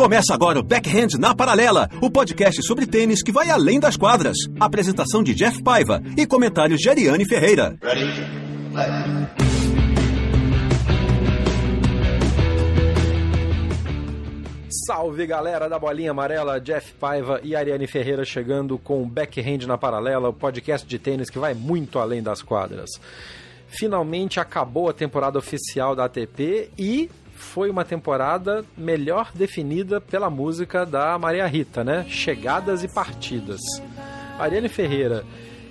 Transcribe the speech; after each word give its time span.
Começa 0.00 0.32
agora 0.32 0.58
o 0.58 0.62
Backhand 0.62 1.18
na 1.18 1.34
Paralela, 1.34 1.86
o 2.00 2.10
podcast 2.10 2.62
sobre 2.62 2.86
tênis 2.86 3.22
que 3.22 3.30
vai 3.30 3.50
além 3.50 3.78
das 3.78 3.98
quadras. 3.98 4.34
Apresentação 4.58 5.22
de 5.22 5.34
Jeff 5.34 5.62
Paiva 5.62 6.02
e 6.16 6.26
comentários 6.26 6.80
de 6.80 6.88
Ariane 6.88 7.26
Ferreira. 7.26 7.76
Ready? 7.82 8.26
Salve 14.86 15.26
galera 15.26 15.68
da 15.68 15.78
Bolinha 15.78 16.12
Amarela, 16.12 16.58
Jeff 16.58 16.94
Paiva 16.94 17.38
e 17.44 17.54
Ariane 17.54 17.86
Ferreira 17.86 18.24
chegando 18.24 18.78
com 18.78 19.02
o 19.02 19.06
Backhand 19.06 19.66
na 19.66 19.76
Paralela, 19.76 20.30
o 20.30 20.32
podcast 20.32 20.88
de 20.88 20.98
tênis 20.98 21.28
que 21.28 21.38
vai 21.38 21.52
muito 21.52 21.98
além 21.98 22.22
das 22.22 22.40
quadras. 22.40 22.88
Finalmente 23.68 24.40
acabou 24.40 24.88
a 24.88 24.94
temporada 24.94 25.38
oficial 25.38 25.94
da 25.94 26.06
ATP 26.06 26.70
e 26.78 27.10
foi 27.40 27.70
uma 27.70 27.84
temporada 27.84 28.64
melhor 28.76 29.32
definida 29.34 30.00
pela 30.00 30.30
música 30.30 30.84
da 30.84 31.18
Maria 31.18 31.46
Rita, 31.46 31.82
né? 31.82 32.04
Chegadas 32.08 32.84
e 32.84 32.88
partidas. 32.88 33.60
Ariane 34.38 34.68
Ferreira, 34.68 35.24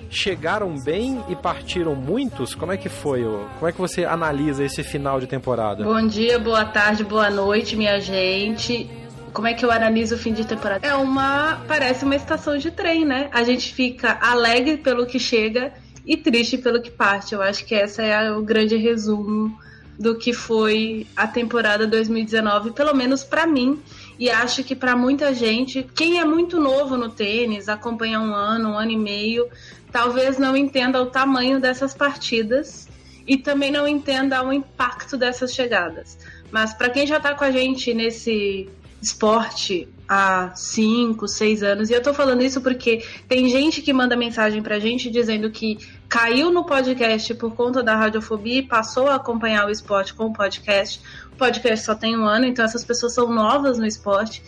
chegaram 0.10 0.76
bem 0.84 1.24
e 1.30 1.36
partiram 1.36 1.96
muitos? 1.96 2.56
Como 2.56 2.72
é 2.72 2.78
que 2.78 2.90
foi? 2.90 3.24
Como 3.24 3.68
é 3.68 3.72
que 3.72 3.78
você 3.78 4.04
analisa 4.04 4.64
esse 4.64 4.84
final 4.84 5.20
de 5.20 5.28
temporada? 5.28 5.84
Bom 5.84 6.06
dia, 6.06 6.40
boa 6.40 6.66
tarde, 6.66 7.04
boa 7.04 7.30
noite, 7.30 7.76
minha 7.76 8.00
gente. 8.00 8.90
Como 9.32 9.48
é 9.48 9.54
que 9.54 9.64
eu 9.64 9.72
analiso 9.72 10.16
o 10.16 10.18
fim 10.18 10.34
de 10.34 10.46
temporada? 10.46 10.86
É 10.86 10.96
uma. 10.96 11.62
Parece 11.68 12.04
uma 12.04 12.16
estação 12.16 12.58
de 12.58 12.72
trem, 12.72 13.06
né? 13.06 13.30
A 13.32 13.44
gente 13.44 13.74
fica 13.74 14.18
alegre 14.20 14.78
pelo 14.78 15.06
que 15.06 15.20
chega 15.20 15.72
e 16.06 16.18
triste 16.18 16.58
pelo 16.58 16.82
que 16.82 16.90
parte. 16.90 17.36
Eu 17.36 17.42
acho 17.42 17.64
que 17.64 17.76
essa 17.76 18.02
é 18.02 18.32
o 18.32 18.42
grande 18.42 18.76
resumo 18.76 19.56
do 20.00 20.18
que 20.18 20.32
foi 20.32 21.06
a 21.14 21.28
temporada 21.28 21.86
2019, 21.86 22.72
pelo 22.72 22.96
menos 22.96 23.22
para 23.22 23.46
mim, 23.46 23.82
e 24.18 24.30
acho 24.30 24.64
que 24.64 24.74
para 24.74 24.96
muita 24.96 25.34
gente, 25.34 25.84
quem 25.94 26.20
é 26.20 26.26
muito 26.26 26.58
novo 26.58 26.96
no 26.96 27.10
tênis, 27.10 27.68
acompanha 27.68 28.20
um 28.22 28.34
ano, 28.34 28.70
um 28.70 28.78
ano 28.78 28.92
e 28.92 28.98
meio, 28.98 29.50
talvez 29.92 30.38
não 30.38 30.56
entenda 30.56 31.02
o 31.02 31.08
tamanho 31.08 31.60
dessas 31.60 31.94
partidas 31.94 32.88
e 33.28 33.36
também 33.36 33.72
não 33.72 33.86
entenda 33.86 34.42
o 34.42 34.54
impacto 34.54 35.18
dessas 35.18 35.54
chegadas. 35.54 36.18
Mas 36.50 36.74
para 36.74 36.90
quem 36.90 37.06
já 37.06 37.18
está 37.18 37.36
com 37.36 37.44
a 37.44 37.52
gente 37.52 37.94
nesse 37.94 38.70
esporte 39.02 39.86
há 40.10 40.52
5, 40.56 41.28
6 41.28 41.62
anos. 41.62 41.90
E 41.92 41.94
eu 41.94 42.02
tô 42.02 42.16
falando 42.16 42.42
isso 42.42 42.60
porque 42.62 43.06
tem 43.28 43.48
gente 43.48 43.80
que 43.80 43.94
manda 43.94 44.18
mensagem 44.18 44.60
pra 44.60 44.80
gente 44.80 45.08
dizendo 45.08 45.52
que 45.52 45.78
caiu 46.10 46.50
no 46.50 46.66
podcast 46.66 47.36
por 47.36 47.54
conta 47.54 47.84
da 47.84 47.96
radiofobia 47.96 48.58
e 48.58 48.64
passou 48.64 49.08
a 49.08 49.16
acompanhar 49.16 49.68
o 49.68 49.70
esporte 49.70 50.16
com 50.16 50.26
o 50.26 50.34
podcast. 50.34 51.00
O 51.32 51.36
podcast 51.36 51.86
só 51.86 51.94
tem 51.94 52.18
um 52.18 52.26
ano, 52.26 52.46
então 52.46 52.66
essas 52.66 52.84
pessoas 52.84 53.14
são 53.14 53.32
novas 53.32 53.78
no 53.78 53.86
esporte. 53.86 54.42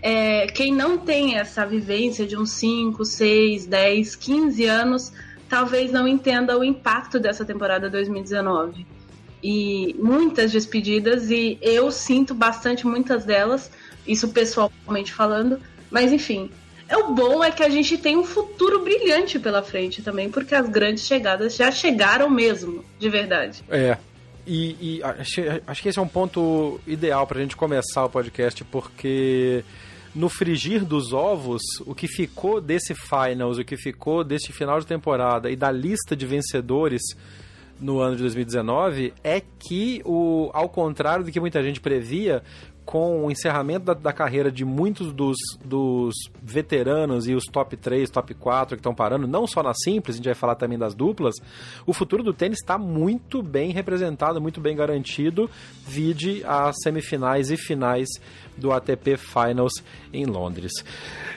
É, 0.00 0.46
quem 0.46 0.72
não 0.72 0.96
tem 0.96 1.36
essa 1.36 1.66
vivência 1.66 2.24
de 2.24 2.36
uns 2.36 2.52
5, 2.52 3.04
6, 3.04 3.66
10, 3.66 4.14
15 4.14 4.64
anos, 4.66 5.12
talvez 5.48 5.90
não 5.90 6.06
entenda 6.06 6.56
o 6.56 6.62
impacto 6.62 7.18
dessa 7.18 7.44
temporada 7.44 7.90
2019. 7.90 8.86
E 9.42 9.96
muitas 9.98 10.52
despedidas, 10.52 11.28
e 11.28 11.58
eu 11.60 11.90
sinto 11.90 12.34
bastante 12.34 12.86
muitas 12.86 13.24
delas 13.24 13.68
isso 14.08 14.28
pessoalmente 14.30 15.12
falando. 15.12 15.60
Mas 15.90 16.12
enfim, 16.12 16.50
é 16.88 16.96
o 16.96 17.12
bom 17.12 17.44
é 17.44 17.50
que 17.50 17.62
a 17.62 17.68
gente 17.68 17.98
tem 17.98 18.16
um 18.16 18.24
futuro 18.24 18.82
brilhante 18.82 19.38
pela 19.38 19.62
frente 19.62 20.02
também, 20.02 20.30
porque 20.30 20.54
as 20.54 20.68
grandes 20.68 21.06
chegadas 21.06 21.54
já 21.54 21.70
chegaram 21.70 22.30
mesmo, 22.30 22.84
de 22.98 23.08
verdade. 23.10 23.62
É. 23.68 23.98
E, 24.46 24.76
e 24.80 25.02
acho, 25.02 25.42
acho, 25.66 25.82
que 25.82 25.90
esse 25.90 25.98
é 25.98 26.02
um 26.02 26.08
ponto 26.08 26.80
ideal 26.86 27.26
para 27.26 27.38
a 27.38 27.42
gente 27.42 27.54
começar 27.54 28.06
o 28.06 28.08
podcast, 28.08 28.64
porque 28.64 29.62
no 30.14 30.30
frigir 30.30 30.86
dos 30.86 31.12
ovos, 31.12 31.60
o 31.84 31.94
que 31.94 32.08
ficou 32.08 32.58
desse 32.58 32.94
finals, 32.94 33.58
o 33.58 33.64
que 33.64 33.76
ficou 33.76 34.24
desse 34.24 34.50
final 34.50 34.80
de 34.80 34.86
temporada 34.86 35.50
e 35.50 35.56
da 35.56 35.70
lista 35.70 36.16
de 36.16 36.24
vencedores 36.24 37.02
no 37.78 38.00
ano 38.00 38.16
de 38.16 38.22
2019 38.22 39.12
é 39.22 39.40
que, 39.40 40.00
o, 40.04 40.50
ao 40.54 40.68
contrário 40.70 41.24
do 41.24 41.30
que 41.30 41.38
muita 41.38 41.62
gente 41.62 41.80
previa, 41.80 42.42
com 42.88 43.26
o 43.26 43.30
encerramento 43.30 43.84
da, 43.84 43.92
da, 43.92 44.14
carreira 44.14 44.50
de 44.50 44.64
muitos 44.64 45.12
dos, 45.12 45.36
dos 45.62 46.14
veteranos 46.42 47.28
e 47.28 47.34
os 47.34 47.44
top 47.44 47.76
3, 47.76 48.08
top 48.08 48.32
4 48.32 48.76
que 48.76 48.80
estão 48.80 48.94
parando, 48.94 49.28
não 49.28 49.46
só 49.46 49.62
na 49.62 49.74
simples, 49.74 50.14
a 50.14 50.16
gente 50.16 50.24
vai 50.24 50.34
falar 50.34 50.54
também 50.54 50.78
das 50.78 50.94
duplas, 50.94 51.34
o 51.84 51.92
futuro 51.92 52.22
do 52.22 52.32
tênis 52.32 52.58
está 52.58 52.78
muito 52.78 53.42
bem 53.42 53.72
representado, 53.72 54.40
muito 54.40 54.58
bem 54.58 54.74
garantido, 54.74 55.50
vide 55.86 56.42
as 56.46 56.76
semifinais 56.82 57.50
e 57.50 57.58
finais 57.58 58.08
do 58.56 58.72
ATP 58.72 59.18
Finals 59.18 59.84
em 60.10 60.24
Londres. 60.24 60.72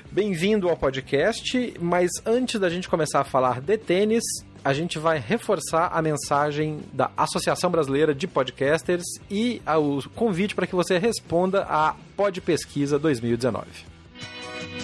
Bem-vindo 0.10 0.70
ao 0.70 0.78
podcast, 0.78 1.74
mas 1.82 2.10
antes 2.26 2.62
da 2.62 2.70
gente 2.70 2.88
começar 2.88 3.20
a 3.20 3.26
falar 3.26 3.60
de 3.60 3.78
tênis, 3.78 4.24
a 4.64 4.74
gente 4.74 5.00
vai 5.00 5.18
reforçar 5.20 5.88
a 5.88 6.02
mensagem 6.02 6.80
da 6.94 7.10
Associação 7.18 7.72
Brasileira 7.72 8.14
de 8.14 8.28
Podcasters 8.28 9.06
e 9.30 9.62
o 9.68 10.02
convite 10.12 10.56
para 10.56 10.68
que 10.68 10.76
você 10.76 10.98
responda 10.98 11.66
a 11.70 11.96
Pod 12.16 12.40
Pesquisa 12.42 13.00
2019. 13.00 13.91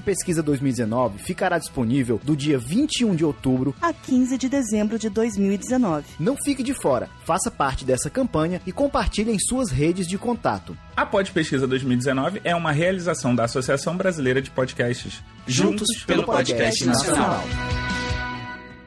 Pesquisa 0.00 0.42
2019 0.42 1.18
ficará 1.18 1.58
disponível 1.58 2.20
do 2.22 2.36
dia 2.36 2.58
21 2.58 3.14
de 3.14 3.24
outubro 3.24 3.74
a 3.82 3.92
15 3.92 4.38
de 4.38 4.48
dezembro 4.48 4.98
de 4.98 5.10
2019. 5.10 6.04
Não 6.18 6.36
fique 6.36 6.62
de 6.62 6.72
fora, 6.72 7.08
faça 7.24 7.50
parte 7.50 7.84
dessa 7.84 8.08
campanha 8.08 8.60
e 8.66 8.72
compartilhe 8.72 9.32
em 9.32 9.38
suas 9.38 9.70
redes 9.70 10.06
de 10.06 10.16
contato. 10.16 10.76
A 10.96 11.04
Pod 11.04 11.30
Pesquisa 11.32 11.66
2019 11.66 12.40
é 12.44 12.54
uma 12.54 12.72
realização 12.72 13.34
da 13.34 13.44
Associação 13.44 13.96
Brasileira 13.96 14.40
de 14.40 14.50
Podcasts, 14.50 15.22
juntos, 15.46 15.88
juntos 15.88 16.04
pelo, 16.04 16.22
pelo 16.22 16.32
Podcast, 16.32 16.84
podcast 16.84 16.86
Nacional. 16.86 17.42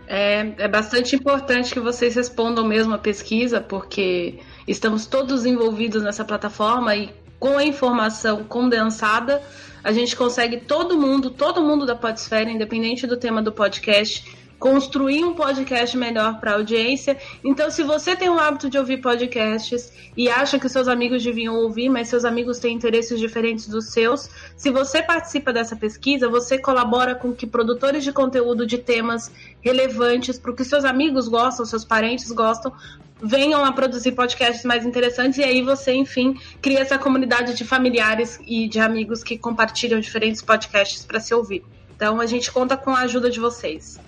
É, 0.08 0.54
é 0.58 0.68
bastante 0.68 1.16
importante 1.16 1.74
que 1.74 1.80
vocês 1.80 2.16
respondam 2.16 2.66
mesmo 2.66 2.94
a 2.94 2.98
pesquisa, 2.98 3.60
porque 3.60 4.40
estamos 4.68 5.06
todos 5.06 5.46
envolvidos 5.46 6.04
nessa 6.04 6.24
plataforma 6.24 6.96
e 6.96 7.10
com 7.40 7.58
a 7.58 7.64
informação 7.64 8.44
condensada 8.44 9.42
a 9.86 9.92
gente 9.92 10.16
consegue 10.16 10.58
todo 10.58 10.98
mundo, 10.98 11.30
todo 11.30 11.62
mundo 11.62 11.86
da 11.86 11.96
Podesfera, 11.96 12.50
independente 12.50 13.06
do 13.06 13.18
tema 13.18 13.40
do 13.40 13.52
podcast, 13.52 14.26
construir 14.58 15.24
um 15.24 15.36
podcast 15.36 15.96
melhor 15.96 16.40
para 16.40 16.54
a 16.54 16.54
audiência. 16.56 17.16
Então, 17.44 17.70
se 17.70 17.84
você 17.84 18.16
tem 18.16 18.28
o 18.28 18.40
hábito 18.40 18.68
de 18.68 18.80
ouvir 18.80 18.98
podcasts 18.98 19.94
e 20.18 20.28
acha 20.28 20.58
que 20.58 20.68
seus 20.68 20.88
amigos 20.88 21.24
deviam 21.24 21.56
ouvir, 21.56 21.88
mas 21.88 22.08
seus 22.08 22.26
amigos 22.26 22.58
têm 22.58 22.76
interesses 22.76 23.20
diferentes 23.20 23.68
dos 23.68 23.92
seus, 23.92 24.28
se 24.58 24.72
você 24.72 25.04
participa 25.04 25.54
dessa 25.54 25.76
pesquisa, 25.76 26.28
você 26.28 26.58
colabora 26.58 27.14
com 27.14 27.32
que 27.32 27.46
produtores 27.46 28.04
de 28.04 28.12
conteúdo 28.12 28.66
de 28.66 28.80
temas 28.80 29.32
relevantes 29.62 30.40
para 30.40 30.50
o 30.50 30.56
que 30.56 30.64
seus 30.64 30.84
amigos 30.84 31.28
gostam, 31.28 31.64
seus 31.64 31.86
parentes 31.86 32.32
gostam, 32.32 32.74
venham 33.22 33.64
a 33.64 33.72
produzir 33.72 34.12
podcasts 34.12 34.64
mais 34.66 34.86
interessantes 34.86 35.38
e 35.40 35.44
aí 35.44 35.62
você, 35.62 35.94
enfim, 35.94 36.40
cria 36.62 36.80
essa 36.80 36.98
comunidade 36.98 37.54
de 37.54 37.64
familiares 37.64 38.40
e 38.46 38.68
de 38.68 38.80
amigos 38.80 39.24
que 39.24 39.38
compartilham 39.38 40.00
diferentes 40.00 40.42
podcasts 40.42 41.06
para 41.06 41.20
se 41.20 41.34
ouvir. 41.34 41.64
Então 41.96 42.20
a 42.20 42.26
gente 42.26 42.52
conta 42.52 42.76
com 42.76 42.92
a 42.92 43.02
ajuda 43.02 43.30
de 43.30 43.40
vocês. 43.40 44.00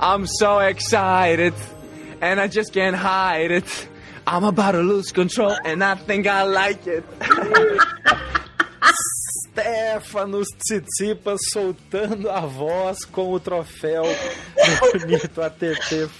I'm 0.00 0.26
so 0.26 0.60
excited. 0.60 1.54
and 2.20 2.40
I 2.40 2.48
just 2.48 2.72
can't 2.72 2.96
hide 2.96 3.50
it. 3.50 3.88
I'm 4.26 4.44
about 4.44 4.72
to 4.72 4.82
lose 4.82 5.12
control 5.12 5.56
and 5.64 5.84
I 5.84 5.94
think 5.94 6.26
I 6.26 6.42
like 6.42 6.86
it. 6.86 7.04
Stefanos 9.56 10.48
Tsitsipas 10.58 11.40
soltando 11.50 12.30
a 12.30 12.40
voz 12.40 13.06
com 13.06 13.32
o 13.32 13.40
troféu 13.40 14.04
bonito 15.00 15.40
ATP. 15.40 16.10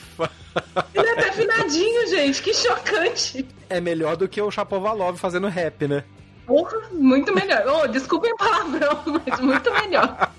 Ele 0.95 1.07
é 1.07 1.13
até 1.13 1.29
afinadinho, 1.29 2.09
gente, 2.09 2.43
que 2.43 2.55
chocante. 2.55 3.47
É 3.69 3.79
melhor 3.79 4.17
do 4.17 4.27
que 4.27 4.41
o 4.41 4.51
Chapovalov 4.51 5.19
fazendo 5.19 5.49
rap, 5.49 5.87
né? 5.87 6.03
Porra, 6.47 6.89
muito 6.91 7.35
melhor. 7.35 7.63
Oh, 7.67 7.87
desculpem 7.87 8.33
o 8.33 8.37
palavrão, 8.37 9.03
mas 9.27 9.41
muito 9.41 9.71
melhor. 9.71 10.33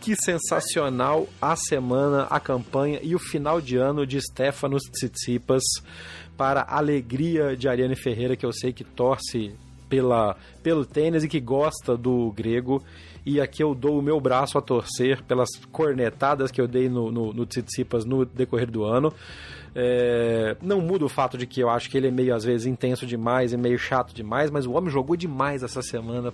Que 0.00 0.14
sensacional 0.14 1.28
a 1.42 1.56
semana, 1.56 2.28
a 2.30 2.38
campanha 2.38 3.00
e 3.02 3.12
o 3.12 3.18
final 3.18 3.60
de 3.60 3.76
ano 3.76 4.06
de 4.06 4.20
Stefanos 4.20 4.82
Tsitsipas 4.84 5.64
para 6.36 6.60
a 6.60 6.78
alegria 6.78 7.56
de 7.56 7.68
Ariane 7.68 7.96
Ferreira, 7.96 8.36
que 8.36 8.46
eu 8.46 8.52
sei 8.52 8.72
que 8.72 8.84
torce 8.84 9.52
pela, 9.88 10.36
pelo 10.62 10.84
tênis 10.84 11.24
e 11.24 11.28
que 11.28 11.40
gosta 11.40 11.96
do 11.96 12.32
grego. 12.32 12.82
E 13.26 13.40
aqui 13.40 13.62
eu 13.62 13.74
dou 13.74 13.98
o 13.98 14.02
meu 14.02 14.20
braço 14.20 14.58
a 14.58 14.60
torcer 14.60 15.22
pelas 15.22 15.48
cornetadas 15.72 16.50
que 16.50 16.60
eu 16.60 16.68
dei 16.68 16.90
no, 16.90 17.10
no, 17.10 17.32
no 17.32 17.46
Tsitsipas 17.46 18.04
no 18.04 18.24
decorrer 18.24 18.70
do 18.70 18.84
ano. 18.84 19.12
É, 19.76 20.56
não 20.62 20.80
muda 20.80 21.04
o 21.04 21.08
fato 21.08 21.36
de 21.36 21.46
que 21.46 21.60
eu 21.60 21.68
acho 21.68 21.90
que 21.90 21.96
ele 21.96 22.06
é 22.06 22.10
meio, 22.10 22.34
às 22.34 22.44
vezes, 22.44 22.66
intenso 22.66 23.04
demais 23.06 23.52
e 23.52 23.56
meio 23.56 23.78
chato 23.78 24.14
demais, 24.14 24.50
mas 24.50 24.66
o 24.66 24.72
homem 24.72 24.88
jogou 24.88 25.16
demais 25.16 25.64
essa 25.64 25.82
semana, 25.82 26.32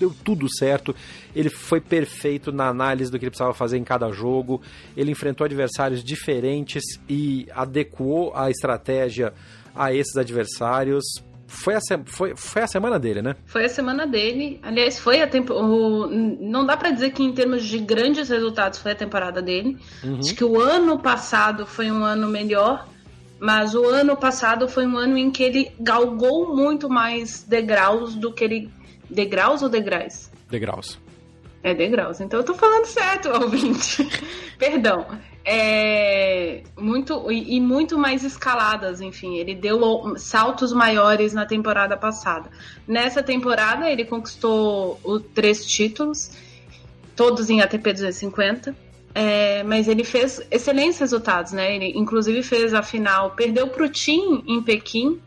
deu 0.00 0.12
tudo 0.24 0.48
certo. 0.52 0.94
Ele 1.34 1.48
foi 1.48 1.80
perfeito 1.80 2.50
na 2.50 2.66
análise 2.66 3.10
do 3.10 3.18
que 3.18 3.26
ele 3.26 3.30
precisava 3.30 3.54
fazer 3.54 3.78
em 3.78 3.84
cada 3.84 4.10
jogo. 4.10 4.60
Ele 4.96 5.12
enfrentou 5.12 5.44
adversários 5.44 6.02
diferentes 6.02 6.82
e 7.08 7.46
adequou 7.54 8.34
a 8.34 8.50
estratégia 8.50 9.32
a 9.74 9.92
esses 9.92 10.16
adversários 10.16 11.04
foi 11.52 11.74
a, 11.74 11.80
foi, 12.06 12.34
foi 12.34 12.62
a 12.62 12.66
semana 12.66 12.98
dele, 12.98 13.20
né? 13.20 13.36
Foi 13.44 13.64
a 13.64 13.68
semana 13.68 14.06
dele. 14.06 14.58
Aliás, 14.62 14.98
foi 14.98 15.20
a 15.20 15.26
tempo. 15.26 15.52
O, 15.52 16.08
não 16.08 16.64
dá 16.64 16.76
para 16.76 16.90
dizer 16.90 17.10
que 17.10 17.22
em 17.22 17.32
termos 17.32 17.64
de 17.64 17.78
grandes 17.78 18.30
resultados 18.30 18.78
foi 18.78 18.92
a 18.92 18.94
temporada 18.94 19.42
dele. 19.42 19.78
Uhum. 20.02 20.18
Acho 20.18 20.34
que 20.34 20.42
o 20.42 20.58
ano 20.58 20.98
passado 20.98 21.66
foi 21.66 21.90
um 21.90 22.02
ano 22.02 22.26
melhor. 22.28 22.88
Mas 23.38 23.74
o 23.74 23.84
ano 23.86 24.16
passado 24.16 24.68
foi 24.68 24.86
um 24.86 24.96
ano 24.96 25.18
em 25.18 25.30
que 25.30 25.42
ele 25.42 25.72
galgou 25.78 26.56
muito 26.56 26.88
mais 26.88 27.42
degraus 27.42 28.14
do 28.14 28.32
que 28.32 28.44
ele. 28.44 28.70
Degraus 29.10 29.62
ou 29.62 29.68
degraus? 29.68 30.30
Degraus. 30.48 30.98
É 31.62 31.74
degraus. 31.74 32.20
Então 32.20 32.40
eu 32.40 32.44
tô 32.44 32.54
falando 32.54 32.86
certo, 32.86 33.28
ouvinte. 33.42 34.08
Perdão 34.58 35.06
é, 35.44 36.62
muito 36.78 37.30
e, 37.30 37.56
e, 37.56 37.60
muito 37.60 37.98
mais 37.98 38.22
escaladas, 38.24 39.00
enfim, 39.00 39.36
ele 39.36 39.54
deu 39.54 40.16
saltos 40.16 40.72
maiores 40.72 41.32
na 41.32 41.44
temporada 41.44 41.96
passada. 41.96 42.50
Nessa 42.86 43.22
temporada 43.22 43.90
ele 43.90 44.04
conquistou 44.04 45.00
os 45.02 45.22
três 45.34 45.66
títulos, 45.66 46.30
todos 47.16 47.50
em 47.50 47.60
ATP 47.60 47.92
250. 47.92 48.92
É, 49.14 49.62
mas 49.64 49.88
ele 49.88 50.04
fez 50.04 50.40
excelentes 50.50 50.98
resultados, 50.98 51.52
né? 51.52 51.76
Ele 51.76 51.98
inclusive 51.98 52.42
fez 52.42 52.72
a 52.72 52.82
final, 52.82 53.32
perdeu 53.32 53.68
para 53.68 53.84
o 53.84 53.88
Tim 53.88 54.42
em 54.46 54.62
Pequim, 54.62 55.20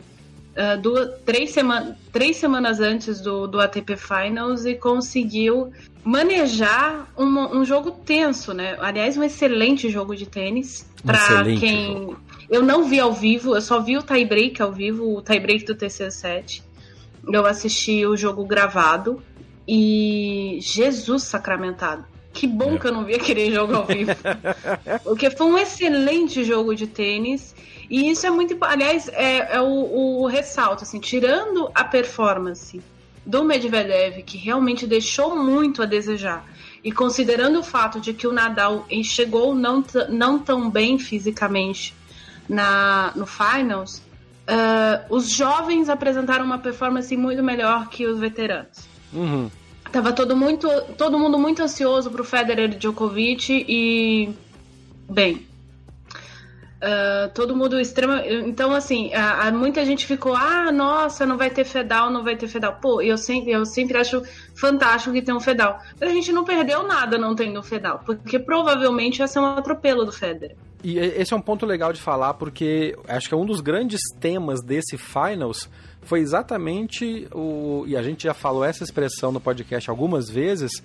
uh, 0.55 0.81
duas, 0.81 1.09
três, 1.25 1.51
sema 1.51 1.95
três 2.11 2.37
semanas 2.37 2.79
antes 2.79 3.21
do, 3.21 3.47
do 3.47 3.59
ATP 3.59 3.95
Finals 3.95 4.65
e 4.65 4.75
conseguiu 4.75 5.71
manejar 6.03 7.07
um, 7.17 7.57
um 7.57 7.65
jogo 7.65 7.91
tenso, 7.91 8.53
né? 8.53 8.77
Aliás, 8.79 9.17
um 9.17 9.23
excelente 9.23 9.89
jogo 9.89 10.15
de 10.15 10.25
tênis. 10.25 10.89
Para 11.03 11.43
quem. 11.43 11.93
Jogo. 11.93 12.19
Eu 12.49 12.61
não 12.61 12.85
vi 12.85 12.99
ao 12.99 13.11
vivo, 13.11 13.55
eu 13.55 13.61
só 13.61 13.79
vi 13.79 13.97
o 13.97 14.03
tie-break 14.03 14.61
ao 14.61 14.71
vivo, 14.71 15.17
o 15.17 15.21
tie-break 15.21 15.65
do 15.65 15.75
TC7. 15.75 16.61
Eu 17.27 17.45
assisti 17.45 18.05
o 18.05 18.15
jogo 18.15 18.45
gravado 18.45 19.21
e 19.67 20.59
Jesus 20.61 21.23
sacramentado. 21.23 22.05
Que 22.35 22.45
bom 22.45 22.75
é. 22.75 22.77
que 22.77 22.85
eu 22.85 22.91
não 22.91 23.05
vi 23.05 23.15
aquele 23.15 23.49
jogo 23.49 23.73
ao 23.73 23.85
vivo. 23.85 24.11
Porque 25.03 25.29
foi 25.29 25.47
um 25.47 25.57
excelente 25.57 26.43
jogo 26.43 26.75
de 26.75 26.85
tênis. 26.85 27.55
E 27.89 28.11
isso 28.11 28.27
é 28.27 28.29
muito. 28.29 28.57
Aliás, 28.59 29.07
é, 29.07 29.55
é 29.55 29.61
o, 29.61 30.21
o 30.21 30.27
ressalto, 30.27 30.83
assim, 30.83 30.99
tirando 30.99 31.71
a 31.73 31.85
performance 31.85 32.81
do 33.25 33.43
Medvedev, 33.43 34.21
que 34.23 34.37
realmente 34.37 34.85
deixou 34.85 35.35
muito 35.35 35.81
a 35.81 35.85
desejar, 35.85 36.45
e 36.83 36.91
considerando 36.91 37.59
o 37.59 37.63
fato 37.63 37.99
de 37.99 38.13
que 38.13 38.27
o 38.27 38.31
Nadal 38.31 38.85
chegou 39.03 39.55
não, 39.55 39.83
não 40.09 40.37
tão 40.37 40.69
bem 40.69 40.99
fisicamente 40.99 41.95
na, 42.47 43.11
no 43.15 43.25
Finals, 43.25 43.97
uh, 43.97 45.05
os 45.09 45.29
jovens 45.29 45.89
apresentaram 45.89 46.45
uma 46.45 46.59
performance 46.59 47.15
muito 47.17 47.41
melhor 47.41 47.89
que 47.89 48.05
os 48.05 48.19
veteranos. 48.19 48.87
Uhum. 49.11 49.49
Tava 49.95 50.11
todo, 50.11 50.35
muito, 50.35 50.67
todo 50.97 51.17
mundo 51.17 51.39
muito 51.39 51.63
ansioso 51.63 52.11
pro 52.11 52.21
Federer 52.21 52.69
e 52.69 52.75
Djokovic 52.75 53.65
e. 53.65 54.29
Bem, 55.09 55.47
Uh, 56.75 57.33
todo 57.33 57.55
mundo 57.55 57.79
extrema. 57.79 58.21
Então, 58.27 58.73
assim, 58.73 59.11
a, 59.13 59.47
a, 59.47 59.51
muita 59.51 59.83
gente 59.85 60.05
ficou, 60.05 60.35
ah, 60.35 60.71
nossa, 60.71 61.25
não 61.25 61.37
vai 61.37 61.49
ter 61.49 61.63
Fedal, 61.63 62.11
não 62.11 62.23
vai 62.23 62.35
ter 62.35 62.47
Fedal. 62.47 62.77
Pô, 62.81 63.01
eu 63.01 63.17
sempre, 63.17 63.53
eu 63.53 63.65
sempre 63.65 63.97
acho 63.97 64.21
fantástico 64.53 65.13
que 65.13 65.21
tem 65.21 65.33
um 65.33 65.39
Fedal. 65.39 65.79
Mas 65.99 66.09
a 66.09 66.13
gente 66.13 66.31
não 66.33 66.43
perdeu 66.43 66.85
nada 66.85 67.17
não 67.17 67.33
tendo 67.33 67.63
Fedal, 67.63 68.01
porque 68.05 68.37
provavelmente 68.37 69.19
ia 69.19 69.27
ser 69.27 69.39
um 69.39 69.45
atropelo 69.45 70.05
do 70.05 70.11
Federer. 70.11 70.57
E 70.83 70.99
esse 70.99 71.33
é 71.33 71.37
um 71.37 71.41
ponto 71.41 71.65
legal 71.65 71.91
de 71.93 72.01
falar, 72.01 72.33
porque 72.35 72.95
acho 73.07 73.29
que 73.29 73.33
é 73.33 73.37
um 73.37 73.45
dos 73.45 73.61
grandes 73.61 74.01
temas 74.19 74.61
desse 74.61 74.97
Finals 74.97 75.69
foi 76.05 76.21
exatamente 76.21 77.27
o. 77.33 77.83
E 77.87 77.97
a 77.97 78.01
gente 78.01 78.23
já 78.23 78.33
falou 78.33 78.63
essa 78.63 78.83
expressão 78.83 79.31
no 79.31 79.41
podcast 79.41 79.89
algumas 79.89 80.29
vezes 80.29 80.81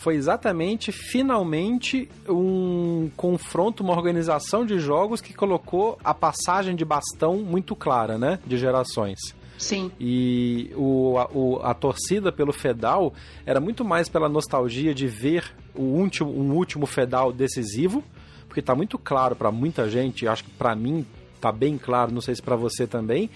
foi 0.00 0.14
exatamente, 0.14 0.90
finalmente, 0.90 2.08
um 2.26 3.10
confronto, 3.18 3.82
uma 3.82 3.92
organização 3.92 4.64
de 4.64 4.78
jogos 4.78 5.20
que 5.20 5.34
colocou 5.34 5.98
a 6.02 6.14
passagem 6.14 6.74
de 6.74 6.86
bastão 6.86 7.36
muito 7.36 7.76
clara, 7.76 8.16
né? 8.16 8.38
De 8.46 8.56
gerações. 8.56 9.18
Sim. 9.58 9.92
E 10.00 10.72
o, 10.74 11.18
a, 11.18 11.30
o, 11.30 11.60
a 11.62 11.74
torcida 11.74 12.32
pelo 12.32 12.50
Fedal 12.50 13.12
era 13.44 13.60
muito 13.60 13.84
mais 13.84 14.08
pela 14.08 14.26
nostalgia 14.26 14.94
de 14.94 15.06
ver 15.06 15.44
o 15.74 15.82
último, 15.82 16.30
um 16.30 16.54
último 16.54 16.86
Fedal 16.86 17.30
decisivo, 17.30 18.02
porque 18.46 18.60
está 18.60 18.74
muito 18.74 18.98
claro 18.98 19.36
para 19.36 19.52
muita 19.52 19.86
gente, 19.90 20.26
acho 20.26 20.44
que 20.44 20.50
para 20.50 20.74
mim 20.74 21.04
está 21.34 21.52
bem 21.52 21.76
claro, 21.76 22.10
não 22.10 22.22
sei 22.22 22.34
se 22.34 22.40
para 22.40 22.56
você 22.56 22.86
também, 22.86 23.28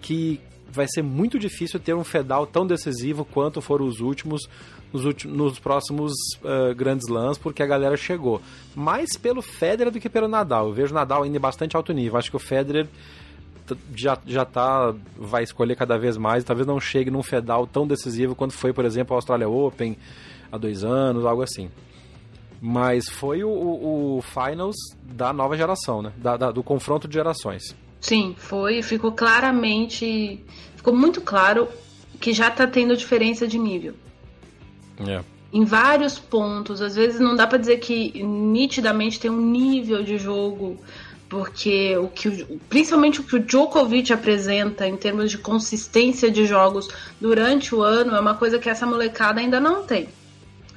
que 0.00 0.40
vai 0.70 0.86
ser 0.88 1.02
muito 1.02 1.38
difícil 1.38 1.80
ter 1.80 1.94
um 1.94 2.04
Fedal 2.04 2.46
tão 2.46 2.66
decisivo 2.66 3.24
quanto 3.24 3.60
foram 3.60 3.86
os 3.86 4.00
últimos 4.00 4.48
nos, 4.92 5.04
últimos, 5.04 5.36
nos 5.36 5.58
próximos 5.58 6.12
uh, 6.42 6.74
grandes 6.74 7.08
lãs, 7.08 7.36
porque 7.38 7.62
a 7.62 7.66
galera 7.66 7.96
chegou. 7.96 8.40
Mais 8.74 9.16
pelo 9.16 9.42
Federer 9.42 9.92
do 9.92 10.00
que 10.00 10.08
pelo 10.08 10.28
Nadal. 10.28 10.68
Eu 10.68 10.72
vejo 10.72 10.92
o 10.92 10.94
Nadal 10.94 11.22
ainda 11.22 11.36
em 11.36 11.40
bastante 11.40 11.76
alto 11.76 11.92
nível. 11.92 12.18
Acho 12.18 12.30
que 12.30 12.36
o 12.36 12.40
Federer 12.40 12.88
já, 13.94 14.18
já 14.26 14.44
tá, 14.44 14.94
vai 15.16 15.42
escolher 15.42 15.76
cada 15.76 15.98
vez 15.98 16.16
mais, 16.16 16.44
talvez 16.44 16.66
não 16.66 16.80
chegue 16.80 17.10
num 17.10 17.22
Fedal 17.22 17.66
tão 17.66 17.86
decisivo 17.86 18.34
quanto 18.34 18.54
foi, 18.54 18.72
por 18.72 18.84
exemplo, 18.84 19.14
o 19.14 19.16
Australia 19.16 19.48
Open 19.48 19.96
há 20.50 20.56
dois 20.56 20.84
anos, 20.84 21.26
algo 21.26 21.42
assim. 21.42 21.70
Mas 22.60 23.08
foi 23.08 23.44
o, 23.44 23.50
o, 23.50 24.18
o 24.18 24.22
Finals 24.22 24.76
da 25.02 25.32
nova 25.32 25.56
geração, 25.56 26.02
né? 26.02 26.12
Da, 26.16 26.36
da, 26.36 26.50
do 26.50 26.62
confronto 26.62 27.06
de 27.06 27.14
gerações. 27.14 27.76
Sim, 28.00 28.34
foi. 28.38 28.82
Ficou 28.82 29.12
claramente. 29.12 30.42
Ficou 30.76 30.94
muito 30.94 31.20
claro 31.20 31.68
que 32.20 32.32
já 32.32 32.50
tá 32.50 32.66
tendo 32.66 32.96
diferença 32.96 33.46
de 33.46 33.58
nível. 33.58 33.94
É. 35.06 35.22
Em 35.52 35.64
vários 35.64 36.18
pontos. 36.18 36.80
Às 36.80 36.96
vezes 36.96 37.20
não 37.20 37.34
dá 37.34 37.46
para 37.46 37.58
dizer 37.58 37.78
que 37.78 38.22
nitidamente 38.22 39.18
tem 39.18 39.30
um 39.30 39.40
nível 39.40 40.02
de 40.02 40.18
jogo 40.18 40.78
porque 41.28 41.96
o 41.96 42.08
que 42.08 42.46
principalmente 42.70 43.20
o 43.20 43.24
que 43.24 43.36
o 43.36 43.40
Djokovic 43.40 44.12
apresenta 44.12 44.88
em 44.88 44.96
termos 44.96 45.30
de 45.30 45.36
consistência 45.36 46.30
de 46.30 46.46
jogos 46.46 46.88
durante 47.20 47.74
o 47.74 47.82
ano 47.82 48.16
é 48.16 48.20
uma 48.20 48.34
coisa 48.34 48.58
que 48.58 48.68
essa 48.68 48.86
molecada 48.86 49.40
ainda 49.40 49.60
não 49.60 49.84
tem. 49.84 50.08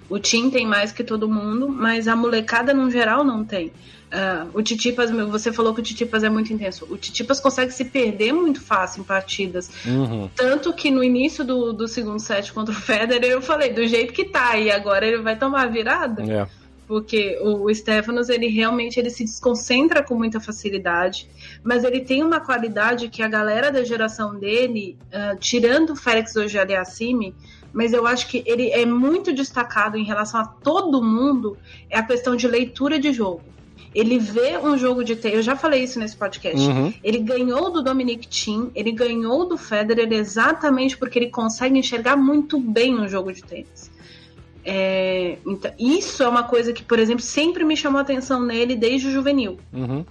O 0.10 0.20
Tim 0.20 0.50
tem 0.50 0.68
mais 0.68 0.92
que 0.92 1.06
todo 1.06 1.30
mundo, 1.30 1.70
mas 1.70 2.06
a 2.06 2.18
molecada 2.18 2.74
no 2.74 2.92
geral 2.92 3.24
não 3.24 3.46
tem. 3.46 3.72
Uh, 4.12 4.50
o 4.54 4.62
Titipas, 4.62 5.10
você 5.10 5.54
falou 5.54 5.74
que 5.74 5.80
o 5.80 5.84
Titipas 5.84 6.22
é 6.22 6.30
muito 6.30 6.52
intenso. 6.52 6.86
O 6.90 6.98
Titipas 6.98 7.40
consegue 7.40 7.72
se 7.72 7.86
perder 7.86 8.34
muito 8.34 8.60
fácil 8.60 9.02
em 9.02 9.04
partidas. 9.06 9.72
Uhum. 9.86 10.30
Tanto 10.36 10.74
que 10.74 10.92
no 10.92 11.02
início 11.02 11.46
do, 11.46 11.72
do 11.72 11.88
segundo 11.88 12.20
set 12.20 12.52
contra 12.52 12.74
o 12.74 12.78
Federer, 12.78 13.32
eu 13.32 13.42
falei, 13.42 13.72
do 13.72 13.88
jeito 13.88 14.12
que 14.12 14.26
tá, 14.26 14.58
e 14.58 14.70
agora 14.70 15.08
ele 15.08 15.22
vai 15.22 15.38
tomar 15.38 15.64
a 15.64 15.68
virada. 15.68 16.24
É. 16.24 16.46
Porque 16.86 17.40
o, 17.42 17.68
o 17.68 17.74
Stefanos, 17.74 18.28
ele 18.28 18.48
realmente 18.48 19.00
ele 19.00 19.10
se 19.10 19.24
desconcentra 19.24 20.04
com 20.04 20.14
muita 20.14 20.42
facilidade, 20.42 21.30
mas 21.64 21.86
ele 21.86 22.02
tem 22.02 22.22
uma 22.22 22.42
qualidade 22.42 23.08
que 23.08 23.24
a 23.24 23.30
galera 23.30 23.72
da 23.72 23.82
geração 23.82 24.38
dele, 24.38 24.98
uh, 25.08 25.40
tirando 25.40 25.92
o 25.92 25.96
Félix 25.96 26.36
Auger-Aliassime, 26.36 27.34
mas 27.72 27.94
eu 27.94 28.06
acho 28.06 28.28
que 28.28 28.44
ele 28.46 28.72
é 28.72 28.86
muito 28.86 29.32
destacado 29.32 29.96
em 29.96 30.04
relação 30.04 30.42
a 30.42 30.46
todo 30.46 31.02
mundo, 31.02 31.58
é 31.90 31.98
a 31.98 32.04
questão 32.04 32.36
de 32.36 32.46
leitura 32.46 33.00
de 33.00 33.14
jogo 33.14 33.42
Ele 33.94 34.18
vê 34.18 34.58
um 34.58 34.78
jogo 34.78 35.04
de 35.04 35.16
tênis, 35.16 35.38
eu 35.38 35.44
já 35.44 35.56
falei 35.56 35.84
isso 35.84 36.00
nesse 36.00 36.16
podcast. 36.16 36.66
Uhum. 36.66 36.94
Ele 37.04 37.20
ganhou 37.20 37.70
do 37.70 37.84
Dominic 37.84 38.28
Thiem, 38.28 38.72
ele 38.74 38.92
ganhou 38.92 39.48
do 39.48 39.58
Federer 39.58 40.12
exatamente 40.14 40.98
porque 40.98 41.20
ele 41.20 41.30
consegue 41.30 41.78
enxergar 41.78 42.16
muito 42.16 42.60
bem 42.60 42.98
um 42.98 43.08
jogo 43.08 43.34
de 43.34 43.44
tênis. 43.44 43.92
É, 44.64 45.38
então, 45.46 45.72
isso 45.78 46.24
é 46.24 46.28
uma 46.28 46.44
coisa 46.44 46.72
que, 46.72 46.84
por 46.84 47.00
exemplo, 47.00 47.22
sempre 47.22 47.64
me 47.64 47.76
chamou 47.76 48.00
a 48.00 48.02
atenção 48.02 48.42
nele 48.42 48.76
desde 48.76 49.08
o 49.08 49.12
juvenil. 49.12 49.58
Uhum. 49.74 50.06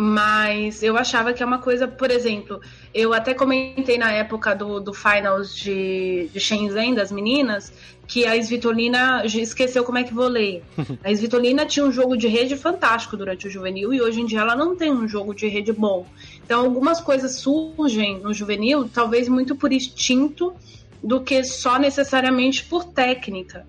Mas 0.00 0.80
eu 0.80 0.96
achava 0.96 1.32
que 1.32 1.42
é 1.42 1.46
uma 1.46 1.58
coisa, 1.58 1.88
por 1.88 2.08
exemplo, 2.08 2.60
eu 2.94 3.12
até 3.12 3.34
comentei 3.34 3.98
na 3.98 4.12
época 4.12 4.54
do, 4.54 4.78
do 4.78 4.94
finals 4.94 5.52
de, 5.52 6.30
de 6.32 6.38
Shenzhen, 6.38 6.94
das 6.94 7.10
meninas, 7.10 7.72
que 8.06 8.24
a 8.24 8.36
Svitolina 8.36 9.24
esqueceu 9.26 9.82
como 9.82 9.98
é 9.98 10.04
que 10.04 10.14
voleia. 10.14 10.62
A 11.02 11.10
Svitolina 11.10 11.66
tinha 11.66 11.84
um 11.84 11.90
jogo 11.90 12.16
de 12.16 12.28
rede 12.28 12.56
fantástico 12.56 13.16
durante 13.16 13.48
o 13.48 13.50
juvenil 13.50 13.92
e 13.92 14.00
hoje 14.00 14.20
em 14.20 14.24
dia 14.24 14.38
ela 14.38 14.54
não 14.54 14.76
tem 14.76 14.92
um 14.92 15.08
jogo 15.08 15.34
de 15.34 15.48
rede 15.48 15.72
bom. 15.72 16.06
Então 16.44 16.60
algumas 16.60 17.00
coisas 17.00 17.34
surgem 17.34 18.20
no 18.20 18.32
juvenil, 18.32 18.88
talvez 18.88 19.28
muito 19.28 19.56
por 19.56 19.72
instinto 19.72 20.54
do 21.02 21.20
que 21.20 21.42
só 21.42 21.76
necessariamente 21.76 22.64
por 22.64 22.84
técnica. 22.84 23.66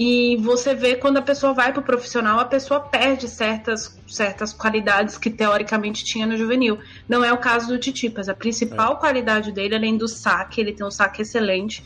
E 0.00 0.36
você 0.36 0.76
vê 0.76 0.94
quando 0.94 1.16
a 1.16 1.22
pessoa 1.22 1.52
vai 1.52 1.72
para 1.72 1.80
o 1.80 1.84
profissional, 1.84 2.38
a 2.38 2.44
pessoa 2.44 2.78
perde 2.78 3.26
certas, 3.26 3.98
certas 4.06 4.52
qualidades 4.52 5.18
que 5.18 5.28
teoricamente 5.28 6.04
tinha 6.04 6.24
no 6.24 6.36
juvenil. 6.36 6.78
Não 7.08 7.24
é 7.24 7.32
o 7.32 7.38
caso 7.38 7.66
do 7.66 7.78
Titipas. 7.80 8.28
A 8.28 8.34
principal 8.34 8.92
é. 8.92 8.96
qualidade 8.96 9.50
dele, 9.50 9.74
além 9.74 9.96
do 9.96 10.06
saque, 10.06 10.60
ele 10.60 10.72
tem 10.72 10.86
um 10.86 10.90
saque 10.90 11.22
excelente, 11.22 11.82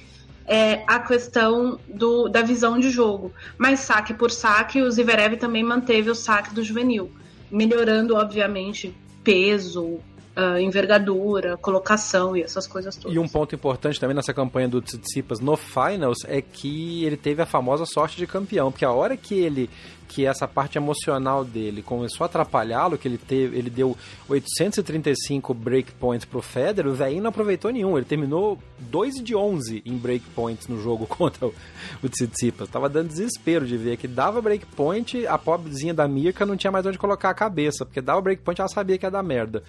é 0.46 0.84
a 0.86 0.98
questão 0.98 1.80
do, 1.88 2.28
da 2.28 2.42
visão 2.42 2.78
de 2.78 2.90
jogo. 2.90 3.32
Mas 3.56 3.80
saque 3.80 4.12
por 4.12 4.30
saque, 4.30 4.82
o 4.82 4.90
Zverev 4.90 5.38
também 5.38 5.64
manteve 5.64 6.10
o 6.10 6.14
saque 6.14 6.54
do 6.54 6.62
juvenil, 6.62 7.10
melhorando, 7.50 8.14
obviamente, 8.14 8.94
peso, 9.24 10.00
uh, 10.36 10.58
envergadura, 10.58 11.56
colocação 11.56 12.36
e 12.36 12.42
essas 12.42 12.66
coisas 12.66 12.96
todas. 12.96 13.14
E 13.14 13.18
um 13.18 13.28
ponto 13.28 13.54
importante 13.54 13.98
também 13.98 14.14
nessa 14.14 14.32
campanha 14.32 14.68
do 14.68 14.80
Tsitsipas 14.80 15.40
no 15.40 15.56
Finals 15.56 16.18
é 16.26 16.40
que 16.40 17.04
ele 17.04 17.16
teve 17.16 17.42
a 17.42 17.46
famosa 17.46 17.84
sorte 17.86 18.16
de 18.16 18.26
campeão, 18.26 18.70
porque 18.70 18.84
a 18.84 18.92
hora 18.92 19.16
que 19.16 19.34
ele 19.34 19.68
que 20.08 20.26
essa 20.26 20.46
parte 20.46 20.76
emocional 20.76 21.42
dele 21.42 21.80
começou 21.80 22.24
a 22.24 22.26
atrapalhá-lo, 22.26 22.98
que 22.98 23.08
ele 23.08 23.16
teve, 23.16 23.56
ele 23.56 23.70
deu 23.70 23.96
835 24.28 25.54
breakpoints 25.54 26.26
pro 26.26 26.42
Federer, 26.42 26.92
o 26.92 26.94
velhinho 26.94 27.22
não 27.22 27.30
aproveitou 27.30 27.70
nenhum, 27.70 27.96
ele 27.96 28.04
terminou 28.04 28.58
2 28.78 29.22
de 29.22 29.34
11 29.34 29.82
em 29.86 29.96
breakpoints 29.96 30.68
no 30.68 30.78
jogo 30.82 31.06
contra 31.08 31.46
o, 31.46 31.54
o 32.02 32.08
Tsitsipas. 32.10 32.68
Tava 32.68 32.90
dando 32.90 33.08
desespero 33.08 33.66
de 33.66 33.78
ver 33.78 33.96
que 33.96 34.06
dava 34.06 34.42
breakpoint, 34.42 35.26
a 35.26 35.38
pobrezinha 35.38 35.94
da 35.94 36.06
Mirka 36.06 36.44
não 36.44 36.58
tinha 36.58 36.70
mais 36.70 36.84
onde 36.84 36.98
colocar 36.98 37.30
a 37.30 37.34
cabeça, 37.34 37.86
porque 37.86 38.02
dava 38.02 38.20
breakpoint 38.20 38.60
ela 38.60 38.68
sabia 38.68 38.98
que 38.98 39.06
ia 39.06 39.10
dar 39.10 39.22
merda. 39.22 39.62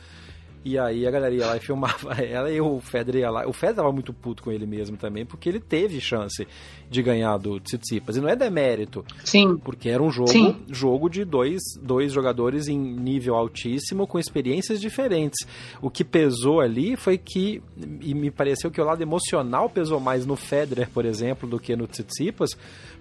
E 0.65 0.79
aí 0.79 1.05
a 1.05 1.12
galera 1.12 1.34
ia 1.34 1.46
lá 1.46 1.58
e 1.58 1.60
filmava 1.62 2.13
ela 2.13 2.51
e 2.51 2.60
o 2.62 2.79
Federer 2.79 3.22
ia 3.22 3.29
lá. 3.29 3.48
O 3.48 3.53
Federer 3.53 3.75
tava 3.75 3.91
muito 3.91 4.13
puto 4.13 4.43
com 4.43 4.51
ele 4.51 4.65
mesmo 4.65 4.98
também, 4.98 5.25
porque 5.25 5.50
ele 5.50 5.60
teve 5.60 6.00
chance 6.00 6.48
de 6.89 7.01
ganhar 7.01 7.38
do 7.38 7.60
Tsitsipas. 7.60 8.15
E 8.15 8.22
não 8.22 8.29
é 8.29 8.36
demérito. 8.36 9.05
Sim. 9.24 9.58
Porque 9.58 9.89
era 9.89 10.01
um 10.01 10.12
jogo, 10.12 10.29
Sim. 10.29 10.63
jogo 10.70 11.10
de 11.10 11.25
dois, 11.25 11.62
dois 11.82 12.12
jogadores 12.12 12.67
em 12.67 12.77
nível 12.77 13.36
altíssimo, 13.36 14.08
com 14.08 14.20
experiências 14.20 14.79
diferentes. 14.79 15.46
O 15.82 15.89
que 15.89 16.03
pesou 16.03 16.62
ali 16.62 16.96
foi 16.96 17.17
que, 17.17 17.62
e 18.01 18.13
me 18.13 18.32
pareceu 18.32 18.72
que 18.72 18.79
o 18.79 18.86
lado 18.86 19.01
emocional 19.01 19.70
pesou 19.70 20.00
mais 20.00 20.25
no 20.25 20.36
Federer, 20.36 20.89
por 20.89 21.05
exemplo, 21.05 21.50
do 21.50 21.60
que 21.60 21.75
no 21.75 21.88
Tsitsipas, 21.88 22.51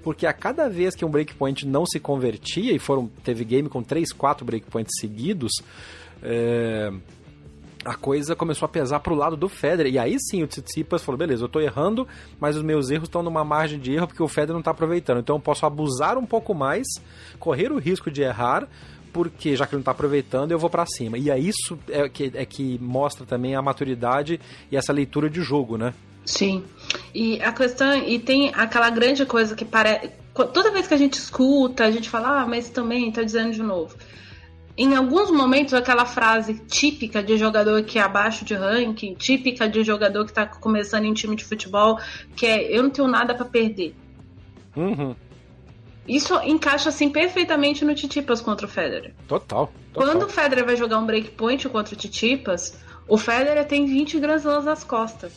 porque 0.03 0.27
a 0.27 0.33
cada 0.33 0.69
vez 0.69 0.95
que 0.95 1.05
um 1.05 1.11
breakpoint 1.11 1.67
não 1.67 1.85
se 1.87 2.01
convertia, 2.01 2.73
e 2.73 2.79
foram 2.79 3.09
teve 3.23 3.45
game 3.45 3.69
com 3.69 3.83
3, 3.83 4.13
4 4.13 4.45
breakpoints 4.45 4.93
seguidos, 4.99 5.53
é, 6.23 6.93
a 7.85 7.95
coisa 7.95 8.37
começou 8.37 8.67
a 8.67 8.69
pesar 8.69 9.01
pro 9.01 9.15
lado 9.15 9.37
do 9.37 9.49
Federer. 9.49 9.93
E 9.93 9.99
aí 9.99 10.17
sim 10.19 10.43
o 10.43 10.47
Tsitsipas 10.47 11.03
falou: 11.03 11.19
beleza, 11.19 11.45
eu 11.45 11.49
tô 11.49 11.61
errando, 11.61 12.07
mas 12.41 12.57
os 12.57 12.63
meus 12.63 12.91
erros 12.91 13.09
estão 13.09 13.23
numa 13.23 13.45
margem 13.45 13.79
de 13.79 13.93
erro 13.93 14.07
porque 14.07 14.23
o 14.23 14.29
Federer 14.29 14.55
não 14.55 14.63
tá 14.63 14.71
aproveitando. 14.71 15.19
Então 15.19 15.37
eu 15.37 15.41
posso 15.41 15.67
abusar 15.67 16.17
um 16.17 16.27
pouco 16.27 16.55
mais, 16.55 16.87
correr 17.39 17.73
o 17.73 17.79
risco 17.79 18.11
de 18.11 18.23
errar, 18.23 18.69
porque 19.13 19.57
já 19.57 19.67
que 19.67 19.75
ele 19.75 19.81
não 19.81 19.85
tá 19.85 19.91
aproveitando, 19.91 20.53
eu 20.53 20.59
vou 20.59 20.71
para 20.71 20.87
cima. 20.87 21.19
E 21.19 21.31
é 21.31 21.39
isso 21.39 21.79
é 21.89 22.09
que, 22.09 22.33
é 22.35 22.45
que 22.45 22.79
mostra 22.81 23.27
também 23.27 23.55
a 23.55 23.63
maturidade 23.63 24.41
e 24.71 24.77
essa 24.77 24.93
leitura 24.93 25.29
de 25.29 25.43
jogo, 25.43 25.77
né? 25.77 25.93
Sim. 26.25 26.65
E 27.15 27.43
a 27.43 27.53
questão. 27.53 27.95
E 27.95 28.19
tem 28.19 28.53
aquela 28.55 28.91
grande 28.91 29.27
coisa 29.27 29.55
que 29.55 29.65
parece. 29.65 30.11
Toda 30.35 30.71
vez 30.71 30.87
que 30.87 30.95
a 30.95 30.99
gente 30.99 31.15
escuta, 31.15 31.85
a 31.85 31.91
gente 31.91 32.09
fala, 32.09 32.41
ah, 32.41 32.47
mas 32.47 32.71
também 32.71 33.13
tá 33.13 33.23
dizendo 33.23 33.53
de 33.53 33.63
novo 33.63 33.95
em 34.77 34.95
alguns 34.95 35.31
momentos, 35.31 35.75
aquela 35.75 36.07
frase 36.07 36.55
típica 36.67 37.23
de 37.23 37.37
jogador 37.37 37.83
que 37.83 37.99
é 37.99 38.03
abaixo 38.03 38.45
de 38.45 38.55
ranking, 38.55 39.15
típica 39.15 39.69
de 39.69 39.83
jogador 39.83 40.25
que 40.25 40.31
está 40.31 40.47
começando 40.47 41.05
em 41.05 41.13
time 41.13 41.37
de 41.37 41.45
futebol, 41.45 41.99
que 42.35 42.47
é 42.47 42.75
eu 42.75 42.83
não 42.83 42.91
tenho 42.91 43.07
nada 43.07 43.35
para 43.35 43.45
perder. 43.45 43.95
Uhum. 44.75 45.15
Isso 46.09 46.35
encaixa 46.43 46.89
assim 46.89 47.11
perfeitamente 47.11 47.85
no 47.85 47.95
Titipas 47.95 48.41
contra 48.41 48.67
o 48.67 48.69
Federer. 48.69 49.15
Total, 49.29 49.73
total. 49.93 50.09
Quando 50.09 50.25
o 50.25 50.29
Federer 50.29 50.65
vai 50.65 50.77
jogar 50.77 50.99
um 50.99 51.07
breakpoint 51.07 51.69
contra 51.69 51.95
o 51.95 51.97
Titipas, 51.97 52.77
o 53.07 53.19
Federer 53.19 53.67
tem 53.67 53.87
20 53.87 54.19
Grand 54.19 54.37
Slams 54.37 54.65
nas 54.65 54.83
costas. 54.83 55.33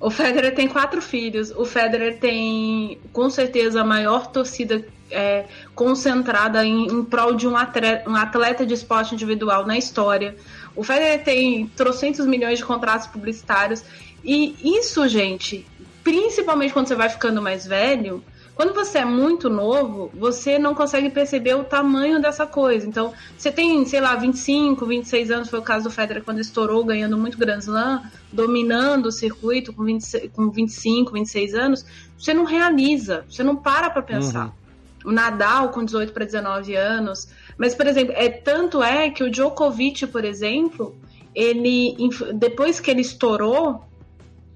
O 0.00 0.10
Federer 0.10 0.54
tem 0.54 0.68
quatro 0.68 1.02
filhos. 1.02 1.50
O 1.50 1.64
Federer 1.64 2.18
tem, 2.18 3.00
com 3.12 3.28
certeza, 3.28 3.80
a 3.82 3.84
maior 3.84 4.28
torcida 4.28 4.84
é, 5.10 5.46
concentrada 5.74 6.64
em, 6.64 6.86
em 6.86 7.04
prol 7.04 7.34
de 7.34 7.46
um 7.46 7.56
atleta, 7.56 8.08
um 8.08 8.16
atleta 8.16 8.66
de 8.66 8.74
esporte 8.74 9.14
individual 9.14 9.66
na 9.66 9.76
história. 9.76 10.36
O 10.74 10.82
Federer 10.82 11.24
tem 11.24 11.66
trocentos 11.68 12.26
milhões 12.26 12.58
de 12.58 12.64
contratos 12.64 13.06
publicitários. 13.06 13.82
E 14.24 14.56
isso, 14.78 15.06
gente, 15.08 15.66
principalmente 16.04 16.72
quando 16.72 16.88
você 16.88 16.94
vai 16.94 17.08
ficando 17.08 17.42
mais 17.42 17.66
velho, 17.66 18.22
quando 18.58 18.74
você 18.74 18.98
é 18.98 19.04
muito 19.04 19.48
novo, 19.48 20.10
você 20.12 20.58
não 20.58 20.74
consegue 20.74 21.10
perceber 21.10 21.54
o 21.54 21.62
tamanho 21.62 22.20
dessa 22.20 22.44
coisa. 22.44 22.84
Então, 22.88 23.12
você 23.36 23.52
tem, 23.52 23.86
sei 23.86 24.00
lá, 24.00 24.16
25, 24.16 24.84
26 24.84 25.30
anos, 25.30 25.48
foi 25.48 25.60
o 25.60 25.62
caso 25.62 25.84
do 25.84 25.92
Federer 25.92 26.24
quando 26.24 26.40
estourou, 26.40 26.84
ganhando 26.84 27.16
muito 27.16 27.38
Grand 27.38 27.60
Slam, 27.60 28.02
dominando 28.32 29.06
o 29.06 29.12
circuito 29.12 29.72
com, 29.72 29.84
20, 29.84 30.30
com 30.30 30.50
25, 30.50 31.12
26 31.12 31.54
anos, 31.54 31.86
você 32.18 32.34
não 32.34 32.44
realiza, 32.44 33.24
você 33.30 33.44
não 33.44 33.54
para 33.54 33.90
pra 33.90 34.02
pensar. 34.02 34.46
Uhum 34.46 34.67
o 35.08 35.12
Nadal 35.12 35.70
com 35.70 35.82
18 35.82 36.12
para 36.12 36.26
19 36.26 36.76
anos. 36.76 37.28
Mas, 37.56 37.74
por 37.74 37.86
exemplo, 37.86 38.12
é 38.14 38.28
tanto 38.28 38.82
é 38.82 39.08
que 39.08 39.24
o 39.24 39.30
Djokovic, 39.30 40.06
por 40.08 40.22
exemplo, 40.22 40.94
ele 41.34 41.96
depois 42.34 42.78
que 42.78 42.90
ele 42.90 43.00
estourou, 43.00 43.82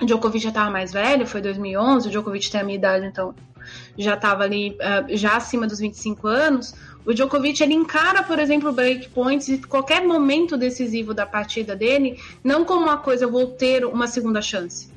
o 0.01 0.05
Djokovic 0.05 0.43
já 0.43 0.51
estava 0.51 0.71
mais 0.71 0.93
velho, 0.93 1.27
foi 1.27 1.41
2011, 1.41 2.07
o 2.07 2.11
Djokovic 2.11 2.51
tem 2.51 2.61
a 2.61 2.65
minha 2.65 2.77
idade, 2.77 3.07
então 3.07 3.35
já 3.97 4.13
estava 4.13 4.43
ali 4.43 4.73
uh, 4.73 5.17
já 5.17 5.37
acima 5.37 5.67
dos 5.67 5.79
25 5.79 6.29
anos. 6.29 6.75
O 7.07 7.15
Djokovic 7.15 7.63
ele 7.63 7.73
encara, 7.73 8.23
por 8.23 8.39
exemplo, 8.39 8.71
breakpoints 8.73 9.49
e 9.49 9.57
qualquer 9.57 10.07
momento 10.07 10.59
decisivo 10.59 11.15
da 11.15 11.25
partida 11.25 11.75
dele, 11.75 12.21
não 12.45 12.63
como 12.63 12.83
uma 12.83 12.99
coisa, 12.99 13.25
eu 13.25 13.31
vou 13.31 13.47
ter 13.47 13.87
uma 13.87 14.07
segunda 14.07 14.43
chance. 14.43 14.93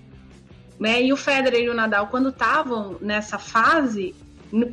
Né? 0.78 1.02
E 1.02 1.14
o 1.14 1.18
Federer 1.18 1.62
e 1.62 1.70
o 1.70 1.74
Nadal, 1.74 2.08
quando 2.08 2.28
estavam 2.28 2.98
nessa 3.00 3.40
fase, 3.40 4.14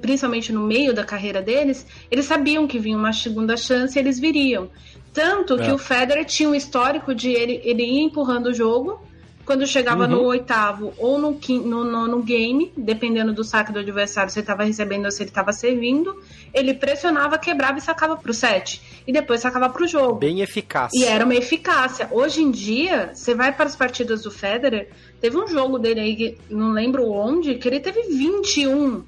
principalmente 0.01 0.53
no 0.53 0.61
meio 0.61 0.95
da 0.95 1.05
carreira 1.05 1.43
deles, 1.43 1.87
eles 2.11 2.25
sabiam 2.25 2.67
que 2.67 2.79
vinha 2.79 2.97
uma 2.97 3.13
segunda 3.13 3.57
chance 3.57 3.99
e 3.99 4.01
eles 4.01 4.19
viriam. 4.19 4.71
Tanto 5.13 5.55
é. 5.55 5.65
que 5.65 5.73
o 5.73 5.79
Federer 5.79 6.25
tinha 6.25 6.49
um 6.49 6.55
histórico 6.55 7.15
de 7.15 7.31
ele, 7.31 7.61
ele 7.65 7.83
ir 7.83 8.01
empurrando 8.01 8.47
o 8.47 8.55
jogo, 8.55 9.01
quando 9.45 9.67
chegava 9.67 10.05
uhum. 10.05 10.11
no 10.11 10.23
oitavo 10.23 10.95
ou 10.97 11.19
no, 11.19 11.39
no, 11.49 11.85
no, 11.85 12.09
no, 12.09 12.23
game, 12.23 12.73
dependendo 12.77 13.33
do 13.33 13.43
saque 13.43 13.73
do 13.73 13.81
adversário, 13.81 14.31
se 14.31 14.39
ele 14.39 14.45
estava 14.45 14.63
recebendo 14.63 15.05
ou 15.05 15.11
se 15.11 15.23
ele 15.23 15.31
estava 15.31 15.53
servindo, 15.53 16.17
ele 16.55 16.75
pressionava, 16.75 17.39
quebrava 17.39 17.79
e 17.79 17.81
sacava 17.81 18.17
para 18.17 18.31
o 18.31 18.35
set. 18.35 18.81
E 19.07 19.13
depois 19.13 19.41
sacava 19.41 19.69
para 19.69 19.83
o 19.83 19.87
jogo. 19.87 20.15
Bem 20.15 20.41
eficaz. 20.41 20.93
E 20.95 21.05
era 21.05 21.25
uma 21.25 21.35
eficácia. 21.35 22.09
Hoje 22.11 22.41
em 22.41 22.51
dia, 22.51 23.11
você 23.13 23.35
vai 23.35 23.53
para 23.53 23.67
as 23.67 23.75
partidas 23.75 24.23
do 24.23 24.31
Federer, 24.31 24.91
teve 25.21 25.37
um 25.37 25.49
jogo 25.49 25.79
dele 25.79 26.01
aí, 26.01 26.39
não 26.49 26.73
lembro 26.73 27.11
onde, 27.11 27.57
que 27.57 27.69
ele 27.69 27.81
teve 27.81 28.03
21 28.03 29.05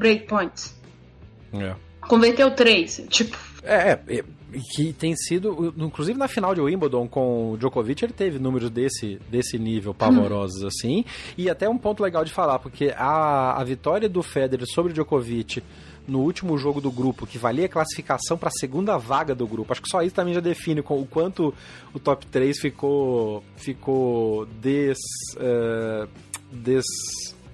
breakpoints. 0.00 0.74
É. 1.52 1.74
Converteu 2.00 2.50
três. 2.52 3.04
Tipo. 3.08 3.36
É, 3.62 3.98
é, 4.08 4.24
que 4.74 4.92
tem 4.92 5.14
sido. 5.14 5.72
Inclusive 5.76 6.18
na 6.18 6.26
final 6.26 6.54
de 6.54 6.60
Wimbledon 6.60 7.06
com 7.06 7.52
o 7.52 7.58
Djokovic, 7.58 8.04
ele 8.04 8.12
teve 8.12 8.38
números 8.38 8.70
desse, 8.70 9.20
desse 9.30 9.58
nível 9.58 9.94
pavorosos 9.94 10.62
hum. 10.62 10.66
assim. 10.66 11.04
E 11.36 11.50
até 11.50 11.68
um 11.68 11.78
ponto 11.78 12.02
legal 12.02 12.24
de 12.24 12.32
falar, 12.32 12.58
porque 12.58 12.92
a, 12.96 13.60
a 13.60 13.64
vitória 13.64 14.08
do 14.08 14.22
Federer 14.22 14.66
sobre 14.66 14.90
o 14.90 14.94
Djokovic 14.94 15.62
no 16.08 16.20
último 16.20 16.58
jogo 16.58 16.80
do 16.80 16.90
grupo, 16.90 17.26
que 17.26 17.38
valia 17.38 17.66
a 17.66 17.68
classificação 17.68 18.36
para 18.36 18.48
a 18.48 18.58
segunda 18.58 18.96
vaga 18.96 19.34
do 19.34 19.46
grupo. 19.46 19.70
Acho 19.70 19.82
que 19.82 19.88
só 19.88 20.02
isso 20.02 20.14
também 20.14 20.34
já 20.34 20.40
define 20.40 20.80
o 20.80 21.06
quanto 21.06 21.54
o 21.94 21.98
top 22.00 22.26
3 22.26 22.58
ficou 22.58 23.44
ficou 23.56 24.46
des, 24.46 24.98
uh, 25.36 26.08
des 26.50 26.84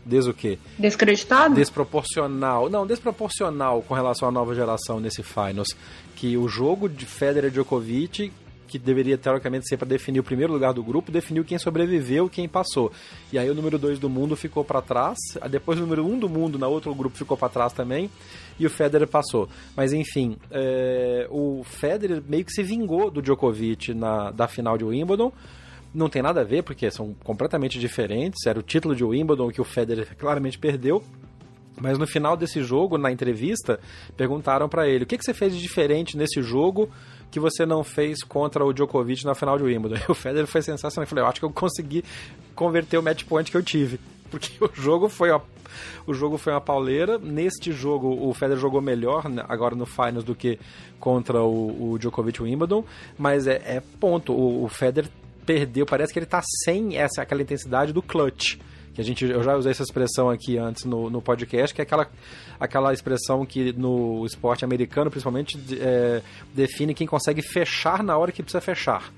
Des 0.06 0.28
o 0.28 0.32
quê? 0.32 0.56
Descreditado? 0.78 1.56
Desproporcional. 1.56 2.70
Não, 2.70 2.86
desproporcional 2.86 3.82
com 3.82 3.92
relação 3.92 4.28
à 4.28 4.32
nova 4.32 4.54
geração 4.54 5.00
nesse 5.00 5.22
Finals. 5.22 5.76
Que 6.14 6.36
o 6.36 6.46
jogo 6.46 6.88
de 6.88 7.04
Federer 7.04 7.50
e 7.50 7.52
Djokovic 7.52 8.32
que 8.66 8.78
deveria 8.78 9.16
teoricamente 9.16 9.68
ser 9.68 9.76
para 9.76 9.88
definir 9.88 10.20
o 10.20 10.25
primeiro 10.25 10.52
lugar 10.52 10.72
do 10.75 10.82
grupo, 10.82 11.12
definiu 11.12 11.44
quem 11.44 11.58
sobreviveu, 11.58 12.28
quem 12.28 12.48
passou. 12.48 12.92
E 13.32 13.38
aí 13.38 13.48
o 13.48 13.54
número 13.54 13.78
2 13.78 13.98
do 13.98 14.10
mundo 14.10 14.36
ficou 14.36 14.64
para 14.64 14.82
trás, 14.82 15.16
depois 15.48 15.78
o 15.78 15.82
número 15.82 16.04
1 16.04 16.12
um 16.12 16.18
do 16.18 16.28
mundo 16.28 16.58
na 16.58 16.66
outro 16.66 16.94
grupo 16.94 17.16
ficou 17.16 17.36
para 17.36 17.48
trás 17.48 17.72
também, 17.72 18.10
e 18.58 18.66
o 18.66 18.70
Federer 18.70 19.08
passou. 19.08 19.48
Mas 19.76 19.92
enfim, 19.92 20.36
é, 20.50 21.26
o 21.30 21.62
Federer 21.64 22.22
meio 22.26 22.44
que 22.44 22.52
se 22.52 22.62
vingou 22.62 23.10
do 23.10 23.22
Djokovic 23.22 23.94
na, 23.94 24.30
da 24.30 24.48
final 24.48 24.76
de 24.76 24.84
Wimbledon. 24.84 25.32
Não 25.96 26.10
tem 26.10 26.20
nada 26.20 26.42
a 26.42 26.44
ver, 26.44 26.62
porque 26.62 26.90
são 26.90 27.14
completamente 27.24 27.78
diferentes. 27.80 28.44
Era 28.44 28.58
o 28.58 28.62
título 28.62 28.94
de 28.94 29.02
Wimbledon 29.02 29.48
que 29.48 29.62
o 29.62 29.64
Federer 29.64 30.14
claramente 30.14 30.58
perdeu. 30.58 31.02
Mas 31.80 31.96
no 31.96 32.06
final 32.06 32.36
desse 32.36 32.62
jogo, 32.62 32.98
na 32.98 33.10
entrevista, 33.10 33.80
perguntaram 34.14 34.68
para 34.68 34.86
ele: 34.86 35.04
o 35.04 35.06
que, 35.06 35.16
que 35.16 35.24
você 35.24 35.32
fez 35.32 35.54
de 35.54 35.62
diferente 35.62 36.14
nesse 36.14 36.42
jogo 36.42 36.90
que 37.30 37.40
você 37.40 37.64
não 37.64 37.82
fez 37.82 38.22
contra 38.22 38.62
o 38.62 38.74
Djokovic 38.74 39.24
na 39.24 39.34
final 39.34 39.56
de 39.56 39.64
Wimbledon? 39.64 39.96
E 40.06 40.12
o 40.12 40.14
Federer 40.14 40.46
foi 40.46 40.60
sensacional. 40.60 41.04
Eu 41.04 41.08
falei: 41.08 41.24
eu 41.24 41.28
acho 41.28 41.40
que 41.40 41.46
eu 41.46 41.50
consegui 41.50 42.04
converter 42.54 42.98
o 42.98 43.02
match 43.02 43.24
point 43.24 43.50
que 43.50 43.56
eu 43.56 43.62
tive. 43.62 43.98
Porque 44.30 44.62
o 44.62 44.70
jogo 44.74 45.08
foi 45.08 45.30
uma, 45.30 45.42
o 46.06 46.12
jogo 46.12 46.36
foi 46.36 46.52
uma 46.52 46.60
pauleira. 46.60 47.16
Neste 47.16 47.72
jogo, 47.72 48.28
o 48.28 48.34
Federer 48.34 48.60
jogou 48.60 48.82
melhor, 48.82 49.30
né, 49.30 49.42
agora 49.48 49.74
no 49.74 49.86
Finals, 49.86 50.24
do 50.24 50.34
que 50.34 50.58
contra 51.00 51.42
o, 51.42 51.92
o 51.92 51.98
Djokovic 51.98 52.42
Wimbledon. 52.42 52.84
Mas 53.16 53.46
é, 53.46 53.62
é 53.64 53.82
ponto. 53.98 54.34
O, 54.34 54.64
o 54.64 54.68
Federer 54.68 55.10
perdeu. 55.46 55.86
Parece 55.86 56.12
que 56.12 56.18
ele 56.18 56.26
tá 56.26 56.42
sem 56.64 56.96
essa 56.96 57.22
aquela 57.22 57.40
intensidade 57.40 57.92
do 57.92 58.02
clutch 58.02 58.58
que 58.96 59.00
a 59.02 59.04
gente 59.04 59.26
eu 59.26 59.42
já 59.42 59.54
usei 59.54 59.72
essa 59.72 59.82
expressão 59.82 60.30
aqui 60.30 60.56
antes 60.56 60.86
no, 60.86 61.10
no 61.10 61.20
podcast, 61.20 61.74
que 61.74 61.82
é 61.82 61.84
aquela, 61.84 62.10
aquela 62.58 62.94
expressão 62.94 63.44
que 63.44 63.70
no 63.74 64.24
esporte 64.24 64.64
americano, 64.64 65.10
principalmente, 65.10 65.58
é, 65.78 66.22
define 66.54 66.94
quem 66.94 67.06
consegue 67.06 67.42
fechar 67.42 68.02
na 68.02 68.16
hora 68.16 68.32
que 68.32 68.42
precisa 68.42 68.60
fechar. 68.62 69.12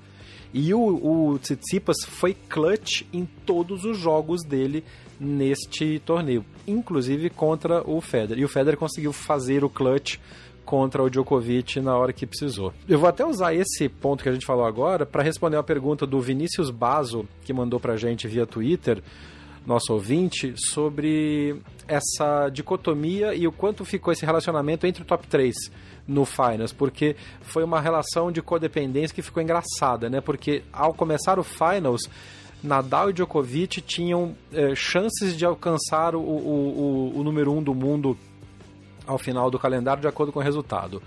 E 0.53 0.73
o, 0.73 0.81
o 0.81 1.39
Tsitsipas 1.39 1.95
foi 2.05 2.33
clutch 2.33 3.03
em 3.13 3.25
todos 3.45 3.85
os 3.85 3.97
jogos 3.97 4.43
dele 4.43 4.83
neste 5.17 5.99
torneio, 5.99 6.43
inclusive 6.67 7.29
contra 7.29 7.81
o 7.89 8.01
Federer. 8.01 8.39
E 8.39 8.45
o 8.45 8.49
Federer 8.49 8.77
conseguiu 8.77 9.13
fazer 9.13 9.63
o 9.63 9.69
clutch 9.69 10.17
contra 10.69 11.01
o 11.01 11.09
Djokovic 11.09 11.79
na 11.79 11.97
hora 11.97 12.13
que 12.13 12.27
precisou. 12.27 12.71
Eu 12.87 12.99
vou 12.99 13.09
até 13.09 13.25
usar 13.25 13.55
esse 13.55 13.89
ponto 13.89 14.21
que 14.21 14.29
a 14.29 14.31
gente 14.31 14.45
falou 14.45 14.63
agora 14.63 15.03
para 15.03 15.23
responder 15.23 15.57
uma 15.57 15.63
pergunta 15.63 16.05
do 16.05 16.21
Vinícius 16.21 16.69
Baso, 16.69 17.27
que 17.43 17.51
mandou 17.51 17.79
pra 17.79 17.97
gente 17.97 18.27
via 18.27 18.45
Twitter, 18.45 19.01
nosso 19.65 19.91
ouvinte, 19.91 20.53
sobre 20.55 21.59
essa 21.87 22.49
dicotomia 22.49 23.33
e 23.33 23.47
o 23.47 23.51
quanto 23.51 23.83
ficou 23.83 24.13
esse 24.13 24.23
relacionamento 24.23 24.85
entre 24.85 25.01
o 25.01 25.05
top 25.07 25.25
3 25.25 25.55
no 26.07 26.23
Finals, 26.23 26.71
porque 26.71 27.15
foi 27.41 27.63
uma 27.63 27.81
relação 27.81 28.31
de 28.31 28.39
codependência 28.39 29.15
que 29.15 29.23
ficou 29.23 29.41
engraçada, 29.41 30.07
né? 30.07 30.21
Porque 30.21 30.61
ao 30.71 30.93
começar 30.93 31.39
o 31.39 31.43
Finals, 31.43 32.07
Nadal 32.61 33.09
e 33.09 33.13
Djokovic 33.13 33.81
tinham 33.81 34.35
é, 34.53 34.75
chances 34.75 35.35
de 35.35 35.45
alcançar 35.45 36.13
o, 36.13 36.19
o, 36.19 37.11
o, 37.15 37.19
o 37.21 37.23
número 37.23 37.53
1 37.53 37.57
um 37.57 37.63
do 37.63 37.73
mundo 37.73 38.15
ao 39.09 39.17
final 39.17 39.49
do 39.49 39.57
calendário 39.57 40.01
de 40.01 40.07
acordo 40.07 40.31
com 40.31 40.39
o 40.39 40.43
resultado. 40.43 41.01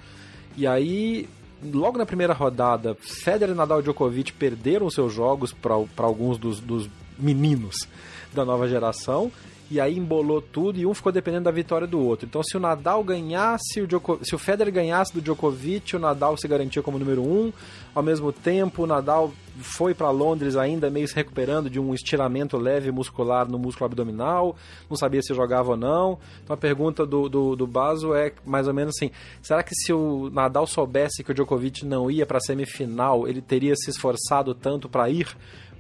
E 0.56 0.66
aí 0.66 1.28
logo 1.72 1.96
na 1.96 2.04
primeira 2.04 2.32
rodada, 2.32 2.96
Federer, 3.00 3.54
Nadal 3.54 3.80
e 3.80 3.82
Djokovic 3.82 4.32
perderam 4.32 4.90
seus 4.90 5.12
jogos 5.12 5.52
para 5.52 5.74
alguns 6.04 6.36
dos, 6.36 6.58
dos, 6.58 6.90
meninos 7.18 7.88
da 8.32 8.44
nova 8.44 8.68
geração. 8.68 9.30
E 9.72 9.80
aí 9.80 9.96
embolou 9.96 10.42
tudo 10.42 10.78
e 10.78 10.84
um 10.84 10.92
ficou 10.92 11.10
dependendo 11.10 11.44
da 11.44 11.50
vitória 11.50 11.86
do 11.86 11.98
outro. 11.98 12.26
Então, 12.26 12.42
se 12.42 12.54
o 12.58 12.60
Nadal 12.60 13.02
ganhasse, 13.02 13.80
o 13.80 13.86
Djokovic, 13.86 14.28
se 14.28 14.34
o 14.34 14.38
Federer 14.38 14.70
ganhasse 14.70 15.14
do 15.14 15.22
Djokovic, 15.22 15.96
o 15.96 15.98
Nadal 15.98 16.36
se 16.36 16.46
garantia 16.46 16.82
como 16.82 16.98
número 16.98 17.22
um. 17.22 17.50
Ao 17.94 18.02
mesmo 18.02 18.30
tempo, 18.32 18.82
o 18.82 18.86
Nadal 18.86 19.32
foi 19.56 19.94
para 19.94 20.10
Londres 20.10 20.56
ainda 20.56 20.90
meio 20.90 21.08
se 21.08 21.14
recuperando 21.14 21.70
de 21.70 21.80
um 21.80 21.94
estiramento 21.94 22.58
leve 22.58 22.90
muscular 22.90 23.50
no 23.50 23.58
músculo 23.58 23.86
abdominal, 23.86 24.56
não 24.90 24.96
sabia 24.96 25.22
se 25.22 25.32
jogava 25.32 25.70
ou 25.70 25.76
não. 25.76 26.18
Então 26.44 26.52
a 26.52 26.56
pergunta 26.56 27.06
do, 27.06 27.26
do, 27.28 27.56
do 27.56 27.66
Baso 27.66 28.14
é 28.14 28.30
mais 28.44 28.68
ou 28.68 28.74
menos 28.74 28.94
assim: 28.94 29.10
será 29.40 29.62
que 29.62 29.74
se 29.74 29.90
o 29.90 30.28
Nadal 30.30 30.66
soubesse 30.66 31.24
que 31.24 31.30
o 31.30 31.34
Djokovic 31.34 31.86
não 31.86 32.10
ia 32.10 32.26
para 32.26 32.36
a 32.36 32.42
semifinal, 32.42 33.26
ele 33.26 33.40
teria 33.40 33.74
se 33.74 33.88
esforçado 33.88 34.54
tanto 34.54 34.86
para 34.86 35.08
ir? 35.08 35.34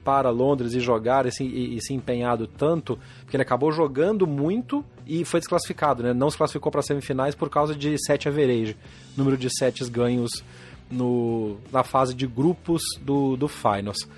Para 0.04 0.30
Londres 0.30 0.74
e 0.74 0.80
jogar 0.80 1.26
e 1.26 1.32
se, 1.32 1.44
e, 1.44 1.76
e 1.76 1.80
se 1.82 1.94
empenhado 1.94 2.46
tanto, 2.46 2.98
porque 3.20 3.36
ele 3.36 3.42
acabou 3.42 3.72
jogando 3.72 4.26
muito 4.26 4.84
e 5.06 5.24
foi 5.24 5.40
desclassificado, 5.40 6.02
né? 6.02 6.12
Não 6.12 6.30
se 6.30 6.36
classificou 6.36 6.70
para 6.70 6.82
semifinais 6.82 7.34
por 7.34 7.48
causa 7.48 7.74
de 7.74 7.96
sete 8.04 8.28
average, 8.28 8.76
número 9.16 9.36
de 9.36 9.48
sets 9.50 9.88
ganhos 9.88 10.42
no, 10.90 11.56
na 11.72 11.82
fase 11.82 12.14
de 12.14 12.26
grupos 12.26 12.82
do, 13.00 13.36
do 13.36 13.48
Finals. 13.48 14.08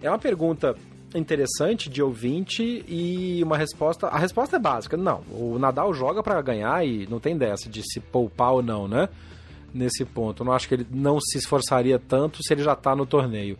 É 0.00 0.08
uma 0.08 0.18
pergunta 0.18 0.74
interessante 1.14 1.90
de 1.90 2.02
ouvinte 2.02 2.84
e 2.88 3.42
uma 3.42 3.56
resposta. 3.56 4.06
A 4.06 4.18
resposta 4.18 4.56
é 4.56 4.58
básica: 4.58 4.96
não. 4.96 5.22
O 5.30 5.58
Nadal 5.58 5.92
joga 5.92 6.22
para 6.22 6.40
ganhar 6.40 6.86
e 6.86 7.06
não 7.08 7.18
tem 7.18 7.36
dessa 7.36 7.68
de 7.68 7.82
se 7.82 8.00
poupar 8.00 8.52
ou 8.52 8.62
não, 8.62 8.86
né? 8.86 9.08
Nesse 9.72 10.04
ponto. 10.04 10.42
Eu 10.42 10.46
não 10.46 10.52
acho 10.52 10.68
que 10.68 10.74
ele 10.74 10.86
não 10.90 11.20
se 11.20 11.38
esforçaria 11.38 11.98
tanto 11.98 12.42
se 12.42 12.52
ele 12.52 12.62
já 12.62 12.72
está 12.72 12.94
no 12.94 13.06
torneio 13.06 13.56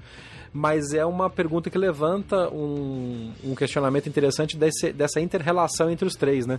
mas 0.52 0.92
é 0.92 1.04
uma 1.04 1.30
pergunta 1.30 1.70
que 1.70 1.78
levanta 1.78 2.48
um, 2.48 3.32
um 3.44 3.54
questionamento 3.54 4.08
interessante 4.08 4.56
desse, 4.56 4.92
dessa 4.92 5.20
inter-relação 5.20 5.90
entre 5.90 6.06
os 6.06 6.14
três, 6.14 6.46
né? 6.46 6.58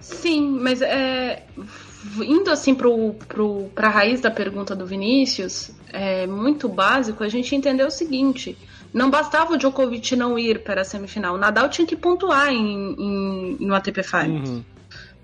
Sim, 0.00 0.58
mas 0.60 0.82
é, 0.82 1.44
indo 2.20 2.50
assim 2.50 2.74
pro, 2.74 3.14
pro, 3.28 3.70
pra 3.74 3.88
raiz 3.88 4.20
da 4.20 4.30
pergunta 4.30 4.74
do 4.74 4.86
Vinícius, 4.86 5.70
é 5.92 6.26
muito 6.26 6.68
básico 6.68 7.22
a 7.22 7.28
gente 7.28 7.54
entender 7.54 7.84
o 7.84 7.90
seguinte: 7.90 8.56
não 8.92 9.10
bastava 9.10 9.52
o 9.52 9.56
Djokovic 9.56 10.16
não 10.16 10.38
ir 10.38 10.62
para 10.64 10.80
a 10.80 10.84
semifinal, 10.84 11.34
o 11.34 11.38
Nadal 11.38 11.68
tinha 11.68 11.86
que 11.86 11.94
pontuar 11.94 12.48
em, 12.48 12.94
em 12.98 13.56
no 13.60 13.74
ATP 13.74 14.02
Finals. 14.02 14.48
Uhum. 14.48 14.64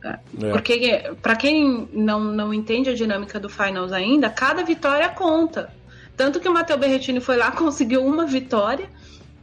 É. 0.05 0.51
Porque, 0.53 1.11
para 1.21 1.35
quem 1.35 1.89
não, 1.93 2.21
não 2.21 2.55
entende 2.55 2.89
a 2.89 2.95
dinâmica 2.95 3.41
do 3.41 3.49
Finals 3.49 3.93
ainda, 3.93 4.31
cada 4.31 4.63
vitória 4.63 5.09
conta. 5.09 5.73
Tanto 6.19 6.41
que 6.41 6.49
o 6.49 6.53
Matteo 6.53 6.77
Berrettini 6.77 7.21
foi 7.21 7.37
lá, 7.37 7.53
conseguiu 7.53 8.05
uma 8.05 8.27
vitória, 8.27 8.91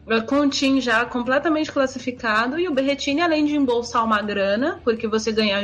eh, 0.08 0.20
com 0.20 0.42
o 0.42 0.50
time 0.50 0.82
já 0.82 1.06
completamente 1.06 1.72
classificado, 1.72 2.60
e 2.60 2.68
o 2.68 2.74
Berrettini, 2.74 3.22
além 3.22 3.46
de 3.46 3.56
embolsar 3.56 4.04
uma 4.04 4.22
grana, 4.22 4.82
porque 4.84 5.08
você 5.08 5.32
ganha 5.32 5.64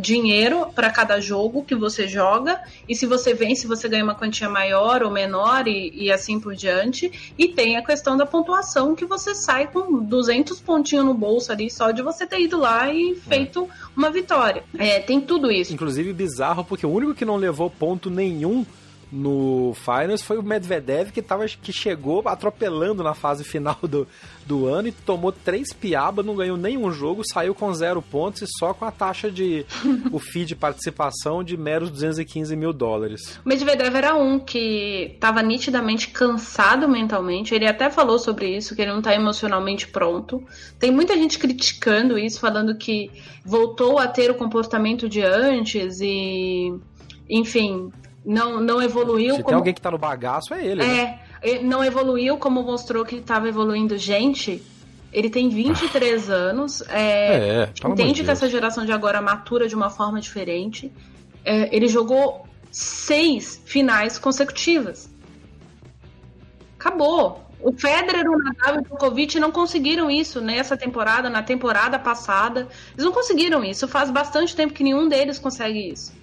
dinheiro 0.00 0.68
para 0.74 0.88
cada 0.88 1.20
jogo 1.20 1.64
que 1.64 1.74
você 1.74 2.08
joga, 2.08 2.58
e 2.88 2.94
se 2.94 3.04
você 3.04 3.34
vence, 3.34 3.66
você 3.66 3.88
ganha 3.90 4.04
uma 4.04 4.14
quantia 4.14 4.48
maior 4.48 5.02
ou 5.02 5.10
menor, 5.10 5.68
e, 5.68 5.92
e 5.94 6.10
assim 6.10 6.40
por 6.40 6.54
diante. 6.54 7.34
E 7.36 7.48
tem 7.48 7.76
a 7.76 7.84
questão 7.84 8.16
da 8.16 8.24
pontuação, 8.24 8.94
que 8.94 9.04
você 9.04 9.34
sai 9.34 9.66
com 9.66 10.02
200 10.02 10.60
pontinhos 10.60 11.04
no 11.04 11.12
bolso 11.12 11.52
ali, 11.52 11.68
só 11.70 11.90
de 11.90 12.00
você 12.00 12.26
ter 12.26 12.40
ido 12.40 12.56
lá 12.56 12.90
e 12.90 13.16
feito 13.16 13.68
é. 13.70 13.86
uma 13.94 14.10
vitória. 14.10 14.64
É, 14.78 14.98
tem 14.98 15.20
tudo 15.20 15.50
isso. 15.50 15.74
Inclusive 15.74 16.10
bizarro, 16.14 16.64
porque 16.64 16.86
o 16.86 16.90
único 16.90 17.14
que 17.14 17.26
não 17.26 17.36
levou 17.36 17.68
ponto 17.68 18.08
nenhum 18.08 18.64
no 19.12 19.74
Finals 19.74 20.22
foi 20.22 20.38
o 20.38 20.42
Medvedev 20.42 21.10
que, 21.12 21.20
tava, 21.20 21.44
que 21.46 21.70
chegou 21.70 22.22
atropelando 22.26 23.02
na 23.02 23.12
fase 23.12 23.44
final 23.44 23.78
do, 23.82 24.08
do 24.46 24.66
ano 24.66 24.88
e 24.88 24.92
tomou 24.92 25.30
três 25.30 25.70
piabas, 25.74 26.24
não 26.24 26.34
ganhou 26.34 26.56
nenhum 26.56 26.90
jogo, 26.90 27.22
saiu 27.22 27.54
com 27.54 27.74
zero 27.74 28.00
pontos 28.00 28.40
e 28.40 28.46
só 28.58 28.72
com 28.72 28.86
a 28.86 28.90
taxa 28.90 29.30
de 29.30 29.66
o 30.10 30.18
fee 30.18 30.46
de 30.46 30.56
participação 30.56 31.44
de 31.44 31.58
meros 31.58 31.90
215 31.90 32.56
mil 32.56 32.72
dólares. 32.72 33.38
O 33.44 33.48
Medvedev 33.48 33.94
era 33.94 34.14
um 34.14 34.38
que 34.38 35.12
estava 35.14 35.42
nitidamente 35.42 36.08
cansado 36.08 36.88
mentalmente, 36.88 37.54
ele 37.54 37.66
até 37.66 37.90
falou 37.90 38.18
sobre 38.18 38.56
isso, 38.56 38.74
que 38.74 38.80
ele 38.80 38.92
não 38.92 39.00
está 39.00 39.14
emocionalmente 39.14 39.88
pronto. 39.88 40.42
Tem 40.78 40.90
muita 40.90 41.14
gente 41.14 41.38
criticando 41.38 42.18
isso, 42.18 42.40
falando 42.40 42.78
que 42.78 43.10
voltou 43.44 43.98
a 43.98 44.08
ter 44.08 44.30
o 44.30 44.34
comportamento 44.34 45.06
de 45.06 45.20
antes 45.20 46.00
e 46.00 46.74
enfim, 47.28 47.90
não, 48.24 48.60
não 48.60 48.80
evoluiu. 48.80 49.34
Se 49.34 49.42
como... 49.42 49.48
tem 49.48 49.54
alguém 49.54 49.74
que 49.74 49.80
tá 49.80 49.90
no 49.90 49.98
bagaço, 49.98 50.54
é 50.54 50.64
ele. 50.64 50.82
É, 50.82 50.86
né? 50.86 51.18
não 51.62 51.84
evoluiu 51.84 52.38
como 52.38 52.62
mostrou 52.62 53.04
que 53.04 53.16
estava 53.16 53.48
evoluindo 53.48 53.96
gente. 53.98 54.62
Ele 55.12 55.28
tem 55.28 55.48
23 55.48 56.30
ah. 56.30 56.34
anos. 56.34 56.82
É, 56.88 57.68
é 57.84 57.88
entende 57.88 58.22
que 58.24 58.30
essa 58.30 58.48
geração 58.48 58.84
de 58.84 58.92
agora 58.92 59.20
matura 59.20 59.68
de 59.68 59.74
uma 59.74 59.90
forma 59.90 60.20
diferente. 60.20 60.92
É, 61.44 61.74
ele 61.74 61.88
jogou 61.88 62.46
seis 62.70 63.60
finais 63.64 64.18
consecutivas. 64.18 65.10
Acabou. 66.78 67.42
O 67.60 67.72
Federer, 67.72 68.28
o 68.28 68.36
Nadal 68.38 68.76
e 68.76 68.78
o 68.78 68.82
Djokovic 68.82 69.38
não 69.38 69.52
conseguiram 69.52 70.10
isso 70.10 70.40
nessa 70.40 70.76
temporada, 70.76 71.30
na 71.30 71.42
temporada 71.44 71.96
passada. 71.96 72.66
Eles 72.92 73.04
não 73.04 73.12
conseguiram 73.12 73.64
isso. 73.64 73.86
Faz 73.86 74.10
bastante 74.10 74.56
tempo 74.56 74.74
que 74.74 74.82
nenhum 74.82 75.08
deles 75.08 75.38
consegue 75.38 75.90
isso 75.92 76.21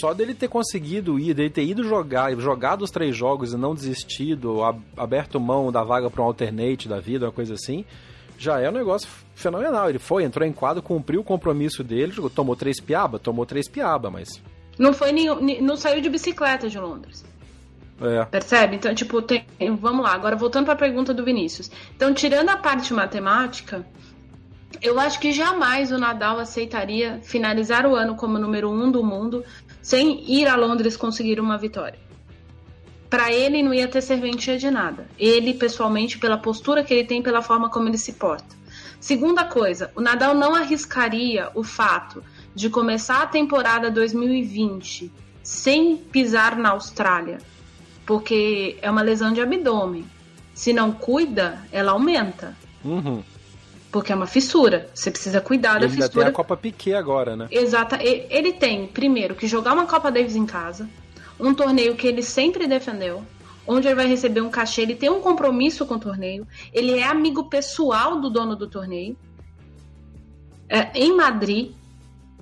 só 0.00 0.12
dele 0.14 0.34
ter 0.34 0.48
conseguido 0.48 1.18
ir, 1.18 1.34
dele 1.34 1.50
ter 1.50 1.64
ido 1.64 1.82
jogar, 1.84 2.34
jogado 2.36 2.82
os 2.82 2.90
três 2.90 3.16
jogos 3.16 3.52
e 3.52 3.56
não 3.56 3.74
desistido, 3.74 4.58
aberto 4.96 5.40
mão 5.40 5.72
da 5.72 5.82
vaga 5.82 6.10
para 6.10 6.22
um 6.22 6.26
alternate 6.26 6.88
da 6.88 7.00
vida, 7.00 7.26
uma 7.26 7.32
coisa 7.32 7.54
assim, 7.54 7.84
já 8.38 8.60
é 8.60 8.68
um 8.68 8.72
negócio 8.72 9.08
fenomenal. 9.34 9.88
Ele 9.88 9.98
foi, 9.98 10.24
entrou 10.24 10.46
em 10.46 10.52
quadro, 10.52 10.82
cumpriu 10.82 11.20
o 11.20 11.24
compromisso 11.24 11.82
dele, 11.82 12.12
tomou 12.34 12.54
três 12.54 12.80
piaba, 12.80 13.18
tomou 13.18 13.44
três 13.44 13.68
piaba, 13.68 14.10
mas. 14.10 14.28
Não 14.78 14.92
foi 14.92 15.10
nenhum, 15.12 15.40
não 15.60 15.76
saiu 15.76 16.00
de 16.00 16.08
bicicleta 16.08 16.68
de 16.68 16.78
Londres. 16.78 17.24
É. 18.00 18.24
Percebe? 18.26 18.76
Então, 18.76 18.94
tipo, 18.94 19.20
tem- 19.20 19.44
vamos 19.80 20.04
lá, 20.04 20.12
agora 20.12 20.36
voltando 20.36 20.66
para 20.66 20.74
a 20.74 20.78
pergunta 20.78 21.12
do 21.12 21.24
Vinícius. 21.24 21.68
Então, 21.96 22.14
tirando 22.14 22.48
a 22.50 22.56
parte 22.56 22.94
matemática, 22.94 23.84
eu 24.80 25.00
acho 25.00 25.18
que 25.18 25.32
jamais 25.32 25.90
o 25.90 25.98
Nadal 25.98 26.38
aceitaria 26.38 27.18
finalizar 27.22 27.86
o 27.86 27.96
ano 27.96 28.14
como 28.14 28.38
número 28.38 28.70
um 28.70 28.88
do 28.90 29.02
mundo 29.02 29.44
sem 29.82 30.24
ir 30.30 30.46
a 30.46 30.56
Londres 30.56 30.96
conseguir 30.96 31.40
uma 31.40 31.58
vitória. 31.58 31.98
Para 33.08 33.32
ele 33.32 33.62
não 33.62 33.72
ia 33.72 33.88
ter 33.88 34.02
serventia 34.02 34.58
de 34.58 34.70
nada. 34.70 35.08
Ele, 35.18 35.54
pessoalmente, 35.54 36.18
pela 36.18 36.36
postura 36.36 36.84
que 36.84 36.92
ele 36.92 37.06
tem, 37.06 37.22
pela 37.22 37.40
forma 37.40 37.70
como 37.70 37.88
ele 37.88 37.96
se 37.96 38.12
porta. 38.12 38.56
Segunda 39.00 39.44
coisa, 39.44 39.90
o 39.96 40.00
Nadal 40.00 40.34
não 40.34 40.54
arriscaria 40.54 41.50
o 41.54 41.62
fato 41.62 42.22
de 42.54 42.68
começar 42.68 43.22
a 43.22 43.26
temporada 43.26 43.90
2020 43.90 45.10
sem 45.42 45.96
pisar 45.96 46.58
na 46.58 46.70
Austrália, 46.70 47.38
porque 48.04 48.76
é 48.82 48.90
uma 48.90 49.00
lesão 49.00 49.32
de 49.32 49.40
abdômen. 49.40 50.04
Se 50.52 50.72
não 50.72 50.92
cuida, 50.92 51.64
ela 51.72 51.92
aumenta, 51.92 52.56
Uhum. 52.84 53.22
Porque 53.90 54.12
é 54.12 54.14
uma 54.14 54.26
fissura. 54.26 54.88
Você 54.94 55.10
precisa 55.10 55.40
cuidar 55.40 55.74
da 55.74 55.86
Ele 55.86 55.94
ainda 55.94 55.96
tem 55.96 56.08
fissura. 56.08 56.28
a 56.28 56.32
Copa 56.32 56.56
Piquet 56.56 56.94
agora, 56.94 57.36
né? 57.36 57.48
Exata. 57.50 57.98
Ele 58.02 58.52
tem, 58.52 58.86
primeiro, 58.86 59.34
que 59.34 59.46
jogar 59.46 59.72
uma 59.72 59.86
Copa 59.86 60.10
Davis 60.10 60.36
em 60.36 60.46
casa, 60.46 60.88
um 61.38 61.54
torneio 61.54 61.94
que 61.94 62.06
ele 62.06 62.22
sempre 62.22 62.66
defendeu, 62.66 63.24
onde 63.66 63.86
ele 63.86 63.94
vai 63.94 64.06
receber 64.06 64.40
um 64.40 64.50
cachê, 64.50 64.82
ele 64.82 64.94
tem 64.94 65.10
um 65.10 65.20
compromisso 65.20 65.84
com 65.86 65.94
o 65.94 65.98
torneio, 65.98 66.46
ele 66.72 66.98
é 66.98 67.04
amigo 67.04 67.48
pessoal 67.48 68.20
do 68.20 68.30
dono 68.30 68.56
do 68.56 68.66
torneio, 68.66 69.16
é, 70.68 70.90
em 70.94 71.14
Madrid. 71.16 71.72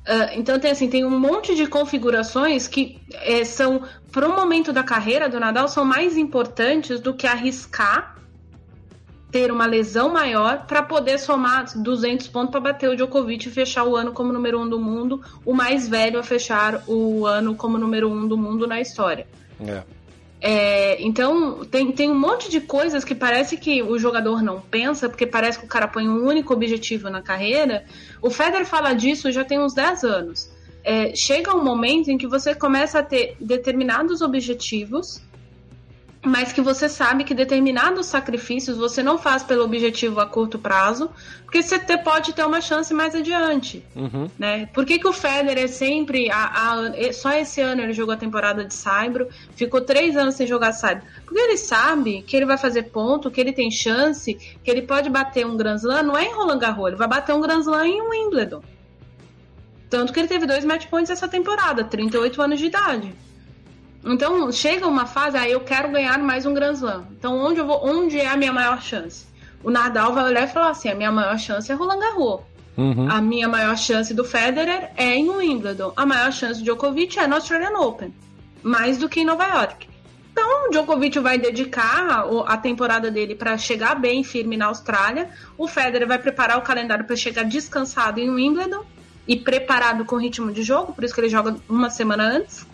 Ah, 0.07 0.31
então 0.35 0.59
tem 0.59 0.71
assim, 0.71 0.89
tem 0.89 1.05
um 1.05 1.19
monte 1.19 1.55
de 1.55 1.67
configurações 1.67 2.69
que 2.69 3.01
é, 3.13 3.45
são, 3.45 3.83
para 4.13 4.29
o 4.29 4.35
momento 4.35 4.73
da 4.73 4.85
carreira 4.85 5.29
do 5.29 5.41
Nadal, 5.41 5.69
são 5.69 5.85
mais 5.85 6.17
importantes 6.17 7.01
do 7.01 7.13
que 7.13 7.27
arriscar 7.27 8.17
ter 9.31 9.51
uma 9.51 9.67
lesão 9.67 10.13
maior 10.13 10.67
para 10.67 10.83
poder 10.83 11.19
somar 11.19 11.67
200 11.77 12.29
pontos 12.29 12.51
para 12.51 12.61
bater 12.61 12.89
o 12.89 12.97
Djokovic 12.97 13.49
e 13.49 13.51
fechar 13.51 13.85
o 13.85 13.97
ano 13.97 14.13
como 14.13 14.33
número 14.33 14.61
um 14.61 14.69
do 14.69 14.79
mundo, 14.79 15.21
o 15.45 15.53
mais 15.53 15.89
velho 15.89 16.19
a 16.19 16.23
fechar 16.23 16.83
o 16.87 17.27
ano 17.27 17.55
como 17.55 17.77
número 17.77 18.11
um 18.11 18.27
do 18.27 18.37
mundo 18.37 18.67
na 18.67 18.81
história. 18.81 19.27
É. 19.61 19.83
É, 20.41 21.03
então, 21.03 21.65
tem, 21.65 21.91
tem 21.93 22.11
um 22.11 22.19
monte 22.19 22.51
de 22.51 22.61
coisas 22.61 23.05
que 23.05 23.15
parece 23.15 23.57
que 23.57 23.83
o 23.83 23.99
jogador 23.99 24.43
não 24.43 24.61
pensa, 24.61 25.09
porque 25.09 25.27
parece 25.27 25.59
que 25.59 25.65
o 25.65 25.69
cara 25.69 25.89
põe 25.89 26.09
um 26.09 26.25
único 26.25 26.53
objetivo 26.53 27.09
na 27.09 27.23
carreira. 27.23 27.85
O 28.21 28.31
Federer 28.31 28.67
fala 28.67 28.93
disso 28.93 29.33
já 29.33 29.45
tem 29.45 29.59
uns 29.59 29.75
10 29.75 30.05
anos. 30.05 30.51
É, 30.85 31.15
chega 31.17 31.53
um 31.57 31.65
momento 31.65 32.11
em 32.11 32.19
que 32.19 32.27
você 32.27 32.55
começa 32.55 33.01
a 33.01 33.03
ter 33.03 33.37
determinados 33.41 34.21
objetivos, 34.21 35.21
mas 36.27 36.53
que 36.53 36.61
você 36.61 36.89
sabe 36.89 37.25
que 37.25 37.33
determinados 37.35 38.07
sacrifícios 38.07 38.77
você 38.77 39.03
não 39.03 39.17
faz 39.17 39.43
pelo 39.43 39.65
objetivo 39.65 40.21
a 40.21 40.27
curto 40.27 40.59
prazo, 40.59 41.09
porque 41.45 41.63
você 41.63 41.79
te- 41.79 41.97
pode 41.99 42.33
ter 42.33 42.45
uma 42.45 42.61
chance 42.61 42.93
mais 42.93 43.15
adiante 43.15 43.83
Uhum. 43.95 44.29
né? 44.39 44.67
Por 44.75 44.85
que, 44.85 44.99
que 44.99 45.07
o 45.07 45.13
Federer 45.13 45.65
é 45.65 45.67
sempre. 45.69 46.29
A, 46.31 46.73
a- 46.73 47.13
só 47.13 47.33
esse 47.33 47.61
ano 47.61 47.81
ele 47.83 47.93
jogou 47.93 48.13
a 48.15 48.17
temporada 48.17 48.65
de 48.65 48.75
Saibro, 48.75 49.29
ficou 49.55 49.81
três 49.81 50.17
anos 50.17 50.35
sem 50.35 50.47
jogar 50.47 50.73
Saibro. 50.73 51.05
Porque 51.25 51.39
ele 51.41 51.57
sabe 51.57 52.23
que 52.23 52.37
ele 52.37 52.45
vai 52.47 52.59
fazer 52.59 52.85
ponto, 52.85 53.31
que 53.31 53.41
ele 53.41 53.53
tem 53.53 53.71
chance, 53.71 54.35
que 54.35 54.71
ele 54.71 54.83
pode 54.83 55.09
bater 55.09 55.47
um 55.47 55.57
Grand 55.57 55.77
Slam, 55.77 56.03
não 56.03 56.17
é 56.19 56.25
em 56.25 56.35
Roland 56.35 56.59
Garros, 56.59 56.89
ele 56.89 56.97
vai 56.97 57.09
bater 57.09 57.33
um 57.35 57.41
Grand 57.41 57.61
Slam 57.61 57.87
em 57.87 58.03
Wimbledon. 58.03 58.63
Tanto 59.89 60.13
que 60.13 60.19
ele 60.19 60.29
teve 60.29 60.47
dois 60.47 60.65
match 60.65 60.87
points 60.89 61.11
essa 61.11 61.29
temporada, 61.29 61.85
38 61.85 62.43
anos 62.43 62.59
de 62.59 62.67
idade. 62.67 63.15
Então 64.07 64.51
chega 64.53 64.87
uma 64.87 65.05
fase, 65.05 65.37
aí 65.37 65.51
eu 65.51 65.61
quero 65.61 65.91
ganhar 65.91 66.17
mais 66.19 66.47
um 66.47 66.55
Grand 66.55 66.75
Slam. 66.75 67.05
Então 67.19 67.37
onde, 67.37 67.59
eu 67.59 67.67
vou, 67.67 67.85
onde 67.85 68.21
é 68.21 68.29
a 68.29 68.37
minha 68.37 68.53
maior 68.53 68.81
chance? 68.81 69.27
O 69.65 69.71
Nadal 69.71 70.13
vai 70.13 70.25
olhar 70.25 70.45
e 70.45 70.47
falar 70.47 70.71
assim: 70.71 70.89
a 70.89 70.95
minha 70.95 71.11
maior 71.11 71.37
chance 71.39 71.71
é 71.71 71.75
Roland 71.75 71.99
Garros. 71.99 72.41
Uhum. 72.77 73.11
A 73.11 73.21
minha 73.21 73.49
maior 73.49 73.77
chance 73.77 74.15
do 74.15 74.23
Federer 74.23 74.91
é 74.97 75.15
em 75.15 75.29
Wimbledon. 75.29 75.93
A 75.97 76.07
maior 76.07 76.31
chance 76.31 76.61
do 76.61 76.65
Djokovic 76.65 77.19
é 77.19 77.27
no 77.27 77.35
Australian 77.35 77.77
Open. 77.79 78.15
Mais 78.63 78.99
do 78.99 79.09
que 79.09 79.21
em 79.21 79.25
Nova 79.25 79.45
York. 79.47 79.89
Então, 80.31 80.67
o 80.67 80.71
Djokovic 80.71 81.19
vai 81.19 81.39
dedicar 81.39 82.27
a 82.47 82.57
temporada 82.59 83.11
dele 83.11 83.35
para 83.35 83.57
chegar 83.57 83.95
bem 83.95 84.23
firme 84.23 84.57
na 84.57 84.67
Austrália. 84.67 85.31
O 85.57 85.67
Federer 85.67 86.07
vai 86.07 86.19
preparar 86.19 86.59
o 86.59 86.63
calendário 86.63 87.07
para 87.07 87.17
chegar 87.17 87.43
descansado 87.43 88.21
em 88.21 88.29
Wimbledon 88.29 88.85
e 89.27 89.35
preparado 89.35 90.05
com 90.05 90.17
ritmo 90.17 90.53
de 90.53 90.63
jogo, 90.63 90.93
por 90.93 91.03
isso 91.03 91.15
que 91.15 91.21
ele 91.21 91.31
joga 91.31 91.57
uma 91.69 91.89
semana 91.89 92.25
antes. 92.25 92.67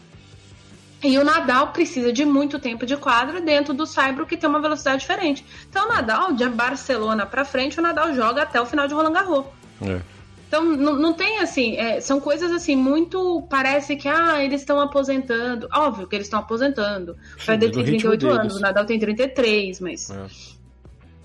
E 1.03 1.19
o 1.19 1.25
Nadal 1.25 1.69
precisa 1.69 2.13
de 2.13 2.25
muito 2.25 2.59
tempo 2.59 2.87
de 2.87 2.97
quadra 2.97 3.41
dentro 3.41 3.75
do 3.75 3.87
Saibro, 3.87 4.27
que 4.27 4.37
tem 4.37 4.49
uma 4.49 4.61
velocidade 4.61 5.01
diferente. 5.01 5.45
Então, 5.69 5.87
o 5.87 5.89
Nadal, 5.89 6.33
de 6.33 6.49
Barcelona 6.49 7.27
para 7.27 7.45
frente, 7.45 7.79
o 7.79 7.83
Nadal 7.83 8.15
joga 8.15 8.43
até 8.43 8.61
o 8.61 8.67
final 8.67 8.87
de 8.87 8.95
Roland 8.95 9.13
Garros. 9.13 9.47
É. 9.81 10.01
Então, 10.47 10.65
não, 10.65 10.95
não 10.95 11.13
tem 11.15 11.39
assim, 11.39 11.77
é, 11.79 11.99
são 12.01 12.21
coisas 12.21 12.53
assim, 12.53 12.77
muito. 12.77 13.43
Parece 13.49 13.97
que, 13.97 14.07
ah, 14.07 14.45
eles 14.45 14.61
estão 14.61 14.79
aposentando. 14.79 15.67
Óbvio 15.73 16.07
que 16.07 16.15
eles 16.15 16.27
estão 16.27 16.41
aposentando. 16.41 17.17
O 17.37 17.41
Federer 17.41 17.75
tem 17.75 17.85
ritmo 17.85 18.11
38 18.11 18.29
anos, 18.29 18.57
o 18.57 18.61
Nadal 18.61 18.85
tem 18.85 18.99
33, 18.99 19.81
mas. 19.81 20.11
É. 20.11 20.27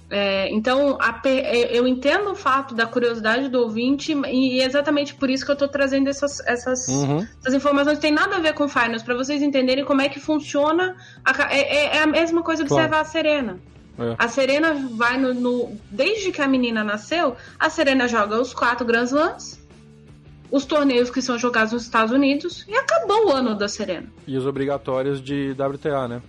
É, 0.09 0.49
então, 0.53 0.97
a 1.01 1.19
é, 1.25 1.77
eu 1.77 1.85
entendo 1.85 2.31
o 2.31 2.35
fato 2.35 2.73
da 2.73 2.85
curiosidade 2.85 3.49
do 3.49 3.59
ouvinte, 3.59 4.13
e 4.13 4.61
é 4.61 4.65
exatamente 4.65 5.13
por 5.13 5.29
isso 5.29 5.45
que 5.45 5.51
eu 5.51 5.55
tô 5.55 5.67
trazendo 5.67 6.07
essas, 6.09 6.39
essas, 6.47 6.87
Uhum. 6.87 7.27
essas 7.41 7.53
informações. 7.53 7.99
Tem 7.99 8.11
nada 8.11 8.37
a 8.37 8.39
ver 8.39 8.53
com 8.53 8.69
finals, 8.69 9.03
para 9.03 9.15
vocês 9.15 9.41
entenderem 9.41 9.83
como 9.83 10.01
é 10.01 10.07
que 10.07 10.19
funciona. 10.19 10.95
a 11.25 11.53
é, 11.53 11.59
é- 11.59 11.97
é 11.97 12.01
a 12.03 12.07
mesma 12.07 12.41
coisa 12.41 12.63
observar 12.63 12.87
Claro. 12.89 13.01
a 13.01 13.05
Serena. 13.05 13.59
É. 13.99 14.15
A 14.17 14.27
Serena 14.29 14.73
vai 14.95 15.17
no, 15.17 15.33
no- 15.33 15.77
Desde 15.91 16.31
que 16.31 16.41
a 16.41 16.47
menina 16.47 16.83
nasceu, 16.85 17.35
a 17.59 17.69
Serena 17.69 18.07
joga 18.07 18.39
os 18.39 18.53
quatro 18.53 18.85
Grand 18.85 19.03
Slams, 19.05 19.59
os 20.49 20.63
torneios 20.63 21.09
que 21.09 21.21
são 21.21 21.37
jogados 21.37 21.73
nos 21.73 21.83
Estados 21.83 22.13
Unidos, 22.13 22.63
e 22.69 22.73
acabou 22.75 23.27
o 23.27 23.31
ano 23.33 23.55
da 23.55 23.67
Serena. 23.67 24.07
E 24.25 24.37
os 24.37 24.45
obrigatórios 24.45 25.19
de 25.21 25.51
WTA, 25.53 26.07
né? 26.07 26.21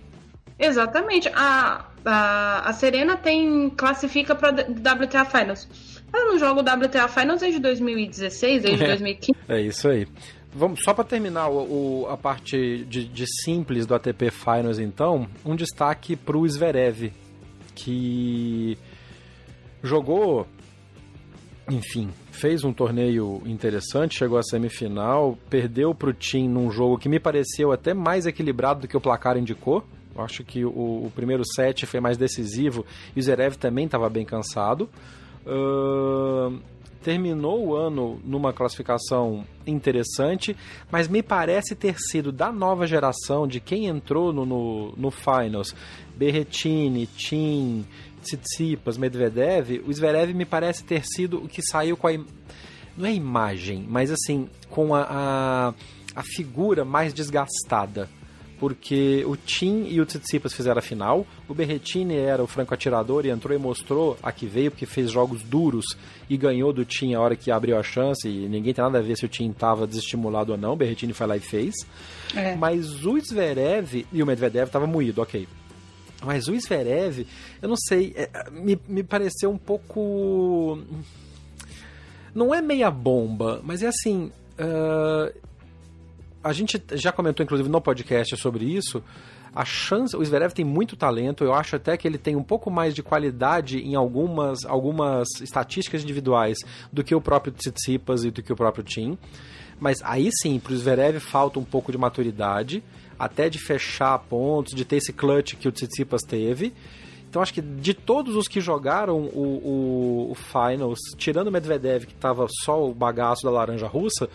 Exatamente. 0.59 1.29
A, 1.33 1.85
a, 2.05 2.69
a 2.69 2.73
Serena 2.73 3.15
tem. 3.17 3.69
classifica 3.69 4.35
para 4.35 4.51
WTA 4.51 5.23
Finals. 5.25 5.67
Ela 6.11 6.25
não 6.25 6.37
joga 6.39 6.59
o 6.61 6.63
WTA 6.85 7.07
Finals 7.07 7.39
desde 7.41 7.59
2016, 7.59 8.63
desde 8.63 8.83
É. 8.83 8.87
2015. 8.87 9.39
É 9.47 9.61
isso 9.61 9.87
aí. 9.87 10.07
Vamos, 10.51 10.81
só 10.83 10.93
para 10.93 11.03
terminar 11.03 11.47
o, 11.47 12.01
o- 12.01 12.07
a 12.09 12.17
parte 12.17 12.83
de, 12.85 13.05
de 13.05 13.25
simples 13.43 13.85
do 13.85 13.93
ATP 13.93 14.31
Finals, 14.31 14.79
então, 14.79 15.27
um 15.45 15.55
destaque 15.55 16.15
para 16.15 16.35
o 16.35 16.47
Zverev, 16.49 17.13
que 17.75 18.75
jogou, 19.83 20.47
enfim, 21.69 22.09
fez 22.31 22.63
um 22.63 22.73
torneio 22.73 23.41
interessante, 23.45 24.17
chegou 24.17 24.37
à 24.39 24.43
semifinal, 24.43 25.37
perdeu 25.49 25.93
para 25.93 26.09
o 26.09 26.13
Tim 26.13 26.47
num 26.49 26.71
jogo 26.71 26.97
que 26.97 27.07
me 27.07 27.19
pareceu 27.19 27.71
até 27.71 27.93
mais 27.93 28.25
equilibrado 28.25 28.81
do 28.81 28.87
que 28.87 28.97
o 28.97 29.01
placar 29.01 29.37
indicou. 29.37 29.85
Eu 30.19 30.25
acho 30.25 30.43
que 30.43 30.65
o, 30.65 30.69
o 30.69 31.11
primeiro 31.15 31.43
set 31.45 31.85
foi 31.85 31.99
mais 32.01 32.17
decisivo 32.17 32.85
e 33.15 33.19
o 33.19 33.23
Zverev 33.23 33.55
também 33.55 33.85
estava 33.85 34.09
bem 34.09 34.25
cansado. 34.25 34.89
Ahn, 35.45 36.59
terminou 37.01 37.67
o 37.67 37.75
ano 37.75 38.19
numa 38.25 38.51
classificação 38.51 39.45
interessante, 39.65 40.55
mas 40.91 41.07
me 41.07 41.23
parece 41.23 41.73
ter 41.73 41.97
sido 41.97 42.31
da 42.31 42.51
nova 42.51 42.85
geração, 42.85 43.47
de 43.47 43.61
quem 43.61 43.85
entrou 43.85 44.33
no, 44.33 44.45
no, 44.45 44.93
no 44.97 45.09
Finals, 45.09 45.73
Berretini, 46.17 47.07
Tim, 47.07 47.85
Tsitsipas, 48.21 48.97
Medvedev, 48.97 49.81
o 49.87 49.93
Zverev 49.93 50.33
me 50.33 50.43
parece 50.43 50.83
ter 50.83 51.05
sido 51.05 51.45
o 51.45 51.47
que 51.47 51.61
saiu 51.61 51.95
com 51.95 52.09
a... 52.09 52.11
Não 52.97 53.07
é 53.07 53.13
imagem, 53.13 53.85
mas 53.87 54.11
assim, 54.11 54.49
com 54.69 54.93
a, 54.93 55.07
a, 55.09 55.73
a 56.13 56.23
figura 56.23 56.83
mais 56.83 57.13
desgastada 57.13 58.09
porque 58.59 59.23
o 59.25 59.37
Tim 59.37 59.85
e 59.87 60.01
o 60.01 60.05
Tsitsipas 60.05 60.53
fizeram 60.53 60.79
a 60.79 60.81
final, 60.81 61.25
o 61.47 61.53
Berretini 61.53 62.15
era 62.15 62.43
o 62.43 62.47
franco 62.47 62.73
atirador 62.73 63.25
e 63.25 63.29
entrou 63.29 63.57
e 63.57 63.61
mostrou 63.61 64.17
a 64.21 64.31
que 64.31 64.45
veio, 64.45 64.69
porque 64.69 64.85
fez 64.85 65.09
jogos 65.09 65.41
duros 65.43 65.97
e 66.29 66.35
ganhou 66.35 66.73
do 66.73 66.83
Tim 66.83 67.13
a 67.13 67.21
hora 67.21 67.35
que 67.35 67.49
abriu 67.49 67.77
a 67.77 67.83
chance, 67.83 68.27
e 68.27 68.47
ninguém 68.49 68.73
tem 68.73 68.83
nada 68.83 68.99
a 68.99 69.01
ver 69.01 69.15
se 69.15 69.25
o 69.25 69.29
Tim 69.29 69.49
estava 69.49 69.87
desestimulado 69.87 70.51
ou 70.51 70.57
não, 70.57 70.73
o 70.73 70.75
Berretini 70.75 71.13
foi 71.13 71.25
lá 71.25 71.37
e 71.37 71.39
fez. 71.39 71.73
É. 72.35 72.55
Mas 72.55 73.05
o 73.05 73.19
Zverev 73.19 74.05
e 74.11 74.21
o 74.21 74.25
Medvedev 74.25 74.67
estava 74.67 74.85
moído, 74.85 75.21
ok. 75.21 75.47
Mas 76.23 76.49
o 76.49 76.59
Zverev, 76.59 77.25
eu 77.61 77.69
não 77.69 77.77
sei, 77.77 78.13
é, 78.15 78.29
me, 78.51 78.77
me 78.87 79.03
pareceu 79.03 79.49
um 79.49 79.57
pouco. 79.57 80.79
Não 82.35 82.53
é 82.53 82.61
meia 82.61 82.91
bomba, 82.91 83.61
mas 83.63 83.81
é 83.81 83.87
assim. 83.87 84.31
ah, 84.57 85.31
a 86.43 86.53
gente 86.53 86.81
já 86.93 87.11
comentou, 87.11 87.43
inclusive, 87.43 87.69
no 87.69 87.81
podcast 87.81 88.35
sobre 88.37 88.65
isso. 88.65 89.03
a 89.53 89.65
chance, 89.65 90.15
o 90.15 90.23
Zverev 90.23 90.53
tem 90.53 90.63
muito 90.63 90.95
talento, 90.95 91.43
eu 91.43 91.53
acho 91.53 91.75
até 91.75 91.97
que 91.97 92.07
ele 92.07 92.17
tem 92.17 92.35
um 92.35 92.43
pouco 92.43 92.69
mais 92.69 92.93
de 92.93 93.01
qualidade 93.01 93.79
em 93.79 93.95
algumas, 93.95 94.63
algumas 94.65 95.27
estatísticas 95.41 96.03
individuais 96.03 96.59
do 96.93 97.03
que 97.03 97.15
o 97.15 97.21
próprio 97.21 97.51
Tsitsipas 97.51 98.23
e 98.23 98.31
do 98.31 98.43
que 98.43 98.53
o 98.53 98.55
próprio 98.55 98.83
Tim. 98.83 99.17
Mas 99.79 100.01
aí 100.03 100.29
sim, 100.31 100.59
pro 100.59 100.75
Zverev 100.75 101.19
falta 101.19 101.59
um 101.59 101.63
pouco 101.63 101.91
de 101.91 101.97
maturidade, 101.97 102.83
até 103.17 103.49
de 103.49 103.57
fechar 103.57 104.17
pontos, 104.19 104.73
de 104.73 104.85
ter 104.85 104.97
esse 104.97 105.11
clutch 105.11 105.55
que 105.55 105.67
o 105.67 105.71
Tsitsipas 105.71 106.21
teve. 106.21 106.73
Então 107.29 107.41
acho 107.41 107.53
que 107.53 107.61
de 107.61 107.93
todos 107.93 108.35
os 108.35 108.47
que 108.47 108.59
jogaram 108.59 109.19
o, 109.19 110.27
o, 110.27 110.31
o 110.31 110.35
Finals, 110.35 110.99
tirando 111.17 111.47
o 111.47 111.51
Medvedev, 111.51 112.05
que 112.05 112.13
tava 112.15 112.47
só 112.63 112.89
o 112.89 112.93
bagaço 112.93 113.43
da 113.43 113.51
laranja 113.51 113.87
russa, 113.87 114.27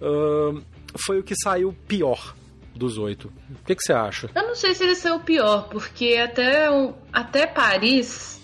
uh, 0.00 0.62
foi 0.96 1.18
o 1.18 1.22
que 1.22 1.34
saiu 1.36 1.74
pior 1.86 2.34
dos 2.74 2.96
oito. 2.96 3.32
O 3.50 3.64
que, 3.64 3.74
que 3.74 3.82
você 3.82 3.92
acha? 3.92 4.30
Eu 4.34 4.46
não 4.46 4.54
sei 4.54 4.74
se 4.74 4.84
ele 4.84 4.94
saiu 4.94 5.16
o 5.16 5.20
pior, 5.20 5.68
porque 5.68 6.16
até, 6.22 6.66
até 7.12 7.46
Paris 7.46 8.40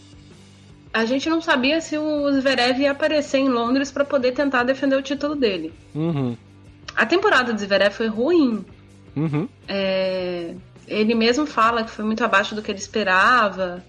a 0.92 1.04
gente 1.04 1.28
não 1.28 1.40
sabia 1.40 1.80
se 1.80 1.98
o 1.98 2.30
Zverev 2.32 2.80
ia 2.80 2.92
aparecer 2.92 3.38
em 3.38 3.48
Londres 3.48 3.90
para 3.90 4.04
poder 4.04 4.32
tentar 4.32 4.62
defender 4.62 4.96
o 4.96 5.02
título 5.02 5.34
dele. 5.34 5.72
Uhum. 5.94 6.36
A 6.94 7.04
temporada 7.04 7.52
do 7.52 7.58
Zverev 7.58 7.92
foi 7.92 8.06
ruim. 8.06 8.64
Uhum. 9.16 9.48
É, 9.66 10.54
ele 10.86 11.14
mesmo 11.14 11.46
fala 11.46 11.82
que 11.82 11.90
foi 11.90 12.04
muito 12.04 12.22
abaixo 12.24 12.54
do 12.54 12.62
que 12.62 12.70
ele 12.70 12.78
esperava. 12.78 13.84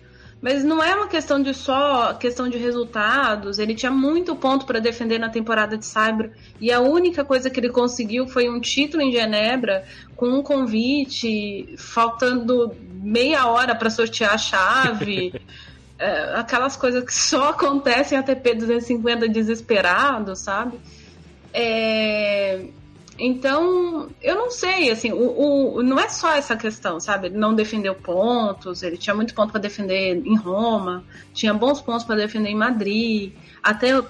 Mas 0.46 0.64
não 0.64 0.84
é 0.84 0.94
uma 0.94 1.08
questão 1.08 1.42
de 1.42 1.56
só 1.56 2.14
questão 2.14 2.48
de 2.48 2.56
resultados. 2.56 3.58
Ele 3.58 3.74
tinha 3.74 3.92
muito 3.92 4.36
ponto 4.36 4.64
para 4.64 4.78
defender 4.78 5.18
na 5.18 5.28
temporada 5.28 5.76
de 5.76 5.84
Cyber 5.84 6.34
e 6.62 6.72
a 6.72 6.80
única 6.80 7.26
coisa 7.26 7.50
que 7.50 7.60
ele 7.60 7.72
conseguiu 7.72 8.28
foi 8.28 8.48
um 8.48 8.62
título 8.62 9.02
em 9.02 9.12
Genebra 9.12 9.84
com 10.16 10.28
um 10.28 10.44
convite, 10.44 11.74
faltando 11.80 12.76
meia 13.02 13.48
hora 13.48 13.74
para 13.74 13.90
sortear 13.90 14.36
a 14.36 14.38
chave. 14.38 15.34
é, 15.98 16.36
aquelas 16.36 16.76
coisas 16.76 17.04
que 17.04 17.16
só 17.16 17.50
acontecem 17.50 18.16
em 18.16 18.22
ATP 18.22 18.54
250 18.54 19.28
desesperado, 19.28 20.36
sabe? 20.36 20.78
É, 21.52 22.68
então, 23.18 24.10
eu 24.22 24.36
não 24.36 24.52
sei, 24.52 24.92
assim, 24.92 25.14
o, 25.14 25.78
o, 25.78 25.84
não 25.84 25.98
é 25.98 26.10
só 26.10 26.34
essa 26.34 26.56
questão, 26.56 27.00
sabe? 27.00 27.28
Ele 27.28 27.38
não 27.38 27.54
defendeu 27.54 27.96
pontos, 27.96 28.84
ele 28.84 28.98
tinha 28.98 29.16
muito 29.16 29.34
ponto 29.34 29.52
para 29.52 29.62
defender 29.62 30.22
em 30.26 30.36
Roma, 30.36 31.04
tinha 31.34 31.54
bons 31.54 31.82
pontos 31.82 32.04
para 32.04 32.16
defender 32.16 32.50
em 32.50 32.56
Madrid, 32.56 33.32
até, 33.64 33.98
uh, 33.98 34.06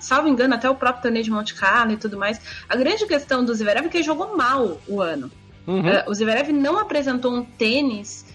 salvo 0.00 0.26
engano, 0.26 0.54
até 0.54 0.68
o 0.68 0.74
próprio 0.74 1.02
torneio 1.02 1.24
de 1.24 1.30
Monte 1.30 1.54
Carlo 1.54 1.92
e 1.92 1.96
tudo 1.96 2.18
mais. 2.18 2.40
A 2.68 2.74
grande 2.74 3.06
questão 3.06 3.44
do 3.44 3.54
Zverev 3.54 3.86
é 3.86 3.88
que 3.88 3.98
ele 3.98 4.04
jogou 4.04 4.36
mal 4.36 4.80
o 4.88 5.00
ano. 5.00 5.30
Uhum. 5.64 5.80
Uh, 5.80 6.10
o 6.10 6.14
Zverev 6.14 6.52
não 6.52 6.78
apresentou 6.78 7.32
um 7.32 7.44
tênis 7.44 8.26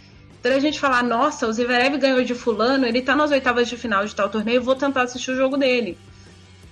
para 0.41 0.55
a 0.55 0.59
gente 0.59 0.79
falar, 0.79 1.03
nossa, 1.03 1.45
o 1.45 1.51
Zverev 1.51 1.97
ganhou 1.97 2.23
de 2.23 2.33
fulano, 2.33 2.85
ele 2.85 3.01
tá 3.01 3.17
nas 3.17 3.31
oitavas 3.31 3.67
de 3.67 3.75
final 3.75 4.05
de 4.05 4.15
tal 4.15 4.29
torneio, 4.29 4.63
vou 4.63 4.75
tentar 4.75 5.01
assistir 5.01 5.31
o 5.31 5.35
jogo 5.35 5.57
dele. 5.57 5.97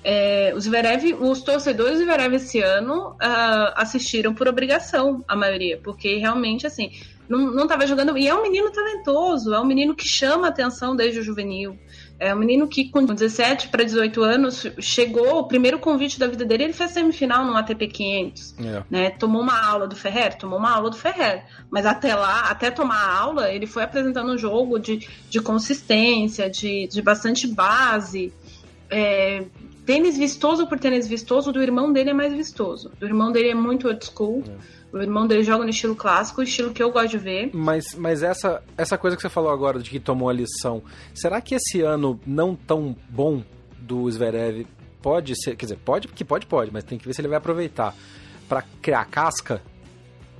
É, 0.08 0.54
o 0.56 0.60
Zverev, 0.60 1.16
os 1.20 1.42
torcedores 1.42 1.98
do 1.98 2.06
Zverev 2.06 2.36
esse 2.36 2.60
ano 2.60 3.14
uh, 3.14 3.74
assistiram 3.76 4.36
por 4.36 4.48
obrigação, 4.48 5.26
a 5.28 5.36
maioria, 5.36 5.80
porque 5.84 6.18
realmente, 6.18 6.68
assim, 6.68 6.92
não, 7.28 7.52
não 7.52 7.68
tava 7.68 7.88
jogando. 7.88 8.16
E 8.16 8.28
é 8.28 8.36
um 8.36 8.44
menino 8.44 8.72
talentoso, 8.72 9.52
é 9.52 9.60
um 9.60 9.66
menino 9.66 9.96
que 9.96 10.08
chama 10.08 10.48
atenção 10.48 10.96
desde 10.96 11.20
o 11.22 11.24
juvenil. 11.24 11.76
É 12.20 12.34
um 12.36 12.38
menino 12.38 12.68
que, 12.68 12.88
com 12.90 13.04
17 13.04 13.70
para 13.70 13.84
18 13.84 14.24
anos, 14.24 14.68
chegou, 14.80 15.40
o 15.40 15.48
primeiro 15.48 15.80
convite 15.80 16.20
da 16.20 16.28
vida 16.28 16.46
dele, 16.46 16.66
ele 16.66 16.74
fez 16.74 16.92
semifinal 16.92 17.44
no 17.44 17.58
ATP 17.58 17.88
500. 17.88 18.56
É. 18.60 18.84
Né? 18.90 19.10
Tomou 19.10 19.42
uma 19.42 19.60
aula 19.60 19.88
do 19.88 19.96
Ferrer? 19.96 20.38
Tomou 20.38 20.60
uma 20.60 20.72
aula 20.72 20.92
do 20.92 20.98
Ferrer. 20.98 21.46
Mas 21.70 21.86
até 21.86 22.16
lá, 22.16 22.42
até 22.52 22.70
tomar 22.70 23.04
a 23.04 23.18
aula, 23.18 23.52
ele 23.52 23.66
foi 23.66 23.82
apresentando 23.82 24.32
um 24.32 24.38
jogo 24.38 24.78
de, 24.78 25.10
de 25.30 25.42
consistência, 25.42 26.48
de, 26.48 26.88
de 26.88 27.02
bastante 27.02 27.48
base. 27.48 28.32
É, 28.90 29.44
tênis 29.86 30.18
vistoso 30.18 30.68
por 30.68 30.80
tênis 30.80 31.08
vistoso, 31.08 31.52
do 31.52 31.62
irmão 31.62 31.94
dele 31.94 32.10
é 32.10 32.14
mais 32.14 32.34
vistoso. 32.34 32.92
Do 33.00 33.06
irmão 33.06 33.32
dele 33.32 33.50
é 33.50 33.56
muito 33.56 33.88
old 33.88 34.06
school. 34.06 34.44
É. 34.48 34.76
O 34.98 35.02
irmão 35.02 35.28
dele 35.28 35.44
joga 35.44 35.66
no 35.66 35.70
estilo 35.70 35.96
clássico, 35.96 36.42
estilo 36.42 36.72
que 36.72 36.82
eu 36.82 36.90
gosto 36.90 37.10
de 37.10 37.18
ver. 37.18 37.50
Mas, 37.54 37.94
mas 37.96 38.24
essa, 38.24 38.64
essa 38.78 38.98
coisa 38.98 39.16
que 39.18 39.22
você 39.22 39.30
falou 39.30 39.52
agora 39.52 39.80
de 39.80 39.90
que 39.90 40.00
tomou 40.00 40.30
a 40.30 40.34
lição, 40.34 40.82
será 41.14 41.42
que 41.42 41.56
esse 41.56 41.82
ano 41.82 42.20
não 42.26 42.56
tão 42.56 42.96
bom 43.10 43.44
do 43.78 44.10
Zverev 44.10 44.66
pode 45.02 45.36
ser, 45.36 45.56
quer 45.56 45.66
dizer, 45.66 45.80
pode, 45.84 46.08
que 46.08 46.24
pode, 46.24 46.46
pode, 46.46 46.72
mas 46.72 46.84
tem 46.84 46.98
que 46.98 47.06
ver 47.06 47.14
se 47.14 47.22
ele 47.22 47.28
vai 47.28 47.38
aproveitar 47.38 47.94
para 48.48 48.64
criar 48.82 49.06
casca 49.06 49.62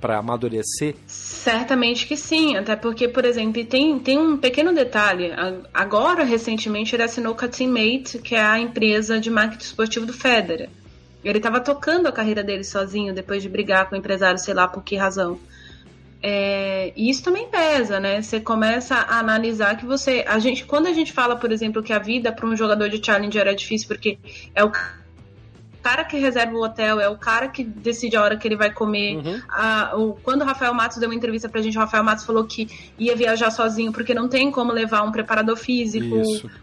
para 0.00 0.18
amadurecer? 0.18 0.94
Certamente 1.06 2.06
que 2.06 2.16
sim, 2.16 2.56
até 2.56 2.76
porque, 2.76 3.08
por 3.08 3.24
exemplo, 3.24 3.64
tem, 3.64 3.98
tem 3.98 4.18
um 4.18 4.36
pequeno 4.36 4.74
detalhe. 4.74 5.30
Agora, 5.72 6.24
recentemente, 6.24 6.94
ele 6.94 7.02
assinou 7.02 7.34
com 7.34 7.44
a 7.44 7.48
Teammate, 7.48 8.18
que 8.18 8.34
é 8.34 8.42
a 8.42 8.58
empresa 8.58 9.18
de 9.20 9.30
marketing 9.30 9.64
esportivo 9.64 10.06
do 10.06 10.12
Federer. 10.12 10.68
Ele 11.24 11.38
estava 11.38 11.58
tocando 11.60 12.06
a 12.06 12.12
carreira 12.12 12.42
dele 12.44 12.62
sozinho, 12.62 13.12
depois 13.12 13.42
de 13.42 13.48
brigar 13.48 13.88
com 13.88 13.96
o 13.96 13.98
empresário, 13.98 14.38
sei 14.38 14.54
lá 14.54 14.68
por 14.68 14.84
que 14.84 14.96
razão. 14.96 15.38
É, 16.22 16.92
e 16.96 17.10
isso 17.10 17.22
também 17.22 17.48
pesa, 17.48 18.00
né? 18.00 18.22
Você 18.22 18.40
começa 18.40 18.94
a 18.94 19.18
analisar 19.18 19.76
que 19.76 19.84
você. 19.84 20.24
A 20.26 20.38
gente, 20.38 20.64
quando 20.64 20.86
a 20.86 20.92
gente 20.92 21.12
fala, 21.12 21.36
por 21.36 21.52
exemplo, 21.52 21.82
que 21.82 21.92
a 21.92 21.98
vida 21.98 22.32
para 22.32 22.46
um 22.46 22.56
jogador 22.56 22.88
de 22.88 23.04
Challenger 23.04 23.46
é 23.46 23.54
difícil 23.54 23.88
porque 23.88 24.18
é 24.54 24.64
o 24.64 24.70
cara 25.86 26.04
que 26.04 26.16
reserva 26.18 26.52
o 26.52 26.64
hotel, 26.64 26.98
é 26.98 27.08
o 27.08 27.16
cara 27.16 27.46
que 27.46 27.62
decide 27.62 28.16
a 28.16 28.22
hora 28.22 28.36
que 28.36 28.48
ele 28.48 28.56
vai 28.56 28.72
comer. 28.72 29.18
Uhum. 29.18 29.40
Ah, 29.48 29.92
o, 29.94 30.14
quando 30.14 30.42
o 30.42 30.44
Rafael 30.44 30.74
Matos 30.74 30.98
deu 30.98 31.08
uma 31.08 31.14
entrevista 31.14 31.48
pra 31.48 31.62
gente, 31.62 31.76
o 31.76 31.80
Rafael 31.80 32.02
Matos 32.02 32.24
falou 32.24 32.42
que 32.44 32.68
ia 32.98 33.14
viajar 33.14 33.52
sozinho 33.52 33.92
porque 33.92 34.12
não 34.12 34.28
tem 34.28 34.50
como 34.50 34.72
levar 34.72 35.02
um 35.02 35.12
preparador 35.12 35.56
físico, 35.56 36.16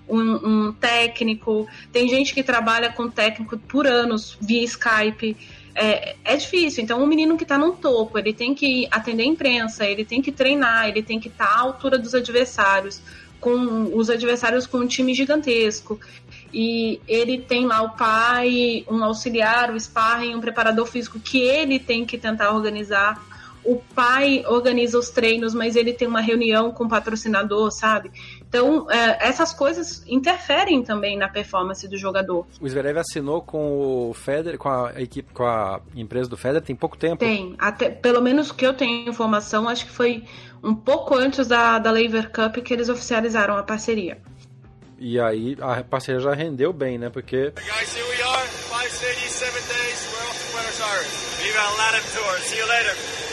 um, 0.10 0.20
um, 0.20 0.74
técnico. 0.74 1.66
Tem 1.90 2.10
gente 2.10 2.34
que 2.34 2.44
trabalha 2.44 2.92
com 2.92 3.10
técnico 3.10 3.58
por 3.58 3.88
anos 3.88 4.38
via 4.42 4.62
Skype. 4.66 5.38
É, 5.74 6.18
é 6.26 6.36
difícil. 6.36 6.84
Então, 6.84 7.02
um 7.02 7.08
menino 7.08 7.38
que 7.38 7.44
está 7.44 7.58
no 7.58 7.72
topo, 7.72 8.20
ele 8.20 8.34
tem 8.34 8.54
que 8.54 8.90
atender 8.92 9.24
a 9.24 9.28
imprensa, 9.28 9.86
ele 9.86 10.04
tem 10.04 10.22
que 10.22 10.34
treinar, 10.34 10.90
ele 10.90 11.02
tem 11.02 11.18
que 11.18 11.30
estar 11.30 11.48
tá 11.48 11.56
à 11.56 11.60
altura 11.62 11.98
dos 11.98 12.14
adversários, 12.14 13.02
com 13.40 13.98
os 13.98 14.10
adversários 14.10 14.68
com 14.68 14.80
um 14.80 14.88
time 14.88 15.14
gigantesco 15.14 15.98
e 16.54 17.02
ele 17.08 17.40
tem 17.40 17.66
lá 17.66 17.82
o 17.82 17.96
pai, 17.98 18.86
um 18.88 19.04
auxiliar, 19.04 19.72
o 19.72 19.80
sparring, 19.80 20.36
um 20.36 20.42
preparador 20.42 20.86
físico 20.86 21.20
que 21.20 21.42
ele 21.42 21.80
tem 21.80 22.06
que 22.06 22.18
tentar 22.18 22.52
organizar. 22.52 23.20
O 23.66 23.82
pai 23.96 24.44
organiza 24.46 25.00
os 25.00 25.10
treinos, 25.10 25.54
mas 25.54 25.78
ele 25.78 25.94
tem 25.94 26.06
uma 26.06 26.20
reunião 26.20 26.72
com 26.72 26.84
o 26.84 26.90
patrocinador, 26.90 27.72
sabe? 27.72 28.12
Então, 28.48 28.92
é, 28.92 29.26
essas 29.26 29.54
coisas 29.54 30.04
interferem 30.06 30.84
também 30.84 31.18
na 31.18 31.30
performance 31.30 31.88
do 31.88 31.98
jogador. 31.98 32.46
O 32.60 32.68
Zverev 32.68 33.00
assinou 33.00 33.42
com 33.42 34.10
o 34.10 34.14
Federer, 34.14 34.60
com 34.60 34.70
a 34.70 35.02
equipe, 35.02 35.34
com 35.34 35.46
a 35.46 35.80
empresa 35.96 36.30
do 36.30 36.36
Federer 36.36 36.62
tem 36.62 36.76
pouco 36.76 36.98
tempo? 36.98 37.18
Tem, 37.20 37.56
até, 37.58 37.90
pelo 37.90 38.22
menos 38.22 38.52
que 38.52 38.68
eu 38.68 38.74
tenho 38.74 39.10
informação, 39.10 39.70
acho 39.70 39.86
que 39.86 39.92
foi 39.92 40.26
um 40.62 40.76
pouco 40.76 41.16
antes 41.16 41.48
da, 41.48 41.80
da 41.80 41.90
Lever 41.90 42.32
Cup 42.32 42.58
que 42.58 42.74
eles 42.74 42.90
oficializaram 42.90 43.58
a 43.58 43.64
parceria. 43.64 44.18
E 44.98 45.20
aí 45.20 45.58
a 45.60 45.84
parceria 45.84 46.22
já 46.22 46.34
rendeu 46.34 46.72
bem, 46.72 46.98
né? 46.98 47.10
Porque. 47.10 47.52
Guys, 47.52 47.96
here 47.96 48.06
we 48.10 48.22
are, 48.24 48.48
587 48.48 49.54
days, 49.68 50.08
we're 50.12 50.30
off 50.30 50.40
to 50.40 50.52
Buenos 50.54 50.82
Aires. 50.82 51.24
Viva 51.42 51.62
Latin 51.78 52.06
Tour, 52.14 52.40
see 52.40 52.60
you 52.60 52.68
later. 52.68 53.24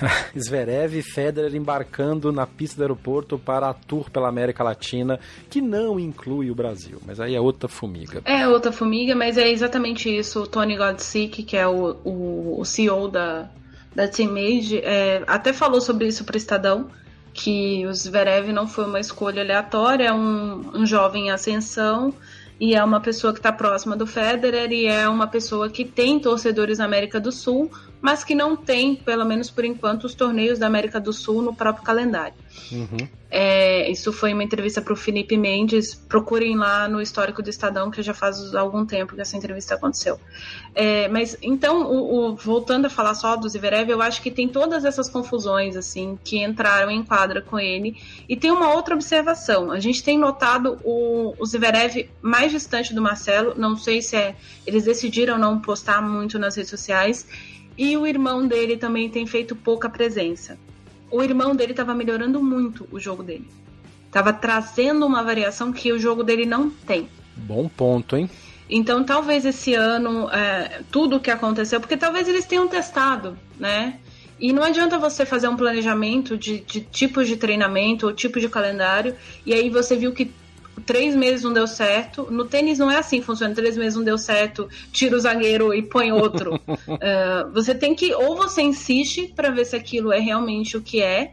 Zverev 0.38 0.98
e 0.98 1.02
Federer 1.02 1.54
embarcando 1.54 2.32
na 2.32 2.46
pista 2.46 2.76
do 2.76 2.82
aeroporto 2.82 3.38
para 3.38 3.68
a 3.68 3.74
tour 3.74 4.10
pela 4.10 4.28
América 4.28 4.62
Latina, 4.62 5.18
que 5.48 5.60
não 5.60 5.98
inclui 5.98 6.50
o 6.50 6.54
Brasil, 6.54 7.00
mas 7.06 7.20
aí 7.20 7.34
é 7.34 7.40
outra 7.40 7.68
formiga. 7.68 8.22
É 8.24 8.46
outra 8.48 8.72
formiga, 8.72 9.14
mas 9.14 9.36
é 9.36 9.48
exatamente 9.50 10.14
isso. 10.14 10.42
O 10.42 10.46
Tony 10.46 10.76
Godsick, 10.76 11.42
que 11.42 11.56
é 11.56 11.66
o, 11.66 11.96
o, 12.04 12.60
o 12.60 12.64
CEO 12.64 13.08
da, 13.08 13.50
da 13.94 14.08
Team 14.08 14.32
Made, 14.32 14.78
é, 14.78 15.22
até 15.26 15.52
falou 15.52 15.80
sobre 15.80 16.06
isso 16.06 16.24
para 16.24 16.34
o 16.34 16.38
Estadão, 16.38 16.88
que 17.32 17.86
o 17.86 17.94
Zverev 17.94 18.52
não 18.52 18.66
foi 18.66 18.84
uma 18.84 19.00
escolha 19.00 19.42
aleatória, 19.42 20.08
é 20.08 20.12
um, 20.12 20.80
um 20.80 20.86
jovem 20.86 21.26
em 21.26 21.30
ascensão 21.30 22.12
e 22.58 22.74
é 22.74 22.84
uma 22.84 23.00
pessoa 23.00 23.32
que 23.32 23.38
está 23.38 23.52
próxima 23.52 23.96
do 23.96 24.06
Federer 24.06 24.70
e 24.70 24.86
é 24.86 25.08
uma 25.08 25.26
pessoa 25.26 25.70
que 25.70 25.84
tem 25.84 26.18
torcedores 26.18 26.78
na 26.78 26.84
América 26.84 27.18
do 27.18 27.32
Sul, 27.32 27.70
mas 28.00 28.24
que 28.24 28.34
não 28.34 28.56
tem, 28.56 28.96
pelo 28.96 29.24
menos 29.24 29.50
por 29.50 29.64
enquanto, 29.64 30.04
os 30.04 30.14
torneios 30.14 30.58
da 30.58 30.66
América 30.66 30.98
do 31.00 31.12
Sul 31.12 31.42
no 31.42 31.54
próprio 31.54 31.84
calendário. 31.84 32.34
Uhum. 32.72 33.08
É, 33.32 33.88
isso 33.88 34.12
foi 34.12 34.32
uma 34.32 34.42
entrevista 34.42 34.82
para 34.82 34.92
o 34.92 34.96
Felipe 34.96 35.36
Mendes. 35.36 35.94
Procurem 35.94 36.56
lá 36.56 36.88
no 36.88 37.00
histórico 37.00 37.40
do 37.42 37.48
Estadão, 37.48 37.88
que 37.90 38.02
já 38.02 38.12
faz 38.12 38.54
algum 38.54 38.84
tempo 38.84 39.14
que 39.14 39.20
essa 39.20 39.36
entrevista 39.36 39.76
aconteceu. 39.76 40.18
É, 40.74 41.06
mas 41.08 41.38
então, 41.40 41.82
o, 41.82 42.30
o, 42.30 42.36
voltando 42.36 42.86
a 42.86 42.90
falar 42.90 43.14
só 43.14 43.36
do 43.36 43.48
Zverev, 43.48 43.88
eu 43.90 44.02
acho 44.02 44.20
que 44.20 44.32
tem 44.32 44.48
todas 44.48 44.84
essas 44.84 45.08
confusões 45.08 45.76
assim 45.76 46.18
que 46.24 46.42
entraram 46.42 46.90
em 46.90 47.04
quadra 47.04 47.40
com 47.40 47.58
ele. 47.58 47.96
E 48.28 48.36
tem 48.36 48.50
uma 48.50 48.74
outra 48.74 48.94
observação. 48.94 49.70
A 49.70 49.78
gente 49.78 50.02
tem 50.02 50.18
notado 50.18 50.78
o, 50.82 51.34
o 51.38 51.46
Zverev 51.46 52.10
mais 52.20 52.50
distante 52.50 52.92
do 52.92 53.00
Marcelo. 53.00 53.54
Não 53.56 53.76
sei 53.76 54.02
se 54.02 54.16
é, 54.16 54.34
eles 54.66 54.84
decidiram 54.84 55.38
não 55.38 55.60
postar 55.60 56.02
muito 56.02 56.36
nas 56.36 56.56
redes 56.56 56.70
sociais 56.70 57.24
E 57.76 57.96
o 57.96 58.06
irmão 58.06 58.46
dele 58.46 58.76
também 58.76 59.08
tem 59.08 59.26
feito 59.26 59.56
pouca 59.56 59.88
presença. 59.88 60.58
O 61.10 61.22
irmão 61.22 61.56
dele 61.56 61.72
estava 61.72 61.94
melhorando 61.94 62.42
muito 62.42 62.86
o 62.90 63.00
jogo 63.00 63.22
dele. 63.22 63.48
Tava 64.10 64.32
trazendo 64.32 65.06
uma 65.06 65.22
variação 65.22 65.72
que 65.72 65.92
o 65.92 65.98
jogo 65.98 66.22
dele 66.22 66.44
não 66.44 66.68
tem. 66.68 67.08
Bom 67.36 67.68
ponto, 67.68 68.16
hein? 68.16 68.28
Então, 68.68 69.02
talvez 69.02 69.44
esse 69.44 69.74
ano, 69.74 70.30
é, 70.30 70.82
tudo 70.90 71.16
o 71.16 71.20
que 71.20 71.30
aconteceu, 71.30 71.80
porque 71.80 71.96
talvez 71.96 72.28
eles 72.28 72.44
tenham 72.44 72.68
testado, 72.68 73.36
né? 73.58 73.98
E 74.38 74.52
não 74.52 74.62
adianta 74.62 74.98
você 74.98 75.26
fazer 75.26 75.48
um 75.48 75.56
planejamento 75.56 76.36
de, 76.36 76.60
de 76.60 76.80
tipos 76.80 77.28
de 77.28 77.36
treinamento 77.36 78.06
ou 78.06 78.12
tipo 78.12 78.40
de 78.40 78.48
calendário, 78.48 79.14
e 79.44 79.52
aí 79.52 79.68
você 79.68 79.96
viu 79.96 80.12
que 80.12 80.32
três 80.86 81.14
meses 81.14 81.44
não 81.44 81.52
deu 81.52 81.66
certo. 81.66 82.28
No 82.30 82.44
tênis 82.44 82.78
não 82.78 82.90
é 82.90 82.98
assim, 82.98 83.20
funciona. 83.20 83.54
Três 83.54 83.76
meses 83.76 83.96
não 83.96 84.04
deu 84.04 84.18
certo, 84.18 84.68
tira 84.92 85.16
o 85.16 85.20
zagueiro 85.20 85.74
e 85.74 85.82
põe 85.82 86.12
outro. 86.12 86.54
uh, 86.56 87.50
você 87.54 87.74
tem 87.74 87.94
que, 87.94 88.14
ou 88.14 88.36
você 88.36 88.62
insiste 88.62 89.32
para 89.34 89.50
ver 89.50 89.64
se 89.64 89.76
aquilo 89.76 90.12
é 90.12 90.18
realmente 90.18 90.76
o 90.76 90.82
que 90.82 91.02
é. 91.02 91.32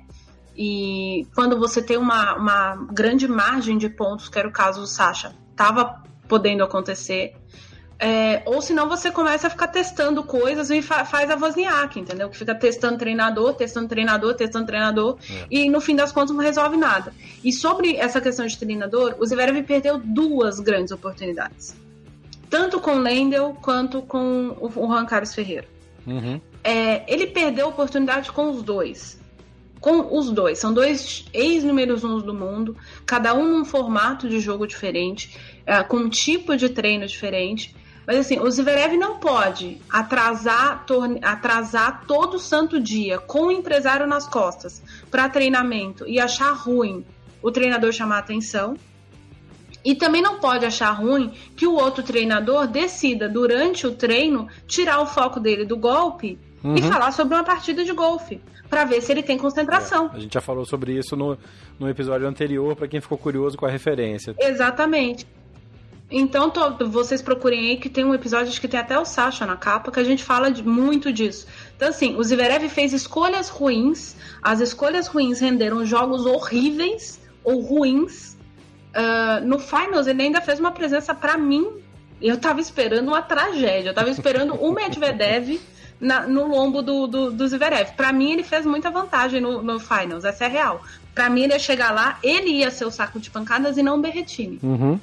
E 0.56 1.28
quando 1.36 1.60
você 1.60 1.82
tem 1.82 1.98
uma, 1.98 2.36
uma 2.36 2.76
grande 2.92 3.28
margem 3.28 3.78
de 3.78 3.90
pontos, 3.90 4.28
que 4.28 4.40
era 4.40 4.48
o 4.48 4.52
caso 4.52 4.82
do 4.82 4.88
Sasha, 4.88 5.36
tava 5.56 6.04
podendo 6.28 6.64
acontecer. 6.64 7.36
É, 8.00 8.44
ou 8.46 8.62
senão 8.62 8.88
você 8.88 9.10
começa 9.10 9.48
a 9.48 9.50
ficar 9.50 9.70
testando 9.70 10.24
coisas 10.24 10.70
e 10.70 10.84
fa 10.84 11.04
faz 11.04 11.32
a 11.32 11.36
Wozniak, 11.36 12.00
entendeu? 12.00 12.30
Que 12.30 12.38
fica 12.38 12.54
testando 12.54 13.00
treinador, 13.00 13.56
testando 13.56 13.88
treinador, 13.88 14.36
testando 14.36 14.68
treinador 14.68 15.18
é. 15.28 15.48
e 15.50 15.70
no 15.70 15.82
fim 15.82 15.96
das 15.96 16.12
contas 16.12 16.36
não 16.36 16.44
resolve 16.44 16.78
nada. 16.78 17.12
E 17.44 17.52
sobre 17.52 17.96
essa 17.96 18.22
questão 18.22 18.46
de 18.46 18.56
treinador, 18.56 19.16
o 19.20 19.26
Zverev 19.26 19.64
perdeu 19.64 19.98
duas 19.98 20.60
grandes 20.60 20.92
oportunidades. 20.92 21.76
Tanto 22.50 22.80
com 22.80 22.98
o 22.98 23.00
Lendl 23.00 23.56
quanto 23.62 24.04
com 24.04 24.56
o 24.62 24.70
Juan 24.70 25.06
Carlos 25.06 25.34
Ferreira. 25.34 25.68
Uhum. 26.06 26.40
É, 26.64 27.04
ele 27.12 27.28
perdeu 27.28 27.66
a 27.66 27.70
oportunidade 27.70 28.32
com 28.32 28.52
os 28.52 28.62
dois. 28.62 29.20
Com 29.82 30.16
os 30.18 30.32
dois. 30.32 30.60
São 30.60 30.74
dois 30.74 31.26
ex-números 31.34 32.04
uns 32.04 32.24
do 32.24 32.34
mundo, 32.34 32.78
cada 33.06 33.34
um 33.34 33.58
num 33.58 33.66
formato 33.66 34.30
de 34.30 34.40
jogo 34.40 34.68
diferente, 34.68 35.38
é, 35.66 35.84
com 35.84 35.98
um 35.98 36.10
tipo 36.10 36.56
de 36.56 36.70
treino 36.70 37.06
diferente. 37.08 37.76
Mas 38.08 38.20
assim, 38.20 38.40
o 38.40 38.50
Zverev 38.50 38.96
não 38.96 39.18
pode 39.18 39.82
atrasar, 39.90 40.86
atrasar 41.22 42.06
todo 42.08 42.40
santo 42.40 42.80
dia 42.80 43.20
com 43.20 43.48
o 43.48 43.52
empresário 43.52 44.08
nas 44.08 44.26
costas 44.26 44.82
para 45.12 45.28
treinamento 45.28 46.08
e 46.08 46.18
achar 46.18 46.54
ruim 46.54 47.04
o 47.42 47.52
treinador 47.52 47.92
chamar 47.92 48.20
atenção. 48.20 48.78
E 49.84 49.94
também 49.94 50.22
não 50.22 50.40
pode 50.40 50.66
achar 50.66 50.92
ruim 50.92 51.34
que 51.56 51.68
o 51.68 51.74
outro 51.74 52.02
treinador 52.02 52.66
decida, 52.66 53.28
durante 53.28 53.86
o 53.86 53.92
treino, 53.92 54.48
tirar 54.66 55.02
o 55.02 55.06
foco 55.06 55.40
dele 55.40 55.66
do 55.66 55.78
golpe 55.78 56.40
uhum. 56.64 56.76
e 56.76 56.82
falar 56.82 57.12
sobre 57.12 57.36
uma 57.36 57.44
partida 57.44 57.84
de 57.84 57.94
golfe, 57.94 58.42
para 58.70 58.86
ver 58.86 59.02
se 59.02 59.12
ele 59.12 59.24
tem 59.24 59.38
concentração. 59.38 60.10
É, 60.14 60.18
a 60.18 60.20
gente 60.20 60.34
já 60.34 60.42
falou 60.42 60.66
sobre 60.66 60.98
isso 60.98 61.16
no, 61.16 61.38
no 61.80 61.90
episódio 61.90 62.28
anterior, 62.28 62.76
para 62.76 62.88
quem 62.88 63.00
ficou 63.00 63.18
curioso 63.18 63.58
com 63.58 63.66
a 63.66 63.70
referência. 63.70 64.34
Exatamente. 64.40 65.26
Então, 66.10 66.50
tô, 66.50 66.88
vocês 66.88 67.22
procurem 67.22 67.72
aí 67.72 67.78
que 67.78 67.90
tem 67.90 68.06
um 68.06 68.14
episódio, 68.14 68.48
acho 68.48 68.62
que 68.62 68.68
tem 68.68 68.80
até 68.80 68.98
o 68.98 69.04
Sasha 69.04 69.46
na 69.46 69.58
capa, 69.58 69.92
que 69.92 70.00
a 70.00 70.04
gente 70.04 70.24
fala 70.24 70.50
de, 70.50 70.64
muito 70.64 71.12
disso. 71.12 71.48
Então, 71.76 71.90
assim, 71.90 72.16
o 72.16 72.24
Zverev 72.24 72.70
fez 72.70 72.94
escolhas 72.94 73.50
ruins, 73.50 74.16
as 74.42 74.62
escolhas 74.62 75.08
ruins 75.08 75.40
renderam 75.40 75.86
jogos 75.86 76.26
horríveis 76.26 77.20
ou 77.44 77.60
ruins. 77.62 78.38
Uh, 78.96 79.46
no 79.46 79.60
Finals, 79.60 80.08
ele 80.08 80.22
ainda 80.22 80.40
fez 80.40 80.60
uma 80.60 80.72
presença 80.72 81.14
para 81.14 81.38
mim. 81.38 81.68
Eu 82.22 82.38
tava 82.38 82.62
esperando 82.62 83.10
uma 83.10 83.22
tragédia, 83.22 83.90
eu 83.90 83.94
tava 83.94 84.10
esperando 84.10 84.56
o 84.56 84.72
Medvedev 84.72 85.60
na, 86.00 86.22
no 86.26 86.48
lombo 86.48 86.82
do, 86.82 87.06
do, 87.06 87.32
do 87.32 87.48
Zverev. 87.48 87.92
Pra 87.98 88.14
mim, 88.14 88.32
ele 88.32 88.44
fez 88.44 88.66
muita 88.66 88.90
vantagem 88.90 89.42
no, 89.42 89.62
no 89.62 89.78
Finals, 89.78 90.24
essa 90.24 90.46
é 90.46 90.48
real. 90.48 90.82
Pra 91.14 91.30
mim, 91.30 91.44
ele 91.44 91.54
ia 91.54 91.60
chegar 91.60 91.92
lá, 91.92 92.18
ele 92.24 92.50
ia 92.50 92.72
ser 92.72 92.86
o 92.86 92.92
saco 92.92 93.20
de 93.20 93.30
pancadas 93.30 93.78
e 93.78 93.84
não 93.84 93.98
o 93.98 94.02
Berretini. 94.02 94.58
Uhum. 94.64 95.00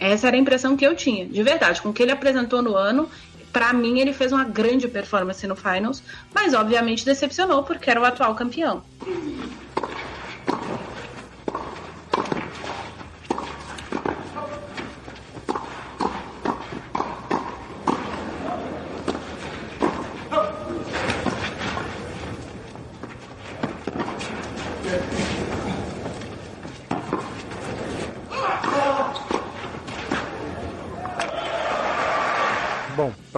Essa 0.00 0.28
era 0.28 0.36
a 0.36 0.40
impressão 0.40 0.76
que 0.78 0.86
eu 0.86 0.96
tinha, 0.96 1.26
de 1.26 1.42
verdade. 1.42 1.82
Com 1.82 1.90
o 1.90 1.92
que 1.92 2.02
ele 2.02 2.10
apresentou 2.10 2.62
no 2.62 2.74
ano, 2.74 3.08
para 3.52 3.70
mim 3.74 4.00
ele 4.00 4.14
fez 4.14 4.32
uma 4.32 4.44
grande 4.44 4.88
performance 4.88 5.46
no 5.46 5.54
Finals, 5.54 6.02
mas 6.34 6.54
obviamente 6.54 7.04
decepcionou 7.04 7.62
porque 7.62 7.90
era 7.90 8.00
o 8.00 8.04
atual 8.04 8.34
campeão. 8.34 8.82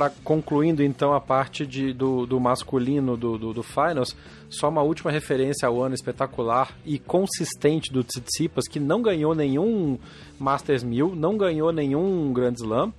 Para 0.02 0.12
concluindo 0.24 0.82
então 0.82 1.12
a 1.12 1.20
parte 1.20 1.64
de, 1.64 1.92
do, 1.92 2.26
do 2.26 2.40
masculino 2.40 3.16
do, 3.16 3.38
do, 3.38 3.52
do, 3.52 3.62
Finals, 3.62 4.16
só 4.48 4.68
uma 4.68 4.82
última 4.82 5.12
referência 5.12 5.68
ao 5.68 5.80
ano 5.80 5.94
espetacular 5.94 6.76
e 6.84 6.98
consistente 6.98 7.92
do 7.92 8.02
Tsitsipas, 8.02 8.66
que 8.66 8.80
não 8.80 9.00
ganhou 9.00 9.34
nenhum 9.34 9.98
Masters 10.40 10.82
1000, 10.82 11.14
não 11.14 11.36
ganhou 11.36 11.70
nenhum 11.72 12.32
Grand 12.32 12.54
Slam, 12.54 12.92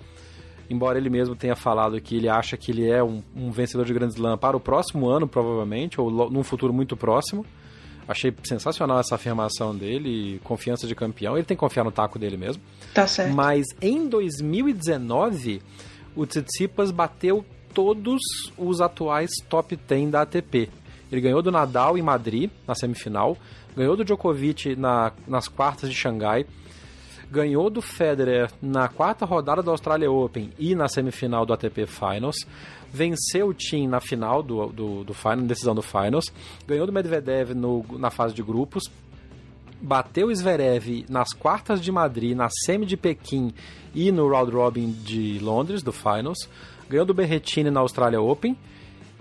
embora 0.69 0.97
ele 0.97 1.09
mesmo 1.09 1.35
tenha 1.35 1.55
falado 1.55 1.99
que 1.99 2.15
ele 2.15 2.29
acha 2.29 2.55
que 2.55 2.71
ele 2.71 2.89
é 2.89 3.03
um, 3.03 3.21
um 3.35 3.51
vencedor 3.51 3.85
de 3.85 3.93
Grand 3.93 4.07
Slam 4.07 4.37
para 4.37 4.55
o 4.55 4.59
próximo 4.59 5.09
ano, 5.09 5.27
provavelmente, 5.27 5.99
ou 5.99 6.29
num 6.29 6.43
futuro 6.43 6.71
muito 6.71 6.95
próximo. 6.95 7.45
Achei 8.07 8.33
sensacional 8.43 8.99
essa 8.99 9.15
afirmação 9.15 9.73
dele, 9.73 10.39
confiança 10.43 10.85
de 10.85 10.93
campeão. 10.93 11.37
Ele 11.37 11.45
tem 11.45 11.55
que 11.55 11.61
confiar 11.61 11.85
no 11.85 11.91
taco 11.91 12.19
dele 12.19 12.35
mesmo. 12.35 12.61
Tá 12.93 13.07
certo. 13.07 13.33
Mas 13.33 13.65
em 13.81 14.09
2019 14.09 15.61
o 16.15 16.25
Tsitsipas 16.25 16.91
bateu 16.91 17.45
todos 17.73 18.21
os 18.57 18.81
atuais 18.81 19.31
top 19.49 19.75
10 19.75 20.11
da 20.11 20.21
ATP. 20.21 20.69
Ele 21.11 21.21
ganhou 21.21 21.41
do 21.41 21.51
Nadal 21.51 21.97
em 21.97 22.01
Madrid, 22.01 22.49
na 22.67 22.75
semifinal, 22.75 23.37
ganhou 23.75 23.95
do 23.95 24.03
Djokovic 24.03 24.75
na, 24.75 25.11
nas 25.27 25.47
quartas 25.47 25.89
de 25.89 25.95
Xangai, 25.95 26.45
ganhou 27.31 27.69
do 27.69 27.81
Federer 27.81 28.51
na 28.61 28.87
quarta 28.87 29.25
rodada 29.25 29.63
do 29.63 29.71
Australia 29.71 30.11
Open 30.11 30.51
e 30.57 30.75
na 30.75 30.87
semifinal 30.87 31.45
do 31.45 31.53
ATP 31.53 31.87
Finals, 31.87 32.35
venceu 32.91 33.47
o 33.47 33.53
Tim 33.53 33.87
na 33.87 33.99
final 33.99 34.43
do, 34.43 34.67
do, 34.67 35.03
do 35.03 35.13
final, 35.13 35.37
decisão 35.37 35.73
do 35.73 35.81
Finals, 35.81 36.25
ganhou 36.67 36.85
do 36.85 36.93
Medvedev 36.93 37.55
no, 37.55 37.83
na 37.97 38.11
fase 38.11 38.35
de 38.35 38.43
grupos, 38.43 38.83
bateu 39.83 40.27
o 40.27 40.35
Zverev 40.35 41.05
nas 41.09 41.33
quartas 41.33 41.81
de 41.81 41.91
Madrid, 41.91 42.35
na 42.35 42.47
semi 42.49 42.85
de 42.85 42.95
Pequim 42.95 43.53
e 43.93 44.11
no 44.13 44.29
round 44.29 44.51
robin 44.51 44.89
de 44.91 45.37
Londres, 45.39 45.83
do 45.83 45.91
Finals. 45.91 46.49
Ganhou 46.89 47.05
do 47.05 47.13
Berretini 47.13 47.69
na 47.69 47.81
Australia 47.81 48.21
Open. 48.21 48.57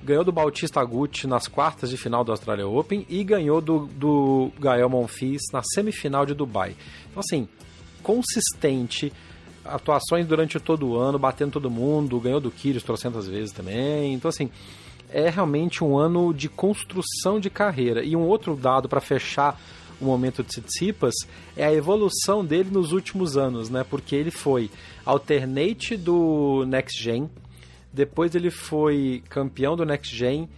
Ganhou 0.04 0.24
do 0.24 0.30
Bautista 0.30 0.80
Agut 0.80 1.26
nas 1.26 1.48
quartas 1.48 1.90
de 1.90 1.96
final 1.96 2.22
da 2.22 2.32
Australia 2.32 2.66
Open. 2.66 3.04
E 3.08 3.24
ganhou 3.24 3.60
do, 3.60 3.86
do 3.86 4.52
Gael 4.58 4.88
Monfils 4.88 5.42
na 5.52 5.62
semifinal 5.62 6.24
de 6.24 6.34
Dubai. 6.34 6.76
Então, 7.10 7.20
assim, 7.20 7.48
consistente. 8.02 9.12
Atuações 9.64 10.26
durante 10.26 10.58
todo 10.58 10.88
o 10.88 10.96
ano, 10.96 11.18
batendo 11.18 11.52
todo 11.52 11.70
mundo. 11.70 12.20
Ganhou 12.20 12.40
do 12.40 12.50
Kyrgios 12.50 12.84
trocentas 12.84 13.26
vezes 13.26 13.52
também. 13.52 14.12
Então, 14.12 14.28
assim, 14.28 14.50
é 15.08 15.28
realmente 15.28 15.82
um 15.82 15.96
ano 15.96 16.32
de 16.32 16.48
construção 16.48 17.38
de 17.40 17.50
carreira. 17.50 18.04
E 18.04 18.16
um 18.16 18.22
outro 18.22 18.56
dado 18.56 18.88
para 18.88 19.00
fechar 19.00 19.60
o 20.02 20.06
momento 20.06 20.42
de 20.42 20.48
Tsitsipas 20.48 21.14
é 21.56 21.64
a 21.64 21.72
evolução 21.72 22.44
dele 22.44 22.70
nos 22.70 22.92
últimos 22.92 23.36
anos, 23.36 23.70
né? 23.70 23.84
Porque 23.88 24.14
ele 24.16 24.30
foi 24.30 24.70
alternate 25.04 25.96
do 25.96 26.64
Next 26.66 27.02
Gen, 27.02 27.30
depois 27.92 28.34
ele 28.34 28.50
foi 28.50 29.22
campeão 29.28 29.76
do 29.76 29.84
Next 29.84 30.14
Gen, 30.14 30.48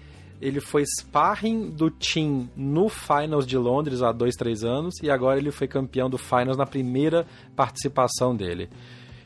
ele 0.41 0.61
foi 0.61 0.85
sparring 1.01 1.71
do 1.71 1.91
Team 1.91 2.49
no 2.57 2.89
Finals 2.89 3.47
de 3.47 3.57
Londres 3.57 4.03
há 4.03 4.13
dois, 4.13 4.35
três 4.35 4.63
anos 4.65 4.95
e 5.03 5.11
agora 5.11 5.39
ele 5.39 5.51
foi 5.51 5.67
campeão 5.67 6.11
do 6.11 6.19
Finals 6.19 6.57
na 6.57 6.67
primeira 6.67 7.27
participação 7.57 8.35
dele. 8.35 8.69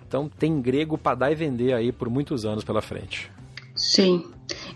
Então 0.06 0.28
tem 0.28 0.60
grego 0.60 0.96
para 0.96 1.16
dar 1.16 1.32
e 1.32 1.34
vender 1.34 1.74
aí 1.74 1.92
por 1.92 2.08
muitos 2.08 2.44
anos 2.44 2.64
pela 2.64 2.80
frente. 2.80 3.30
Sim. 3.74 4.24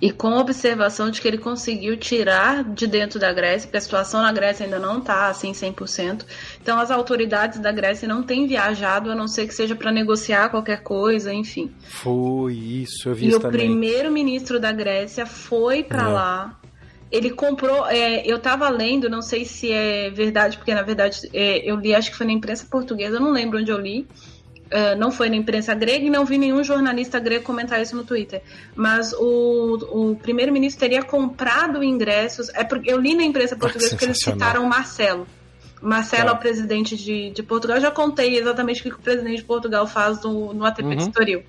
E 0.03 0.11
com 0.11 0.35
a 0.35 0.41
observação 0.41 1.13
de 1.13 1.21
que 1.21 1.29
ele 1.29 1.39
conseguiu 1.39 1.97
tirar 1.97 2.65
de 2.65 2.89
dentro 2.89 3.21
da 3.21 3.33
Grécia, 3.33 3.69
porque 3.69 3.77
a 3.77 3.81
situação 3.81 4.21
na 4.21 4.33
Grécia 4.33 4.65
ainda 4.65 4.81
não 4.81 4.99
está 4.99 5.29
assim 5.29 5.53
100%. 5.53 6.25
Então 6.61 6.81
as 6.81 6.91
autoridades 6.91 7.61
da 7.61 7.71
Grécia 7.71 8.09
não 8.09 8.21
têm 8.21 8.49
viajado, 8.49 9.13
a 9.13 9.15
não 9.15 9.29
ser 9.29 9.47
que 9.47 9.55
seja 9.55 9.77
para 9.77 9.93
negociar 9.93 10.49
qualquer 10.49 10.83
coisa, 10.83 11.33
enfim. 11.33 11.71
Foi 11.85 12.53
isso, 12.53 13.09
eu 13.09 13.15
vi 13.15 13.27
e 13.27 13.29
isso. 13.29 13.37
E 13.37 13.47
o 13.47 13.51
primeiro-ministro 13.53 14.59
da 14.59 14.73
Grécia 14.73 15.25
foi 15.25 15.85
para 15.85 16.03
é. 16.03 16.13
lá. 16.13 16.61
Ele 17.09 17.31
comprou, 17.31 17.87
é, 17.87 18.27
eu 18.27 18.39
estava 18.39 18.69
lendo, 18.71 19.09
não 19.09 19.23
sei 19.23 19.45
se 19.45 19.71
é 19.71 20.11
verdade, 20.11 20.57
porque 20.57 20.75
na 20.75 20.83
verdade 20.83 21.31
é, 21.33 21.59
eu 21.59 21.77
li, 21.77 21.95
acho 21.95 22.11
que 22.11 22.17
foi 22.17 22.27
na 22.27 22.33
imprensa 22.33 22.67
portuguesa, 22.69 23.19
eu 23.19 23.21
não 23.21 23.31
lembro 23.31 23.61
onde 23.61 23.71
eu 23.71 23.79
li, 23.79 24.09
Uh, 24.73 24.97
não 24.97 25.13
foi 25.13 25.29
na 25.29 25.37
imprensa 25.37 25.75
grega 25.75 26.07
e 26.07 26.09
não 26.09 26.25
vi 26.25 26.39
nenhum 26.39 26.65
jornalista 26.65 27.21
grego 27.21 27.45
comentar 27.45 27.83
isso 27.83 27.95
no 27.95 28.05
Twitter. 28.05 28.43
Mas 28.75 29.13
o, 29.13 30.13
o 30.13 30.17
primeiro-ministro 30.17 30.81
teria 30.81 31.03
comprado 31.03 31.85
ingressos. 31.85 32.49
É 32.55 32.65
porque 32.65 32.91
eu 32.91 32.99
li 32.99 33.15
na 33.15 33.23
imprensa 33.23 33.55
portuguesa 33.55 33.95
que 33.97 34.05
eles 34.05 34.19
citaram 34.19 34.65
o 34.65 34.69
Marcelo. 34.69 35.27
Marcelo 35.83 36.31
é 36.31 36.33
o 36.33 36.39
presidente 36.39 36.97
de, 36.97 37.31
de 37.31 37.43
Portugal. 37.43 37.77
Eu 37.77 37.83
já 37.83 37.91
contei 37.91 38.39
exatamente 38.39 38.81
o 38.81 38.85
que 38.85 38.91
o 38.91 38.99
presidente 38.99 39.39
de 39.39 39.45
Portugal 39.45 39.87
faz 39.87 40.23
no, 40.23 40.55
no 40.55 40.65
ATP 40.65 40.85
uhum. 40.85 40.97
de 40.97 41.03
Estoril. 41.03 41.43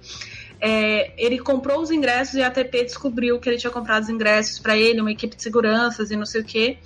É, 0.59 1.13
ele 1.17 1.39
comprou 1.39 1.81
os 1.81 1.91
ingressos 1.91 2.35
e 2.35 2.41
a 2.41 2.47
ATP 2.47 2.83
descobriu 2.83 3.39
que 3.39 3.49
ele 3.49 3.57
tinha 3.57 3.69
comprado 3.69 4.03
os 4.03 4.09
ingressos 4.09 4.59
para 4.59 4.77
ele, 4.77 5.01
uma 5.01 5.11
equipe 5.11 5.35
de 5.35 5.43
seguranças 5.43 6.09
e 6.09 6.15
não 6.15 6.25
sei 6.25 6.41
o 6.41 6.43
quê. 6.43 6.77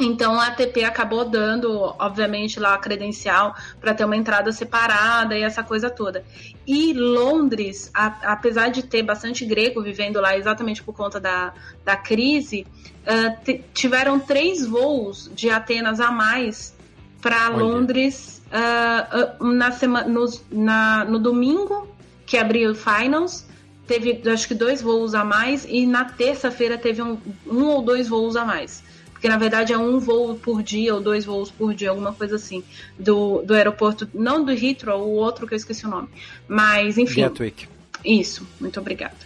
Então 0.00 0.38
a 0.40 0.46
ATP 0.46 0.84
acabou 0.84 1.24
dando, 1.24 1.94
obviamente, 1.98 2.60
lá 2.60 2.74
a 2.74 2.78
credencial 2.78 3.54
para 3.80 3.92
ter 3.92 4.04
uma 4.04 4.16
entrada 4.16 4.52
separada 4.52 5.36
e 5.36 5.42
essa 5.42 5.62
coisa 5.62 5.90
toda. 5.90 6.24
E 6.66 6.92
Londres, 6.92 7.90
a, 7.92 8.32
apesar 8.32 8.68
de 8.68 8.84
ter 8.84 9.02
bastante 9.02 9.44
grego 9.44 9.82
vivendo 9.82 10.20
lá 10.20 10.36
exatamente 10.36 10.82
por 10.82 10.94
conta 10.94 11.18
da, 11.18 11.52
da 11.84 11.96
crise, 11.96 12.64
uh, 13.02 13.62
tiveram 13.74 14.20
três 14.20 14.64
voos 14.64 15.30
de 15.34 15.50
Atenas 15.50 15.98
a 15.98 16.12
mais 16.12 16.76
para 17.20 17.48
Londres 17.48 18.40
uh, 18.52 19.44
uh, 19.44 19.52
na 19.52 19.72
semana, 19.72 20.08
no, 20.08 20.26
na, 20.48 21.04
no 21.04 21.18
domingo 21.18 21.88
que 22.24 22.36
abriu 22.36 22.70
o 22.70 22.74
Finals. 22.74 23.48
Teve, 23.84 24.22
acho 24.30 24.46
que, 24.46 24.54
dois 24.54 24.82
voos 24.82 25.14
a 25.14 25.24
mais, 25.24 25.64
e 25.66 25.86
na 25.86 26.04
terça-feira 26.04 26.76
teve 26.76 27.00
um, 27.00 27.18
um 27.46 27.64
ou 27.68 27.80
dois 27.80 28.06
voos 28.06 28.36
a 28.36 28.44
mais 28.44 28.86
porque 29.18 29.28
na 29.28 29.36
verdade 29.36 29.72
é 29.72 29.78
um 29.78 29.98
voo 29.98 30.36
por 30.36 30.62
dia 30.62 30.94
ou 30.94 31.00
dois 31.00 31.24
voos 31.24 31.50
por 31.50 31.74
dia, 31.74 31.90
alguma 31.90 32.12
coisa 32.12 32.36
assim, 32.36 32.62
do, 32.96 33.42
do 33.42 33.52
aeroporto, 33.52 34.08
não 34.14 34.44
do 34.44 34.52
Heathrow, 34.52 35.02
o 35.02 35.16
outro 35.16 35.44
que 35.44 35.54
eu 35.54 35.56
esqueci 35.56 35.84
o 35.84 35.90
nome, 35.90 36.08
mas 36.46 36.96
enfim. 36.96 37.22
Gatwick. 37.22 37.66
Isso, 38.04 38.46
muito 38.60 38.78
obrigada. 38.78 39.16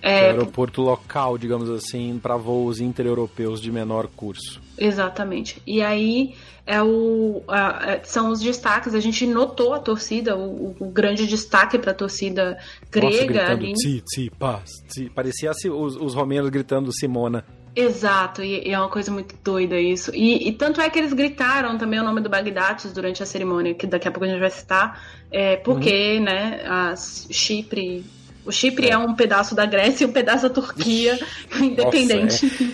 É, 0.00 0.30
aeroporto 0.30 0.80
local, 0.80 1.36
digamos 1.36 1.68
assim, 1.68 2.18
para 2.22 2.36
voos 2.36 2.80
intereuropeus 2.80 3.60
de 3.60 3.70
menor 3.70 4.08
curso. 4.08 4.62
Exatamente. 4.78 5.62
E 5.66 5.82
aí 5.82 6.34
é 6.66 6.82
o, 6.82 7.42
a, 7.46 7.92
é, 7.92 8.02
são 8.04 8.30
os 8.30 8.40
destaques. 8.40 8.94
A 8.94 9.00
gente 9.00 9.26
notou 9.26 9.74
a 9.74 9.78
torcida, 9.78 10.36
o, 10.36 10.74
o 10.78 10.90
grande 10.90 11.26
destaque 11.26 11.78
para 11.78 11.92
a 11.92 11.94
torcida 11.94 12.58
grega. 12.90 13.40
Nossa, 13.40 13.52
ali. 13.52 13.72
Tsi, 13.74 14.02
tsi, 14.02 14.30
paz, 14.38 14.70
tsi. 14.88 15.10
Parecia 15.10 15.50
os, 15.50 15.96
os 15.96 16.14
romenos 16.14 16.50
gritando 16.50 16.92
Simona. 16.92 17.44
Exato, 17.76 18.42
e, 18.42 18.68
e, 18.68 18.72
é 18.72 18.78
uma 18.78 18.88
coisa 18.88 19.10
muito 19.10 19.34
doida 19.42 19.78
isso. 19.78 20.12
E, 20.14 20.48
e, 20.48 20.52
tanto 20.52 20.80
é 20.80 20.88
que 20.88 20.98
eles 20.98 21.12
gritaram 21.12 21.76
também 21.76 21.98
o 21.98 22.04
nome 22.04 22.20
do 22.20 22.28
Bagdatis 22.28 22.92
durante 22.92 23.22
a 23.22 23.26
cerimônia, 23.26 23.74
que 23.74 23.86
daqui 23.86 24.06
a 24.06 24.12
pouco 24.12 24.24
a 24.24 24.28
gente 24.28 24.38
vai 24.38 24.50
citar, 24.50 25.02
é, 25.30 25.56
porque, 25.56 26.18
uhum. 26.18 26.24
né, 26.24 26.62
a 26.66 26.94
Chipre. 26.96 28.04
O 28.46 28.52
Chipre 28.52 28.88
é. 28.88 28.92
é. 28.92 28.98
um 28.98 29.14
pedaço 29.14 29.54
da 29.54 29.66
Grécia 29.66 30.04
e 30.04 30.06
um 30.06 30.12
pedaço 30.12 30.48
da 30.48 30.54
Turquia, 30.54 31.18
independente. 31.60 32.44
Nossa, 32.44 32.64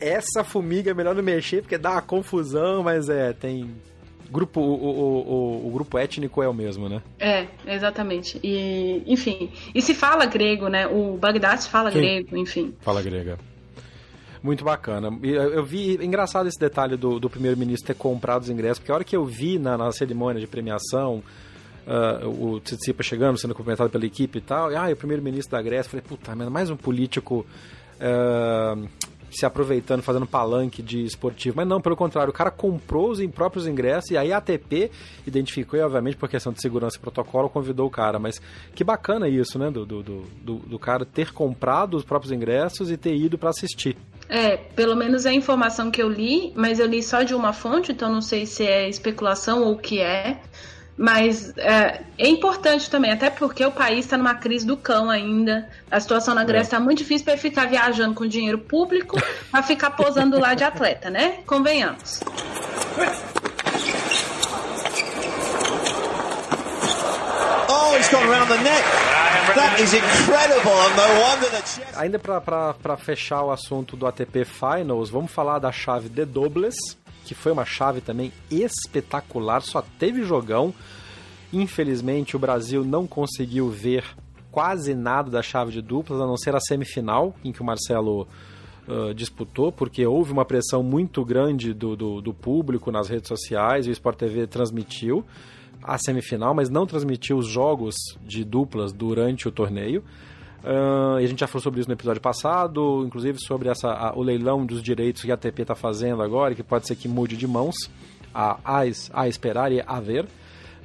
é. 0.00 0.08
Essa 0.10 0.44
formiga 0.44 0.90
é 0.90 0.94
melhor 0.94 1.14
não 1.14 1.22
mexer, 1.22 1.62
porque 1.62 1.78
dá 1.78 1.92
uma 1.92 2.02
confusão, 2.02 2.82
mas 2.82 3.08
é, 3.08 3.32
tem 3.32 3.70
grupo, 4.30 4.60
o, 4.60 4.74
o, 4.74 5.64
o, 5.64 5.68
o, 5.68 5.70
grupo 5.70 5.98
étnico 5.98 6.42
é 6.42 6.48
o 6.48 6.54
mesmo, 6.54 6.88
né? 6.88 7.02
É, 7.18 7.46
exatamente. 7.66 8.38
E, 8.42 9.02
enfim, 9.06 9.50
e 9.74 9.80
se 9.80 9.94
fala 9.94 10.26
grego, 10.26 10.68
né? 10.68 10.86
O 10.86 11.16
Bagdad 11.16 11.62
fala 11.68 11.90
Sim. 11.90 11.98
grego, 11.98 12.36
enfim. 12.36 12.74
Fala 12.80 13.00
grega. 13.00 13.38
Muito 14.44 14.62
bacana. 14.62 15.08
Eu 15.22 15.64
vi, 15.64 15.94
engraçado 16.04 16.46
esse 16.46 16.60
detalhe 16.60 16.98
do, 16.98 17.18
do 17.18 17.30
primeiro-ministro 17.30 17.86
ter 17.86 17.94
comprado 17.94 18.42
os 18.42 18.50
ingressos, 18.50 18.78
porque 18.78 18.92
a 18.92 18.96
hora 18.96 19.02
que 19.02 19.16
eu 19.16 19.24
vi 19.24 19.58
na, 19.58 19.78
na 19.78 19.90
cerimônia 19.90 20.38
de 20.38 20.46
premiação, 20.46 21.22
uh, 21.86 22.28
o 22.28 22.60
Tsitsipa 22.60 23.02
chegando, 23.02 23.40
sendo 23.40 23.54
cumprimentado 23.54 23.88
pela 23.88 24.04
equipe 24.04 24.36
e 24.36 24.42
tal, 24.42 24.70
e 24.70 24.76
ah, 24.76 24.90
o 24.92 24.96
primeiro-ministro 24.96 25.56
da 25.56 25.62
Grécia, 25.62 25.90
falei, 25.90 26.04
puta, 26.06 26.36
mais 26.36 26.68
um 26.68 26.76
político 26.76 27.46
uh, 27.96 28.86
se 29.30 29.46
aproveitando, 29.46 30.02
fazendo 30.02 30.26
palanque 30.26 30.82
de 30.82 31.02
esportivo. 31.02 31.56
Mas 31.56 31.66
não, 31.66 31.80
pelo 31.80 31.96
contrário, 31.96 32.30
o 32.30 32.34
cara 32.34 32.50
comprou 32.50 33.12
os 33.12 33.26
próprios 33.28 33.66
ingressos 33.66 34.10
e 34.10 34.18
aí 34.18 34.30
a 34.30 34.36
ATP 34.36 34.90
identificou 35.26 35.78
e, 35.78 35.82
obviamente, 35.82 36.18
por 36.18 36.28
questão 36.28 36.52
de 36.52 36.60
segurança 36.60 36.98
e 36.98 37.00
protocolo, 37.00 37.48
convidou 37.48 37.86
o 37.86 37.90
cara. 37.90 38.18
Mas 38.18 38.42
que 38.74 38.84
bacana 38.84 39.26
isso, 39.26 39.58
né? 39.58 39.70
Do, 39.70 39.86
do, 39.86 40.02
do, 40.02 40.54
do 40.56 40.78
cara 40.78 41.06
ter 41.06 41.32
comprado 41.32 41.96
os 41.96 42.04
próprios 42.04 42.30
ingressos 42.30 42.90
e 42.90 42.96
ter 42.98 43.16
ido 43.16 43.38
para 43.38 43.48
assistir. 43.48 43.96
É, 44.28 44.56
pelo 44.56 44.96
menos 44.96 45.26
é 45.26 45.30
a 45.30 45.34
informação 45.34 45.90
que 45.90 46.02
eu 46.02 46.08
li, 46.08 46.52
mas 46.56 46.78
eu 46.78 46.86
li 46.86 47.02
só 47.02 47.22
de 47.22 47.34
uma 47.34 47.52
fonte, 47.52 47.92
então 47.92 48.10
não 48.10 48.22
sei 48.22 48.46
se 48.46 48.66
é 48.66 48.88
especulação 48.88 49.62
ou 49.62 49.72
o 49.72 49.78
que 49.78 50.00
é. 50.00 50.38
Mas 50.96 51.52
é, 51.58 52.02
é, 52.16 52.28
importante 52.28 52.88
também, 52.88 53.10
até 53.10 53.28
porque 53.28 53.64
o 53.64 53.72
país 53.72 54.04
está 54.04 54.16
numa 54.16 54.34
crise 54.34 54.64
do 54.64 54.76
cão 54.76 55.10
ainda. 55.10 55.68
A 55.90 55.98
situação 55.98 56.34
na 56.34 56.44
Grécia 56.44 56.68
está 56.68 56.76
é. 56.76 56.80
muito 56.80 56.98
difícil 56.98 57.24
para 57.24 57.36
ficar 57.36 57.66
viajando 57.66 58.14
com 58.14 58.26
dinheiro 58.26 58.58
público 58.58 59.20
para 59.50 59.62
ficar 59.62 59.90
posando 59.90 60.38
lá 60.38 60.54
de 60.54 60.62
atleta, 60.62 61.10
né? 61.10 61.38
Convenhamos. 61.46 62.20
Oh, 67.68 67.96
he's 67.96 68.08
gone 68.08 68.28
around 68.28 68.48
the 68.48 68.58
neck. 68.62 69.33
Ainda 71.96 72.18
para 72.18 72.96
fechar 72.96 73.42
o 73.42 73.50
assunto 73.50 73.96
do 73.96 74.06
ATP 74.06 74.44
Finals, 74.44 75.10
vamos 75.10 75.30
falar 75.30 75.58
da 75.58 75.72
chave 75.72 76.08
de 76.08 76.24
dobles 76.24 76.76
que 77.24 77.34
foi 77.34 77.50
uma 77.50 77.64
chave 77.64 78.00
também 78.00 78.32
espetacular, 78.50 79.62
só 79.62 79.82
teve 79.98 80.22
jogão. 80.22 80.72
Infelizmente, 81.52 82.36
o 82.36 82.38
Brasil 82.38 82.84
não 82.84 83.06
conseguiu 83.06 83.70
ver 83.70 84.04
quase 84.52 84.94
nada 84.94 85.30
da 85.30 85.42
chave 85.42 85.72
de 85.72 85.80
duplas, 85.80 86.20
a 86.20 86.26
não 86.26 86.36
ser 86.36 86.54
a 86.54 86.60
semifinal, 86.60 87.34
em 87.42 87.50
que 87.50 87.60
o 87.60 87.64
Marcelo 87.64 88.28
uh, 88.86 89.14
disputou, 89.14 89.72
porque 89.72 90.06
houve 90.06 90.32
uma 90.32 90.44
pressão 90.44 90.82
muito 90.82 91.24
grande 91.24 91.72
do, 91.72 91.96
do, 91.96 92.20
do 92.20 92.34
público 92.34 92.92
nas 92.92 93.08
redes 93.08 93.28
sociais, 93.28 93.86
e 93.86 93.90
o 93.90 93.92
Sport 93.92 94.18
TV 94.18 94.46
transmitiu 94.46 95.24
a 95.84 95.98
semifinal, 95.98 96.54
mas 96.54 96.70
não 96.70 96.86
transmitiu 96.86 97.36
os 97.36 97.46
jogos 97.46 97.94
de 98.26 98.42
duplas 98.42 98.92
durante 98.92 99.46
o 99.46 99.52
torneio. 99.52 100.02
Uh, 100.64 101.20
e 101.20 101.24
a 101.24 101.26
gente 101.26 101.40
já 101.40 101.46
falou 101.46 101.62
sobre 101.62 101.80
isso 101.80 101.90
no 101.90 101.94
episódio 101.94 102.22
passado, 102.22 103.04
inclusive 103.06 103.38
sobre 103.38 103.68
essa, 103.68 103.90
a, 103.90 104.16
o 104.16 104.22
leilão 104.22 104.64
dos 104.64 104.82
direitos 104.82 105.20
que 105.20 105.30
a 105.30 105.34
ATP 105.34 105.60
está 105.60 105.74
fazendo 105.74 106.22
agora, 106.22 106.54
que 106.54 106.62
pode 106.62 106.86
ser 106.86 106.96
que 106.96 107.06
mude 107.06 107.36
de 107.36 107.46
mãos, 107.46 107.74
a, 108.34 108.58
a, 108.64 108.82
a 109.12 109.28
esperar 109.28 109.70
e 109.70 109.82
a 109.86 110.00
ver. 110.00 110.26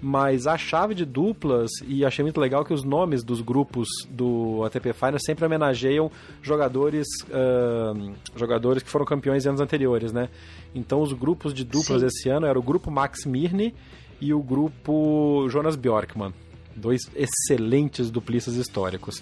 Mas 0.01 0.47
a 0.47 0.57
chave 0.57 0.93
de 0.93 1.05
duplas, 1.05 1.69
e 1.85 2.05
achei 2.05 2.23
muito 2.23 2.39
legal 2.39 2.63
que 2.63 2.73
os 2.73 2.83
nomes 2.83 3.23
dos 3.23 3.41
grupos 3.41 3.87
do 4.09 4.63
ATP 4.65 4.93
Finals 4.93 5.23
sempre 5.25 5.45
homenageiam 5.45 6.11
jogadores, 6.41 7.05
uh, 7.29 8.13
jogadores 8.35 8.83
que 8.83 8.89
foram 8.89 9.05
campeões 9.05 9.45
em 9.45 9.49
anos 9.49 9.61
anteriores, 9.61 10.11
né? 10.11 10.29
Então 10.75 11.01
os 11.01 11.11
grupos 11.11 11.53
de 11.53 11.63
duplas 11.63 12.01
Sim. 12.01 12.07
esse 12.07 12.29
ano 12.29 12.45
eram 12.45 12.59
o 12.61 12.63
grupo 12.63 12.89
Max 12.89 13.25
Mirny 13.25 13.73
e 14.21 14.33
o 14.33 14.41
grupo 14.41 15.47
Jonas 15.49 15.75
Bjorkman. 15.75 16.33
Dois 16.75 17.01
excelentes 17.15 18.09
duplistas 18.09 18.55
históricos. 18.55 19.21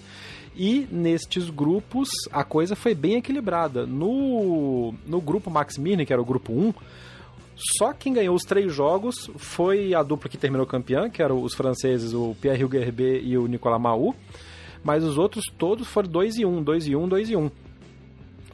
E 0.56 0.88
nestes 0.90 1.50
grupos 1.50 2.08
a 2.32 2.42
coisa 2.42 2.74
foi 2.74 2.94
bem 2.94 3.16
equilibrada. 3.16 3.86
No, 3.86 4.92
no 5.06 5.20
grupo 5.20 5.50
Max 5.50 5.78
Mirny, 5.78 6.04
que 6.04 6.12
era 6.12 6.22
o 6.22 6.24
grupo 6.24 6.52
1, 6.52 6.74
só 7.76 7.92
quem 7.92 8.12
ganhou 8.12 8.36
os 8.36 8.42
três 8.42 8.72
jogos 8.72 9.30
foi 9.36 9.94
a 9.94 10.02
dupla 10.02 10.30
que 10.30 10.38
terminou 10.38 10.66
campeã, 10.66 11.10
que 11.10 11.22
eram 11.22 11.42
os 11.42 11.54
franceses, 11.54 12.12
o 12.14 12.36
Pierre 12.40 12.64
Huguerbet 12.64 13.20
e 13.24 13.36
o 13.36 13.46
Nicolas 13.46 13.80
Mahou. 13.80 14.14
Mas 14.82 15.02
os 15.02 15.18
outros 15.18 15.44
todos 15.56 15.88
foram 15.88 16.08
2 16.08 16.38
e 16.38 16.46
1, 16.46 16.62
2 16.62 16.86
e 16.86 16.96
1, 16.96 17.08
2 17.08 17.30
e 17.30 17.36
1. 17.36 17.50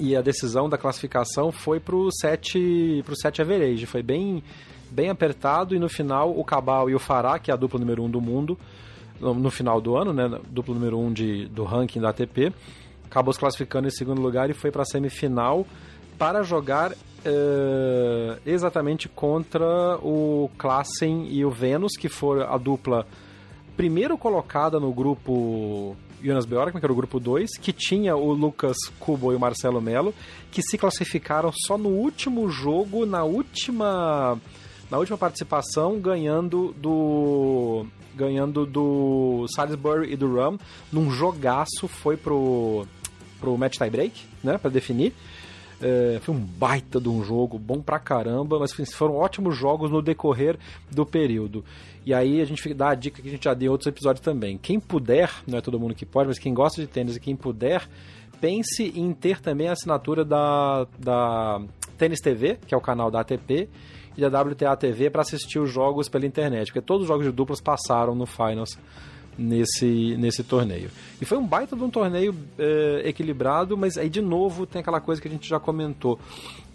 E 0.01 0.16
a 0.16 0.22
decisão 0.22 0.68
da 0.68 0.78
classificação 0.78 1.53
foi 1.53 1.80
7 2.20 3.03
pro 3.05 3.16
7 3.16 3.42
average, 3.42 3.86
foi 3.86 4.03
bem 4.03 4.42
bem 4.95 5.11
apertado 5.11 5.74
e 5.74 5.78
no 5.78 5.88
final 5.88 6.30
o 6.30 6.45
Cabal 6.45 6.88
e 6.88 6.95
o 6.95 6.99
Farah, 7.01 7.38
que 7.38 7.51
é 7.51 7.55
a 7.55 7.57
dupla 7.57 7.80
número 7.80 8.03
1 8.03 8.07
um 8.07 8.11
do 8.11 8.20
mundo, 8.20 8.59
no 9.20 9.51
final 9.51 9.80
do 9.80 9.97
ano, 9.97 10.12
né, 10.12 10.30
duplo 10.49 10.74
número 10.74 10.99
1 10.99 11.07
um 11.07 11.12
de, 11.12 11.47
do 11.47 11.64
ranking 11.64 12.01
da 12.01 12.11
ATP, 12.11 12.53
acabou 13.05 13.32
se 13.32 13.38
classificando 13.38 13.88
em 13.88 13.90
segundo 13.90 14.20
lugar 14.20 14.51
e 14.51 14.55
foi 14.55 14.70
para 14.70 14.82
a 14.82 14.84
semifinal 14.84 15.66
para 16.16 16.42
jogar 16.42 16.92
uh, 16.92 18.40
exatamente 18.47 19.09
contra 19.09 19.99
o 20.03 20.49
Klassen 20.57 21.26
e 21.28 21.45
o 21.45 21.51
Venus, 21.51 21.97
que 21.97 22.09
foram 22.09 22.53
a 22.53 22.57
dupla 22.57 23.07
primeiro 23.76 24.16
colocada 24.16 24.78
no 24.78 24.92
grupo 24.92 25.97
Jonas 26.22 26.47
Bjorkman, 26.47 26.80
que 26.80 26.86
era 26.86 26.92
o 26.92 26.97
grupo 26.97 27.18
2, 27.18 27.59
que 27.59 27.72
tinha 27.72 28.16
o 28.16 28.32
Lucas 28.32 28.76
Kubo 29.01 29.32
e 29.32 29.36
o 29.36 29.40
Marcelo 29.40 29.80
Melo, 29.80 30.14
que 30.51 30.62
se 30.62 30.78
classificaram 30.78 31.51
só 31.66 31.76
no 31.76 31.88
último 31.88 32.49
jogo, 32.49 33.05
na 33.05 33.24
última 33.24 34.38
na 34.91 34.99
última 34.99 35.18
participação, 35.18 35.99
ganhando 35.99 36.74
do 36.78 37.87
ganhando 38.14 38.64
do 38.64 39.47
Salisbury 39.55 40.12
e 40.12 40.16
do 40.16 40.32
Rum 40.35 40.57
num 40.93 41.11
jogaço, 41.11 41.89
foi 41.89 42.16
pro, 42.16 42.87
pro 43.41 43.59
match 43.59 43.76
tie 43.76 43.91
break, 43.91 44.22
né, 44.43 44.57
para 44.57 44.70
definir. 44.70 45.12
É, 45.82 46.18
foi 46.22 46.35
um 46.35 46.39
baita 46.39 47.01
de 47.01 47.09
um 47.09 47.24
jogo, 47.24 47.59
bom 47.59 47.80
pra 47.80 47.99
caramba, 47.99 48.59
mas 48.59 48.72
foram 48.93 49.16
ótimos 49.16 49.57
jogos 49.57 49.91
no 49.91 50.01
decorrer 50.01 50.57
do 50.91 51.05
período. 51.05 51.64
E 52.07 52.14
aí 52.14 52.41
a 52.41 52.45
gente 52.45 52.72
dá 52.72 52.91
a 52.91 52.95
dica 52.95 53.20
que 53.20 53.28
a 53.28 53.30
gente 53.30 53.45
já 53.45 53.55
deu 53.55 53.68
em 53.68 53.70
outros 53.70 53.89
episódios 53.89 54.24
também. 54.24 54.57
Quem 54.57 54.78
puder, 54.78 55.30
não 55.47 55.59
é 55.59 55.61
todo 55.61 55.80
mundo 55.80 55.95
que 55.95 56.07
pode, 56.07 56.28
mas 56.28 56.39
quem 56.39 56.55
gosta 56.55 56.80
de 56.80 56.87
tênis 56.87 57.16
e 57.16 57.20
quem 57.20 57.35
puder, 57.35 57.89
pense 58.41 58.93
em 58.95 59.12
ter 59.12 59.41
também 59.41 59.68
a 59.68 59.72
assinatura 59.72 60.24
da, 60.24 60.87
da 60.99 61.61
Tênis 61.99 62.20
TV, 62.20 62.59
que 62.66 62.74
é 62.74 62.76
o 62.76 62.80
canal 62.80 63.11
da 63.11 63.20
ATP, 63.20 63.68
e 64.17 64.29
da 64.29 64.41
WTA 64.41 64.77
TV 64.77 65.11
para 65.11 65.23
assistir 65.23 65.59
os 65.59 65.71
jogos 65.71 66.09
pela 66.09 66.27
internet, 66.27 66.69
porque 66.69 66.81
todos 66.81 67.03
os 67.03 67.09
jogos 67.09 67.27
de 67.27 67.33
duplas 67.33 67.61
passaram 67.61 68.15
no 68.15 68.27
Finals 68.27 68.79
nesse, 69.37 70.17
nesse 70.17 70.43
torneio. 70.45 70.91
E 71.21 71.25
foi 71.25 71.39
um 71.39 71.47
baita 71.47 71.77
de 71.77 71.83
um 71.83 71.91
torneio 71.91 72.35
é, 72.59 73.03
equilibrado, 73.09 73.77
mas 73.77 73.99
aí 73.99 74.09
de 74.09 74.21
novo 74.21 74.67
tem 74.67 74.81
aquela 74.81 75.01
coisa 75.01 75.21
que 75.21 75.29
a 75.29 75.31
gente 75.31 75.49
já 75.49 75.59
comentou. 75.59 76.19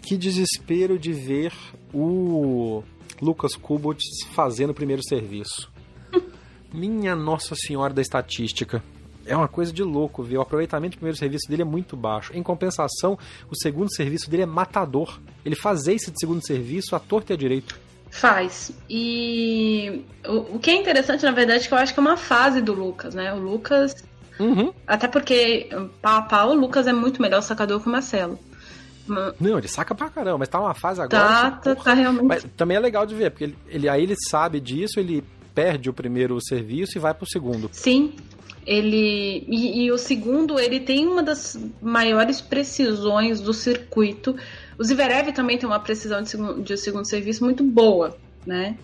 Que 0.02 0.16
desespero 0.16 0.98
de 0.98 1.12
ver 1.12 1.52
o 1.92 2.82
Lucas 3.20 3.54
Kubot 3.54 4.02
fazendo 4.32 4.70
o 4.70 4.74
primeiro 4.74 5.02
serviço. 5.02 5.70
Minha 6.72 7.14
Nossa 7.16 7.54
Senhora 7.54 7.92
da 7.92 8.02
Estatística. 8.02 8.82
É 9.30 9.36
uma 9.36 9.46
coisa 9.46 9.72
de 9.72 9.84
louco, 9.84 10.24
viu? 10.24 10.40
O 10.40 10.42
aproveitamento 10.42 10.96
do 10.96 10.98
primeiro 10.98 11.16
serviço 11.16 11.48
dele 11.48 11.62
é 11.62 11.64
muito 11.64 11.96
baixo. 11.96 12.32
Em 12.34 12.42
compensação, 12.42 13.16
o 13.48 13.54
segundo 13.54 13.94
serviço 13.94 14.28
dele 14.28 14.42
é 14.42 14.46
matador. 14.46 15.20
Ele 15.44 15.54
faz 15.54 15.86
esse 15.86 16.10
de 16.10 16.18
segundo 16.18 16.44
serviço 16.44 16.96
à 16.96 16.98
torta 16.98 17.32
e 17.32 17.34
à 17.34 17.36
direito. 17.36 17.78
Faz. 18.10 18.72
E 18.88 20.04
o, 20.26 20.56
o 20.56 20.58
que 20.58 20.72
é 20.72 20.74
interessante, 20.74 21.24
na 21.24 21.30
verdade, 21.30 21.64
é 21.64 21.68
que 21.68 21.72
eu 21.72 21.78
acho 21.78 21.94
que 21.94 22.00
é 22.00 22.02
uma 22.02 22.16
fase 22.16 22.60
do 22.60 22.72
Lucas, 22.72 23.14
né? 23.14 23.32
O 23.32 23.38
Lucas. 23.38 23.94
Uhum. 24.40 24.72
Até 24.84 25.06
porque, 25.06 25.68
pau 26.02 26.18
a 26.18 26.22
pau, 26.22 26.50
o 26.50 26.54
Lucas 26.54 26.88
é 26.88 26.92
muito 26.92 27.22
melhor 27.22 27.40
sacador 27.40 27.80
que 27.80 27.86
o 27.86 27.92
Marcelo. 27.92 28.36
Não, 29.38 29.58
ele 29.58 29.68
saca 29.68 29.94
pra 29.94 30.08
caramba, 30.08 30.38
mas 30.38 30.48
tá 30.48 30.58
uma 30.58 30.74
fase 30.74 31.00
agora. 31.00 31.22
Tá, 31.22 31.50
que, 31.52 31.62
tá, 31.62 31.74
tá 31.76 31.94
realmente. 31.94 32.26
Mas 32.26 32.44
também 32.56 32.76
é 32.76 32.80
legal 32.80 33.06
de 33.06 33.14
ver, 33.14 33.30
porque 33.30 33.44
ele, 33.44 33.58
ele, 33.68 33.88
aí 33.88 34.02
ele 34.02 34.16
sabe 34.28 34.58
disso, 34.58 34.98
ele 34.98 35.22
perde 35.54 35.88
o 35.88 35.92
primeiro 35.92 36.36
serviço 36.40 36.98
e 36.98 37.00
vai 37.00 37.14
pro 37.14 37.28
segundo. 37.28 37.68
Sim. 37.72 38.12
Ele. 38.70 39.44
E, 39.48 39.82
e 39.82 39.90
o 39.90 39.98
segundo, 39.98 40.60
ele 40.60 40.78
tem 40.78 41.04
uma 41.04 41.24
das 41.24 41.58
maiores 41.82 42.40
precisões 42.40 43.40
do 43.40 43.52
circuito. 43.52 44.36
O 44.78 44.84
Zverev 44.84 45.32
também 45.32 45.58
tem 45.58 45.68
uma 45.68 45.80
precisão 45.80 46.22
de 46.22 46.30
segundo, 46.30 46.62
de 46.62 46.76
segundo 46.76 47.04
serviço 47.04 47.42
muito 47.44 47.64
boa, 47.64 48.16
né? 48.46 48.76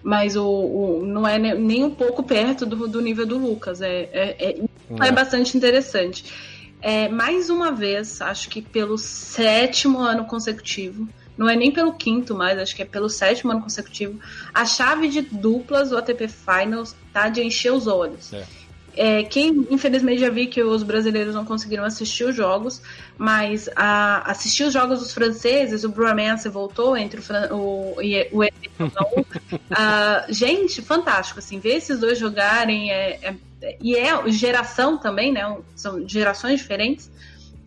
Mas 0.00 0.36
o, 0.36 0.46
o, 0.46 1.04
não 1.04 1.26
é 1.26 1.38
nem 1.38 1.82
um 1.82 1.90
pouco 1.90 2.22
perto 2.22 2.64
do, 2.64 2.86
do 2.86 3.00
nível 3.00 3.26
do 3.26 3.36
Lucas. 3.36 3.82
É, 3.82 4.08
é, 4.12 4.36
é, 4.38 4.58
é. 4.60 5.08
é 5.08 5.10
bastante 5.10 5.56
interessante. 5.56 6.24
É, 6.80 7.08
mais 7.08 7.50
uma 7.50 7.72
vez, 7.72 8.20
acho 8.20 8.48
que 8.48 8.62
pelo 8.62 8.96
sétimo 8.96 9.98
ano 9.98 10.24
consecutivo, 10.24 11.08
não 11.36 11.48
é 11.48 11.56
nem 11.56 11.72
pelo 11.72 11.92
quinto 11.94 12.34
mais, 12.34 12.58
acho 12.58 12.76
que 12.76 12.82
é 12.82 12.84
pelo 12.84 13.08
sétimo 13.08 13.50
ano 13.50 13.62
consecutivo, 13.62 14.20
a 14.52 14.64
chave 14.64 15.08
de 15.08 15.22
duplas 15.22 15.90
do 15.90 15.96
ATP 15.96 16.28
Finals 16.28 16.94
tá 17.12 17.28
de 17.28 17.42
encher 17.42 17.72
os 17.72 17.86
olhos. 17.86 18.32
É. 18.32 18.44
É, 18.94 19.22
quem 19.22 19.66
infelizmente 19.70 20.20
já 20.20 20.30
vi 20.30 20.46
que 20.46 20.62
os 20.62 20.82
brasileiros 20.82 21.34
não 21.34 21.44
conseguiram 21.44 21.84
assistir 21.84 22.24
os 22.24 22.36
jogos, 22.36 22.82
mas 23.16 23.68
a, 23.74 24.30
assistir 24.30 24.64
os 24.64 24.72
jogos 24.72 25.00
dos 25.00 25.12
franceses, 25.12 25.84
o 25.84 25.88
Bromance 25.88 26.48
voltou 26.48 26.96
entre 26.96 27.20
o, 27.20 27.54
o, 27.54 27.96
o, 28.32 28.42
o 28.42 29.24
gente, 30.28 30.82
fantástico 30.82 31.38
assim, 31.38 31.58
ver 31.58 31.76
esses 31.76 31.98
dois 31.98 32.18
jogarem 32.18 32.90
é, 32.90 33.18
é 33.22 33.34
e 33.80 33.96
é 33.96 34.28
geração 34.28 34.98
também, 34.98 35.32
né? 35.32 35.56
São 35.76 36.06
gerações 36.06 36.60
diferentes. 36.60 37.10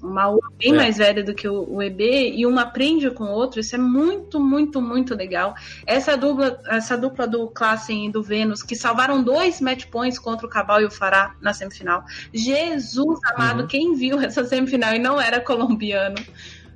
Uma 0.02 0.30
U 0.30 0.40
bem 0.58 0.74
é. 0.74 0.76
mais 0.76 0.98
velha 0.98 1.24
do 1.24 1.34
que 1.34 1.48
o, 1.48 1.68
o, 1.70 1.82
EB 1.82 2.34
e 2.36 2.46
uma 2.46 2.64
aprende 2.64 3.10
com 3.12 3.26
o 3.26 3.32
outro. 3.32 3.60
Isso 3.60 3.76
é 3.76 3.78
muito, 3.78 4.40
muito, 4.40 4.82
muito 4.82 5.16
legal. 5.16 5.56
Essa 5.86 6.16
dupla, 6.16 6.60
essa 6.68 6.98
dupla 6.98 7.26
do 7.26 7.48
Klassen 7.48 8.08
e 8.08 8.12
do 8.12 8.22
Vênus, 8.22 8.62
que 8.62 8.76
salvaram 8.76 9.24
dois 9.24 9.60
match 9.62 9.86
points 9.86 10.20
contra 10.20 10.46
o 10.46 10.50
Cabal 10.50 10.82
e 10.82 10.86
o 10.86 10.92
Fará 10.92 11.36
na 11.42 11.54
semifinal. 11.54 12.04
Jesus 12.34 13.20
amado, 13.34 13.62
uhum. 13.62 13.68
quem 13.68 13.96
viu 13.96 14.20
essa 14.20 14.44
semifinal 14.44 14.94
e 14.94 15.00
não 15.00 15.20
era 15.20 15.40
colombiano. 15.40 16.18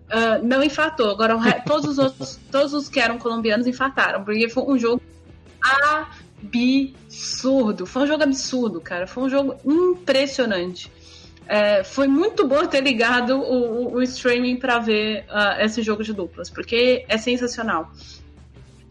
Uh, 0.09 0.43
não 0.43 0.63
infartou. 0.63 1.11
Agora, 1.11 1.37
todos 1.65 1.91
os 1.91 1.97
outros, 1.99 2.39
todos 2.51 2.73
os 2.73 2.89
que 2.89 2.99
eram 2.99 3.19
colombianos 3.19 3.67
infartaram, 3.67 4.23
porque 4.23 4.49
foi 4.49 4.63
um 4.63 4.77
jogo 4.77 5.01
absurdo. 6.41 7.85
Foi 7.85 8.03
um 8.03 8.07
jogo 8.07 8.23
absurdo, 8.23 8.81
cara. 8.81 9.05
Foi 9.05 9.25
um 9.25 9.29
jogo 9.29 9.55
impressionante. 9.63 10.91
É, 11.51 11.83
foi 11.83 12.07
muito 12.07 12.47
bom 12.47 12.63
ter 12.67 12.79
ligado 12.81 13.35
o, 13.35 13.95
o 13.95 14.03
streaming 14.03 14.57
para 14.57 14.77
ver 14.77 15.25
uh, 15.27 15.59
esse 15.65 15.81
jogo 15.81 16.03
de 16.03 16.13
duplas, 16.13 16.47
porque 16.47 17.03
é 17.09 17.17
sensacional. 17.17 17.91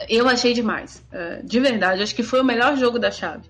Eu 0.09 0.29
achei 0.29 0.53
demais, 0.53 1.05
uh, 1.13 1.47
de 1.47 1.61
verdade. 1.61 2.03
Acho 2.03 2.17
que 2.17 2.25
foi 2.25 2.41
o 2.41 2.45
melhor 2.45 2.77
jogo 2.77 2.99
da 2.99 3.13
chave. 3.13 3.45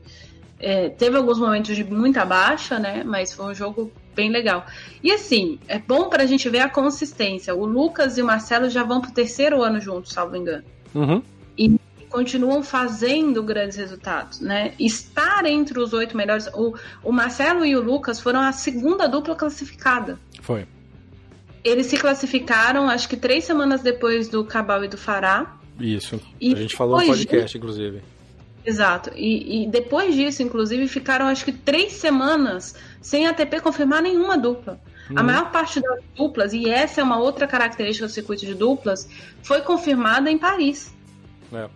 É, 0.61 0.91
teve 0.91 1.17
alguns 1.17 1.39
momentos 1.39 1.75
de 1.75 1.85
muita 1.85 2.23
baixa, 2.27 2.79
né? 2.79 3.03
Mas 3.03 3.33
foi 3.33 3.47
um 3.47 3.55
jogo 3.55 3.91
bem 4.15 4.29
legal. 4.29 4.67
E 5.03 5.11
assim, 5.11 5.59
é 5.69 5.79
bom 5.79 6.11
para 6.11 6.25
a 6.25 6.27
gente 6.27 6.47
ver 6.51 6.61
a 6.61 6.69
consistência. 6.69 7.55
O 7.55 7.65
Lucas 7.65 8.19
e 8.19 8.23
o 8.23 8.27
Marcelo 8.27 8.69
já 8.69 8.83
vão 8.83 9.01
pro 9.01 9.11
terceiro 9.11 9.63
ano 9.63 9.81
juntos, 9.81 10.13
salvo 10.13 10.37
engano. 10.37 10.65
Uhum. 10.95 11.23
E 11.57 11.79
continuam 12.09 12.63
fazendo 12.63 13.43
grandes 13.43 13.77
resultados, 13.77 14.41
né? 14.41 14.75
Estar 14.79 15.45
entre 15.47 15.79
os 15.79 15.93
oito 15.93 16.17
melhores. 16.17 16.47
O, 16.55 16.75
o 17.05 17.13
Marcelo 17.13 17.65
e 17.65 17.77
o 17.77 17.81
Lucas 17.81 18.21
foram 18.21 18.41
a 18.41 18.53
segunda 18.53 19.07
dupla 19.07 19.35
classificada. 19.35 20.19
Foi. 20.41 20.67
Eles 21.63 21.87
se 21.87 21.99
classificaram, 21.99 22.89
acho 22.89 23.09
que 23.09 23.17
três 23.17 23.45
semanas 23.45 23.83
depois 23.83 24.29
do 24.29 24.45
Cabal 24.45 24.85
e 24.85 24.89
do 24.89 24.97
Fará. 24.97 25.57
Isso. 25.79 26.21
E 26.41 26.55
a 26.55 26.57
gente 26.57 26.75
falou 26.75 26.99
no 26.99 27.07
podcast, 27.07 27.53
de... 27.53 27.59
inclusive. 27.59 28.03
Exato. 28.65 29.11
E, 29.15 29.65
e, 29.65 29.69
depois 29.69 30.15
disso, 30.15 30.43
inclusive, 30.43 30.89
ficaram 30.89 31.27
acho 31.27 31.45
que 31.45 31.53
três 31.53 31.93
semanas 31.93 32.75
sem 33.01 33.27
a 33.27 33.31
ATP 33.31 33.61
confirmar 33.61 34.03
nenhuma 34.03 34.37
dupla. 34.37 34.81
Uhum. 35.11 35.19
A 35.19 35.23
maior 35.23 35.51
parte 35.51 35.81
das 35.81 36.01
duplas, 36.17 36.53
e 36.53 36.69
essa 36.69 37.01
é 37.01 37.05
uma 37.05 37.19
outra 37.19 37.47
característica 37.47 38.07
do 38.07 38.13
circuito 38.13 38.45
de 38.45 38.55
duplas, 38.55 39.09
foi 39.43 39.63
confirmada 39.63 40.31
em 40.31 40.37
Paris. 40.37 40.95
É 41.53 41.69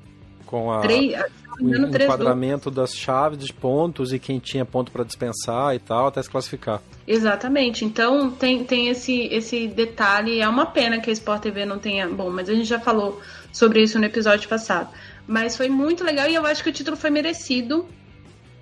com 0.53 0.71
a, 0.71 0.81
três, 0.81 1.15
o 1.59 1.75
enquadramento 1.75 2.71
das 2.71 2.95
chaves 2.95 3.39
de 3.39 3.51
pontos 3.51 4.13
e 4.13 4.19
quem 4.19 4.39
tinha 4.39 4.67
ponto 4.67 4.93
para 4.93 5.03
dispensar 5.03 5.75
e 5.75 5.79
tal, 5.79 6.09
até 6.09 6.23
se 6.23 6.29
classificar. 6.29 6.83
Exatamente. 7.09 7.87
Então 7.87 8.31
tem, 8.31 8.63
tem 8.63 8.89
esse, 8.89 9.23
esse 9.29 9.67
detalhe. 9.67 10.43
É 10.43 10.47
uma 10.47 10.67
pena 10.67 11.01
que 11.01 11.09
a 11.09 11.13
Sport 11.15 11.41
TV 11.41 11.65
não 11.65 11.79
tenha. 11.79 12.07
Bom, 12.07 12.29
mas 12.29 12.51
a 12.51 12.55
gente 12.55 12.67
já 12.67 12.79
falou 12.79 13.19
sobre 13.51 13.83
isso 13.83 13.99
no 13.99 14.05
episódio 14.05 14.47
passado. 14.47 14.91
Mas 15.27 15.57
foi 15.57 15.71
muito 15.71 16.05
legal 16.05 16.29
e 16.29 16.35
eu 16.35 16.45
acho 16.45 16.63
que 16.63 16.69
o 16.69 16.73
título 16.73 16.99
foi 16.99 17.09
merecido. 17.09 17.87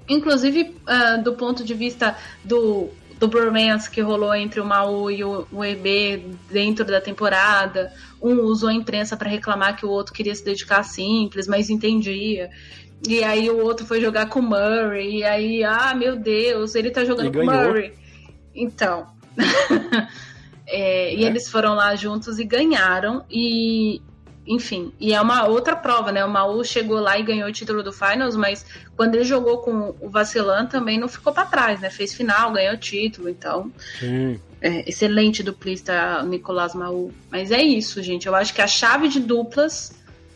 Inclusive, 0.08 0.76
uh, 0.86 1.20
do 1.24 1.32
ponto 1.34 1.64
de 1.64 1.74
vista 1.74 2.16
do 2.44 2.88
do 3.20 3.28
bromance 3.28 3.90
que 3.90 4.00
rolou 4.00 4.34
entre 4.34 4.60
o 4.60 4.64
Maú 4.64 5.10
e 5.10 5.22
o, 5.22 5.46
o 5.52 5.62
EB 5.62 6.24
dentro 6.50 6.86
da 6.86 7.02
temporada. 7.02 7.92
Um 8.20 8.40
usou 8.40 8.70
a 8.70 8.72
imprensa 8.72 9.14
para 9.14 9.28
reclamar 9.28 9.76
que 9.76 9.84
o 9.84 9.90
outro 9.90 10.14
queria 10.14 10.34
se 10.34 10.42
dedicar 10.42 10.82
simples, 10.82 11.46
mas 11.46 11.68
entendia. 11.68 12.48
E 13.06 13.22
aí 13.22 13.50
o 13.50 13.62
outro 13.62 13.84
foi 13.84 14.00
jogar 14.00 14.30
com 14.30 14.40
o 14.40 14.42
Murray. 14.42 15.18
E 15.18 15.24
aí, 15.24 15.62
ah, 15.62 15.94
meu 15.94 16.16
Deus, 16.16 16.74
ele 16.74 16.90
tá 16.90 17.04
jogando 17.04 17.30
com 17.30 17.40
o 17.40 17.44
Murray. 17.44 17.92
Então. 18.54 19.06
é, 20.66 21.12
é. 21.12 21.14
E 21.14 21.22
eles 21.22 21.46
foram 21.46 21.74
lá 21.74 21.94
juntos 21.94 22.38
e 22.38 22.44
ganharam. 22.44 23.22
E, 23.30 24.00
enfim, 24.46 24.92
e 24.98 25.12
é 25.12 25.20
uma 25.20 25.46
outra 25.46 25.76
prova, 25.76 26.10
né? 26.10 26.24
O 26.24 26.30
Maú 26.30 26.64
chegou 26.64 26.98
lá 26.98 27.18
e 27.18 27.22
ganhou 27.22 27.48
o 27.48 27.52
título 27.52 27.82
do 27.82 27.92
Finals, 27.92 28.36
mas 28.36 28.64
quando 28.96 29.14
ele 29.14 29.24
jogou 29.24 29.58
com 29.58 29.94
o 30.00 30.08
Vacilan 30.08 30.66
também 30.66 30.98
não 30.98 31.08
ficou 31.08 31.32
para 31.32 31.46
trás, 31.46 31.80
né? 31.80 31.90
Fez 31.90 32.14
final, 32.14 32.52
ganhou 32.52 32.74
o 32.74 32.78
título, 32.78 33.28
então. 33.28 33.70
Sim. 33.98 34.40
É, 34.60 34.88
excelente 34.88 35.42
duplista 35.42 36.22
Nicolás 36.22 36.74
Maú. 36.74 37.12
Mas 37.30 37.50
é 37.50 37.62
isso, 37.62 38.02
gente. 38.02 38.26
Eu 38.26 38.34
acho 38.34 38.52
que 38.54 38.60
a 38.60 38.66
chave 38.66 39.08
de 39.08 39.20
duplas 39.20 39.92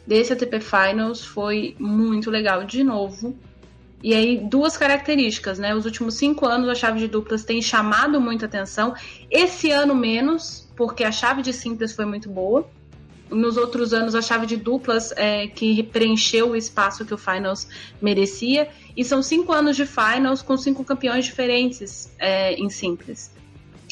desse 0.07 0.33
ATP 0.33 0.61
Finals 0.61 1.25
foi 1.25 1.75
muito 1.79 2.31
legal 2.31 2.65
de 2.65 2.85
novo. 2.85 3.37
E 4.03 4.15
aí, 4.15 4.37
duas 4.37 4.77
características, 4.77 5.59
né? 5.59 5.75
Os 5.75 5.87
últimos 5.87 6.15
cinco 6.15 6.47
anos 6.47 6.69
a 6.69 6.75
chave 6.75 7.01
de 7.01 7.09
duplas 7.09 7.43
tem 7.43 7.61
chamado 7.63 8.21
muita 8.21 8.45
atenção. 8.45 8.95
Esse 9.31 9.71
ano 9.71 9.95
menos, 9.95 10.71
porque 10.77 11.05
a 11.05 11.11
chave 11.11 11.41
de 11.41 11.55
simples 11.55 11.93
foi 11.93 12.05
muito 12.05 12.29
boa 12.29 12.69
nos 13.35 13.57
outros 13.57 13.93
anos 13.93 14.15
a 14.15 14.23
chave 14.23 14.47
de 14.47 14.57
duplas 14.57 15.13
é, 15.17 15.47
que 15.49 15.83
preencheu 15.83 16.51
o 16.51 16.57
espaço 16.57 17.05
que 17.05 17.13
o 17.13 17.19
Finals 17.19 17.69
merecia. 18.01 18.69
E 18.97 19.05
são 19.05 19.23
cinco 19.23 19.53
anos 19.53 19.77
de 19.77 19.85
Finals 19.87 20.43
com 20.43 20.57
cinco 20.57 20.85
campeões 20.85 21.25
diferentes 21.25 22.15
é, 22.19 22.55
em 22.55 22.71
simples. 22.71 23.33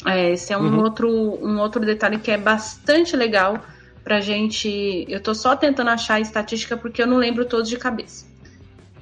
É, 0.05 0.31
esse 0.31 0.51
é 0.51 0.57
um, 0.57 0.63
uhum. 0.63 0.83
outro, 0.83 1.09
um 1.09 1.59
outro 1.59 1.85
detalhe 1.85 2.17
que 2.19 2.31
é 2.31 2.37
bastante 2.37 3.15
legal 3.15 3.63
pra 4.03 4.19
gente. 4.19 5.05
Eu 5.07 5.21
tô 5.21 5.33
só 5.33 5.55
tentando 5.55 5.89
achar 5.89 6.15
a 6.15 6.19
estatística 6.19 6.75
porque 6.75 7.01
eu 7.01 7.07
não 7.07 7.17
lembro 7.17 7.45
todos 7.45 7.69
de 7.69 7.77
cabeça. 7.77 8.25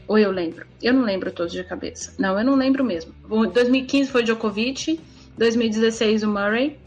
Ou 0.07 0.17
eu 0.17 0.31
lembro? 0.31 0.65
Eu 0.81 0.93
não 0.93 1.03
lembro 1.03 1.31
todos 1.31 1.53
de 1.53 1.63
cabeça. 1.63 2.13
Não, 2.19 2.37
eu 2.37 2.45
não 2.45 2.55
lembro 2.55 2.83
mesmo. 2.83 3.13
2015 3.27 4.11
foi 4.11 4.23
Djokovic, 4.23 4.99
2016 5.37 6.23
o 6.23 6.27
Murray, 6.27 6.77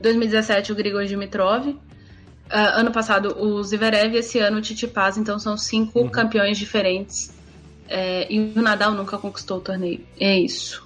2017 0.00 0.72
o 0.72 0.74
Grigor 0.74 1.04
Dimitrov. 1.04 1.76
Uh, 2.52 2.80
ano 2.80 2.90
passado 2.90 3.36
o 3.40 3.62
Zverev 3.62 4.14
e 4.14 4.18
esse 4.18 4.38
ano 4.40 4.58
o 4.58 4.60
Titi 4.60 4.86
Paz. 4.86 5.16
Então 5.16 5.38
são 5.38 5.56
cinco 5.56 6.00
Uhum. 6.00 6.08
campeões 6.08 6.58
diferentes. 6.58 7.30
É, 7.88 8.32
e 8.32 8.38
o 8.56 8.62
Nadal 8.62 8.92
nunca 8.92 9.18
conquistou 9.18 9.58
o 9.58 9.60
torneio. 9.60 10.00
É 10.18 10.38
isso. 10.38 10.84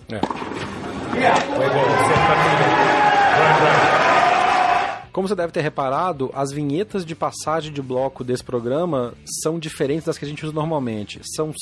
Como 5.13 5.29
você 5.29 5.35
deve 5.35 5.53
ter 5.53 5.61
reparado, 5.61 6.31
as 6.35 6.51
vinhetas 6.51 7.07
de 7.07 7.15
passagem 7.15 7.73
de 7.73 7.81
bloco 7.81 8.25
desse 8.25 8.43
programa 8.43 9.15
são 9.43 9.59
diferentes 9.61 10.07
das 10.07 10.19
que 10.19 10.25
a 10.25 10.29
gente 10.29 10.45
usa 10.45 10.53
normalmente. 10.53 11.21
São 11.37 11.53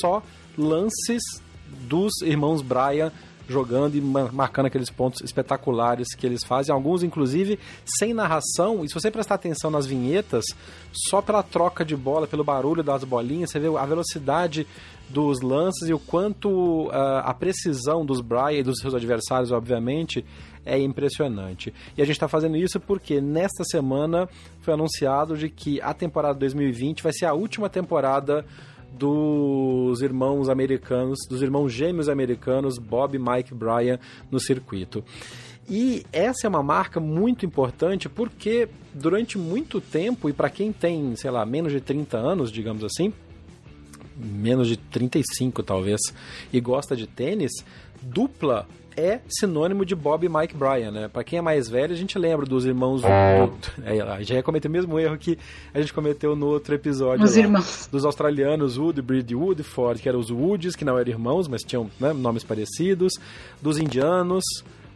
só 0.00 0.22
lances 0.56 1.22
dos 1.68 2.12
irmãos 2.22 2.62
Bryan 2.62 3.12
jogando 3.48 3.96
e 3.96 4.00
ma- 4.00 4.30
marcando 4.32 4.66
aqueles 4.66 4.90
pontos 4.90 5.20
espetaculares 5.22 6.14
que 6.14 6.26
eles 6.26 6.44
fazem, 6.44 6.74
alguns 6.74 7.02
inclusive 7.02 7.58
sem 7.84 8.14
narração. 8.14 8.84
E 8.84 8.88
se 8.88 8.94
você 8.94 9.10
prestar 9.10 9.36
atenção 9.36 9.70
nas 9.70 9.86
vinhetas, 9.86 10.44
só 10.92 11.20
pela 11.20 11.42
troca 11.42 11.84
de 11.84 11.96
bola, 11.96 12.26
pelo 12.26 12.44
barulho 12.44 12.82
das 12.82 13.04
bolinhas, 13.04 13.50
você 13.50 13.58
vê 13.58 13.68
a 13.76 13.86
velocidade 13.86 14.66
dos 15.08 15.40
lances 15.42 15.88
e 15.88 15.92
o 15.92 15.98
quanto 15.98 16.88
ah, 16.90 17.20
a 17.26 17.34
precisão 17.34 18.04
dos 18.04 18.20
Bryan 18.20 18.52
e 18.52 18.62
dos 18.62 18.78
seus 18.78 18.94
adversários, 18.94 19.52
obviamente, 19.52 20.24
é 20.64 20.78
impressionante. 20.78 21.72
E 21.96 22.02
a 22.02 22.04
gente 22.04 22.16
está 22.16 22.28
fazendo 22.28 22.56
isso 22.56 22.80
porque 22.80 23.20
nesta 23.20 23.64
semana 23.64 24.28
foi 24.60 24.74
anunciado 24.74 25.36
de 25.36 25.48
que 25.48 25.80
a 25.80 25.92
temporada 25.92 26.38
2020 26.38 27.02
vai 27.02 27.12
ser 27.12 27.26
a 27.26 27.34
última 27.34 27.68
temporada 27.68 28.44
dos 28.92 30.02
irmãos 30.02 30.48
americanos, 30.48 31.18
dos 31.28 31.42
irmãos 31.42 31.72
gêmeos 31.72 32.08
americanos, 32.08 32.78
Bob 32.78 33.16
e 33.16 33.18
Mike 33.18 33.54
Bryan, 33.54 33.98
no 34.30 34.38
circuito. 34.38 35.04
E 35.68 36.04
essa 36.12 36.46
é 36.46 36.48
uma 36.48 36.62
marca 36.62 37.00
muito 37.00 37.46
importante 37.46 38.08
porque 38.08 38.68
durante 38.92 39.38
muito 39.38 39.80
tempo, 39.80 40.28
e 40.28 40.32
para 40.32 40.50
quem 40.50 40.72
tem, 40.72 41.14
sei 41.16 41.30
lá, 41.30 41.46
menos 41.46 41.72
de 41.72 41.80
30 41.80 42.18
anos, 42.18 42.50
digamos 42.50 42.84
assim, 42.84 43.12
menos 44.16 44.68
de 44.68 44.76
35 44.76 45.62
talvez, 45.62 46.00
e 46.52 46.60
gosta 46.60 46.94
de 46.94 47.06
tênis, 47.06 47.52
dupla 48.02 48.66
é 48.96 49.20
sinônimo 49.28 49.84
de 49.84 49.94
Bob 49.94 50.24
e 50.24 50.28
Mike 50.28 50.56
Bryan, 50.56 50.90
né? 50.90 51.08
Pra 51.08 51.22
quem 51.24 51.38
é 51.38 51.42
mais 51.42 51.68
velho, 51.68 51.92
a 51.92 51.96
gente 51.96 52.18
lembra 52.18 52.46
dos 52.46 52.64
irmãos. 52.64 53.02
Do, 53.02 53.08
é, 53.84 54.22
já 54.24 54.34
ia 54.36 54.42
cometer 54.42 54.68
o 54.68 54.70
mesmo 54.70 54.98
erro 54.98 55.16
que 55.18 55.38
a 55.74 55.80
gente 55.80 55.92
cometeu 55.92 56.34
no 56.36 56.46
outro 56.46 56.74
episódio. 56.74 57.24
Os 57.24 57.36
lá, 57.36 57.42
irmãos. 57.42 57.88
Dos 57.90 58.04
australianos 58.04 58.76
Woodbridge 58.78 59.32
e 59.32 59.36
Woodford, 59.36 60.00
que 60.02 60.08
eram 60.08 60.18
os 60.20 60.30
Woods, 60.30 60.76
que 60.76 60.84
não 60.84 60.98
eram 60.98 61.10
irmãos, 61.10 61.48
mas 61.48 61.62
tinham 61.62 61.90
né, 62.00 62.12
nomes 62.12 62.44
parecidos. 62.44 63.12
Dos 63.60 63.78
indianos, 63.78 64.44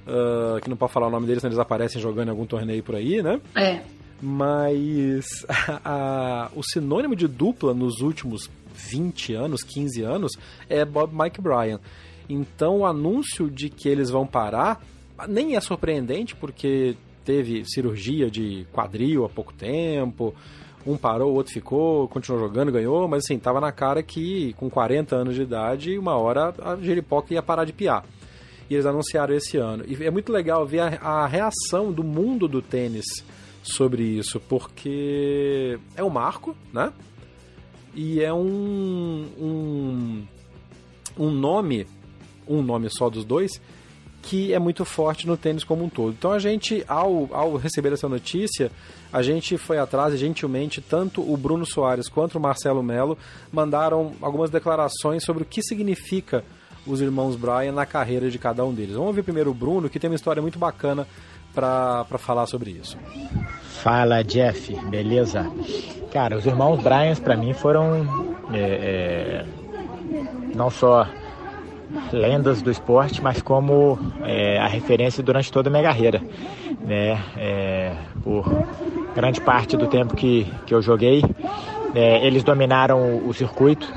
ah, 0.06 0.58
que 0.62 0.68
não 0.70 0.76
pode 0.76 0.92
falar 0.92 1.08
o 1.08 1.10
nome 1.10 1.26
deles, 1.26 1.40
senão 1.40 1.50
eles 1.52 1.58
aparecem 1.60 2.00
jogando 2.00 2.28
em 2.28 2.30
algum 2.30 2.46
torneio 2.46 2.82
por 2.82 2.94
aí, 2.94 3.22
né? 3.22 3.40
É. 3.54 3.80
Mas 4.22 5.44
a- 5.48 5.80
a- 5.84 6.50
o 6.54 6.62
sinônimo 6.62 7.16
de 7.16 7.26
dupla 7.26 7.72
nos 7.74 8.00
últimos 8.00 8.50
20 8.74 9.34
anos, 9.34 9.62
15 9.62 10.02
anos, 10.02 10.32
é 10.68 10.84
Bob 10.84 11.12
Mike 11.14 11.40
Bryan. 11.40 11.80
Então 12.28 12.78
o 12.78 12.86
anúncio 12.86 13.50
de 13.50 13.70
que 13.70 13.88
eles 13.88 14.10
vão 14.10 14.26
parar 14.26 14.80
nem 15.28 15.56
é 15.56 15.60
surpreendente, 15.60 16.34
porque 16.34 16.96
teve 17.24 17.64
cirurgia 17.66 18.30
de 18.30 18.66
quadril 18.72 19.24
há 19.24 19.28
pouco 19.28 19.52
tempo. 19.52 20.34
Um 20.86 20.96
parou, 20.96 21.32
o 21.32 21.34
outro 21.34 21.52
ficou, 21.52 22.06
continuou 22.08 22.46
jogando, 22.46 22.70
ganhou, 22.70 23.08
mas 23.08 23.24
assim, 23.24 23.38
tava 23.38 23.60
na 23.60 23.72
cara 23.72 24.02
que 24.02 24.52
com 24.54 24.70
40 24.70 25.16
anos 25.16 25.34
de 25.34 25.42
idade, 25.42 25.98
uma 25.98 26.16
hora 26.16 26.54
a 26.62 26.76
Jeripoca 26.76 27.34
ia 27.34 27.42
parar 27.42 27.64
de 27.64 27.72
piar. 27.72 28.04
E 28.70 28.74
eles 28.74 28.86
anunciaram 28.86 29.34
esse 29.34 29.56
ano. 29.56 29.84
E 29.86 30.04
é 30.04 30.10
muito 30.10 30.30
legal 30.30 30.64
ver 30.64 30.80
a, 30.80 30.86
a 30.86 31.26
reação 31.26 31.92
do 31.92 32.04
mundo 32.04 32.46
do 32.46 32.62
tênis 32.62 33.04
sobre 33.62 34.02
isso, 34.02 34.38
porque 34.40 35.78
é 35.96 36.04
um 36.04 36.10
marco, 36.10 36.56
né? 36.72 36.92
E 37.94 38.20
é 38.20 38.32
um, 38.32 39.26
um, 39.38 40.26
um 41.18 41.30
nome, 41.30 41.86
um 42.48 42.62
nome 42.62 42.88
só 42.90 43.08
dos 43.08 43.24
dois, 43.24 43.60
que 44.22 44.52
é 44.52 44.58
muito 44.58 44.84
forte 44.84 45.26
no 45.26 45.36
tênis 45.36 45.62
como 45.62 45.84
um 45.84 45.88
todo. 45.88 46.14
Então 46.18 46.32
a 46.32 46.38
gente, 46.38 46.84
ao, 46.88 47.28
ao 47.32 47.56
receber 47.56 47.92
essa 47.92 48.08
notícia, 48.08 48.70
a 49.12 49.22
gente 49.22 49.56
foi 49.56 49.78
atrás 49.78 50.14
e 50.14 50.16
gentilmente, 50.16 50.80
tanto 50.80 51.20
o 51.20 51.36
Bruno 51.36 51.64
Soares 51.64 52.08
quanto 52.08 52.36
o 52.36 52.40
Marcelo 52.40 52.82
Melo 52.82 53.16
mandaram 53.52 54.12
algumas 54.20 54.50
declarações 54.50 55.24
sobre 55.24 55.42
o 55.42 55.46
que 55.46 55.62
significa 55.62 56.44
os 56.86 57.00
irmãos 57.00 57.36
Bryan 57.36 57.72
na 57.72 57.86
carreira 57.86 58.30
de 58.30 58.38
cada 58.38 58.64
um 58.64 58.72
deles. 58.72 58.94
Vamos 58.94 59.14
ver 59.14 59.22
primeiro 59.22 59.50
o 59.50 59.54
Bruno, 59.54 59.88
que 59.88 59.98
tem 59.98 60.08
uma 60.08 60.16
história 60.16 60.42
muito 60.42 60.58
bacana 60.58 61.06
para 61.54 62.18
falar 62.18 62.46
sobre 62.46 62.70
isso. 62.70 62.98
Fala 63.82 64.22
Jeff, 64.22 64.74
beleza? 64.88 65.50
Cara, 66.12 66.36
os 66.36 66.46
irmãos 66.46 66.82
Bryans 66.82 67.18
para 67.18 67.36
mim 67.36 67.52
foram 67.54 68.34
é, 68.52 68.60
é, 68.60 69.46
não 70.54 70.70
só 70.70 71.08
lendas 72.12 72.62
do 72.62 72.70
esporte, 72.70 73.22
mas 73.22 73.42
como 73.42 73.98
é, 74.24 74.58
a 74.58 74.66
referência 74.66 75.22
durante 75.22 75.50
toda 75.50 75.68
a 75.68 75.70
minha 75.70 75.82
carreira. 75.82 76.20
Né? 76.80 77.20
É, 77.36 77.92
por 78.22 78.44
grande 79.14 79.40
parte 79.40 79.76
do 79.76 79.86
tempo 79.86 80.14
que, 80.14 80.46
que 80.66 80.74
eu 80.74 80.82
joguei, 80.82 81.24
é, 81.94 82.26
eles 82.26 82.44
dominaram 82.44 83.00
o, 83.00 83.28
o 83.28 83.34
circuito. 83.34 83.92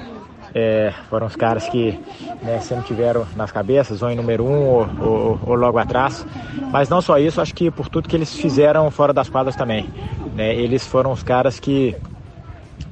É, 0.54 0.92
foram 1.12 1.28
os 1.28 1.36
caras 1.36 1.70
que 1.70 2.00
né, 2.42 2.60
sempre 2.60 2.86
tiveram 2.88 3.24
nas 3.36 3.52
cabeças, 3.52 4.02
ou 4.02 4.10
em 4.10 4.16
número 4.16 4.44
um 4.44 4.68
ou, 4.68 4.90
ou, 5.00 5.40
ou 5.46 5.56
logo 5.56 5.78
atrás. 5.78 6.26
Mas 6.72 6.90
não 6.90 7.02
só 7.02 7.20
isso, 7.20 7.40
acho 7.40 7.54
que 7.54 7.70
por 7.70 7.88
tudo 7.88 8.10
que 8.10 8.16
eles 8.16 8.34
fizeram 8.34 8.90
fora 8.90 9.14
das 9.14 9.30
quadras 9.30 9.56
também. 9.56 9.88
né? 10.34 10.56
Eles 10.56 10.88
foram 10.88 11.12
os 11.12 11.22
caras 11.22 11.60
que 11.60 11.96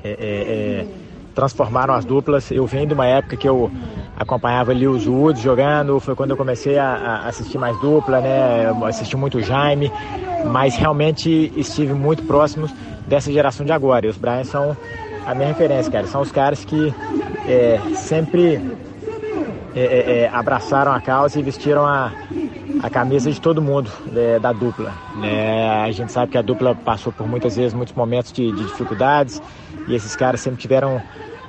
é, 0.04 0.12
é, 0.12 0.88
transformaram 1.38 1.94
as 1.94 2.04
duplas. 2.04 2.50
Eu 2.50 2.66
vim 2.66 2.88
de 2.88 2.96
uma 2.96 3.06
época 3.06 3.38
que 3.38 3.48
eu 3.48 3.70
acompanhava 4.18 4.72
ali 4.72 4.88
os 4.88 5.06
Woods 5.06 5.40
jogando, 5.40 6.00
foi 6.00 6.16
quando 6.16 6.32
eu 6.32 6.38
comecei 6.38 6.80
a, 6.80 6.96
a 6.96 7.28
assistir 7.28 7.60
mais 7.60 7.80
dupla, 7.80 8.20
né? 8.20 8.66
Assisti 8.88 9.16
muito 9.16 9.38
o 9.38 9.44
Jaime, 9.44 9.92
mas 10.52 10.76
realmente 10.76 11.54
estive 11.56 11.94
muito 11.94 12.24
próximo 12.24 12.68
dessa 13.06 13.32
geração 13.32 13.64
de 13.64 13.72
agora. 13.72 14.08
E 14.08 14.10
os 14.10 14.18
Bryans 14.18 14.48
são 14.48 14.76
a 15.28 15.36
minha 15.36 15.50
referência, 15.50 15.92
cara. 15.92 16.08
São 16.08 16.22
os 16.22 16.32
caras 16.32 16.66
que 16.66 16.92
é, 17.48 17.80
sempre 17.94 18.56
é, 19.76 19.80
é, 19.80 20.20
é, 20.22 20.30
abraçaram 20.34 20.92
a 20.92 21.00
causa 21.00 21.40
e 21.40 21.44
vestiram 21.44 21.86
a, 21.86 22.12
a 22.82 22.90
camisa 22.90 23.32
de 23.32 23.40
todo 23.40 23.62
mundo 23.62 23.92
é, 24.16 24.40
da 24.40 24.52
dupla. 24.52 24.92
Né? 25.18 25.84
A 25.84 25.92
gente 25.92 26.12
sabe 26.12 26.32
que 26.32 26.38
a 26.40 26.42
dupla 26.42 26.74
passou 26.74 27.14
por 27.14 27.28
muitas 27.28 27.56
vezes 27.56 27.76
muitos 27.76 27.94
momentos 27.94 28.32
de, 28.32 28.52
de 28.52 28.64
dificuldades 28.64 29.40
e 29.88 29.94
esses 29.94 30.16
caras 30.16 30.42
sempre 30.42 30.60
tiveram 30.60 31.00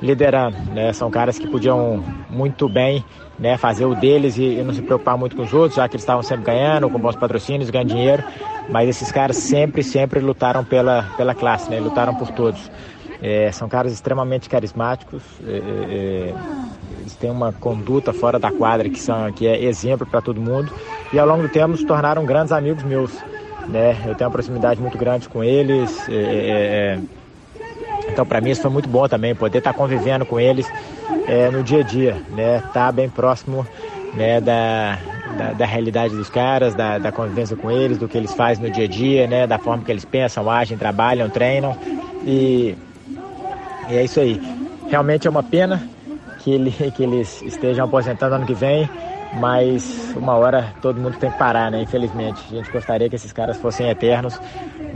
liderando. 0.01 0.57
Né? 0.73 0.93
São 0.93 1.11
caras 1.11 1.39
que 1.39 1.47
podiam 1.49 2.03
muito 2.31 2.69
bem 2.69 3.05
né, 3.39 3.57
fazer 3.57 3.85
o 3.85 3.95
deles 3.95 4.37
e, 4.37 4.43
e 4.43 4.63
não 4.63 4.75
se 4.75 4.83
preocupar 4.83 5.17
muito 5.17 5.37
com 5.37 5.43
os 5.43 5.53
outros, 5.53 5.77
já 5.77 5.89
que 5.89 5.95
eles 5.95 6.03
estavam 6.03 6.23
sempre 6.23 6.47
ganhando, 6.47 6.91
com 6.91 6.99
bons 6.99 7.17
patrocínios, 7.17 7.71
ganhando 7.71 7.89
dinheiro. 7.89 8.25
Mas 8.69 8.89
esses 8.89 9.11
caras 9.11 9.37
sempre, 9.37 9.83
sempre 9.83 10.21
lutaram 10.21 10.65
pela, 10.65 11.05
pela 11.17 11.35
classe, 11.35 11.71
né? 11.71 11.81
lutaram 11.81 12.15
por 12.15 12.29
todos. 12.31 12.71
É, 13.21 13.51
são 13.51 13.69
caras 13.69 13.93
extremamente 13.93 14.49
carismáticos, 14.49 15.23
é, 15.45 15.57
é, 15.57 16.35
eles 17.01 17.17
têm 17.17 17.31
uma 17.31 17.53
conduta 17.53 18.13
fora 18.13 18.39
da 18.39 18.53
quadra 18.53 18.89
que, 18.89 19.01
são, 19.01 19.33
que 19.33 19.45
é 19.45 19.65
exemplo 19.65 20.07
para 20.07 20.21
todo 20.21 20.41
mundo 20.41 20.73
e 21.13 21.19
ao 21.19 21.27
longo 21.27 21.43
do 21.43 21.49
tempo 21.49 21.77
se 21.77 21.85
tornaram 21.85 22.25
grandes 22.25 22.53
amigos 22.53 22.85
meus. 22.85 23.13
Né? 23.67 23.97
Eu 24.07 24.15
tenho 24.15 24.29
uma 24.29 24.33
proximidade 24.33 24.81
muito 24.81 24.97
grande 24.97 25.29
com 25.29 25.43
eles, 25.43 26.09
é, 26.09 26.15
é, 26.15 26.99
então 28.09 28.27
para 28.27 28.41
mim 28.41 28.51
isso 28.51 28.63
foi 28.63 28.71
muito 28.71 28.89
bom 28.89 29.07
também, 29.09 29.35
poder 29.35 29.59
estar 29.59 29.73
tá 29.73 29.79
convivendo 29.79 30.25
com 30.27 30.39
eles 30.41 30.71
é, 31.27 31.51
no 31.51 31.63
dia 31.63 31.81
a 31.81 31.83
dia, 31.83 32.17
né? 32.31 32.63
Tá 32.73 32.91
bem 32.91 33.09
próximo 33.09 33.67
né, 34.15 34.41
da, 34.41 34.99
da, 35.37 35.53
da, 35.53 35.67
realidade 35.67 36.17
dos 36.17 36.31
caras, 36.31 36.75
da, 36.75 36.99
da 36.99 37.13
convivência 37.13 37.57
com 37.57 37.71
eles, 37.71 37.99
do 37.99 38.09
que 38.09 38.17
eles 38.17 38.33
fazem 38.33 38.65
no 38.65 38.71
dia 38.71 38.85
a 38.85 38.89
dia, 38.89 39.27
né? 39.27 39.47
Da 39.47 39.59
forma 39.59 39.85
que 39.85 39.93
eles 39.93 40.05
pensam, 40.05 40.51
agem, 40.51 40.79
trabalham, 40.79 41.29
treinam 41.29 41.77
e 42.25 42.75
e 43.89 43.97
é 43.97 44.05
isso 44.05 44.21
aí. 44.21 44.41
Realmente 44.89 45.27
é 45.27 45.31
uma 45.31 45.43
pena 45.43 45.83
que, 46.41 46.51
ele, 46.53 46.71
que 46.95 47.03
eles 47.03 47.43
estejam 47.43 47.87
aposentando 47.87 48.35
ano 48.35 48.47
que 48.47 48.55
vem, 48.55 48.89
mas 49.35 50.15
uma 50.17 50.35
hora 50.35 50.75
todo 50.81 51.01
mundo 51.01 51.19
tem 51.19 51.31
que 51.31 51.39
parar, 51.39 51.71
né? 51.71 51.83
Infelizmente. 51.83 52.43
A 52.51 52.57
gente 52.57 52.71
gostaria 52.71 53.09
que 53.09 53.17
esses 53.17 53.33
caras 53.33 53.57
fossem 53.57 53.89
eternos, 53.89 54.41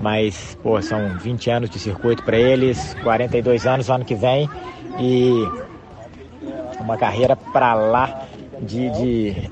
mas, 0.00 0.56
pô, 0.62 0.80
são 0.80 1.18
20 1.18 1.50
anos 1.50 1.70
de 1.70 1.78
circuito 1.78 2.22
para 2.22 2.36
eles, 2.36 2.94
42 3.02 3.66
anos 3.66 3.90
ano 3.90 4.04
que 4.04 4.14
vem 4.14 4.48
e 4.98 5.48
uma 6.80 6.96
carreira 6.96 7.36
para 7.36 7.74
lá 7.74 8.22
de, 8.60 8.90
de 8.90 9.50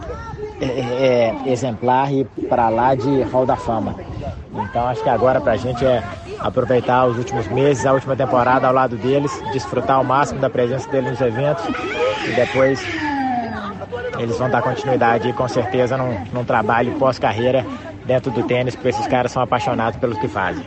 é, 0.61 0.66
é, 0.66 1.35
exemplar 1.47 2.12
e 2.12 2.24
para 2.49 2.68
lá 2.68 2.95
de 2.95 3.22
Hall 3.22 3.47
da 3.47 3.57
Fama. 3.57 3.95
Então 4.53 4.87
acho 4.89 5.03
que 5.03 5.09
agora 5.09 5.41
pra 5.41 5.57
gente 5.57 5.85
é 5.85 6.03
aproveitar 6.39 7.07
os 7.07 7.16
últimos 7.16 7.47
meses, 7.49 7.87
a 7.87 7.93
última 7.93 8.16
temporada 8.16 8.66
ao 8.66 8.72
lado 8.72 8.97
deles, 8.97 9.31
desfrutar 9.53 9.97
ao 9.97 10.05
máximo 10.05 10.41
da 10.41 10.51
presença 10.51 10.89
deles 10.91 11.11
nos 11.11 11.20
eventos 11.20 11.64
e 12.26 12.33
depois 12.33 12.85
eles 14.21 14.37
vão 14.37 14.51
dar 14.51 14.62
continuidade 14.62 15.33
com 15.33 15.49
certeza 15.49 15.97
num, 15.97 16.25
num 16.33 16.45
trabalho 16.45 16.93
pós-carreira 16.99 17.66
dentro 18.05 18.31
do 18.31 18.43
tênis, 18.43 18.75
porque 18.75 18.89
esses 18.89 19.07
caras 19.07 19.33
são 19.33 19.43
apaixonados 19.43 19.99
pelo 19.99 20.18
que 20.21 20.29
fazem. 20.29 20.64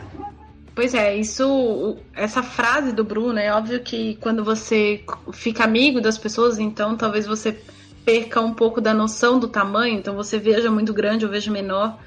Pois 0.76 0.96
é, 0.96 1.16
isso, 1.16 1.98
essa 2.16 2.42
frase 2.42 2.92
do 2.92 3.04
Bruno, 3.04 3.38
é 3.38 3.54
óbvio 3.54 3.80
que 3.82 4.16
quando 4.16 4.44
você 4.44 5.04
fica 5.32 5.64
amigo 5.64 6.02
das 6.02 6.18
pessoas, 6.18 6.58
então 6.58 6.98
talvez 6.98 7.28
você 7.28 7.62
perca 8.04 8.42
um 8.42 8.54
pouco 8.54 8.82
da 8.82 8.94
noção 8.94 9.40
do 9.40 9.48
tamanho, 9.48 9.98
então 9.98 10.16
você 10.16 10.40
veja 10.40 10.72
muito 10.72 10.92
grande 10.92 11.26
ou 11.26 11.32
veja 11.32 11.52
menor. 11.52 12.00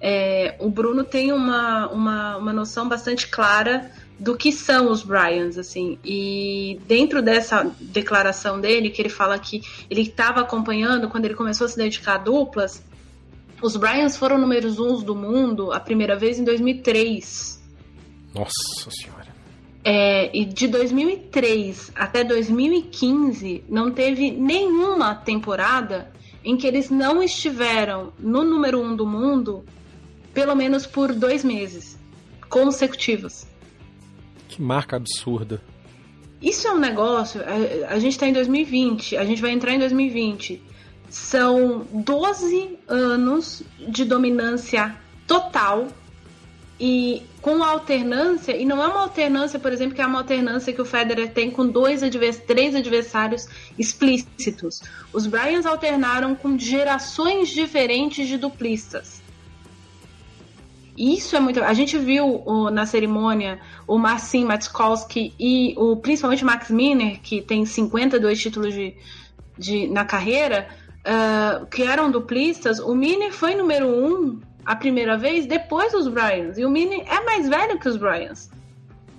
É, 0.00 0.54
o 0.60 0.70
Bruno 0.70 1.02
tem 1.02 1.32
uma, 1.32 1.88
uma, 1.88 2.36
uma 2.36 2.52
noção 2.52 2.88
bastante 2.88 3.26
clara 3.26 3.90
do 4.22 4.36
que 4.36 4.52
são 4.52 4.88
os 4.88 5.02
Bryans, 5.02 5.58
assim. 5.58 5.98
E 6.04 6.80
dentro 6.86 7.20
dessa 7.20 7.68
declaração 7.80 8.60
dele, 8.60 8.88
que 8.88 9.02
ele 9.02 9.08
fala 9.08 9.36
que 9.36 9.62
ele 9.90 10.02
estava 10.02 10.40
acompanhando 10.40 11.08
quando 11.08 11.24
ele 11.24 11.34
começou 11.34 11.64
a 11.64 11.68
se 11.68 11.76
dedicar 11.76 12.14
a 12.14 12.18
duplas, 12.18 12.84
os 13.60 13.76
Bryans 13.76 14.16
foram 14.16 14.38
números 14.38 14.78
uns 14.78 15.02
do 15.02 15.16
mundo 15.16 15.72
a 15.72 15.80
primeira 15.80 16.16
vez 16.16 16.38
em 16.38 16.44
2003. 16.44 17.60
Nossa 18.32 18.90
senhora. 18.90 19.32
É, 19.84 20.30
e 20.36 20.44
de 20.44 20.68
2003 20.68 21.90
até 21.96 22.22
2015 22.22 23.64
não 23.68 23.90
teve 23.90 24.30
nenhuma 24.30 25.16
temporada 25.16 26.12
em 26.44 26.56
que 26.56 26.68
eles 26.68 26.88
não 26.88 27.20
estiveram 27.20 28.12
no 28.20 28.44
número 28.44 28.80
um 28.80 28.94
do 28.94 29.04
mundo 29.04 29.64
pelo 30.32 30.54
menos 30.54 30.86
por 30.86 31.12
dois 31.12 31.42
meses 31.42 31.98
consecutivos. 32.48 33.50
Que 34.52 34.60
marca 34.60 34.96
absurda. 34.96 35.62
Isso 36.42 36.68
é 36.68 36.72
um 36.72 36.78
negócio. 36.78 37.40
A, 37.40 37.94
a 37.94 37.98
gente 37.98 38.12
está 38.12 38.26
em 38.26 38.34
2020, 38.34 39.16
a 39.16 39.24
gente 39.24 39.40
vai 39.40 39.50
entrar 39.50 39.72
em 39.72 39.78
2020. 39.78 40.62
São 41.08 41.86
12 41.90 42.78
anos 42.86 43.62
de 43.78 44.04
dominância 44.04 44.94
total 45.26 45.88
e 46.78 47.22
com 47.40 47.64
alternância, 47.64 48.54
e 48.54 48.66
não 48.66 48.82
é 48.82 48.86
uma 48.86 49.02
alternância, 49.02 49.58
por 49.58 49.72
exemplo, 49.72 49.94
que 49.94 50.02
é 50.02 50.06
uma 50.06 50.18
alternância 50.18 50.72
que 50.72 50.82
o 50.82 50.84
Federer 50.84 51.32
tem 51.32 51.50
com 51.50 51.66
dois 51.66 52.02
advers 52.02 52.38
três 52.38 52.74
adversários 52.74 53.46
explícitos. 53.78 54.82
Os 55.12 55.26
Bryans 55.26 55.64
alternaram 55.64 56.34
com 56.34 56.58
gerações 56.58 57.48
diferentes 57.48 58.28
de 58.28 58.36
duplistas. 58.36 59.21
Isso 60.96 61.34
é 61.34 61.40
muito. 61.40 61.62
A 61.62 61.72
gente 61.72 61.96
viu 61.98 62.42
o, 62.44 62.70
na 62.70 62.84
cerimônia 62.84 63.58
o 63.86 63.98
Marcin 63.98 64.44
Matkowski 64.44 65.34
e 65.38 65.74
o 65.76 65.96
principalmente 65.96 66.42
o 66.42 66.46
Max 66.46 66.70
Miner, 66.70 67.20
que 67.20 67.40
tem 67.40 67.64
52 67.64 68.38
títulos 68.38 68.74
de, 68.74 68.94
de, 69.56 69.86
na 69.88 70.04
carreira, 70.04 70.68
uh, 71.00 71.66
que 71.66 71.82
eram 71.82 72.10
duplistas. 72.10 72.78
O 72.78 72.94
Miner 72.94 73.32
foi 73.32 73.54
número 73.54 73.88
um 73.88 74.38
a 74.64 74.76
primeira 74.76 75.16
vez 75.16 75.46
depois 75.46 75.92
dos 75.92 76.08
Bryans. 76.08 76.58
E 76.58 76.64
o 76.64 76.70
Miner 76.70 77.04
é 77.06 77.24
mais 77.24 77.48
velho 77.48 77.78
que 77.78 77.88
os 77.88 77.96
Bryans. 77.96 78.50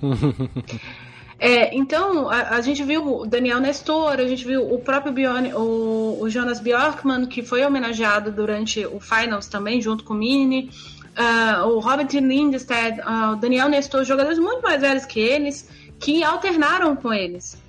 É, 1.40 1.76
então, 1.76 2.30
a, 2.30 2.52
a, 2.52 2.62
gente 2.62 2.82
viu 2.84 3.06
o 3.06 3.26
Daniel 3.26 3.60
Nestor, 3.60 4.14
a 4.14 4.26
gente 4.26 4.48
viu 4.48 4.74
o 4.74 4.80
próprio 4.80 5.12
Bjorn, 5.12 5.54
o, 5.54 6.20
o, 6.22 6.30
Jonas 6.30 6.62
Bjorkman, 6.62 7.26
que 7.26 7.44
foi 7.44 7.66
homenageado 7.66 8.32
durante 8.32 8.86
o 8.86 8.98
Finals 9.02 9.48
também, 9.48 9.82
junto 9.82 10.06
com 10.06 10.14
o 10.14 10.18
Mini 10.18 10.70
uh, 11.18 11.68
o 11.68 11.80
Robert 11.80 12.10
Lindstedt, 12.12 13.00
uh, 13.02 13.34
o 13.34 13.36
Daniel 13.36 13.70
Nestor, 13.70 14.04
jogadores 14.04 14.40
muito 14.40 14.62
mais 14.62 14.82
velhos 14.82 15.06
que 15.06 15.20
eles, 15.20 15.70
que 16.00 16.24
alternaram 16.24 16.96
com 16.96 17.14
eles. 17.14 17.62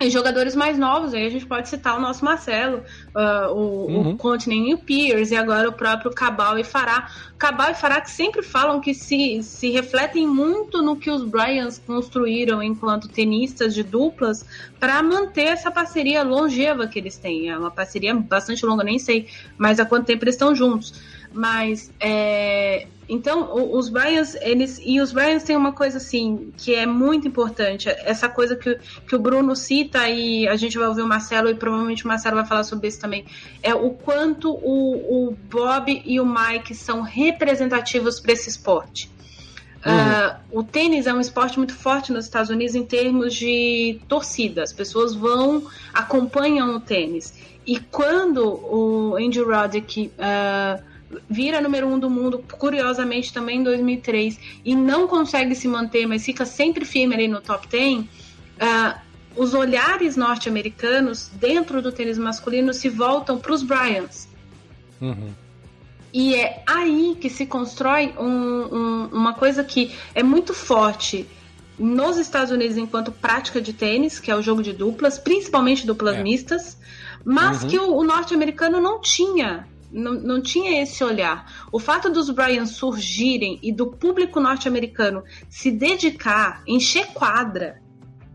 E 0.00 0.10
jogadores 0.10 0.56
mais 0.56 0.76
novos, 0.76 1.14
aí 1.14 1.24
a 1.24 1.30
gente 1.30 1.46
pode 1.46 1.68
citar 1.68 1.96
o 1.96 2.00
nosso 2.00 2.24
Marcelo, 2.24 2.82
uh, 3.14 3.52
o, 3.52 3.86
uhum. 3.86 4.10
o 4.10 4.16
Continent 4.16 4.68
e 4.68 4.74
o 4.74 4.78
Pierce, 4.78 5.32
e 5.32 5.36
agora 5.36 5.68
o 5.68 5.72
próprio 5.72 6.10
Cabal 6.10 6.58
e 6.58 6.64
Fará. 6.64 7.08
Cabal 7.38 7.70
e 7.70 7.74
Fará 7.74 8.00
que 8.00 8.10
sempre 8.10 8.42
falam 8.42 8.80
que 8.80 8.92
se, 8.92 9.40
se 9.44 9.70
refletem 9.70 10.26
muito 10.26 10.82
no 10.82 10.96
que 10.96 11.10
os 11.10 11.22
Bryans 11.24 11.80
construíram 11.86 12.60
enquanto 12.60 13.08
tenistas 13.08 13.72
de 13.72 13.84
duplas 13.84 14.44
para 14.80 15.00
manter 15.00 15.44
essa 15.44 15.70
parceria 15.70 16.24
longeva 16.24 16.88
que 16.88 16.98
eles 16.98 17.16
têm. 17.16 17.48
É 17.48 17.56
uma 17.56 17.70
parceria 17.70 18.12
bastante 18.14 18.66
longa, 18.66 18.82
nem 18.82 18.98
sei 18.98 19.28
mais 19.56 19.78
há 19.78 19.86
quanto 19.86 20.06
tempo 20.06 20.24
eles 20.24 20.34
estão 20.34 20.54
juntos. 20.56 20.92
Mas 21.34 21.92
é, 21.98 22.86
então 23.08 23.76
os 23.76 23.88
Bryans, 23.88 24.34
eles 24.36 24.80
e 24.82 25.00
os 25.00 25.12
Bryans 25.12 25.42
têm 25.42 25.56
uma 25.56 25.72
coisa 25.72 25.98
assim 25.98 26.52
que 26.56 26.74
é 26.74 26.86
muito 26.86 27.28
importante, 27.28 27.88
essa 27.88 28.28
coisa 28.28 28.56
que, 28.56 28.78
que 29.06 29.14
o 29.14 29.18
Bruno 29.18 29.54
cita 29.54 30.08
e 30.08 30.48
a 30.48 30.56
gente 30.56 30.78
vai 30.78 30.86
ouvir 30.86 31.02
o 31.02 31.08
Marcelo 31.08 31.50
e 31.50 31.54
provavelmente 31.54 32.04
o 32.04 32.08
Marcelo 32.08 32.36
vai 32.36 32.46
falar 32.46 32.64
sobre 32.64 32.88
isso 32.88 33.00
também, 33.00 33.26
é 33.62 33.74
o 33.74 33.90
quanto 33.90 34.50
o, 34.50 35.28
o 35.28 35.36
Bob 35.50 36.02
e 36.04 36.18
o 36.20 36.24
Mike 36.24 36.74
são 36.74 37.02
representativos 37.02 38.20
para 38.20 38.32
esse 38.32 38.48
esporte. 38.48 39.10
Uhum. 39.84 39.92
Uh, 39.92 40.60
o 40.60 40.64
tênis 40.64 41.06
é 41.06 41.12
um 41.12 41.20
esporte 41.20 41.58
muito 41.58 41.74
forte 41.74 42.10
nos 42.10 42.24
Estados 42.24 42.48
Unidos 42.48 42.74
em 42.74 42.84
termos 42.84 43.34
de 43.34 44.00
torcida. 44.08 44.62
As 44.62 44.72
pessoas 44.72 45.14
vão, 45.14 45.64
acompanham 45.92 46.76
o 46.76 46.80
tênis. 46.80 47.34
E 47.66 47.78
quando 47.78 48.44
o 48.44 49.16
Andy 49.16 49.42
Roddick 49.42 50.10
uh, 50.18 50.93
vira 51.28 51.60
número 51.60 51.86
um 51.86 51.98
do 51.98 52.08
mundo, 52.10 52.44
curiosamente 52.58 53.32
também 53.32 53.60
em 53.60 53.62
2003, 53.62 54.38
e 54.64 54.74
não 54.74 55.06
consegue 55.06 55.54
se 55.54 55.68
manter, 55.68 56.06
mas 56.06 56.24
fica 56.24 56.44
sempre 56.44 56.84
firme 56.84 57.14
ali 57.14 57.28
no 57.28 57.40
top 57.40 57.66
10, 57.68 58.00
uh, 58.00 58.06
ah, 58.60 59.00
os 59.36 59.52
olhares 59.52 60.16
norte-americanos 60.16 61.30
dentro 61.34 61.82
do 61.82 61.90
tênis 61.90 62.18
masculino 62.18 62.72
se 62.72 62.88
voltam 62.88 63.38
para 63.38 63.52
os 63.52 63.62
Bryans. 63.62 64.28
Uhum. 65.00 65.32
E 66.12 66.36
é 66.36 66.62
aí 66.66 67.16
que 67.20 67.28
se 67.28 67.44
constrói 67.44 68.14
um, 68.16 68.26
um, 68.26 69.08
uma 69.12 69.34
coisa 69.34 69.64
que 69.64 69.92
é 70.14 70.22
muito 70.22 70.54
forte 70.54 71.26
nos 71.76 72.16
Estados 72.16 72.52
Unidos 72.52 72.76
enquanto 72.76 73.10
prática 73.10 73.60
de 73.60 73.72
tênis, 73.72 74.20
que 74.20 74.30
é 74.30 74.36
o 74.36 74.40
jogo 74.40 74.62
de 74.62 74.72
duplas, 74.72 75.18
principalmente 75.18 75.84
duplas 75.84 76.16
é. 76.16 76.22
mistas, 76.22 76.78
mas 77.24 77.62
uhum. 77.62 77.68
que 77.68 77.78
o, 77.78 77.96
o 77.96 78.04
norte-americano 78.04 78.80
não 78.80 79.00
tinha 79.00 79.66
não, 79.94 80.14
não 80.14 80.42
tinha 80.42 80.82
esse 80.82 81.02
olhar. 81.04 81.66
O 81.70 81.78
fato 81.78 82.10
dos 82.10 82.28
Bryans 82.28 82.70
surgirem 82.70 83.60
e 83.62 83.72
do 83.72 83.86
público 83.86 84.40
norte-americano 84.40 85.22
se 85.48 85.70
dedicar, 85.70 86.62
encher 86.66 87.06
quadra. 87.12 87.80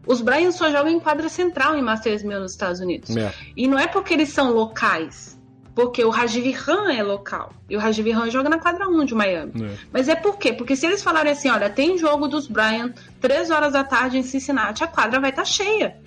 Os 0.07 0.22
Bryans 0.22 0.55
só 0.55 0.72
jogam 0.72 0.91
em 0.91 0.99
quadra 0.99 1.28
central 1.28 1.76
em 1.76 1.82
Masters 1.82 2.24
1000 2.24 2.39
nos 2.39 2.51
Estados 2.53 2.80
Unidos. 2.80 3.16
É. 3.16 3.34
E 3.55 3.68
não 3.68 3.78
é 3.78 3.86
porque 3.86 4.14
eles 4.14 4.30
são 4.30 4.53
locais. 4.53 5.38
Porque 5.76 6.03
o 6.03 6.10
Rajiv 6.10 6.51
Ram 6.51 6.89
é 6.89 7.03
local. 7.03 7.53
E 7.70 7.76
o 7.76 7.80
Rajiv 7.80 8.10
Ram 8.12 8.30
joga 8.30 8.49
na 8.49 8.57
quadra 8.57 8.88
1 8.88 9.05
de 9.05 9.14
Miami. 9.14 9.53
É. 9.64 9.78
Mas 9.93 10.10
é 10.10 10.16
por 10.16 10.38
quê? 10.38 10.51
Porque 10.51 10.76
se 10.76 10.86
eles 10.86 11.03
falarem 11.03 11.32
assim, 11.32 11.49
olha, 11.49 11.70
tem 11.70 11.97
jogo 11.97 12.28
dos 12.28 12.47
Bryans 12.47 12.93
3 13.22 13.51
horas 13.51 13.74
da 13.74 13.84
tarde 13.84 14.18
em 14.18 14.24
Cincinnati, 14.24 14.84
a 14.84 14.88
quadra 14.88 15.20
vai 15.20 15.30
estar 15.30 15.43
tá 15.43 15.47
cheia. 15.47 15.97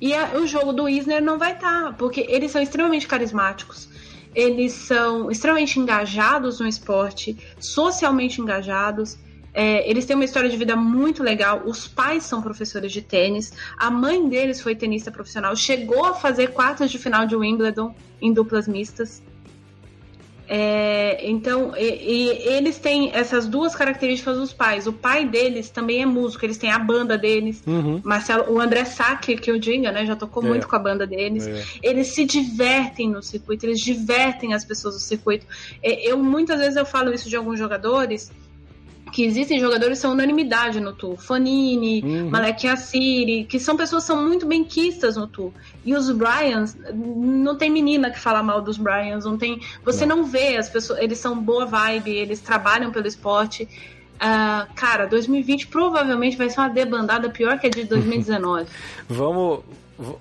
E 0.00 0.14
a, 0.14 0.36
o 0.36 0.46
jogo 0.46 0.72
do 0.72 0.88
Isner 0.88 1.20
não 1.20 1.38
vai 1.38 1.54
estar, 1.54 1.86
tá, 1.86 1.92
porque 1.92 2.24
eles 2.28 2.52
são 2.52 2.62
extremamente 2.62 3.08
carismáticos 3.08 3.88
eles 4.38 4.72
são 4.72 5.32
extremamente 5.32 5.80
engajados 5.80 6.60
no 6.60 6.68
esporte, 6.68 7.36
socialmente 7.58 8.40
engajados. 8.40 9.18
É, 9.52 9.90
eles 9.90 10.06
têm 10.06 10.14
uma 10.14 10.24
história 10.24 10.48
de 10.48 10.56
vida 10.56 10.76
muito 10.76 11.24
legal. 11.24 11.62
Os 11.66 11.88
pais 11.88 12.22
são 12.22 12.40
professores 12.40 12.92
de 12.92 13.02
tênis. 13.02 13.52
A 13.76 13.90
mãe 13.90 14.28
deles 14.28 14.60
foi 14.60 14.76
tenista 14.76 15.10
profissional. 15.10 15.56
Chegou 15.56 16.04
a 16.04 16.14
fazer 16.14 16.52
quartas 16.52 16.88
de 16.88 16.98
final 16.98 17.26
de 17.26 17.34
Wimbledon 17.34 17.92
em 18.22 18.32
duplas 18.32 18.68
mistas. 18.68 19.20
É, 20.50 21.28
então, 21.28 21.74
e, 21.76 21.82
e 21.82 22.28
eles 22.54 22.78
têm 22.78 23.10
essas 23.12 23.46
duas 23.46 23.76
características 23.76 24.38
dos 24.38 24.52
pais. 24.52 24.86
O 24.86 24.92
pai 24.92 25.26
deles 25.26 25.68
também 25.68 26.00
é 26.02 26.06
músico, 26.06 26.44
eles 26.44 26.56
têm 26.56 26.70
a 26.70 26.78
banda 26.78 27.18
deles. 27.18 27.62
Uhum. 27.66 28.00
Marcelo, 28.02 28.50
o 28.50 28.58
André 28.58 28.86
Sacchi, 28.86 29.36
que 29.36 29.50
eu 29.50 29.58
diga, 29.58 29.92
né? 29.92 30.06
Já 30.06 30.16
tocou 30.16 30.42
é. 30.44 30.48
muito 30.48 30.66
com 30.66 30.74
a 30.74 30.78
banda 30.78 31.06
deles. 31.06 31.46
É. 31.46 31.64
Eles 31.82 32.08
se 32.08 32.24
divertem 32.24 33.10
no 33.10 33.22
circuito, 33.22 33.66
eles 33.66 33.80
divertem 33.80 34.54
as 34.54 34.64
pessoas 34.64 34.94
no 34.94 35.00
circuito. 35.00 35.46
É, 35.82 36.10
eu 36.10 36.16
muitas 36.16 36.58
vezes 36.58 36.76
eu 36.76 36.86
falo 36.86 37.12
isso 37.12 37.28
de 37.28 37.36
alguns 37.36 37.58
jogadores 37.58 38.32
que 39.10 39.24
existem 39.24 39.58
jogadores 39.58 39.98
que 39.98 40.02
são 40.02 40.12
unanimidade 40.12 40.80
no 40.80 40.92
tour. 40.92 41.16
Fanini, 41.16 42.02
uhum. 42.02 42.30
Malek 42.30 42.66
Assiri, 42.66 43.44
que 43.44 43.58
são 43.58 43.76
pessoas 43.76 44.04
que 44.04 44.08
são 44.08 44.26
muito 44.26 44.46
bem 44.46 44.64
quistas 44.64 45.16
no 45.16 45.26
tour. 45.26 45.52
E 45.84 45.94
os 45.94 46.10
Bryans, 46.10 46.76
não 46.94 47.56
tem 47.56 47.70
menina 47.70 48.10
que 48.10 48.18
fala 48.18 48.42
mal 48.42 48.60
dos 48.60 48.76
Bryans, 48.76 49.24
não 49.24 49.38
tem. 49.38 49.60
Você 49.84 50.04
não, 50.04 50.18
não 50.18 50.24
vê 50.24 50.56
as 50.56 50.68
pessoas, 50.68 51.00
eles 51.00 51.18
são 51.18 51.38
boa 51.40 51.66
vibe, 51.66 52.10
eles 52.10 52.40
trabalham 52.40 52.90
pelo 52.90 53.06
esporte. 53.06 53.68
Uh, 54.16 54.66
cara, 54.74 55.06
2020 55.06 55.68
provavelmente 55.68 56.36
vai 56.36 56.50
ser 56.50 56.60
uma 56.60 56.68
debandada 56.68 57.30
pior 57.30 57.58
que 57.58 57.68
a 57.68 57.70
de 57.70 57.84
2019. 57.84 58.66
Vamos. 59.08 59.60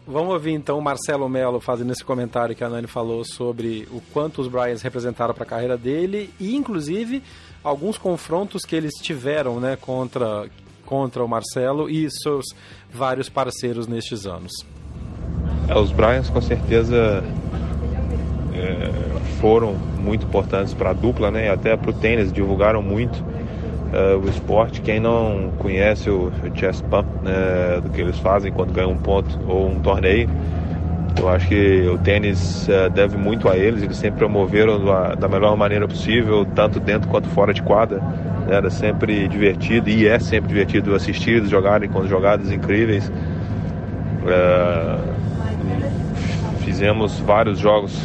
Vamos 0.08 0.34
ouvir 0.34 0.54
então 0.54 0.80
o 0.80 0.82
Marcelo 0.82 1.30
Melo 1.30 1.60
fazendo 1.60 1.92
esse 1.92 2.04
comentário 2.04 2.56
que 2.56 2.64
a 2.64 2.70
Nani 2.70 2.88
falou 2.88 3.24
sobre 3.24 3.88
o 3.92 4.02
quanto 4.12 4.42
os 4.42 4.48
Bryans 4.48 4.82
representaram 4.82 5.36
para 5.36 5.44
a 5.44 5.46
carreira 5.46 5.78
dele 5.78 6.32
e, 6.40 6.56
inclusive, 6.56 7.22
alguns 7.64 7.98
confrontos 7.98 8.64
que 8.64 8.76
eles 8.76 8.94
tiveram 9.02 9.60
né, 9.60 9.78
contra, 9.80 10.48
contra 10.86 11.24
o 11.24 11.28
Marcelo 11.28 11.90
e 11.90 12.10
seus 12.10 12.46
vários 12.92 13.30
parceiros 13.30 13.88
nestes 13.88 14.26
anos. 14.26 14.52
É, 15.68 15.78
os 15.78 15.92
Bryans 15.92 16.30
com 16.30 16.42
certeza 16.42 17.24
é, 18.54 18.92
foram 19.40 19.74
muito 19.74 20.26
importantes 20.26 20.74
para 20.74 20.92
a 20.92 20.94
dupla, 20.94 21.30
né? 21.30 21.50
Até 21.52 21.76
para 21.76 21.92
o 21.92 21.94
tênis, 21.94 22.32
divulgaram 22.32 22.82
muito 22.82 23.24
é, 23.94 24.16
o 24.16 24.28
esporte. 24.30 24.82
Quem 24.82 25.00
não 25.00 25.52
conhece 25.60 26.10
o, 26.10 26.28
o 26.28 26.58
chest 26.58 26.84
pump, 26.86 27.08
né, 27.24 27.82
do 27.84 27.90
que 27.90 28.02
eles 28.02 28.18
fazem 28.20 28.52
quando 28.52 28.72
ganham 28.72 28.92
um 28.92 28.98
ponto 28.98 29.38
ou 29.48 29.70
um 29.70 29.80
torneio, 29.80 30.30
eu 31.18 31.30
acho 31.30 31.48
que 31.48 31.88
o 31.88 31.98
tênis 31.98 32.70
é, 32.70 32.90
deve 32.90 33.18
muito 33.18 33.50
a 33.50 33.58
eles. 33.58 33.82
Eles 33.82 33.98
sempre 33.98 34.20
promoveram 34.20 34.84
da, 35.16 35.28
melhor 35.28 35.58
maneira 35.58 35.88
possível, 35.88 36.46
tanto 36.46 36.80
dentro 36.80 37.10
quanto 37.10 37.28
fora 37.30 37.54
de 37.54 37.62
quadra. 37.62 38.02
Era 38.48 38.70
sempre 38.70 39.28
divertido 39.28 39.90
e 39.90 40.08
é 40.08 40.20
sempre 40.20 40.50
divertido 40.50 40.96
assistir 40.96 41.32
eles 41.32 41.50
jogarem 41.50 41.90
com 41.90 42.06
jogadas 42.08 42.52
incríveis. 42.52 43.12
É, 44.26 44.98
fizemos 46.60 47.20
vários 47.20 47.60
jogos 47.60 47.98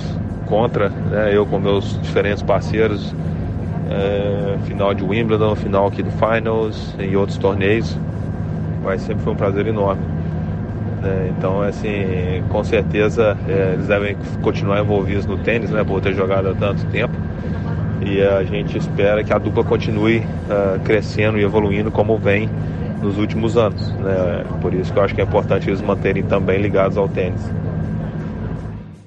contra, 0.46 0.88
né, 0.88 1.30
eu 1.32 1.46
com 1.46 1.58
meus 1.58 2.00
diferentes 2.00 2.42
parceiros, 2.42 3.14
é, 3.90 4.58
final 4.64 4.94
de 4.94 5.02
Wimbledon, 5.02 5.54
final 5.54 5.86
aqui 5.86 6.02
do 6.02 6.10
Finals 6.10 6.94
e 6.98 7.16
outros 7.16 7.38
torneios, 7.38 7.96
mas 8.82 9.02
sempre 9.02 9.22
foi 9.22 9.32
um 9.32 9.36
prazer 9.36 9.66
enorme. 9.66 10.21
Né, 11.02 11.34
então, 11.36 11.60
assim, 11.60 12.42
com 12.48 12.62
certeza 12.62 13.36
é, 13.48 13.72
eles 13.74 13.88
devem 13.88 14.16
continuar 14.40 14.80
envolvidos 14.80 15.26
no 15.26 15.36
tênis, 15.38 15.70
né, 15.70 15.82
por 15.82 16.00
ter 16.00 16.14
jogado 16.14 16.48
há 16.48 16.54
tanto 16.54 16.86
tempo. 16.86 17.14
E 18.00 18.22
a 18.22 18.42
gente 18.44 18.78
espera 18.78 19.22
que 19.22 19.32
a 19.32 19.38
dupla 19.38 19.62
continue 19.64 20.18
uh, 20.18 20.80
crescendo 20.84 21.38
e 21.38 21.42
evoluindo 21.44 21.90
como 21.90 22.16
vem 22.18 22.48
nos 23.00 23.16
últimos 23.16 23.56
anos. 23.56 23.92
Né? 23.92 24.44
Por 24.60 24.74
isso 24.74 24.92
que 24.92 24.98
eu 24.98 25.02
acho 25.04 25.14
que 25.14 25.20
é 25.20 25.24
importante 25.24 25.68
eles 25.68 25.80
manterem 25.80 26.22
também 26.24 26.60
ligados 26.60 26.96
ao 26.96 27.08
tênis 27.08 27.40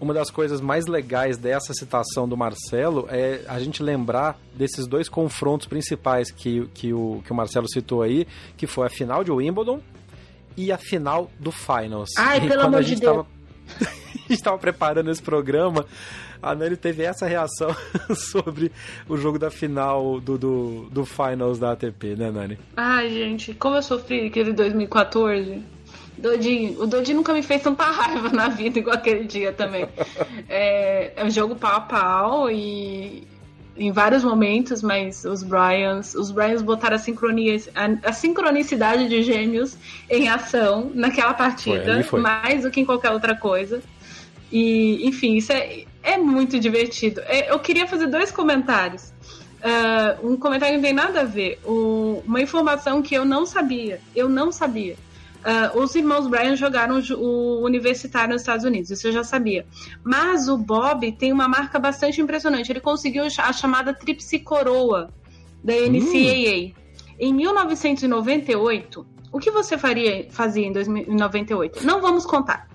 uma 0.05 0.13
das 0.13 0.29
coisas 0.29 0.61
mais 0.61 0.85
legais 0.85 1.35
dessa 1.35 1.73
citação 1.73 2.29
do 2.29 2.37
Marcelo 2.37 3.07
é 3.09 3.41
a 3.47 3.59
gente 3.59 3.81
lembrar 3.81 4.37
desses 4.53 4.85
dois 4.85 5.09
confrontos 5.09 5.65
principais 5.65 6.29
que, 6.29 6.67
que, 6.75 6.93
o, 6.93 7.23
que 7.25 7.31
o 7.31 7.35
Marcelo 7.35 7.67
citou 7.67 8.03
aí, 8.03 8.27
que 8.55 8.67
foi 8.67 8.85
a 8.85 8.89
final 8.89 9.23
de 9.23 9.31
Wimbledon 9.31 9.81
e 10.57 10.71
a 10.71 10.77
final 10.77 11.29
do 11.39 11.51
Finals. 11.51 12.09
Ai, 12.17 12.39
e 12.45 12.47
pelo 12.47 12.61
amor 12.61 12.83
de 12.83 12.95
Deus. 12.95 13.15
Tava, 13.15 13.27
a 13.79 14.17
gente 14.17 14.33
estava 14.33 14.57
preparando 14.57 15.11
esse 15.11 15.21
programa, 15.21 15.85
a 16.41 16.53
Nani 16.53 16.77
teve 16.77 17.03
essa 17.03 17.25
reação 17.25 17.75
sobre 18.15 18.71
o 19.07 19.17
jogo 19.17 19.39
da 19.39 19.49
final 19.49 20.19
do, 20.19 20.37
do, 20.37 20.89
do 20.91 21.05
Finals 21.05 21.59
da 21.59 21.71
ATP, 21.71 22.15
né, 22.15 22.31
Nani? 22.31 22.57
Ai, 22.75 23.09
gente, 23.09 23.53
como 23.53 23.75
eu 23.75 23.83
sofri 23.83 24.27
aquele 24.27 24.53
2014. 24.53 25.63
Dodinho, 26.17 26.81
o 26.81 26.87
Dodinho 26.87 27.17
nunca 27.17 27.33
me 27.33 27.43
fez 27.43 27.61
tanta 27.61 27.83
raiva 27.91 28.29
na 28.29 28.47
vida 28.47 28.79
igual 28.79 28.95
aquele 28.95 29.25
dia 29.25 29.51
também. 29.51 29.87
é, 30.47 31.13
é 31.15 31.25
um 31.25 31.29
jogo 31.29 31.55
pau 31.55 31.75
a 31.75 31.81
pau 31.81 32.49
e 32.49 33.27
em 33.77 33.91
vários 33.91 34.23
momentos, 34.23 34.81
mas 34.81 35.25
os 35.25 35.43
Bryans, 35.43 36.15
os 36.15 36.31
Bryans 36.31 36.61
botaram 36.61 36.95
a, 36.95 36.99
sincronia, 36.99 37.61
a, 37.75 38.09
a 38.09 38.13
sincronicidade 38.13 39.07
de 39.09 39.21
gêmeos 39.21 39.77
em 40.09 40.29
ação 40.29 40.91
naquela 40.93 41.33
partida, 41.33 41.95
foi, 41.95 42.03
foi. 42.03 42.21
mais 42.21 42.63
do 42.63 42.71
que 42.71 42.79
em 42.79 42.85
qualquer 42.85 43.11
outra 43.11 43.35
coisa. 43.35 43.81
E, 44.51 45.05
enfim, 45.05 45.35
isso 45.35 45.51
é, 45.51 45.83
é 46.01 46.17
muito 46.17 46.59
divertido. 46.59 47.21
É, 47.25 47.51
eu 47.51 47.59
queria 47.59 47.87
fazer 47.87 48.07
dois 48.07 48.31
comentários. 48.31 49.13
Uh, 49.65 50.31
um 50.31 50.37
comentário 50.37 50.75
que 50.75 50.81
não 50.81 50.83
tem 50.83 50.93
nada 50.93 51.21
a 51.21 51.23
ver. 51.23 51.59
O, 51.65 52.21
uma 52.25 52.41
informação 52.41 53.01
que 53.01 53.15
eu 53.15 53.25
não 53.25 53.45
sabia. 53.45 53.99
Eu 54.15 54.29
não 54.29 54.51
sabia. 54.51 54.95
Uh, 55.45 55.79
os 55.79 55.93
irmãos 55.93 56.27
Bryan 56.27 56.55
jogaram 56.55 56.99
o 57.19 57.63
universitário 57.63 58.33
nos 58.33 58.41
Estados 58.41 58.65
Unidos, 58.65 58.89
isso 58.89 59.07
eu 59.07 59.11
já 59.11 59.23
sabia. 59.23 59.63
Mas 60.03 60.49
o 60.49 60.57
Bob 60.57 61.11
tem 61.11 61.31
uma 61.31 61.47
marca 61.47 61.77
bastante 61.77 62.19
impressionante. 62.19 62.71
Ele 62.71 62.79
conseguiu 62.79 63.23
a 63.23 63.53
chamada 63.53 63.93
Tríplice 63.93 64.39
Coroa 64.39 65.13
da 65.63 65.73
NCAA. 65.73 66.71
Hum. 66.71 66.85
Em 67.19 67.33
1998, 67.33 69.05
o 69.31 69.39
que 69.39 69.51
você 69.51 69.77
faria, 69.77 70.27
fazia 70.31 70.65
em 70.65 70.71
1998? 70.71 71.85
Não 71.85 72.01
vamos 72.01 72.25
contar. 72.25 72.67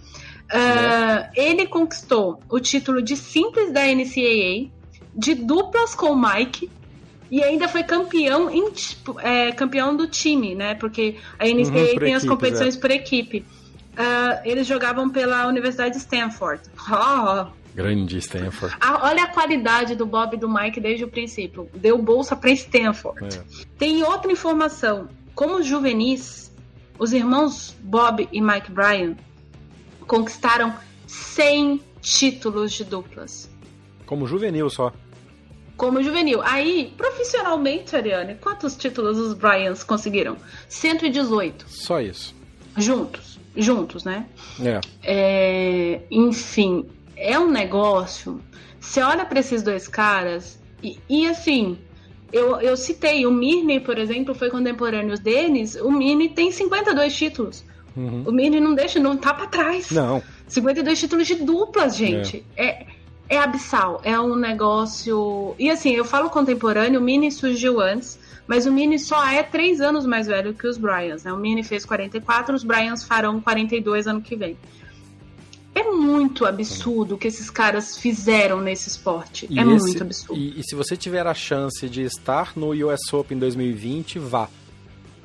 Uh, 0.53 1.31
ele 1.35 1.67
conquistou 1.67 2.41
o 2.49 2.61
título 2.61 3.03
de 3.03 3.17
simples 3.17 3.73
da 3.73 3.83
NCAA, 3.87 4.71
de 5.15 5.35
duplas 5.35 5.95
com 5.95 6.13
o 6.13 6.17
Mike 6.21 6.71
e 7.31 7.43
ainda 7.43 7.69
foi 7.69 7.85
campeão, 7.85 8.51
em, 8.51 8.73
é, 9.23 9.53
campeão 9.53 9.97
do 9.97 10.09
time, 10.09 10.55
né? 10.55 10.75
Porque 10.75 11.17
a 11.39 11.45
NCAA 11.45 11.65
uhum, 11.65 11.73
tem 11.73 11.85
equipe, 11.85 12.13
as 12.13 12.25
competições 12.25 12.77
é. 12.77 12.81
por 12.81 12.91
equipe. 12.91 13.45
Uh, 13.93 14.41
eles 14.45 14.67
jogavam 14.67 15.11
pela 15.11 15.47
Universidade 15.47 15.93
de 15.93 15.99
Stanford. 15.99 16.63
Oh, 16.91 17.61
Grande 17.75 18.19
Stanford. 18.19 18.77
A, 18.81 19.07
olha 19.07 19.25
a 19.25 19.27
qualidade 19.29 19.95
do 19.95 20.05
Bob 20.05 20.35
e 20.35 20.37
do 20.37 20.49
Mike 20.49 20.81
desde 20.81 21.05
o 21.05 21.09
princípio. 21.09 21.69
Deu 21.75 21.97
bolsa 21.99 22.35
para 22.35 22.51
Stanford. 22.51 23.37
É. 23.37 23.65
Tem 23.79 24.03
outra 24.03 24.33
informação. 24.33 25.09
Como 25.35 25.63
juvenis, 25.63 26.53
os 26.99 27.13
irmãos 27.13 27.77
Bob 27.81 28.29
e 28.33 28.41
Mike 28.41 28.73
Bryan 28.73 29.15
conquistaram 30.07 30.75
100 31.07 31.81
títulos 32.01 32.73
de 32.73 32.85
duplas. 32.85 33.49
Como 34.05 34.27
juvenil 34.27 34.69
só 34.69 34.93
como 35.81 36.03
juvenil. 36.03 36.43
Aí, 36.43 36.93
profissionalmente, 36.95 37.97
Ariane, 37.97 38.35
quantos 38.35 38.77
títulos 38.77 39.17
os 39.17 39.33
Bryans 39.33 39.83
conseguiram? 39.83 40.37
118. 40.69 41.65
Só 41.67 42.03
isso. 42.03 42.35
Juntos. 42.77 43.41
Juntos, 43.57 44.05
né? 44.05 44.27
É. 44.63 44.81
é 45.03 46.03
enfim, 46.11 46.85
é 47.17 47.39
um 47.39 47.51
negócio. 47.51 48.43
Você 48.79 49.01
olha 49.01 49.25
para 49.25 49.41
esses 49.41 49.63
dois 49.63 49.89
caras 49.89 50.61
e, 50.83 50.99
e 51.09 51.27
assim, 51.27 51.79
eu, 52.31 52.61
eu 52.61 52.77
citei, 52.77 53.25
o 53.25 53.33
Mirne, 53.33 53.81
por 53.81 53.97
exemplo, 53.97 54.35
foi 54.35 54.51
contemporâneo 54.51 55.19
deles. 55.19 55.77
O 55.77 55.91
Mirne 55.91 56.29
tem 56.29 56.53
52 56.53 57.15
títulos. 57.15 57.65
Uhum. 57.97 58.25
O 58.27 58.33
Mirne 58.33 58.61
não 58.61 58.75
deixa, 58.75 59.01
não 59.01 59.17
tá 59.17 59.33
pra 59.33 59.47
trás. 59.47 59.91
Não. 59.91 60.23
52 60.47 61.01
títulos 61.01 61.27
de 61.27 61.37
duplas, 61.37 61.97
gente. 61.97 62.45
É. 62.55 62.67
é 62.67 62.87
é 63.31 63.39
abissal, 63.39 64.01
é 64.03 64.19
um 64.21 64.35
negócio. 64.35 65.55
E 65.57 65.71
assim, 65.71 65.93
eu 65.93 66.05
falo 66.05 66.29
contemporâneo, 66.29 67.01
o 67.01 67.03
Mini 67.03 67.31
surgiu 67.31 67.81
antes, 67.81 68.19
mas 68.45 68.67
o 68.67 68.73
Mini 68.73 68.99
só 68.99 69.25
é 69.25 69.41
três 69.41 69.81
anos 69.81 70.05
mais 70.05 70.27
velho 70.27 70.53
que 70.53 70.67
os 70.67 70.77
Bryans, 70.77 71.23
né? 71.23 71.33
O 71.33 71.37
Mini 71.37 71.63
fez 71.63 71.85
44, 71.85 72.57
os 72.57 72.65
Bryans 72.65 73.05
farão 73.05 73.41
42 73.41 74.09
ano 74.09 74.21
que 74.21 74.35
vem. 74.35 74.59
É 75.73 75.85
muito 75.85 76.45
absurdo 76.45 77.15
o 77.15 77.19
que 77.19 77.29
esses 77.29 77.49
caras 77.49 77.97
fizeram 77.97 78.61
nesse 78.61 78.89
esporte. 78.89 79.47
E 79.49 79.61
é 79.61 79.63
esse, 79.63 79.87
muito 79.87 80.03
absurdo. 80.03 80.41
E, 80.41 80.59
e 80.59 80.65
se 80.65 80.75
você 80.75 80.97
tiver 80.97 81.25
a 81.25 81.33
chance 81.33 81.89
de 81.89 82.03
estar 82.03 82.55
no 82.57 82.71
US 82.89 83.13
Open 83.13 83.39
2020, 83.39 84.19
vá 84.19 84.49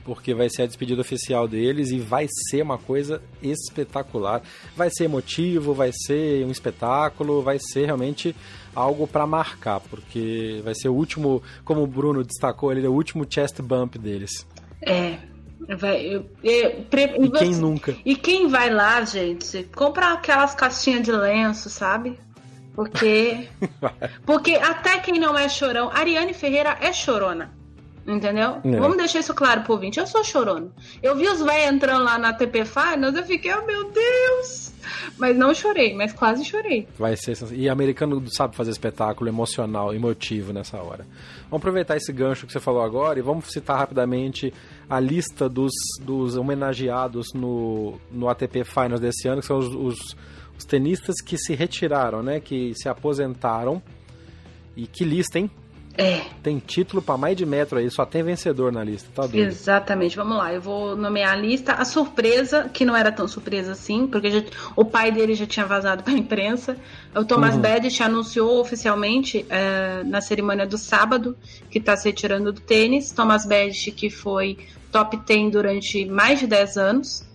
porque 0.05 0.33
vai 0.33 0.49
ser 0.49 0.61
a 0.61 0.65
despedida 0.67 1.01
oficial 1.01 1.47
deles 1.47 1.89
e 1.89 1.99
vai 1.99 2.27
ser 2.49 2.61
uma 2.61 2.77
coisa 2.77 3.21
espetacular. 3.41 4.41
Vai 4.77 4.89
ser 4.91 5.05
emotivo, 5.05 5.73
vai 5.73 5.91
ser 5.91 6.45
um 6.45 6.51
espetáculo, 6.51 7.41
vai 7.41 7.57
ser 7.59 7.85
realmente 7.85 8.35
algo 8.73 9.07
para 9.07 9.25
marcar, 9.25 9.79
porque 9.79 10.61
vai 10.63 10.75
ser 10.75 10.89
o 10.89 10.93
último, 10.93 11.41
como 11.63 11.81
o 11.81 11.87
Bruno 11.87 12.23
destacou, 12.23 12.71
ele 12.71 12.85
é 12.85 12.89
o 12.89 12.93
último 12.93 13.25
chest 13.27 13.59
bump 13.61 13.97
deles. 13.97 14.45
É. 14.81 15.17
Vai, 15.79 16.05
eu, 16.05 16.29
eu, 16.43 16.83
pre, 16.91 17.15
e 17.17 17.31
quem 17.31 17.55
nunca? 17.55 17.95
E 18.05 18.15
quem 18.15 18.47
vai 18.47 18.69
lá, 18.69 19.03
gente, 19.03 19.63
compra 19.75 20.13
aquelas 20.13 20.53
caixinhas 20.53 21.01
de 21.01 21.11
lenço, 21.11 21.71
sabe? 21.71 22.19
Porque. 22.75 23.47
porque 24.27 24.55
até 24.55 24.99
quem 24.99 25.17
não 25.17 25.35
é 25.35 25.49
chorão. 25.49 25.89
Ariane 25.91 26.33
Ferreira 26.33 26.77
é 26.81 26.93
chorona. 26.93 27.54
Entendeu? 28.07 28.61
É. 28.63 28.79
Vamos 28.79 28.97
deixar 28.97 29.19
isso 29.19 29.33
claro 29.33 29.61
pro 29.61 29.73
ouvinte. 29.73 29.99
Eu 29.99 30.05
sou 30.05 30.23
chorona. 30.23 30.67
Eu 31.01 31.15
vi 31.15 31.27
os 31.27 31.41
velhos 31.41 31.73
entrando 31.73 32.03
lá 32.03 32.17
na 32.19 32.33
TP 32.33 32.63
Finals, 32.63 33.15
eu 33.15 33.23
fiquei, 33.23 33.51
oh 33.53 33.65
meu 33.65 33.91
Deus! 33.91 34.73
Mas 35.17 35.35
não 35.35 35.53
chorei, 35.53 35.95
mas 35.95 36.13
quase 36.13 36.45
chorei. 36.45 36.87
Vai 36.99 37.15
ser. 37.15 37.35
E 37.51 37.67
americano 37.67 38.23
sabe 38.29 38.55
fazer 38.55 38.69
espetáculo 38.69 39.27
emocional, 39.27 39.93
emotivo 39.93 40.53
nessa 40.53 40.77
hora. 40.77 41.05
Vamos 41.49 41.57
aproveitar 41.57 41.97
esse 41.97 42.13
gancho 42.13 42.45
que 42.45 42.53
você 42.53 42.59
falou 42.59 42.83
agora 42.83 43.17
e 43.17 43.21
vamos 43.21 43.45
citar 43.51 43.77
rapidamente 43.77 44.53
a 44.87 44.99
lista 44.99 45.49
dos, 45.49 45.71
dos 46.01 46.37
homenageados 46.37 47.33
no, 47.33 47.99
no 48.11 48.29
ATP 48.29 48.63
Finals 48.63 48.99
desse 48.99 49.27
ano, 49.27 49.41
que 49.41 49.47
são 49.47 49.57
os, 49.57 49.73
os, 49.73 50.15
os 50.57 50.65
tenistas 50.65 51.15
que 51.21 51.37
se 51.37 51.55
retiraram, 51.55 52.21
né? 52.21 52.39
Que 52.39 52.73
se 52.75 52.87
aposentaram. 52.87 53.81
E 54.75 54.85
que 54.85 55.03
lista, 55.03 55.39
hein? 55.39 55.49
É. 55.97 56.21
Tem 56.43 56.59
título 56.59 57.01
para 57.01 57.17
mais 57.17 57.37
de 57.37 57.45
metro 57.45 57.79
aí, 57.79 57.89
só 57.89 58.05
tem 58.05 58.21
vencedor 58.21 58.71
na 58.71 58.83
lista, 58.83 59.09
tá 59.15 59.25
doido? 59.25 59.47
Exatamente, 59.47 60.15
vamos 60.15 60.37
lá, 60.37 60.53
eu 60.53 60.61
vou 60.61 60.95
nomear 60.95 61.33
a 61.33 61.35
lista. 61.35 61.73
A 61.73 61.85
surpresa, 61.85 62.69
que 62.71 62.83
não 62.83 62.95
era 62.95 63.11
tão 63.11 63.27
surpresa 63.27 63.71
assim, 63.71 64.05
porque 64.07 64.29
já, 64.29 64.43
o 64.75 64.83
pai 64.83 65.11
dele 65.11 65.35
já 65.35 65.45
tinha 65.45 65.65
vazado 65.65 66.03
para 66.03 66.13
a 66.13 66.17
imprensa. 66.17 66.77
O 67.15 67.23
Thomas 67.23 67.55
uhum. 67.55 67.61
Anunciou 68.05 68.59
oficialmente 68.59 69.45
é, 69.49 70.03
na 70.03 70.19
cerimônia 70.19 70.67
do 70.67 70.77
sábado 70.77 71.35
que 71.69 71.79
está 71.79 71.95
se 71.95 72.09
retirando 72.09 72.51
do 72.51 72.59
tênis. 72.59 73.11
Thomas 73.11 73.45
Bedic, 73.45 73.91
que 73.91 74.09
foi 74.09 74.57
top 74.91 75.17
10 75.17 75.51
durante 75.51 76.05
mais 76.05 76.39
de 76.39 76.47
10 76.47 76.77
anos. 76.77 77.25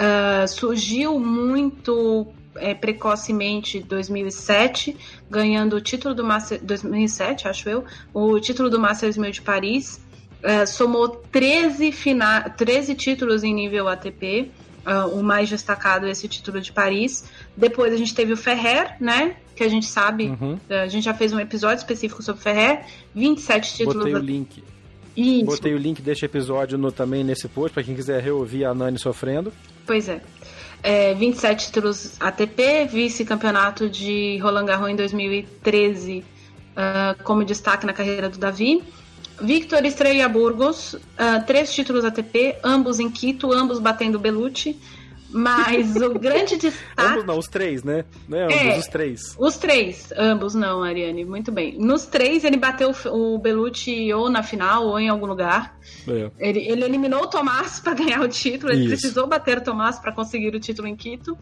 Uh, 0.00 0.48
surgiu 0.48 1.18
muito 1.18 2.26
é, 2.56 2.74
precocemente 2.74 3.80
2007, 3.80 4.96
ganhando 5.30 5.76
o 5.76 5.80
título 5.80 6.14
do 6.14 6.24
Master 6.24 6.60
2007, 6.62 7.48
acho 7.48 7.68
eu, 7.68 7.84
o 8.12 8.38
título 8.40 8.68
do 8.70 8.78
Masters 8.80 9.16
1000 9.16 9.30
de 9.30 9.42
Paris. 9.42 10.00
É, 10.42 10.64
somou 10.64 11.08
13, 11.08 11.92
fina, 11.92 12.48
13 12.48 12.94
títulos 12.94 13.44
em 13.44 13.54
nível 13.54 13.88
ATP. 13.88 14.50
Uh, 14.80 15.18
o 15.18 15.22
mais 15.22 15.50
destacado 15.50 16.06
é 16.06 16.10
esse 16.10 16.26
título 16.26 16.58
de 16.58 16.72
Paris. 16.72 17.30
Depois 17.54 17.92
a 17.92 17.96
gente 17.98 18.14
teve 18.14 18.32
o 18.32 18.36
Ferrer, 18.36 18.96
né? 18.98 19.36
Que 19.54 19.62
a 19.62 19.68
gente 19.68 19.84
sabe, 19.84 20.28
Uhum. 20.28 20.54
uh, 20.54 20.74
a 20.82 20.88
gente 20.88 21.04
já 21.04 21.12
fez 21.12 21.34
um 21.34 21.38
episódio 21.38 21.76
específico 21.76 22.22
sobre 22.22 22.40
o 22.40 22.42
Ferrer. 22.42 22.80
27 23.14 23.74
títulos. 23.76 23.96
Botei 23.96 24.14
o 24.14 24.18
link. 24.18 24.64
Isso. 25.14 25.44
Botei 25.44 25.74
o 25.74 25.76
link 25.76 26.00
deste 26.00 26.24
episódio 26.24 26.78
no, 26.78 26.90
também 26.90 27.22
nesse 27.22 27.46
post, 27.46 27.74
pra 27.74 27.82
quem 27.82 27.94
quiser 27.94 28.22
reouvir 28.22 28.64
a 28.64 28.72
Nani 28.72 28.98
sofrendo. 28.98 29.52
Pois 29.84 30.08
é. 30.08 30.22
É, 30.82 31.14
27 31.14 31.66
títulos 31.66 32.16
ATP, 32.18 32.86
vice-campeonato 32.90 33.88
de 33.88 34.38
Roland 34.38 34.64
Garros 34.64 34.88
em 34.88 34.96
2013, 34.96 36.24
uh, 36.70 37.22
como 37.22 37.44
destaque 37.44 37.84
na 37.84 37.92
carreira 37.92 38.28
do 38.28 38.38
Davi. 38.38 38.82
Victor 39.42 39.84
Estrella 39.84 40.28
Burgos, 40.28 40.94
uh, 40.94 41.44
três 41.46 41.72
títulos 41.72 42.04
ATP, 42.04 42.56
ambos 42.64 42.98
em 42.98 43.10
Quito, 43.10 43.52
ambos 43.52 43.78
batendo 43.78 44.18
Belucci. 44.18 44.78
Mas 45.32 45.96
o 45.96 46.18
grande 46.18 46.56
destaque. 46.58 46.82
Ambos 46.96 47.24
não, 47.24 47.38
os 47.38 47.46
três, 47.46 47.82
né? 47.84 48.04
Né, 48.28 48.44
ambos, 48.44 48.56
É. 48.56 48.78
os 48.78 48.86
três. 48.86 49.36
Os 49.38 49.56
três, 49.56 50.12
ambos 50.16 50.54
não, 50.54 50.82
Ariane, 50.82 51.24
muito 51.24 51.52
bem. 51.52 51.78
Nos 51.78 52.06
três 52.06 52.44
ele 52.44 52.56
bateu 52.56 52.92
o 53.06 53.38
Belucci 53.38 54.12
ou 54.12 54.28
na 54.28 54.42
final 54.42 54.86
ou 54.86 54.98
em 54.98 55.08
algum 55.08 55.26
lugar. 55.26 55.78
É. 56.08 56.30
Ele, 56.38 56.60
ele 56.60 56.84
eliminou 56.84 57.22
o 57.22 57.26
Tomás 57.26 57.80
para 57.80 57.94
ganhar 57.94 58.20
o 58.20 58.28
título, 58.28 58.72
ele 58.72 58.80
Isso. 58.82 58.90
precisou 58.90 59.26
bater 59.26 59.58
o 59.58 59.60
Tomás 59.60 59.98
para 59.98 60.12
conseguir 60.12 60.54
o 60.54 60.60
título 60.60 60.88
em 60.88 60.96
Quito. 60.96 61.36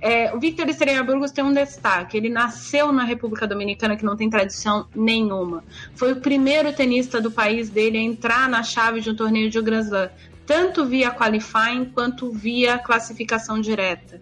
É, 0.00 0.32
o 0.34 0.38
Victor 0.38 0.68
Estrella 0.68 1.02
Burgos 1.02 1.32
tem 1.32 1.42
um 1.42 1.52
destaque. 1.52 2.16
Ele 2.18 2.28
nasceu 2.28 2.92
na 2.92 3.02
República 3.02 3.46
Dominicana, 3.46 3.96
que 3.96 4.04
não 4.04 4.14
tem 4.14 4.28
tradição 4.28 4.86
nenhuma. 4.94 5.64
Foi 5.94 6.12
o 6.12 6.16
primeiro 6.20 6.72
tenista 6.72 7.20
do 7.20 7.30
país 7.30 7.70
dele 7.70 7.96
a 7.96 8.00
entrar 8.02 8.48
na 8.48 8.62
chave 8.62 9.00
de 9.00 9.10
um 9.10 9.16
torneio 9.16 9.48
de 9.50 9.60
Grand 9.62 9.80
Slam, 9.80 10.10
tanto 10.46 10.84
via 10.86 11.10
qualifying 11.10 11.86
quanto 11.86 12.30
via 12.30 12.78
classificação 12.78 13.60
direta. 13.60 14.20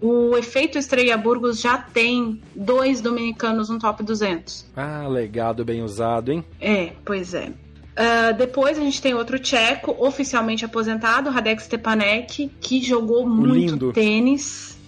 O 0.00 0.36
efeito 0.36 0.78
Estrella 0.78 1.16
Burgos 1.16 1.60
já 1.60 1.76
tem 1.76 2.40
dois 2.54 3.00
dominicanos 3.00 3.68
no 3.68 3.78
top 3.78 4.02
200. 4.04 4.66
Ah, 4.76 5.06
legado 5.08 5.64
bem 5.64 5.82
usado, 5.82 6.30
hein? 6.32 6.44
É, 6.60 6.92
pois 7.04 7.34
é. 7.34 7.50
Ah, 7.96 8.30
depois 8.30 8.78
a 8.78 8.80
gente 8.80 9.02
tem 9.02 9.12
outro 9.12 9.40
tcheco, 9.40 9.96
oficialmente 9.98 10.64
aposentado, 10.64 11.30
Radek 11.30 11.60
Stepanek, 11.60 12.48
que 12.60 12.80
jogou 12.80 13.28
muito 13.28 13.72
lindo. 13.72 13.92
tênis. 13.92 14.78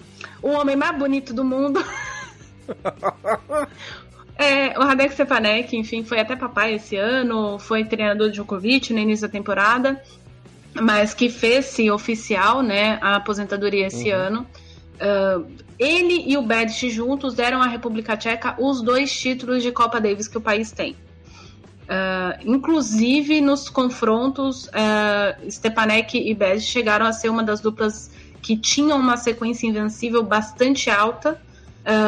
O 0.41 0.51
homem 0.51 0.76
mais 0.76 0.97
bonito 0.97 1.35
do 1.35 1.45
mundo. 1.45 1.85
É, 4.43 4.78
o 4.78 4.83
Radek 4.83 5.12
Stepanek, 5.12 5.76
enfim, 5.76 6.03
foi 6.03 6.18
até 6.18 6.35
papai 6.35 6.76
esse 6.76 6.97
ano, 6.97 7.59
foi 7.59 7.85
treinador 7.85 8.28
de 8.28 8.37
Djokovic 8.37 8.91
no 8.91 8.99
início 8.99 9.28
da 9.28 9.31
temporada, 9.31 10.03
mas 10.75 11.14
que 11.14 11.29
fez-se 11.29 11.91
oficial, 11.91 12.62
né, 12.62 12.99
a 13.01 13.16
aposentadoria 13.16 13.87
esse 13.87 14.11
Uhum. 14.12 14.18
ano. 14.18 14.47
Ah, 15.01 15.41
ele 15.79 16.25
e 16.31 16.37
o 16.37 16.43
Bedic 16.43 16.91
juntos 16.91 17.35
deram 17.35 17.62
à 17.62 17.66
República 17.66 18.16
Tcheca 18.16 18.55
os 18.59 18.83
dois 18.83 19.11
títulos 19.11 19.62
de 19.62 19.73
Copa 19.73 19.99
Davis 19.99 20.29
que 20.29 20.37
o 20.37 20.41
país 20.41 20.71
tem. 20.71 20.95
Ah, 21.89 22.39
inclusive 22.45 23.41
nos 23.41 23.68
confrontos, 23.68 24.66
uh, 24.66 25.51
Stepanek 25.51 26.16
e 26.18 26.35
Bez 26.35 26.64
chegaram 26.64 27.05
a 27.07 27.12
ser 27.12 27.31
uma 27.31 27.43
das 27.43 27.61
duplas 27.61 28.11
que 28.41 28.57
tinham 28.57 28.99
uma 28.99 29.16
sequência 29.16 29.66
invencível 29.66 30.23
bastante 30.23 30.89
alta, 30.89 31.41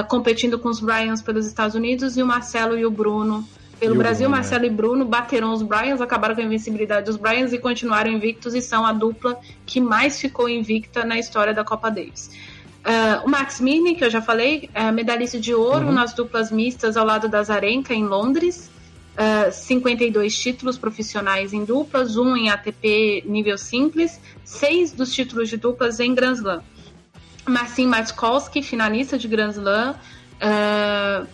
competindo 0.09 0.59
com 0.59 0.69
os 0.69 0.81
Bryans 0.81 1.21
pelos 1.21 1.47
Estados 1.47 1.75
Unidos 1.75 2.17
e 2.17 2.23
o 2.23 2.27
Marcelo 2.27 2.79
e 2.79 2.87
o 2.87 2.91
Bruno 2.91 3.47
pelo 3.83 3.97
Brasil. 3.97 4.29
Bruno, 4.29 4.37
Marcelo 4.37 4.65
e 4.65 4.71
Bruno 4.71 5.05
bateram 5.05 5.53
os 5.53 5.61
Bryans, 5.63 6.01
acabaram 6.01 6.35
com 6.37 6.41
a 6.41 6.45
invencibilidade 6.45 7.07
dos 7.07 7.17
Bryans 7.17 7.53
e 7.53 7.59
continuaram 7.59 8.13
invictos 8.13 8.55
e 8.55 8.63
são 8.63 8.87
a 8.87 8.93
dupla 8.93 9.41
que 9.67 9.81
mais 9.81 10.21
ficou 10.21 10.49
invicta 10.49 11.05
na 11.05 11.19
história 11.19 11.53
da 11.53 11.65
Copa 11.65 11.91
Davis. 11.91 12.31
Ah, 12.85 13.23
o 13.25 13.29
Max 13.29 13.61
Mirny, 13.61 13.97
que 13.97 14.05
eu 14.05 14.11
já 14.11 14.23
falei, 14.23 14.71
é 14.73 14.91
medalhista 14.93 15.39
de 15.39 15.53
ouro 15.53 15.87
Uhum. 15.87 15.93
nas 15.93 16.13
duplas 16.15 16.51
mistas 16.53 16.97
ao 16.97 17.05
lado 17.05 17.29
da 17.29 17.43
Zarenka 17.43 17.93
em 17.93 18.05
Londres. 18.05 18.71
Ah, 19.17 19.51
52 19.51 20.39
títulos 20.39 20.79
profissionais 20.79 21.53
em 21.53 21.65
duplas, 21.65 22.17
um 22.17 22.37
em 22.37 22.51
ATP 22.51 23.25
nível 23.27 23.59
simples, 23.59 24.21
seis 24.45 24.93
dos 24.93 25.13
títulos 25.13 25.49
de 25.49 25.57
duplas 25.57 25.99
em 25.99 26.15
Grand 26.15 26.35
Slam. 26.35 26.63
Marcin 27.49 27.87
Matkowski, 27.87 28.63
finalista 28.63 29.19
de 29.19 29.27
Grand 29.27 29.51
Slam, 29.51 29.97
ah, 30.41 31.25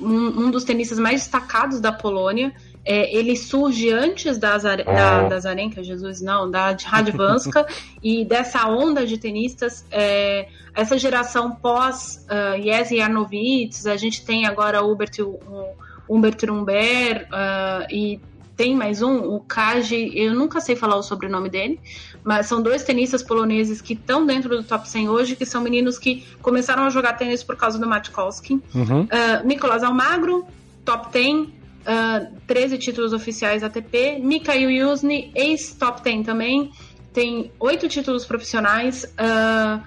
um, 0.00 0.46
um 0.46 0.50
dos 0.50 0.64
tenistas 0.64 0.98
mais 0.98 1.22
destacados 1.22 1.80
da 1.80 1.92
Polônia. 1.92 2.52
É, 2.84 3.12
ele 3.16 3.34
surge 3.34 3.90
antes 3.90 4.38
da, 4.38 4.56
Zare, 4.58 4.84
da, 4.84 5.26
da 5.28 5.40
Zarenka, 5.40 5.82
Jesus, 5.82 6.20
não, 6.20 6.48
da 6.48 6.76
Radvanska, 6.84 7.66
e 8.00 8.24
dessa 8.24 8.68
onda 8.68 9.04
de 9.04 9.18
tenistas, 9.18 9.84
é, 9.90 10.46
essa 10.72 10.96
geração 10.96 11.50
pós 11.50 12.24
uh, 12.30 12.62
Jesse 12.62 13.00
Arnovitz, 13.00 13.86
a 13.86 13.96
gente 13.96 14.24
tem 14.24 14.46
agora 14.46 14.84
o 14.84 14.92
Hubert, 14.92 15.18
o 15.20 15.74
Humbert 16.08 16.44
Humbert, 16.48 17.22
uh, 17.24 17.86
e 17.90 18.20
tem 18.56 18.74
mais 18.74 19.02
um, 19.02 19.18
o 19.18 19.40
Kaji, 19.40 20.12
eu 20.18 20.34
nunca 20.34 20.60
sei 20.60 20.74
falar 20.74 20.96
o 20.96 21.02
sobrenome 21.02 21.50
dele, 21.50 21.78
mas 22.24 22.46
são 22.46 22.62
dois 22.62 22.82
tenistas 22.82 23.22
poloneses 23.22 23.82
que 23.82 23.92
estão 23.92 24.24
dentro 24.24 24.48
do 24.48 24.64
top 24.64 24.88
100 24.88 25.08
hoje, 25.08 25.36
que 25.36 25.44
são 25.44 25.60
meninos 25.60 25.98
que 25.98 26.24
começaram 26.40 26.84
a 26.84 26.90
jogar 26.90 27.12
tênis 27.12 27.42
por 27.42 27.56
causa 27.56 27.78
do 27.78 27.86
Matkowski. 27.86 28.54
Uhum. 28.74 29.02
Uh, 29.02 29.46
Nicolas 29.46 29.82
Almagro, 29.82 30.46
top 30.84 31.12
10, 31.12 31.34
uh, 31.34 31.48
13 32.46 32.78
títulos 32.78 33.12
oficiais 33.12 33.62
ATP. 33.62 34.18
Mikhail 34.22 34.70
Yuzny, 34.70 35.30
ex-top 35.34 36.02
10 36.02 36.24
também, 36.24 36.70
tem 37.12 37.52
oito 37.60 37.88
títulos 37.88 38.24
profissionais. 38.24 39.04
Uh, 39.04 39.82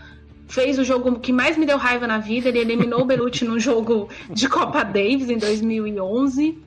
fez 0.48 0.80
o 0.80 0.84
jogo 0.84 1.20
que 1.20 1.32
mais 1.32 1.58
me 1.58 1.66
deu 1.66 1.78
raiva 1.78 2.06
na 2.06 2.20
vida. 2.20 2.50
Ele 2.50 2.60
eliminou 2.60 3.02
o 3.02 3.06
Belucci 3.06 3.46
num 3.46 3.60
jogo 3.60 4.10
de 4.30 4.48
Copa 4.48 4.84
Davis 4.84 5.30
em 5.30 5.38
2011. 5.38 6.58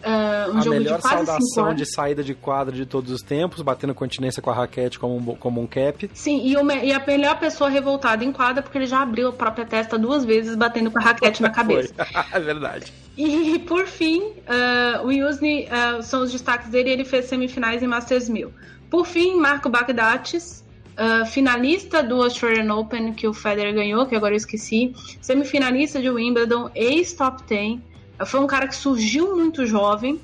Uh, 0.00 0.56
um 0.56 0.60
a 0.60 0.64
melhor 0.64 1.00
saudação 1.00 1.74
de 1.74 1.84
saída 1.84 2.22
de 2.22 2.34
quadra 2.34 2.74
de 2.74 2.86
todos 2.86 3.10
os 3.10 3.22
tempos, 3.22 3.60
batendo 3.62 3.94
continência 3.94 4.40
com 4.40 4.50
a 4.50 4.54
raquete 4.54 4.98
como 4.98 5.16
um, 5.16 5.36
como 5.36 5.60
um 5.60 5.66
cap. 5.66 6.10
Sim, 6.14 6.40
e, 6.42 6.54
e 6.86 6.92
a 6.92 7.06
melhor 7.06 7.38
pessoa 7.38 7.68
revoltada 7.68 8.24
em 8.24 8.32
quadra 8.32 8.62
porque 8.62 8.78
ele 8.78 8.86
já 8.86 9.02
abriu 9.02 9.28
a 9.28 9.32
própria 9.32 9.66
testa 9.66 9.98
duas 9.98 10.24
vezes 10.24 10.56
batendo 10.56 10.90
com 10.90 10.98
a 10.98 11.02
raquete 11.02 11.42
na 11.42 11.50
cabeça. 11.50 11.94
é 12.32 12.40
verdade. 12.40 12.92
E 13.16 13.58
por 13.58 13.86
fim, 13.86 14.22
uh, 14.22 15.04
o 15.04 15.12
Yuzny 15.12 15.66
uh, 15.66 16.02
são 16.02 16.22
os 16.22 16.32
destaques 16.32 16.70
dele. 16.70 16.90
Ele 16.90 17.04
fez 17.04 17.26
semifinais 17.26 17.82
em 17.82 17.86
Masters 17.86 18.28
1000. 18.28 18.52
Por 18.88 19.06
fim, 19.06 19.36
Marco 19.36 19.68
Bagdatis, 19.68 20.64
uh, 20.92 21.26
finalista 21.26 22.02
do 22.02 22.22
Australian 22.22 22.74
Open 22.74 23.12
que 23.12 23.28
o 23.28 23.34
Federer 23.34 23.74
ganhou, 23.74 24.06
que 24.06 24.16
agora 24.16 24.32
eu 24.32 24.38
esqueci. 24.38 24.94
Semifinalista 25.20 26.00
de 26.00 26.08
Wimbledon, 26.08 26.70
ex-top 26.74 27.42
10. 27.46 27.89
Foi 28.26 28.40
um 28.40 28.46
cara 28.46 28.68
que 28.68 28.76
surgiu 28.76 29.36
muito 29.36 29.66
jovem 29.66 30.20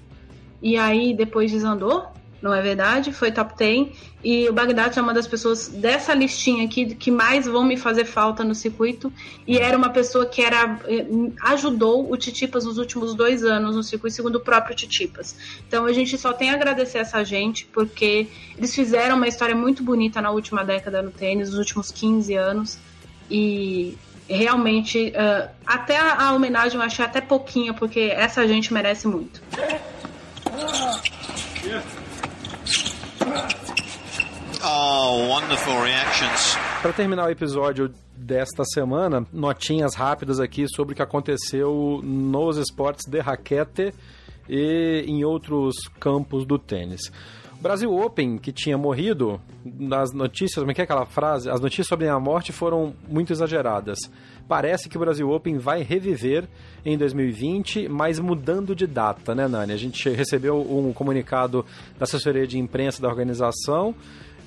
e 0.62 0.76
aí 0.76 1.14
depois 1.14 1.50
desandou. 1.50 2.06
Não 2.40 2.52
é 2.52 2.60
verdade? 2.60 3.12
Foi 3.12 3.32
top 3.32 3.56
10. 3.56 3.88
E 4.22 4.48
o 4.48 4.52
Bagdad 4.52 4.96
é 4.96 5.02
uma 5.02 5.14
das 5.14 5.26
pessoas 5.26 5.68
dessa 5.68 6.12
listinha 6.14 6.64
aqui 6.64 6.94
que 6.94 7.10
mais 7.10 7.46
vão 7.46 7.64
me 7.64 7.76
fazer 7.76 8.04
falta 8.04 8.44
no 8.44 8.54
circuito. 8.54 9.12
E 9.46 9.58
era 9.58 9.76
uma 9.76 9.88
pessoa 9.88 10.26
que 10.26 10.42
era 10.42 10.78
eh, 10.84 11.06
ajudou 11.44 12.10
o 12.12 12.16
Titipas 12.16 12.64
nos 12.64 12.76
últimos 12.76 13.14
dois 13.14 13.42
anos 13.42 13.74
no 13.74 13.82
circuito, 13.82 14.14
segundo 14.14 14.36
o 14.36 14.40
próprio 14.40 14.76
Titipas. 14.76 15.34
Então 15.66 15.86
a 15.86 15.92
gente 15.92 16.16
só 16.18 16.32
tem 16.32 16.50
a 16.50 16.54
agradecer 16.54 16.98
essa 16.98 17.24
gente, 17.24 17.66
porque 17.72 18.28
eles 18.56 18.74
fizeram 18.74 19.16
uma 19.16 19.28
história 19.28 19.54
muito 19.54 19.82
bonita 19.82 20.20
na 20.20 20.30
última 20.30 20.62
década 20.62 21.00
no 21.02 21.10
tênis, 21.10 21.50
nos 21.50 21.58
últimos 21.58 21.90
15 21.90 22.34
anos. 22.34 22.78
E 23.30 23.96
realmente, 24.28 25.12
eh, 25.14 25.48
até 25.66 25.98
a, 25.98 26.28
a 26.28 26.32
homenagem 26.32 26.78
eu 26.78 26.84
achei 26.84 27.04
até 27.04 27.20
pouquinha, 27.20 27.72
porque 27.74 28.12
essa 28.14 28.46
gente 28.46 28.72
merece 28.72 29.06
muito. 29.06 29.42
Oh, 34.64 35.28
wonderful 35.28 35.80
reactions. 35.82 36.56
Para 36.82 36.92
terminar 36.92 37.26
o 37.26 37.30
episódio 37.30 37.92
desta 38.16 38.64
semana, 38.64 39.24
notinhas 39.32 39.94
rápidas 39.94 40.40
aqui 40.40 40.66
sobre 40.68 40.92
o 40.92 40.96
que 40.96 41.02
aconteceu 41.02 42.00
nos 42.02 42.56
esportes 42.56 43.06
de 43.08 43.20
raquete 43.20 43.92
e 44.48 45.04
em 45.06 45.24
outros 45.24 45.74
campos 46.00 46.44
do 46.44 46.58
tênis. 46.58 47.12
Brasil 47.60 47.92
Open, 47.92 48.38
que 48.38 48.52
tinha 48.52 48.76
morrido, 48.76 49.40
nas 49.64 50.12
notícias, 50.12 50.62
como 50.62 50.70
é 50.70 50.74
é 50.78 50.82
aquela 50.82 51.06
frase? 51.06 51.50
As 51.50 51.60
notícias 51.60 51.86
sobre 51.86 52.06
a 52.08 52.18
morte 52.20 52.52
foram 52.52 52.94
muito 53.08 53.32
exageradas. 53.32 53.98
Parece 54.46 54.88
que 54.88 54.96
o 54.96 55.00
Brasil 55.00 55.28
Open 55.28 55.58
vai 55.58 55.82
reviver 55.82 56.48
em 56.84 56.96
2020, 56.96 57.88
mas 57.88 58.20
mudando 58.20 58.76
de 58.76 58.86
data, 58.86 59.34
né, 59.34 59.48
Nani? 59.48 59.72
A 59.72 59.76
gente 59.76 60.08
recebeu 60.10 60.60
um 60.60 60.92
comunicado 60.92 61.64
da 61.98 62.04
assessoria 62.04 62.46
de 62.46 62.58
imprensa 62.58 63.02
da 63.02 63.08
organização 63.08 63.94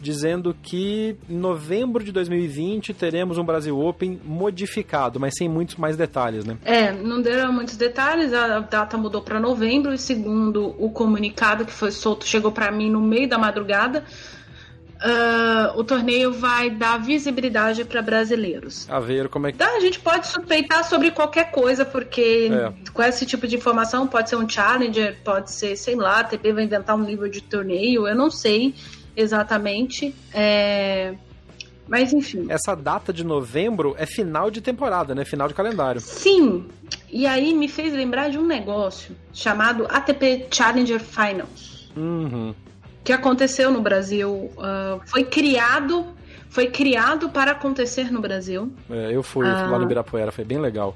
dizendo 0.02 0.56
que 0.62 1.16
em 1.30 1.38
novembro 1.38 2.04
de 2.04 2.12
2020 2.12 2.94
teremos 2.94 3.38
um 3.38 3.44
Brasil 3.44 3.80
Open 3.80 4.20
modificado, 4.24 5.20
mas 5.20 5.36
sem 5.38 5.50
muitos 5.50 5.76
mais 5.76 5.96
detalhes, 5.98 6.46
né? 6.46 6.58
É, 6.64 6.92
não 6.92 7.22
deram 7.22 7.52
muitos 7.52 7.78
detalhes, 7.78 8.34
a 8.34 8.60
data 8.60 8.98
mudou 8.98 9.22
para 9.22 9.40
novembro, 9.40 9.94
e 9.94 9.98
segundo 9.98 10.76
o 10.78 10.90
comunicado 10.90 11.66
que 11.66 11.72
foi 11.72 11.92
solto, 11.92 12.26
chegou 12.26 12.52
para 12.52 12.72
mim 12.72 12.90
no 12.90 13.02
meio 13.02 13.28
da 13.28 13.38
madrugada. 13.38 14.04
Uh, 15.02 15.80
o 15.80 15.84
torneio 15.86 16.34
vai 16.34 16.70
dar 16.70 16.98
visibilidade 16.98 17.86
para 17.86 18.02
brasileiros. 18.02 18.86
A 18.90 19.00
ver 19.00 19.30
como 19.30 19.48
é 19.48 19.52
que. 19.52 19.56
Então, 19.56 19.78
a 19.78 19.80
gente 19.80 19.98
pode 19.98 20.28
suspeitar 20.28 20.84
sobre 20.84 21.10
qualquer 21.12 21.52
coisa, 21.52 21.86
porque 21.86 22.50
É. 22.52 22.74
com 22.92 23.02
esse 23.02 23.26
tipo 23.26 23.48
de 23.48 23.56
informação 23.56 24.06
pode 24.06 24.30
ser 24.30 24.36
um 24.36 24.48
challenger, 24.48 25.16
pode 25.24 25.52
ser, 25.52 25.78
sei 25.78 25.96
lá, 25.96 26.20
a 26.20 26.24
TP 26.26 26.52
vai 26.52 26.66
inventar 26.66 26.98
um 26.98 27.06
livro 27.06 27.30
de 27.30 27.40
torneio, 27.40 28.06
eu 28.10 28.16
não 28.16 28.30
sei 28.30 28.76
exatamente. 29.22 30.14
É... 30.34 31.14
Mas 31.88 32.14
enfim. 32.14 32.46
Essa 32.50 32.76
data 32.76 33.12
de 33.12 33.24
novembro 33.24 33.96
é 33.98 34.06
final 34.06 34.52
de 34.52 34.62
temporada, 34.62 35.16
né? 35.16 35.26
Final 35.26 35.48
de 35.48 35.54
calendário. 35.56 36.00
Sim, 36.00 36.66
e 37.12 37.26
aí 37.26 37.52
me 37.54 37.68
fez 37.68 37.94
lembrar 37.94 38.30
de 38.30 38.38
um 38.38 38.46
negócio 38.46 39.16
chamado 39.34 39.88
ATP 39.90 40.48
Challenger 40.52 41.00
Finals. 41.00 41.90
Uhum. 41.98 42.54
que 43.04 43.12
aconteceu 43.12 43.72
no 43.72 43.82
Brasil. 43.82 44.52
ah, 44.60 45.00
foi 45.08 45.24
criado, 45.24 46.06
foi 46.50 46.68
criado 46.68 47.30
para 47.30 47.52
acontecer 47.52 48.12
no 48.12 48.22
Brasil. 48.22 48.72
É, 48.90 49.10
eu 49.16 49.24
fui 49.24 49.48
Ah. 49.48 49.66
lá 49.68 49.80
no 49.80 49.86
Ibirapuera, 49.86 50.32
foi 50.32 50.46
bem 50.46 50.60
legal. 50.60 50.96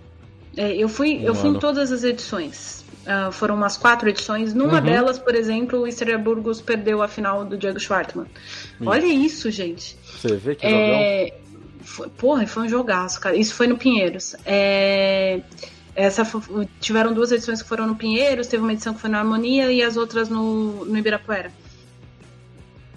É, 0.55 0.75
eu 0.75 0.87
fui, 0.87 1.19
eu 1.25 1.31
Um 1.31 1.35
fui 1.35 1.49
em 1.49 1.57
todas 1.59 1.91
as 1.91 2.03
edições. 2.03 2.82
Ah, 3.05 3.31
foram 3.31 3.55
umas 3.55 3.75
quatro 3.75 4.07
edições. 4.09 4.53
Numa 4.53 4.75
Uhum. 4.79 4.81
delas, 4.85 5.19
por 5.19 5.35
exemplo, 5.35 5.79
o 5.81 5.87
Estrela 5.87 6.17
Burgos 6.17 6.61
perdeu 6.61 7.01
a 7.01 7.07
final 7.07 7.43
do 7.43 7.57
Diego 7.57 7.79
Schwartzman. 7.79 8.27
Ih. 8.79 8.85
Olha 8.87 9.05
isso, 9.05 9.51
gente. 9.51 9.97
Você 10.05 10.35
vê 10.37 10.55
que 10.55 10.69
jogão. 10.69 10.81
É, 10.95 11.33
foi, 11.81 12.07
porra, 12.09 12.47
foi 12.47 12.63
um 12.63 12.69
jogaço, 12.69 13.19
cara. 13.19 13.35
Isso 13.35 13.53
foi 13.55 13.67
no 13.67 13.77
Pinheiros. 13.77 14.35
É, 14.45 15.41
essa 15.95 16.23
fo- 16.23 16.65
tiveram 16.79 17.13
duas 17.13 17.31
edições 17.33 17.61
que 17.61 17.67
foram 17.67 17.85
no 17.87 17.95
Pinheiros, 17.95 18.47
teve 18.47 18.63
uma 18.63 18.71
edição 18.71 18.93
que 18.93 19.01
foi 19.01 19.09
na 19.09 19.19
Harmonia 19.19 19.69
e 19.71 19.83
as 19.83 19.97
outras 19.97 20.29
no, 20.29 20.85
no 20.85 20.97
Ibirapuera. 20.97 21.51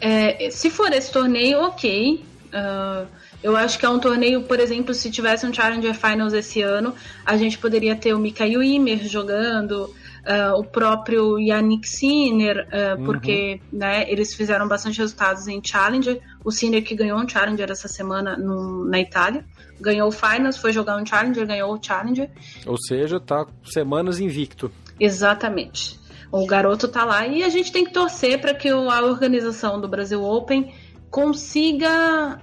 É, 0.01 0.51
se 0.51 0.71
for 0.71 0.93
esse 0.93 1.11
torneio, 1.11 1.61
ok. 1.63 2.25
Ah, 2.53 3.07
eu 3.47 3.57
acho 3.57 3.79
que 3.79 3.87
é 3.87 3.89
um 3.89 3.99
torneio, 4.01 4.43
por 4.43 4.59
exemplo, 4.59 4.93
se 4.93 5.11
tivesse 5.11 5.47
um 5.47 5.53
Challenger 5.55 5.95
Finals 5.95 6.33
esse 6.33 6.61
ano, 6.63 6.95
a 7.25 7.37
gente 7.37 7.57
poderia 7.59 7.95
ter 7.95 8.13
o 8.13 8.19
Mikael 8.19 8.63
Ymer 8.63 9.07
jogando, 9.07 9.95
ah, 10.25 10.55
o 10.57 10.65
próprio 10.65 11.39
Yannick 11.39 11.89
Sinner, 11.89 12.67
ah, 12.73 12.97
Uhum. 12.99 13.05
porque 13.05 13.61
né, 13.73 14.05
eles 14.11 14.35
fizeram 14.35 14.67
bastante 14.67 14.99
resultados 14.99 15.47
em 15.47 15.61
Challenger. 15.65 16.21
O 16.45 16.51
Sinner 16.51 16.83
que 16.83 16.95
ganhou 16.97 17.19
um 17.21 17.29
Challenger 17.29 17.71
essa 17.71 17.89
semana 17.89 18.37
no- 18.37 18.85
na 18.85 18.99
Itália. 19.01 19.45
Ganhou 19.81 20.09
o 20.09 20.13
Finals, 20.13 20.57
foi 20.57 20.73
jogar 20.73 20.97
um 21.01 21.07
Challenger, 21.07 21.47
ganhou 21.47 21.73
o 21.73 21.79
Challenger. 21.83 22.29
Ou 22.67 22.77
seja, 22.79 23.21
tá 23.21 23.47
semanas 23.65 24.19
invicto. 24.19 24.73
Exatamente. 24.99 26.01
O 26.33 26.45
garoto 26.47 26.89
tá 26.89 27.05
lá 27.05 27.27
e 27.29 27.43
a 27.45 27.49
gente 27.49 27.71
tem 27.71 27.85
que 27.85 27.93
torcer 27.93 28.41
para 28.41 28.53
que 28.55 28.69
a 28.69 28.77
organização 29.05 29.81
do 29.81 29.87
Brasil 29.87 30.21
Open 30.25 30.73
consiga 31.09 32.41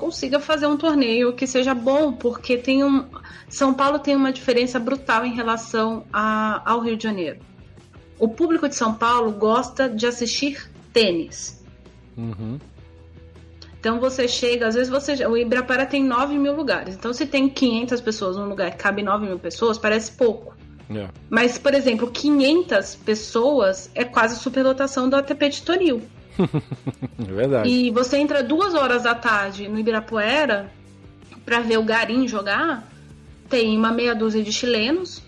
consiga 0.00 0.40
fazer 0.40 0.66
um 0.66 0.78
torneio 0.78 1.34
que 1.34 1.46
seja 1.46 1.74
bom, 1.74 2.12
porque 2.12 2.56
tem 2.56 2.82
um 2.82 3.04
São 3.48 3.74
Paulo 3.74 3.98
tem 3.98 4.16
uma 4.16 4.32
diferença 4.32 4.78
brutal 4.78 5.24
em 5.26 5.34
relação 5.34 6.04
a- 6.10 6.62
ao 6.64 6.80
Rio 6.80 6.96
de 6.96 7.02
Janeiro. 7.02 7.40
O 8.18 8.28
público 8.28 8.66
de 8.68 8.74
São 8.74 8.94
Paulo 8.94 9.30
gosta 9.32 9.88
de 9.88 10.06
assistir 10.06 10.70
tênis. 10.92 11.62
Uhum. 12.16 12.58
Então 13.78 14.00
você 14.00 14.26
chega, 14.28 14.66
às 14.68 14.74
vezes 14.74 14.90
você. 14.90 15.26
O 15.26 15.36
Ibirapuera 15.36 15.86
tem 15.86 16.02
9 16.04 16.36
mil 16.38 16.54
lugares. 16.54 16.94
Então 16.94 17.12
se 17.12 17.26
tem 17.26 17.48
500 17.48 18.00
pessoas 18.00 18.36
num 18.36 18.48
lugar 18.48 18.70
que 18.70 18.76
cabe 18.78 19.02
9 19.02 19.26
mil 19.26 19.38
pessoas, 19.38 19.78
parece 19.78 20.12
pouco. 20.12 20.54
É. 20.90 21.08
Mas, 21.28 21.56
por 21.56 21.72
exemplo, 21.72 22.10
500 22.10 22.96
pessoas 22.96 23.90
é 23.94 24.04
quase 24.04 24.36
superlotação 24.36 25.08
do 25.08 25.16
ATP 25.16 25.48
de 25.48 25.62
Toril. 25.62 26.02
É 27.18 27.32
verdade. 27.32 27.68
E 27.68 27.90
você 27.90 28.16
entra 28.16 28.42
duas 28.42 28.74
horas 28.74 29.02
da 29.02 29.14
tarde 29.14 29.68
no 29.68 29.78
Ibirapuera 29.78 30.70
pra 31.44 31.60
ver 31.60 31.78
o 31.78 31.82
Garim 31.82 32.26
jogar, 32.26 32.88
tem 33.48 33.76
uma 33.76 33.92
meia 33.92 34.14
dúzia 34.14 34.42
de 34.42 34.52
chilenos, 34.52 35.22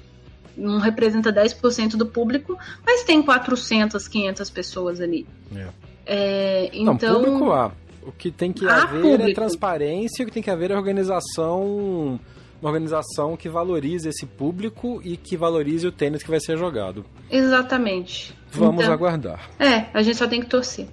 não 0.57 0.79
representa 0.79 1.33
10% 1.33 1.97
do 1.97 2.07
público, 2.07 2.59
mas 2.85 3.03
tem 3.05 3.23
400, 3.23 4.07
500 4.07 4.51
pessoas 4.51 5.01
ali. 5.01 5.27
É. 5.55 5.69
É, 6.05 6.71
Não, 6.75 6.95
então, 6.95 7.23
público 7.23 7.53
há. 7.53 7.73
O 8.03 8.11
que 8.11 8.31
tem 8.33 8.53
que 8.53 8.67
haver 8.67 8.99
é 8.99 9.17
público. 9.19 9.35
transparência, 9.35 10.25
o 10.25 10.27
que 10.27 10.33
tem 10.33 10.43
que 10.43 10.51
haver 10.51 10.73
é 10.73 10.77
organização, 10.77 12.19
uma 12.63 12.71
organização 12.71 13.37
que 13.37 13.49
valorize 13.49 14.09
esse 14.09 14.25
público 14.25 15.03
e 15.05 15.17
que 15.17 15.37
valorize 15.37 15.85
o 15.87 15.93
tênis 15.93 16.23
que 16.23 16.31
vai 16.31 16.41
ser 16.41 16.57
jogado. 16.57 17.05
exatamente. 17.31 18.35
Vamos 18.53 18.83
Então, 18.83 18.93
aguardar. 18.95 19.51
É, 19.59 19.87
a 19.93 20.03
gente 20.03 20.17
só 20.17 20.29
tem 20.29 20.41
que 20.41 20.47
torcer. 20.47 20.87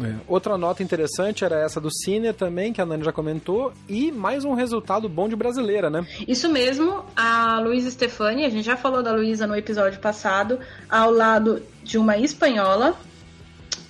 É. 0.00 0.14
Outra 0.28 0.56
nota 0.58 0.82
interessante 0.82 1.44
era 1.44 1.58
essa 1.60 1.80
do 1.80 1.90
Cine 1.90 2.32
também, 2.32 2.72
que 2.72 2.80
a 2.80 2.86
Nani 2.86 3.02
já 3.04 3.12
comentou, 3.12 3.72
e 3.88 4.12
mais 4.12 4.44
um 4.44 4.52
resultado 4.54 5.08
bom 5.08 5.28
de 5.28 5.34
brasileira, 5.34 5.88
né? 5.90 6.06
Isso 6.28 6.48
mesmo, 6.50 7.04
a 7.16 7.58
Luísa 7.60 7.90
Stefani, 7.90 8.44
a 8.44 8.50
gente 8.50 8.64
já 8.64 8.76
falou 8.76 9.02
da 9.02 9.12
Luísa 9.12 9.46
no 9.46 9.56
episódio 9.56 9.98
passado, 9.98 10.58
ao 10.88 11.10
lado 11.10 11.62
de 11.82 11.98
uma 11.98 12.16
espanhola. 12.18 12.94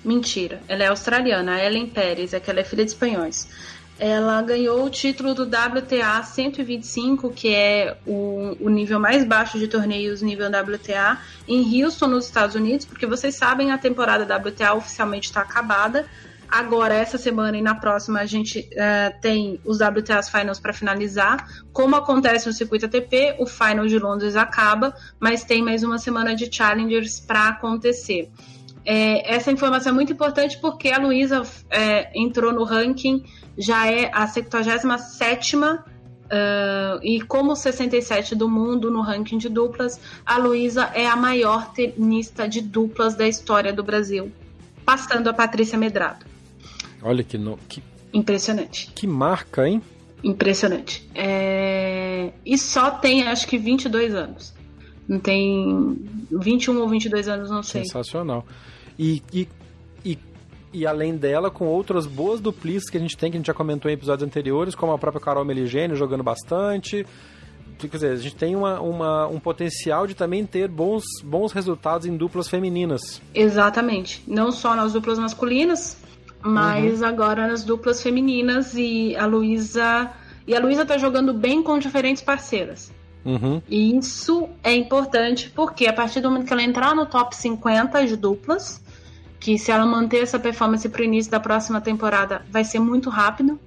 Mentira, 0.05 0.61
ela 0.69 0.85
é 0.85 0.87
australiana, 0.87 1.57
a 1.57 1.65
Ellen 1.65 1.89
Pérez, 1.89 2.33
é 2.33 2.39
que 2.39 2.49
ela 2.49 2.61
é 2.61 2.65
filha 2.65 2.85
de 2.85 2.93
espanhóis. 2.93 3.49
Ela 3.99 4.43
ganhou 4.43 4.85
o 4.85 4.91
título 4.91 5.35
do 5.35 5.45
WTA 5.45 6.23
125, 6.23 7.31
que 7.31 7.49
é 7.55 7.97
o, 8.07 8.55
o 8.61 8.69
nível 8.69 9.01
mais 9.01 9.25
baixo 9.25 9.59
de 9.59 9.67
torneios 9.69 10.21
nível 10.21 10.49
WTA, 10.49 11.19
em 11.49 11.83
Houston, 11.83 12.09
nos 12.09 12.27
Estados 12.27 12.55
Unidos, 12.55 12.85
porque 12.85 13.07
vocês 13.07 13.35
sabem, 13.35 13.73
a 13.73 13.79
temporada 13.79 14.25
WTA 14.37 14.75
oficialmente 14.75 15.29
está 15.29 15.41
acabada. 15.41 16.05
Agora, 16.49 16.95
essa 16.95 17.19
semana 17.19 17.57
e 17.57 17.63
na 17.63 17.75
próxima, 17.75 18.21
a 18.21 18.27
gente 18.27 18.69
eh, 18.73 19.11
tem 19.21 19.61
os 19.65 19.81
WTAs 19.81 20.29
Finals 20.29 20.61
para 20.61 20.73
finalizar. 20.73 21.49
Como 21.73 21.97
acontece 21.97 22.47
no 22.47 22.53
circuito 22.53 22.87
ATP, 22.87 23.37
o 23.39 23.47
Final 23.47 23.87
de 23.87 23.99
Londres 23.99 24.37
acaba, 24.37 24.95
mas 25.19 25.43
tem 25.43 25.63
mais 25.63 25.83
uma 25.83 25.99
semana 25.99 26.37
de 26.37 26.55
Challengers 26.55 27.19
para 27.19 27.49
acontecer. 27.49 28.31
É, 28.89 29.35
essa 29.35 29.51
informação 29.51 29.91
é 29.91 29.95
muito 29.95 30.13
importante 30.13 30.59
porque 30.59 30.91
a 30.91 30.99
Luísa 30.99 31.43
é, 31.69 32.09
entrou 32.15 32.53
no 32.53 32.63
ranking, 32.63 33.25
já 33.59 33.91
é 33.91 34.09
a 34.15 34.29
77 34.29 35.57
uh, 35.57 35.67
e 37.03 37.21
como 37.23 37.57
67 37.57 38.37
do 38.37 38.49
mundo 38.49 38.89
no 38.89 39.01
ranking 39.01 39.39
de 39.39 39.49
duplas, 39.49 40.01
a 40.25 40.39
Luísa 40.39 40.85
é 40.95 41.05
a 41.05 41.17
maior 41.17 41.73
tenista 41.73 42.49
de 42.49 42.61
duplas 42.61 43.17
da 43.17 43.27
história 43.27 43.73
do 43.73 43.83
Brasil, 43.83 44.31
passando 44.85 45.29
a 45.29 45.35
Patrícia 45.35 45.77
Medrado. 45.77 46.25
Olha 47.03 47.25
que, 47.25 47.37
no... 47.37 47.59
que, 47.69 47.83
Impressionante. 48.13 48.93
que 48.95 49.07
marca, 49.07 49.69
hein? 49.69 49.83
Impressionante. 50.23 51.09
É, 51.13 52.33
E 52.45 52.57
só 52.57 52.93
tem, 52.93 53.25
acho 53.25 53.49
que, 53.49 53.59
22 53.59 54.15
anos. 54.15 54.55
Não 55.09 55.19
tem 55.19 55.99
21 56.31 56.81
ou 56.81 56.89
22 56.89 57.29
anos, 57.29 57.51
não 57.51 57.63
sei. 57.65 57.83
Sensacional. 57.83 58.45
E, 58.99 59.23
e, 59.33 59.49
e, 60.05 60.19
e 60.73 60.87
além 60.87 61.17
dela, 61.17 61.51
com 61.51 61.67
outras 61.67 62.07
boas 62.07 62.41
duplistas 62.41 62.91
que 62.91 62.97
a 62.97 63.01
gente 63.01 63.17
tem, 63.17 63.31
que 63.31 63.37
a 63.37 63.41
gente 63.41 63.47
já 63.47 63.55
comentou 63.55 63.91
em 63.91 63.95
episódios 63.95 64.27
anteriores, 64.27 64.75
como 64.75 64.93
a 64.93 64.99
própria 64.99 65.23
Carol 65.23 65.45
Meligeni 65.45 65.95
jogando 65.95 66.23
bastante. 66.23 67.07
Quer 67.79 67.89
dizer, 67.89 68.13
a 68.13 68.17
gente 68.17 68.35
tem 68.35 68.57
uma, 68.57 68.81
uma, 68.81 69.27
um 69.27 69.39
potencial 69.39 70.07
de 70.07 70.15
também 70.15 70.47
ter 70.47 70.67
bons, 70.67 71.05
bons 71.23 71.53
resultados 71.53 72.07
em 72.07 72.17
duplas 72.17 72.49
femininas. 72.49 73.21
Exatamente. 73.35 74.23
Não 74.27 74.51
só 74.51 74.75
nas 74.75 74.95
duplas 74.95 75.19
masculinas, 75.19 75.99
mas 76.43 77.03
agora 77.03 77.47
nas 77.47 77.65
duplas 77.65 78.03
femininas 78.03 78.75
e 78.75 79.15
a 79.17 79.27
Luísa. 79.27 80.11
E 80.47 80.55
a 80.55 80.61
Luísa 80.61 80.87
tá 80.87 80.97
jogando 80.97 81.35
bem 81.35 81.63
com 81.63 81.79
diferentes 81.79 82.23
parceiras. 82.23 82.91
Uhum. 83.27 83.61
E 83.69 83.99
isso 83.99 84.49
é 84.63 84.73
importante 84.73 85.51
porque 85.55 85.87
a 85.87 85.93
partir 85.93 86.21
do 86.21 86.31
momento 86.31 86.47
que 86.47 86.53
ela 86.53 86.63
entrar 86.63 86.95
no 86.95 87.05
top 87.07 87.35
50 87.35 88.07
de 88.07 88.17
duplas, 88.17 88.81
que 89.39 89.59
se 89.59 89.71
ela 89.71 89.87
manter 89.87 90.23
essa 90.23 90.39
performance 90.39 90.89
pro 90.89 91.05
início 91.05 91.31
da 91.31 91.41
próxima 91.41 91.81
temporada 91.81 92.45
vai 92.51 92.65
ser 92.65 92.79
muito 92.79 93.11
rápido, 93.11 93.59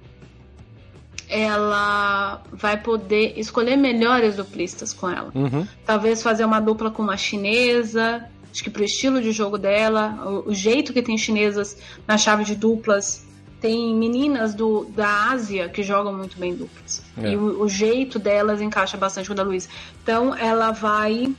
ela 1.28 2.42
vai 2.52 2.76
poder 2.76 3.34
escolher 3.38 3.76
melhores 3.76 4.36
duplistas 4.36 4.92
com 4.92 5.08
ela. 5.08 5.30
Uhum. 5.34 5.66
Talvez 5.86 6.22
fazer 6.22 6.44
uma 6.44 6.60
dupla 6.60 6.90
com 6.90 7.02
uma 7.02 7.16
chinesa, 7.16 8.24
acho 8.50 8.64
que 8.64 8.70
pro 8.70 8.82
estilo 8.82 9.22
de 9.22 9.30
jogo 9.30 9.56
dela, 9.56 10.18
o, 10.26 10.50
o 10.50 10.54
jeito 10.54 10.92
que 10.92 11.00
tem 11.00 11.16
chinesas 11.16 11.78
na 12.06 12.18
chave 12.18 12.44
de 12.44 12.56
duplas. 12.56 13.28
Tem 13.60 13.94
meninas 13.94 14.54
do, 14.54 14.86
da 14.86 15.30
Ásia 15.30 15.68
que 15.68 15.82
jogam 15.82 16.14
muito 16.14 16.38
bem 16.38 16.54
duplas. 16.54 17.02
É. 17.22 17.30
E 17.30 17.36
o, 17.36 17.62
o 17.62 17.68
jeito 17.68 18.18
delas 18.18 18.62
encaixa 18.62 18.96
bastante 18.96 19.26
com 19.26 19.34
o 19.34 19.36
da 19.36 19.42
Luísa. 19.42 19.68
Então 20.02 20.34
ela 20.34 20.72
vai 20.72 21.30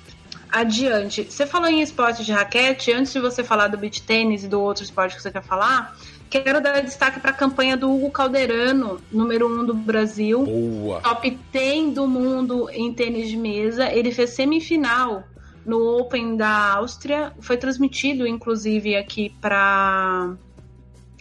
adiante. 0.51 1.23
Você 1.23 1.45
falou 1.45 1.69
em 1.69 1.81
esporte 1.81 2.23
de 2.25 2.31
raquete, 2.31 2.91
antes 2.91 3.13
de 3.13 3.19
você 3.19 3.43
falar 3.43 3.67
do 3.67 3.77
beach 3.77 4.01
tênis 4.03 4.43
e 4.43 4.47
do 4.47 4.59
outro 4.59 4.83
esporte 4.83 5.15
que 5.15 5.21
você 5.21 5.31
quer 5.31 5.43
falar, 5.43 5.95
quero 6.29 6.61
dar 6.61 6.81
destaque 6.81 7.19
para 7.19 7.31
a 7.31 7.33
campanha 7.33 7.77
do 7.77 7.91
Hugo 7.91 8.11
Calderano, 8.11 8.99
número 9.11 9.47
1 9.47 9.61
um 9.61 9.65
do 9.65 9.73
Brasil. 9.73 10.43
Boa. 10.43 11.01
Top 11.01 11.39
10 11.51 11.93
do 11.93 12.07
mundo 12.07 12.69
em 12.71 12.93
tênis 12.93 13.29
de 13.29 13.37
mesa. 13.37 13.91
Ele 13.91 14.11
fez 14.11 14.31
semifinal 14.31 15.23
no 15.65 15.99
Open 15.99 16.35
da 16.35 16.73
Áustria. 16.75 17.33
Foi 17.39 17.57
transmitido, 17.57 18.27
inclusive, 18.27 18.95
aqui 18.95 19.29
para 19.41 20.33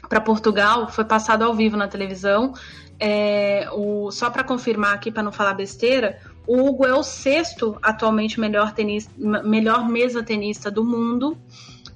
para 0.08 0.20
Portugal. 0.20 0.88
Foi 0.90 1.04
passado 1.04 1.44
ao 1.44 1.54
vivo 1.54 1.76
na 1.76 1.86
televisão. 1.86 2.52
É, 2.98 3.68
o, 3.72 4.10
só 4.10 4.28
para 4.28 4.44
confirmar 4.44 4.92
aqui, 4.92 5.10
para 5.10 5.22
não 5.22 5.32
falar 5.32 5.54
besteira, 5.54 6.18
o 6.46 6.66
Hugo 6.66 6.86
é 6.86 6.94
o 6.94 7.02
sexto 7.02 7.76
atualmente 7.82 8.40
melhor, 8.40 8.72
tenista, 8.72 9.12
melhor 9.16 9.88
mesa 9.88 10.22
tenista 10.22 10.70
do 10.70 10.84
mundo. 10.84 11.36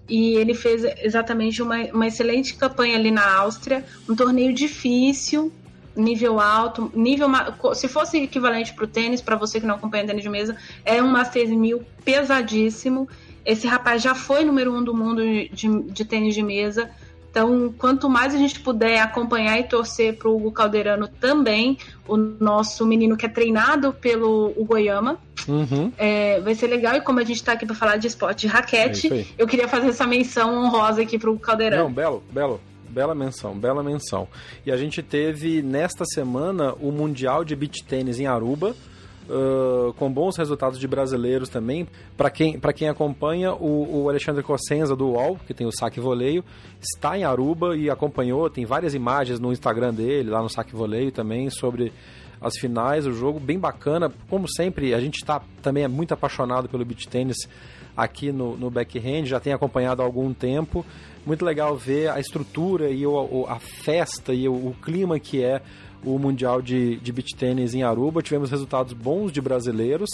E 0.09 0.35
ele 0.35 0.55
fez 0.55 0.85
exatamente 1.03 1.63
uma, 1.63 1.77
uma 1.87 2.07
excelente 2.07 2.55
campanha 2.55 2.97
ali 2.97 3.11
na 3.11 3.37
Áustria. 3.37 3.85
Um 4.09 4.15
torneio 4.15 4.53
difícil, 4.53 5.53
nível 5.97 6.39
alto, 6.41 6.93
nível 6.95 7.29
se 7.75 7.89
fosse 7.89 8.19
equivalente 8.19 8.75
para 8.75 8.85
o 8.85 8.89
tênis, 8.89 9.21
para 9.21 9.37
você 9.37 9.61
que 9.61 9.67
não 9.67 9.77
acompanha 9.77 10.07
tênis 10.07 10.23
de 10.23 10.29
mesa, 10.29 10.57
é 10.85 11.03
um 11.03 11.09
Masters 11.09 11.51
1000 11.51 11.83
pesadíssimo. 12.05 13.09
Esse 13.45 13.67
rapaz 13.67 14.03
já 14.03 14.15
foi 14.15 14.45
número 14.45 14.75
um 14.75 14.83
do 14.83 14.95
mundo 14.95 15.23
de, 15.23 15.49
de, 15.49 15.83
de 15.83 16.05
tênis 16.05 16.35
de 16.35 16.43
mesa. 16.43 16.91
Então, 17.35 17.75
quanto 17.77 18.09
mais 18.09 18.33
a 18.33 18.39
gente 18.39 18.61
puder 18.61 19.01
acompanhar 19.01 19.59
e 19.59 19.65
torcer 19.65 20.17
para 20.17 20.29
o 20.29 20.37
Hugo 20.37 20.53
Calderano 20.53 21.09
também, 21.09 21.77
o 22.07 22.17
nosso 22.17 22.87
menino 22.87 23.17
que 23.17 23.27
é 23.27 23.29
treinado 23.29 23.93
pelo 23.93 24.55
Goiama, 24.57 25.19
uhum. 25.49 25.91
é, 25.99 26.39
vai 26.39 26.55
ser 26.55 26.69
legal. 26.69 26.95
E 26.95 27.01
como 27.01 27.19
a 27.19 27.25
gente 27.25 27.39
está 27.39 27.55
aqui 27.55 27.67
para 27.67 27.75
falar 27.75 27.97
de 27.97 28.07
esporte 28.07 28.43
de 28.43 28.47
raquete, 28.47 29.13
é 29.13 29.25
eu 29.37 29.49
queria 29.49 29.67
fazer 29.67 29.89
essa 29.89 30.07
menção 30.07 30.55
honrosa 30.55 31.03
aqui 31.03 31.19
para 31.19 31.29
o 31.29 31.37
Calderano. 31.37 31.83
Não, 31.83 31.93
belo, 31.93 32.23
belo. 32.31 32.61
Bela 32.89 33.17
menção, 33.17 33.59
bela 33.59 33.83
menção. 33.83 34.29
E 34.65 34.71
a 34.71 34.77
gente 34.77 35.03
teve 35.03 35.61
nesta 35.61 36.05
semana 36.05 36.73
o 36.75 36.93
Mundial 36.93 37.45
de 37.45 37.57
Beach 37.57 37.83
Tênis 37.83 38.21
em 38.21 38.29
Aruba, 38.29 38.77
Uh, 39.27 39.95
com 39.95 40.13
bons 40.13 40.37
resultados 40.37 40.79
de 40.79 40.87
brasileiros 40.87 41.49
também. 41.49 41.89
Para 42.15 42.29
quem, 42.29 42.61
quem 42.75 42.89
acompanha, 42.91 43.55
o, 43.55 44.03
o, 44.03 44.09
Alexandre 44.11 44.43
Cossenza 44.43 44.95
do 44.95 45.13
UOL, 45.13 45.39
que 45.47 45.55
tem 45.55 45.67
o 45.67 45.73
Saque 45.73 45.99
Voleio, 45.99 46.45
está 46.79 47.17
em 47.17 47.25
Aruba 47.25 47.75
e 47.75 47.89
acompanhou. 47.89 48.51
Tem 48.51 48.67
várias 48.67 48.95
imagens 48.95 49.41
no 49.41 49.51
Instagram 49.51 49.95
dele, 49.95 50.29
lá 50.29 50.43
no 50.43 50.51
Saque 50.51 50.77
Voleio 50.77 51.11
também, 51.11 51.49
sobre 51.49 51.91
as 52.39 52.59
finais, 52.59 53.07
o 53.07 53.13
jogo 53.13 53.41
bem 53.41 53.59
bacana. 53.59 54.13
Como 54.29 54.47
sempre, 54.47 54.93
a 54.93 55.01
gente 55.01 55.17
está 55.17 55.41
também 55.63 55.85
é 55.85 55.89
muito 55.89 56.13
apaixonado 56.13 56.69
pelo 56.69 56.85
beach 56.85 57.09
tênis 57.09 57.49
aqui 57.97 58.33
no, 58.33 58.57
no 58.57 58.71
backhand, 58.71 59.25
já 59.25 59.41
tem 59.41 59.53
acompanhado 59.53 60.03
há 60.03 60.05
algum 60.05 60.33
tempo. 60.35 60.85
Muito 61.25 61.45
legal 61.45 61.75
ver 61.77 62.11
a 62.11 62.21
estrutura 62.21 62.91
e 62.91 63.07
o, 63.07 63.47
a 63.49 63.59
festa 63.59 64.35
e 64.35 64.47
o, 64.47 64.53
o 64.53 64.77
clima 64.83 65.19
que 65.19 65.43
é 65.43 65.63
o 66.05 66.19
Mundial 66.19 66.61
de, 66.61 66.97
de 66.97 67.13
Beach 67.13 67.35
Tênis 67.37 67.75
em 67.75 67.83
Aruba. 67.83 68.23
Tivemos 68.23 68.51
resultados 68.51 68.93
bons 68.93 69.33
de 69.33 69.41
brasileiros. 69.41 70.11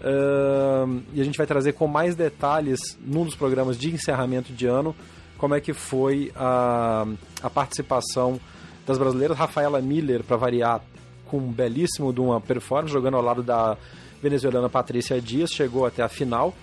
Uh, 0.00 1.02
e 1.14 1.20
a 1.20 1.24
gente 1.24 1.38
vai 1.38 1.46
trazer 1.46 1.72
com 1.72 1.86
mais 1.86 2.14
detalhes 2.14 2.98
num 3.00 3.24
dos 3.24 3.34
programas 3.34 3.78
de 3.78 3.90
encerramento 3.90 4.52
de 4.52 4.66
ano 4.66 4.94
como 5.38 5.54
é 5.54 5.60
que 5.60 5.72
foi 5.72 6.32
a, 6.34 7.06
a 7.42 7.50
participação 7.50 8.40
das 8.86 8.98
brasileiras. 8.98 9.36
Rafaela 9.36 9.80
Miller, 9.80 10.22
para 10.22 10.36
variar, 10.36 10.80
com 11.26 11.38
um 11.38 11.52
belíssimo 11.52 12.12
de 12.12 12.20
uma 12.20 12.40
performance, 12.40 12.92
jogando 12.92 13.16
ao 13.16 13.22
lado 13.22 13.42
da 13.42 13.76
venezuelana 14.22 14.68
Patrícia 14.68 15.20
Dias, 15.20 15.50
chegou 15.50 15.84
até 15.84 16.02
a 16.02 16.08
final. 16.08 16.54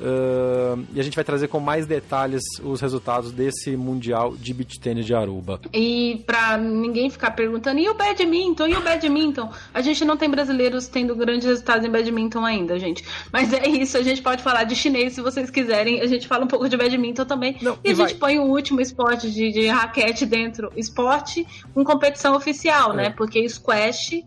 Uh, 0.00 0.84
e 0.92 0.98
a 0.98 1.02
gente 1.02 1.14
vai 1.14 1.24
trazer 1.24 1.46
com 1.48 1.60
mais 1.60 1.86
detalhes 1.86 2.42
os 2.62 2.80
resultados 2.80 3.30
desse 3.30 3.76
Mundial 3.76 4.34
de 4.36 4.52
Beach 4.52 4.80
Tennis 4.80 5.06
de 5.06 5.14
Aruba. 5.14 5.60
E 5.72 6.22
para 6.26 6.56
ninguém 6.58 7.08
ficar 7.08 7.30
perguntando, 7.30 7.78
e 7.78 7.88
o 7.88 7.94
badminton? 7.94 8.66
E 8.66 8.74
o 8.74 8.80
badminton? 8.82 9.50
A 9.72 9.80
gente 9.80 10.04
não 10.04 10.16
tem 10.16 10.28
brasileiros 10.28 10.88
tendo 10.88 11.14
grandes 11.14 11.46
resultados 11.46 11.86
em 11.86 11.90
badminton 11.90 12.44
ainda, 12.44 12.78
gente. 12.78 13.04
Mas 13.32 13.52
é 13.52 13.68
isso, 13.68 13.96
a 13.96 14.02
gente 14.02 14.20
pode 14.20 14.42
falar 14.42 14.64
de 14.64 14.74
chinês 14.74 15.12
se 15.12 15.20
vocês 15.20 15.48
quiserem. 15.48 16.00
A 16.00 16.06
gente 16.06 16.26
fala 16.26 16.44
um 16.44 16.48
pouco 16.48 16.68
de 16.68 16.76
badminton 16.76 17.24
também. 17.24 17.56
Não, 17.62 17.78
e, 17.84 17.90
e, 17.90 17.92
a 17.92 17.94
vai... 17.94 18.08
gente 18.08 18.18
põe 18.18 18.38
o 18.38 18.44
último 18.44 18.80
esporte 18.80 19.30
de, 19.30 19.52
de 19.52 19.66
raquete 19.68 20.26
dentro. 20.26 20.72
Esporte 20.76 21.46
com 21.72 21.84
competição 21.84 22.34
oficial, 22.34 22.92
né? 22.92 23.06
é. 23.06 23.08
né? 23.08 23.14
Porque 23.16 23.48
squash. 23.48 24.24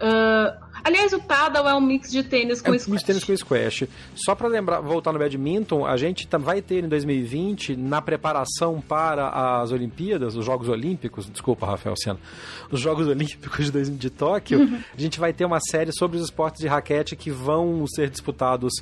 Uh, 0.00 0.67
Aliás, 0.82 1.12
o 1.12 1.20
paddle 1.20 1.68
é 1.68 1.74
um 1.74 1.80
mix 1.80 2.10
de 2.10 2.22
tênis 2.22 2.60
com 2.60 2.72
é 2.72 2.76
um 2.76 2.78
squash. 2.78 2.88
mix 2.88 3.00
de 3.02 3.06
tênis 3.06 3.24
com 3.24 3.36
squash. 3.36 3.88
Só 4.14 4.34
para 4.34 4.48
lembrar, 4.48 4.80
voltar 4.80 5.12
no 5.12 5.18
badminton, 5.18 5.86
a 5.86 5.96
gente 5.96 6.28
vai 6.38 6.62
ter 6.62 6.84
em 6.84 6.88
2020, 6.88 7.76
na 7.76 8.00
preparação 8.00 8.80
para 8.80 9.60
as 9.60 9.72
Olimpíadas, 9.72 10.36
os 10.36 10.44
Jogos 10.44 10.68
Olímpicos, 10.68 11.28
desculpa, 11.30 11.66
Rafael 11.66 11.94
Senna, 11.96 12.18
os 12.70 12.80
Jogos 12.80 13.06
Olímpicos 13.06 13.70
de, 13.70 13.90
de 13.90 14.10
Tóquio, 14.10 14.60
uhum. 14.60 14.80
a 14.96 15.00
gente 15.00 15.18
vai 15.18 15.32
ter 15.32 15.44
uma 15.44 15.60
série 15.60 15.92
sobre 15.92 16.16
os 16.16 16.24
esportes 16.24 16.60
de 16.60 16.68
raquete 16.68 17.16
que 17.16 17.30
vão 17.30 17.84
ser 17.86 18.10
disputados 18.10 18.72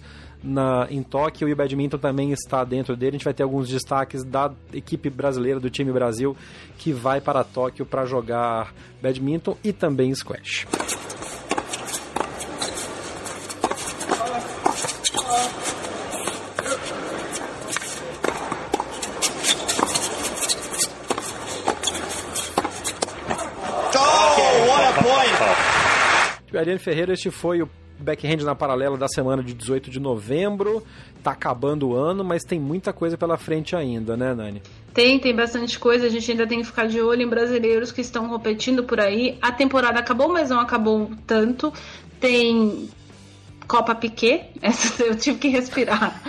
na, 0.42 0.86
em 0.90 1.02
Tóquio 1.02 1.48
e 1.48 1.52
o 1.52 1.56
badminton 1.56 1.98
também 1.98 2.32
está 2.32 2.64
dentro 2.64 2.96
dele. 2.96 3.10
A 3.10 3.18
gente 3.18 3.24
vai 3.24 3.34
ter 3.34 3.42
alguns 3.42 3.68
destaques 3.68 4.22
da 4.22 4.52
equipe 4.72 5.10
brasileira, 5.10 5.58
do 5.58 5.70
time 5.70 5.92
Brasil, 5.92 6.36
que 6.78 6.92
vai 6.92 7.20
para 7.20 7.42
Tóquio 7.42 7.84
para 7.84 8.04
jogar 8.04 8.72
badminton 9.02 9.56
e 9.64 9.72
também 9.72 10.14
squash. 10.14 10.66
Ariane 26.58 26.78
Ferreira, 26.78 27.12
este 27.12 27.30
foi 27.30 27.62
o 27.62 27.68
backhand 27.98 28.42
na 28.44 28.54
paralela 28.54 28.96
da 28.96 29.08
semana 29.08 29.42
de 29.42 29.54
18 29.54 29.90
de 29.90 30.00
novembro. 30.00 30.82
Tá 31.22 31.32
acabando 31.32 31.88
o 31.88 31.94
ano, 31.96 32.22
mas 32.22 32.44
tem 32.44 32.60
muita 32.60 32.92
coisa 32.92 33.16
pela 33.16 33.36
frente 33.36 33.74
ainda, 33.74 34.16
né, 34.16 34.34
Nani? 34.34 34.62
Tem, 34.92 35.18
tem 35.18 35.34
bastante 35.34 35.78
coisa. 35.78 36.06
A 36.06 36.08
gente 36.08 36.30
ainda 36.30 36.46
tem 36.46 36.60
que 36.60 36.66
ficar 36.66 36.86
de 36.86 37.00
olho 37.00 37.22
em 37.22 37.28
brasileiros 37.28 37.90
que 37.92 38.00
estão 38.00 38.28
competindo 38.28 38.84
por 38.84 39.00
aí. 39.00 39.38
A 39.42 39.52
temporada 39.52 39.98
acabou, 39.98 40.28
mas 40.28 40.50
não 40.50 40.60
acabou 40.60 41.10
tanto. 41.26 41.72
Tem 42.20 42.88
Copa 43.66 43.94
Piquet, 43.94 44.50
essa 44.62 45.02
eu 45.02 45.16
tive 45.16 45.38
que 45.38 45.48
respirar. 45.48 46.22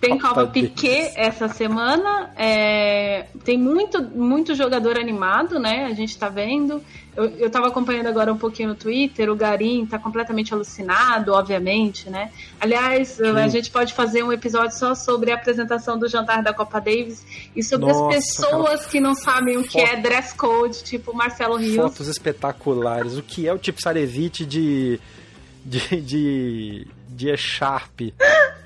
Tem 0.00 0.18
Copa 0.18 0.46
Piquet 0.46 1.12
essa 1.14 1.48
semana. 1.48 2.30
É, 2.36 3.26
tem 3.44 3.56
muito, 3.56 4.02
muito 4.02 4.54
jogador 4.54 4.98
animado, 4.98 5.58
né? 5.58 5.86
A 5.86 5.94
gente 5.94 6.18
tá 6.18 6.28
vendo. 6.28 6.82
Eu, 7.16 7.26
eu 7.36 7.48
tava 7.48 7.68
acompanhando 7.68 8.08
agora 8.08 8.32
um 8.32 8.36
pouquinho 8.36 8.70
no 8.70 8.74
Twitter, 8.74 9.30
o 9.30 9.36
Garim 9.36 9.86
tá 9.86 10.00
completamente 10.00 10.52
alucinado, 10.52 11.32
obviamente, 11.32 12.10
né? 12.10 12.32
Aliás, 12.60 13.08
Sim. 13.08 13.36
a 13.36 13.46
gente 13.46 13.70
pode 13.70 13.94
fazer 13.94 14.24
um 14.24 14.32
episódio 14.32 14.76
só 14.76 14.96
sobre 14.96 15.30
a 15.30 15.36
apresentação 15.36 15.96
do 15.96 16.08
jantar 16.08 16.42
da 16.42 16.52
Copa 16.52 16.80
Davis 16.80 17.24
e 17.54 17.62
sobre 17.62 17.86
Nossa, 17.86 18.08
as 18.08 18.14
pessoas 18.16 18.80
cara. 18.80 18.90
que 18.90 18.98
não 18.98 19.14
sabem 19.14 19.56
o 19.56 19.62
que 19.62 19.78
é 19.78 19.94
dress 19.94 20.34
code, 20.34 20.82
tipo 20.82 21.14
Marcelo 21.14 21.56
Rios. 21.56 21.76
Fotos 21.76 22.08
espetaculares. 22.08 23.16
O 23.16 23.22
que 23.22 23.46
é 23.46 23.52
o 23.52 23.58
tipo 23.58 23.80
Sarevich 23.80 24.44
de 24.44 24.98
de, 25.64 26.00
de, 26.00 26.86
de 27.08 27.30
E-Sharp. 27.30 28.00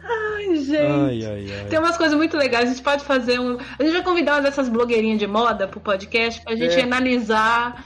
Ai, 0.04 0.56
gente. 0.56 0.76
Ai, 0.76 1.24
ai, 1.24 1.46
ai. 1.60 1.66
Tem 1.68 1.78
umas 1.78 1.96
coisas 1.96 2.16
muito 2.16 2.36
legais. 2.36 2.64
A 2.64 2.72
gente 2.72 2.82
pode 2.82 3.04
fazer 3.04 3.38
um. 3.38 3.58
A 3.78 3.82
gente 3.82 3.92
vai 3.92 4.02
convidar 4.02 4.34
uma 4.34 4.42
dessas 4.42 4.68
blogueirinhas 4.68 5.18
de 5.18 5.26
moda 5.26 5.68
pro 5.68 5.80
podcast 5.80 6.42
pra 6.42 6.56
gente 6.56 6.78
é. 6.78 6.82
analisar. 6.82 7.84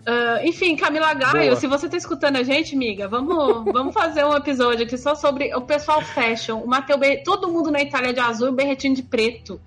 Uh, 0.00 0.46
enfim, 0.46 0.76
Camila 0.76 1.12
Gaio, 1.12 1.50
Boa. 1.50 1.56
se 1.56 1.66
você 1.66 1.86
tá 1.86 1.96
escutando 1.96 2.36
a 2.36 2.42
gente, 2.42 2.74
amiga, 2.74 3.06
vamos, 3.06 3.64
vamos 3.70 3.92
fazer 3.92 4.24
um 4.24 4.34
episódio 4.34 4.84
aqui 4.86 4.96
só 4.96 5.14
sobre 5.14 5.54
o 5.54 5.60
pessoal 5.60 6.00
fashion. 6.00 6.58
O 6.58 6.66
Mateu 6.66 6.96
Berret... 6.96 7.22
Todo 7.22 7.52
mundo 7.52 7.70
na 7.70 7.82
Itália 7.82 8.12
de 8.12 8.18
azul 8.18 8.48
e 8.48 8.50
o 8.50 8.54
Berretinho 8.54 8.94
de 8.94 9.02
preto. 9.02 9.60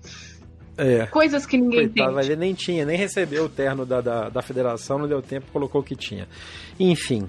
É. 0.76 1.06
Coisas 1.06 1.46
que 1.46 1.56
ninguém 1.56 1.88
Coitado, 1.88 2.18
entende. 2.18 2.36
Nem 2.36 2.52
tinha, 2.52 2.84
nem 2.84 2.96
recebeu 2.96 3.44
o 3.44 3.48
terno 3.48 3.86
da, 3.86 4.00
da, 4.00 4.28
da 4.28 4.42
federação, 4.42 4.98
não 4.98 5.06
deu 5.06 5.22
tempo, 5.22 5.46
colocou 5.52 5.80
o 5.80 5.84
que 5.84 5.94
tinha. 5.94 6.26
Enfim, 6.80 7.28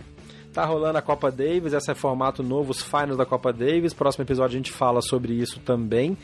Tá 0.56 0.64
rolando 0.64 0.98
a 0.98 1.02
Copa 1.02 1.30
Davis, 1.30 1.74
esse 1.74 1.92
é 1.92 1.94
formato 1.94 2.42
novo, 2.42 2.72
os 2.72 2.82
finals 2.82 3.18
da 3.18 3.26
Copa 3.26 3.52
Davis. 3.52 3.94
Próximo 3.94 4.24
episódio 4.24 4.56
a 4.56 4.58
gente 4.58 4.72
fala 4.72 5.02
sobre 5.02 5.34
isso 5.34 5.60
também. 5.60 6.18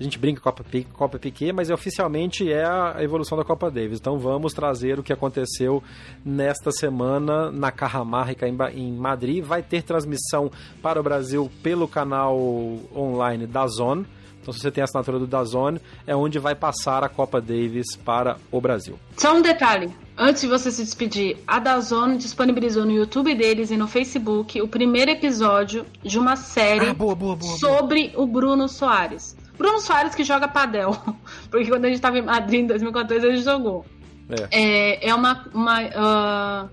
A 0.00 0.02
gente 0.02 0.18
brinca 0.18 0.40
Copa, 0.40 0.64
Copa 0.94 1.18
Piquet, 1.18 1.52
mas 1.52 1.68
oficialmente 1.68 2.50
é 2.50 2.64
a 2.64 2.96
evolução 3.00 3.36
da 3.36 3.44
Copa 3.44 3.70
Davis. 3.70 3.98
Então 3.98 4.18
vamos 4.18 4.54
trazer 4.54 4.98
o 4.98 5.02
que 5.02 5.12
aconteceu 5.12 5.82
nesta 6.24 6.70
semana 6.70 7.52
na 7.52 7.70
Carramarrica 7.70 8.48
em 8.48 8.92
Madrid. 8.96 9.44
Vai 9.44 9.62
ter 9.62 9.82
transmissão 9.82 10.50
para 10.80 10.98
o 10.98 11.02
Brasil 11.02 11.50
pelo 11.62 11.86
canal 11.86 12.34
online 12.96 13.46
da 13.46 13.66
Zone 13.66 14.06
Então, 14.40 14.54
se 14.54 14.60
você 14.60 14.70
tem 14.70 14.80
a 14.80 14.84
assinatura 14.86 15.18
do 15.18 15.26
Dazone, 15.26 15.82
é 16.06 16.16
onde 16.16 16.38
vai 16.38 16.54
passar 16.54 17.04
a 17.04 17.10
Copa 17.10 17.42
Davis 17.42 17.94
para 17.94 18.38
o 18.50 18.58
Brasil. 18.58 18.98
Só 19.18 19.34
um 19.34 19.42
detalhe. 19.42 20.05
Antes 20.18 20.42
de 20.42 20.48
você 20.48 20.70
se 20.70 20.82
despedir, 20.82 21.36
a 21.46 21.58
Dazone 21.58 22.16
disponibilizou 22.16 22.86
no 22.86 22.92
YouTube 22.92 23.34
deles 23.34 23.70
e 23.70 23.76
no 23.76 23.86
Facebook 23.86 24.62
o 24.62 24.66
primeiro 24.66 25.10
episódio 25.10 25.84
de 26.02 26.18
uma 26.18 26.36
série 26.36 26.88
Ah, 26.88 26.94
boa, 26.94 27.14
boa, 27.14 27.36
boa, 27.36 27.58
sobre 27.58 28.12
o 28.16 28.26
Bruno 28.26 28.66
Soares. 28.66 29.36
Bruno 29.58 29.78
Soares 29.78 30.14
que 30.14 30.24
joga 30.24 30.48
padel. 30.48 30.96
Porque 31.50 31.68
quando 31.68 31.84
a 31.84 31.88
gente 31.88 31.96
estava 31.96 32.18
em 32.18 32.22
Madrid 32.22 32.60
em 32.60 32.66
2014, 32.66 33.26
ele 33.26 33.36
jogou. 33.38 33.84
É, 34.50 35.08
é 35.08 35.14
uma, 35.14 35.46
uma, 35.52 35.80
ah, 35.94 36.68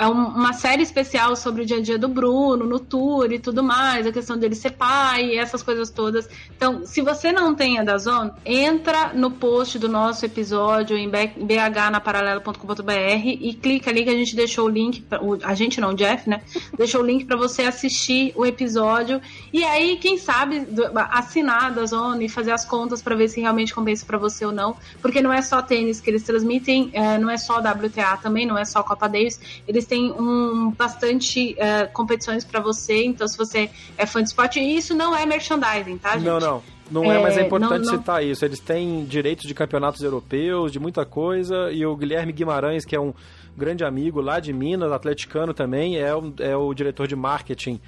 é 0.00 0.06
um- 0.06 0.28
uma 0.28 0.52
série 0.54 0.82
especial 0.82 1.36
sobre 1.36 1.62
o 1.62 1.66
dia 1.66 1.76
a 1.76 1.82
dia 1.82 1.98
do 1.98 2.08
Bruno, 2.08 2.64
no 2.64 2.80
tour 2.80 3.30
e 3.30 3.38
tudo 3.38 3.62
mais, 3.62 4.06
a 4.06 4.12
questão 4.12 4.38
dele 4.38 4.54
ser 4.54 4.70
pai, 4.72 5.36
essas 5.36 5.62
coisas 5.62 5.90
todas. 5.90 6.26
Então, 6.56 6.86
se 6.86 7.02
você 7.02 7.30
não 7.30 7.54
tem 7.54 7.78
a 7.78 7.84
Dazon, 7.84 8.30
entra 8.44 9.12
no 9.14 9.30
post 9.30 9.78
do 9.78 9.88
nosso 9.88 10.24
episódio 10.24 10.96
em 10.96 11.08
bhnaparalelo.com.br 11.10 13.26
e 13.26 13.54
clica 13.54 13.90
ali 13.90 14.04
que 14.04 14.10
a 14.10 14.14
gente 14.14 14.34
deixou 14.34 14.66
o 14.66 14.68
link, 14.68 15.02
pra, 15.02 15.22
o- 15.22 15.38
a 15.42 15.54
gente 15.54 15.80
não, 15.80 15.90
o 15.90 15.94
Jeff, 15.94 16.28
né? 16.28 16.40
Deixou 16.76 17.02
o 17.02 17.04
link 17.04 17.24
para 17.26 17.36
você 17.36 17.62
assistir 17.62 18.32
o 18.34 18.46
episódio 18.46 19.20
e 19.52 19.62
aí, 19.64 19.96
quem 19.96 20.16
sabe, 20.16 20.66
assinar 21.10 21.64
a 21.64 21.70
Dazon 21.70 22.20
e 22.20 22.28
fazer 22.28 22.52
as 22.52 22.64
contas 22.64 23.02
para 23.02 23.14
ver 23.14 23.28
se 23.28 23.40
realmente 23.40 23.74
compensa 23.74 24.04
para 24.06 24.18
você 24.18 24.44
ou 24.46 24.52
não, 24.52 24.76
porque 25.02 25.20
não 25.20 25.32
é 25.32 25.42
só 25.42 25.60
tênis 25.62 26.00
que 26.00 26.08
eles 26.10 26.22
transmitem, 26.22 26.90
eh, 26.92 27.18
não 27.18 27.30
é 27.30 27.36
só 27.36 27.58
WTA 27.60 28.16
também, 28.16 28.46
não 28.46 28.56
é 28.56 28.64
só 28.64 28.82
Copa 28.82 29.08
Davis, 29.08 29.40
eles 29.68 29.86
têm 29.90 30.10
um 30.12 30.70
bastante 30.70 31.54
eh, 31.58 31.84
competições 31.86 32.44
para 32.44 32.60
você, 32.60 33.04
então 33.04 33.28
se 33.28 33.36
você 33.36 33.68
é 33.98 34.06
fã 34.06 34.22
de 34.22 34.28
esporte, 34.30 34.58
e 34.58 34.76
isso 34.76 34.94
não 34.94 35.14
é 35.14 35.26
merchandising, 35.26 35.98
tá, 35.98 36.12
gente? 36.12 36.24
Não, 36.24 36.38
não. 36.38 36.62
Não 36.90 37.04
é, 37.04 37.22
mas 37.22 37.36
é 37.36 37.42
É, 37.42 37.46
importante 37.46 37.84
não- 37.84 37.92
não- 37.92 37.98
citar 38.00 38.24
isso. 38.24 38.44
Eles 38.44 38.58
têm 38.58 39.04
direitos 39.04 39.46
de 39.46 39.54
campeonatos 39.54 40.02
europeus, 40.02 40.72
de 40.72 40.80
muita 40.80 41.04
coisa, 41.06 41.70
e 41.70 41.86
o 41.86 41.94
Guilherme 41.94 42.32
Guimarães, 42.32 42.84
que 42.84 42.96
é 42.96 43.00
um 43.00 43.14
grande 43.56 43.84
amigo 43.84 44.20
lá 44.20 44.40
de 44.40 44.52
Minas, 44.52 44.90
atleticano 44.90 45.54
também, 45.54 45.96
é 45.98 46.12
o, 46.14 46.32
é 46.40 46.56
o 46.56 46.74
diretor 46.74 47.06
de 47.06 47.14
marketing 47.14 47.80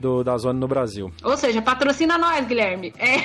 do, 0.00 0.24
da 0.24 0.36
Zona 0.38 0.58
no 0.58 0.66
Brasil. 0.66 1.12
Ou 1.22 1.36
seja, 1.36 1.60
patrocina 1.60 2.16
nós, 2.18 2.46
Guilherme. 2.46 2.92
É, 2.98 3.18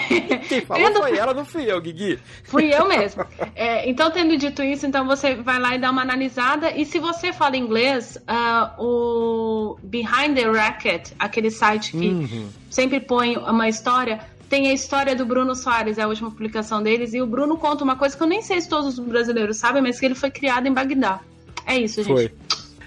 Quem 0.49 0.61
falou 0.61 0.91
foi 0.93 1.17
ela, 1.17 1.33
não 1.33 1.45
fui 1.45 1.71
eu, 1.71 1.79
Guigui. 1.81 2.19
Fui 2.43 2.73
eu 2.73 2.87
mesmo. 2.87 3.25
É, 3.55 3.89
então, 3.89 4.11
tendo 4.11 4.37
dito 4.37 4.61
isso, 4.61 4.85
então 4.85 5.07
você 5.07 5.35
vai 5.35 5.57
lá 5.59 5.75
e 5.75 5.79
dá 5.79 5.89
uma 5.89 6.01
analisada. 6.01 6.71
E 6.71 6.85
se 6.85 6.99
você 6.99 7.31
fala 7.31 7.55
inglês, 7.57 8.17
ah, 8.27 8.75
o 8.77 9.77
Behind 9.81 10.35
the 10.35 10.43
Racket, 10.51 11.11
aquele 11.17 11.49
site 11.49 11.91
que 11.91 12.07
Uhum. 12.09 12.49
sempre 12.69 12.99
põe 12.99 13.37
uma 13.37 13.67
história, 13.69 14.19
tem 14.49 14.67
a 14.67 14.73
história 14.73 15.15
do 15.15 15.25
Bruno 15.25 15.55
Soares, 15.55 15.97
é 15.97 16.03
a 16.03 16.07
última 16.07 16.29
publicação 16.29 16.83
deles. 16.83 17.13
E 17.13 17.21
o 17.21 17.25
Bruno 17.27 17.57
conta 17.57 17.83
uma 17.83 17.95
coisa 17.95 18.15
que 18.15 18.21
eu 18.21 18.27
nem 18.27 18.41
sei 18.41 18.59
se 18.61 18.67
todos 18.69 18.99
os 18.99 19.05
brasileiros 19.05 19.57
sabem, 19.57 19.81
mas 19.81 19.99
que 19.99 20.05
ele 20.05 20.15
foi 20.15 20.29
criado 20.29 20.67
em 20.67 20.73
Bagdá. 20.73 21.19
É 21.65 21.77
isso, 21.77 22.03
gente. 22.03 22.13
Foi. 22.13 22.31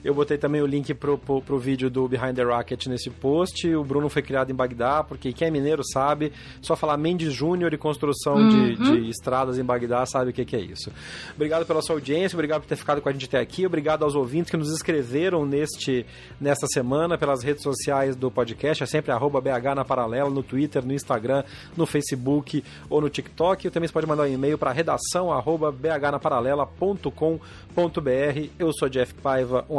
Eu 0.08 0.14
botei 0.14 0.38
também 0.38 0.62
o 0.62 0.66
link 0.66 0.94
pro, 0.94 1.18
pro, 1.18 1.42
pro 1.42 1.58
vídeo 1.58 1.90
do 1.90 2.08
Behind 2.08 2.34
the 2.34 2.42
Rocket 2.42 2.86
nesse 2.86 3.10
post. 3.10 3.68
O 3.74 3.84
Bruno 3.84 4.08
foi 4.08 4.22
criado 4.22 4.50
em 4.50 4.54
Bagdá, 4.54 5.04
porque 5.04 5.34
quem 5.34 5.48
é 5.48 5.50
mineiro 5.50 5.82
sabe. 5.84 6.32
Só 6.62 6.74
falar 6.74 6.96
Mendes 6.96 7.34
Júnior 7.34 7.74
e 7.74 7.76
construção 7.76 8.36
de, 8.48 8.58
Uhum. 8.58 9.02
de 9.02 9.10
estradas 9.10 9.58
em 9.58 9.62
Bagdá 9.62 10.06
sabe 10.06 10.30
o 10.30 10.32
que, 10.32 10.46
que 10.46 10.56
é 10.56 10.60
isso. 10.60 10.90
Obrigado 11.34 11.66
pela 11.66 11.82
sua 11.82 11.96
audiência, 11.96 12.34
obrigado 12.34 12.62
por 12.62 12.68
ter 12.68 12.76
ficado 12.76 13.02
com 13.02 13.08
a 13.10 13.12
gente 13.12 13.26
até 13.26 13.38
aqui. 13.38 13.66
Obrigado 13.66 14.02
aos 14.02 14.14
ouvintes 14.14 14.50
que 14.50 14.56
nos 14.56 14.72
escreveram 14.72 15.44
neste, 15.44 16.06
nesta 16.40 16.66
semana 16.68 17.18
pelas 17.18 17.44
redes 17.44 17.62
sociais 17.62 18.16
do 18.16 18.30
podcast. 18.30 18.82
É 18.82 18.86
sempre 18.86 19.12
arroba 19.12 19.42
BH 19.42 19.74
na 19.76 19.84
Paralela, 19.84 20.30
no 20.30 20.42
Twitter, 20.42 20.82
no 20.86 20.94
Instagram, 20.94 21.44
no 21.76 21.84
Facebook 21.84 22.64
ou 22.88 23.02
no 23.02 23.10
TikTok. 23.10 23.66
E 23.66 23.70
também 23.70 23.86
você 23.86 23.92
pode 23.92 24.06
mandar 24.06 24.22
um 24.22 24.32
e-mail 24.32 24.56
para 24.56 24.72
redação 24.72 25.30
arroba 25.30 25.70
bhnaparalela.com.br. 25.70 28.48
Eu 28.58 28.72
sou 28.72 28.88
Jeff 28.88 29.12
Paiva, 29.14 29.66
um 29.68 29.78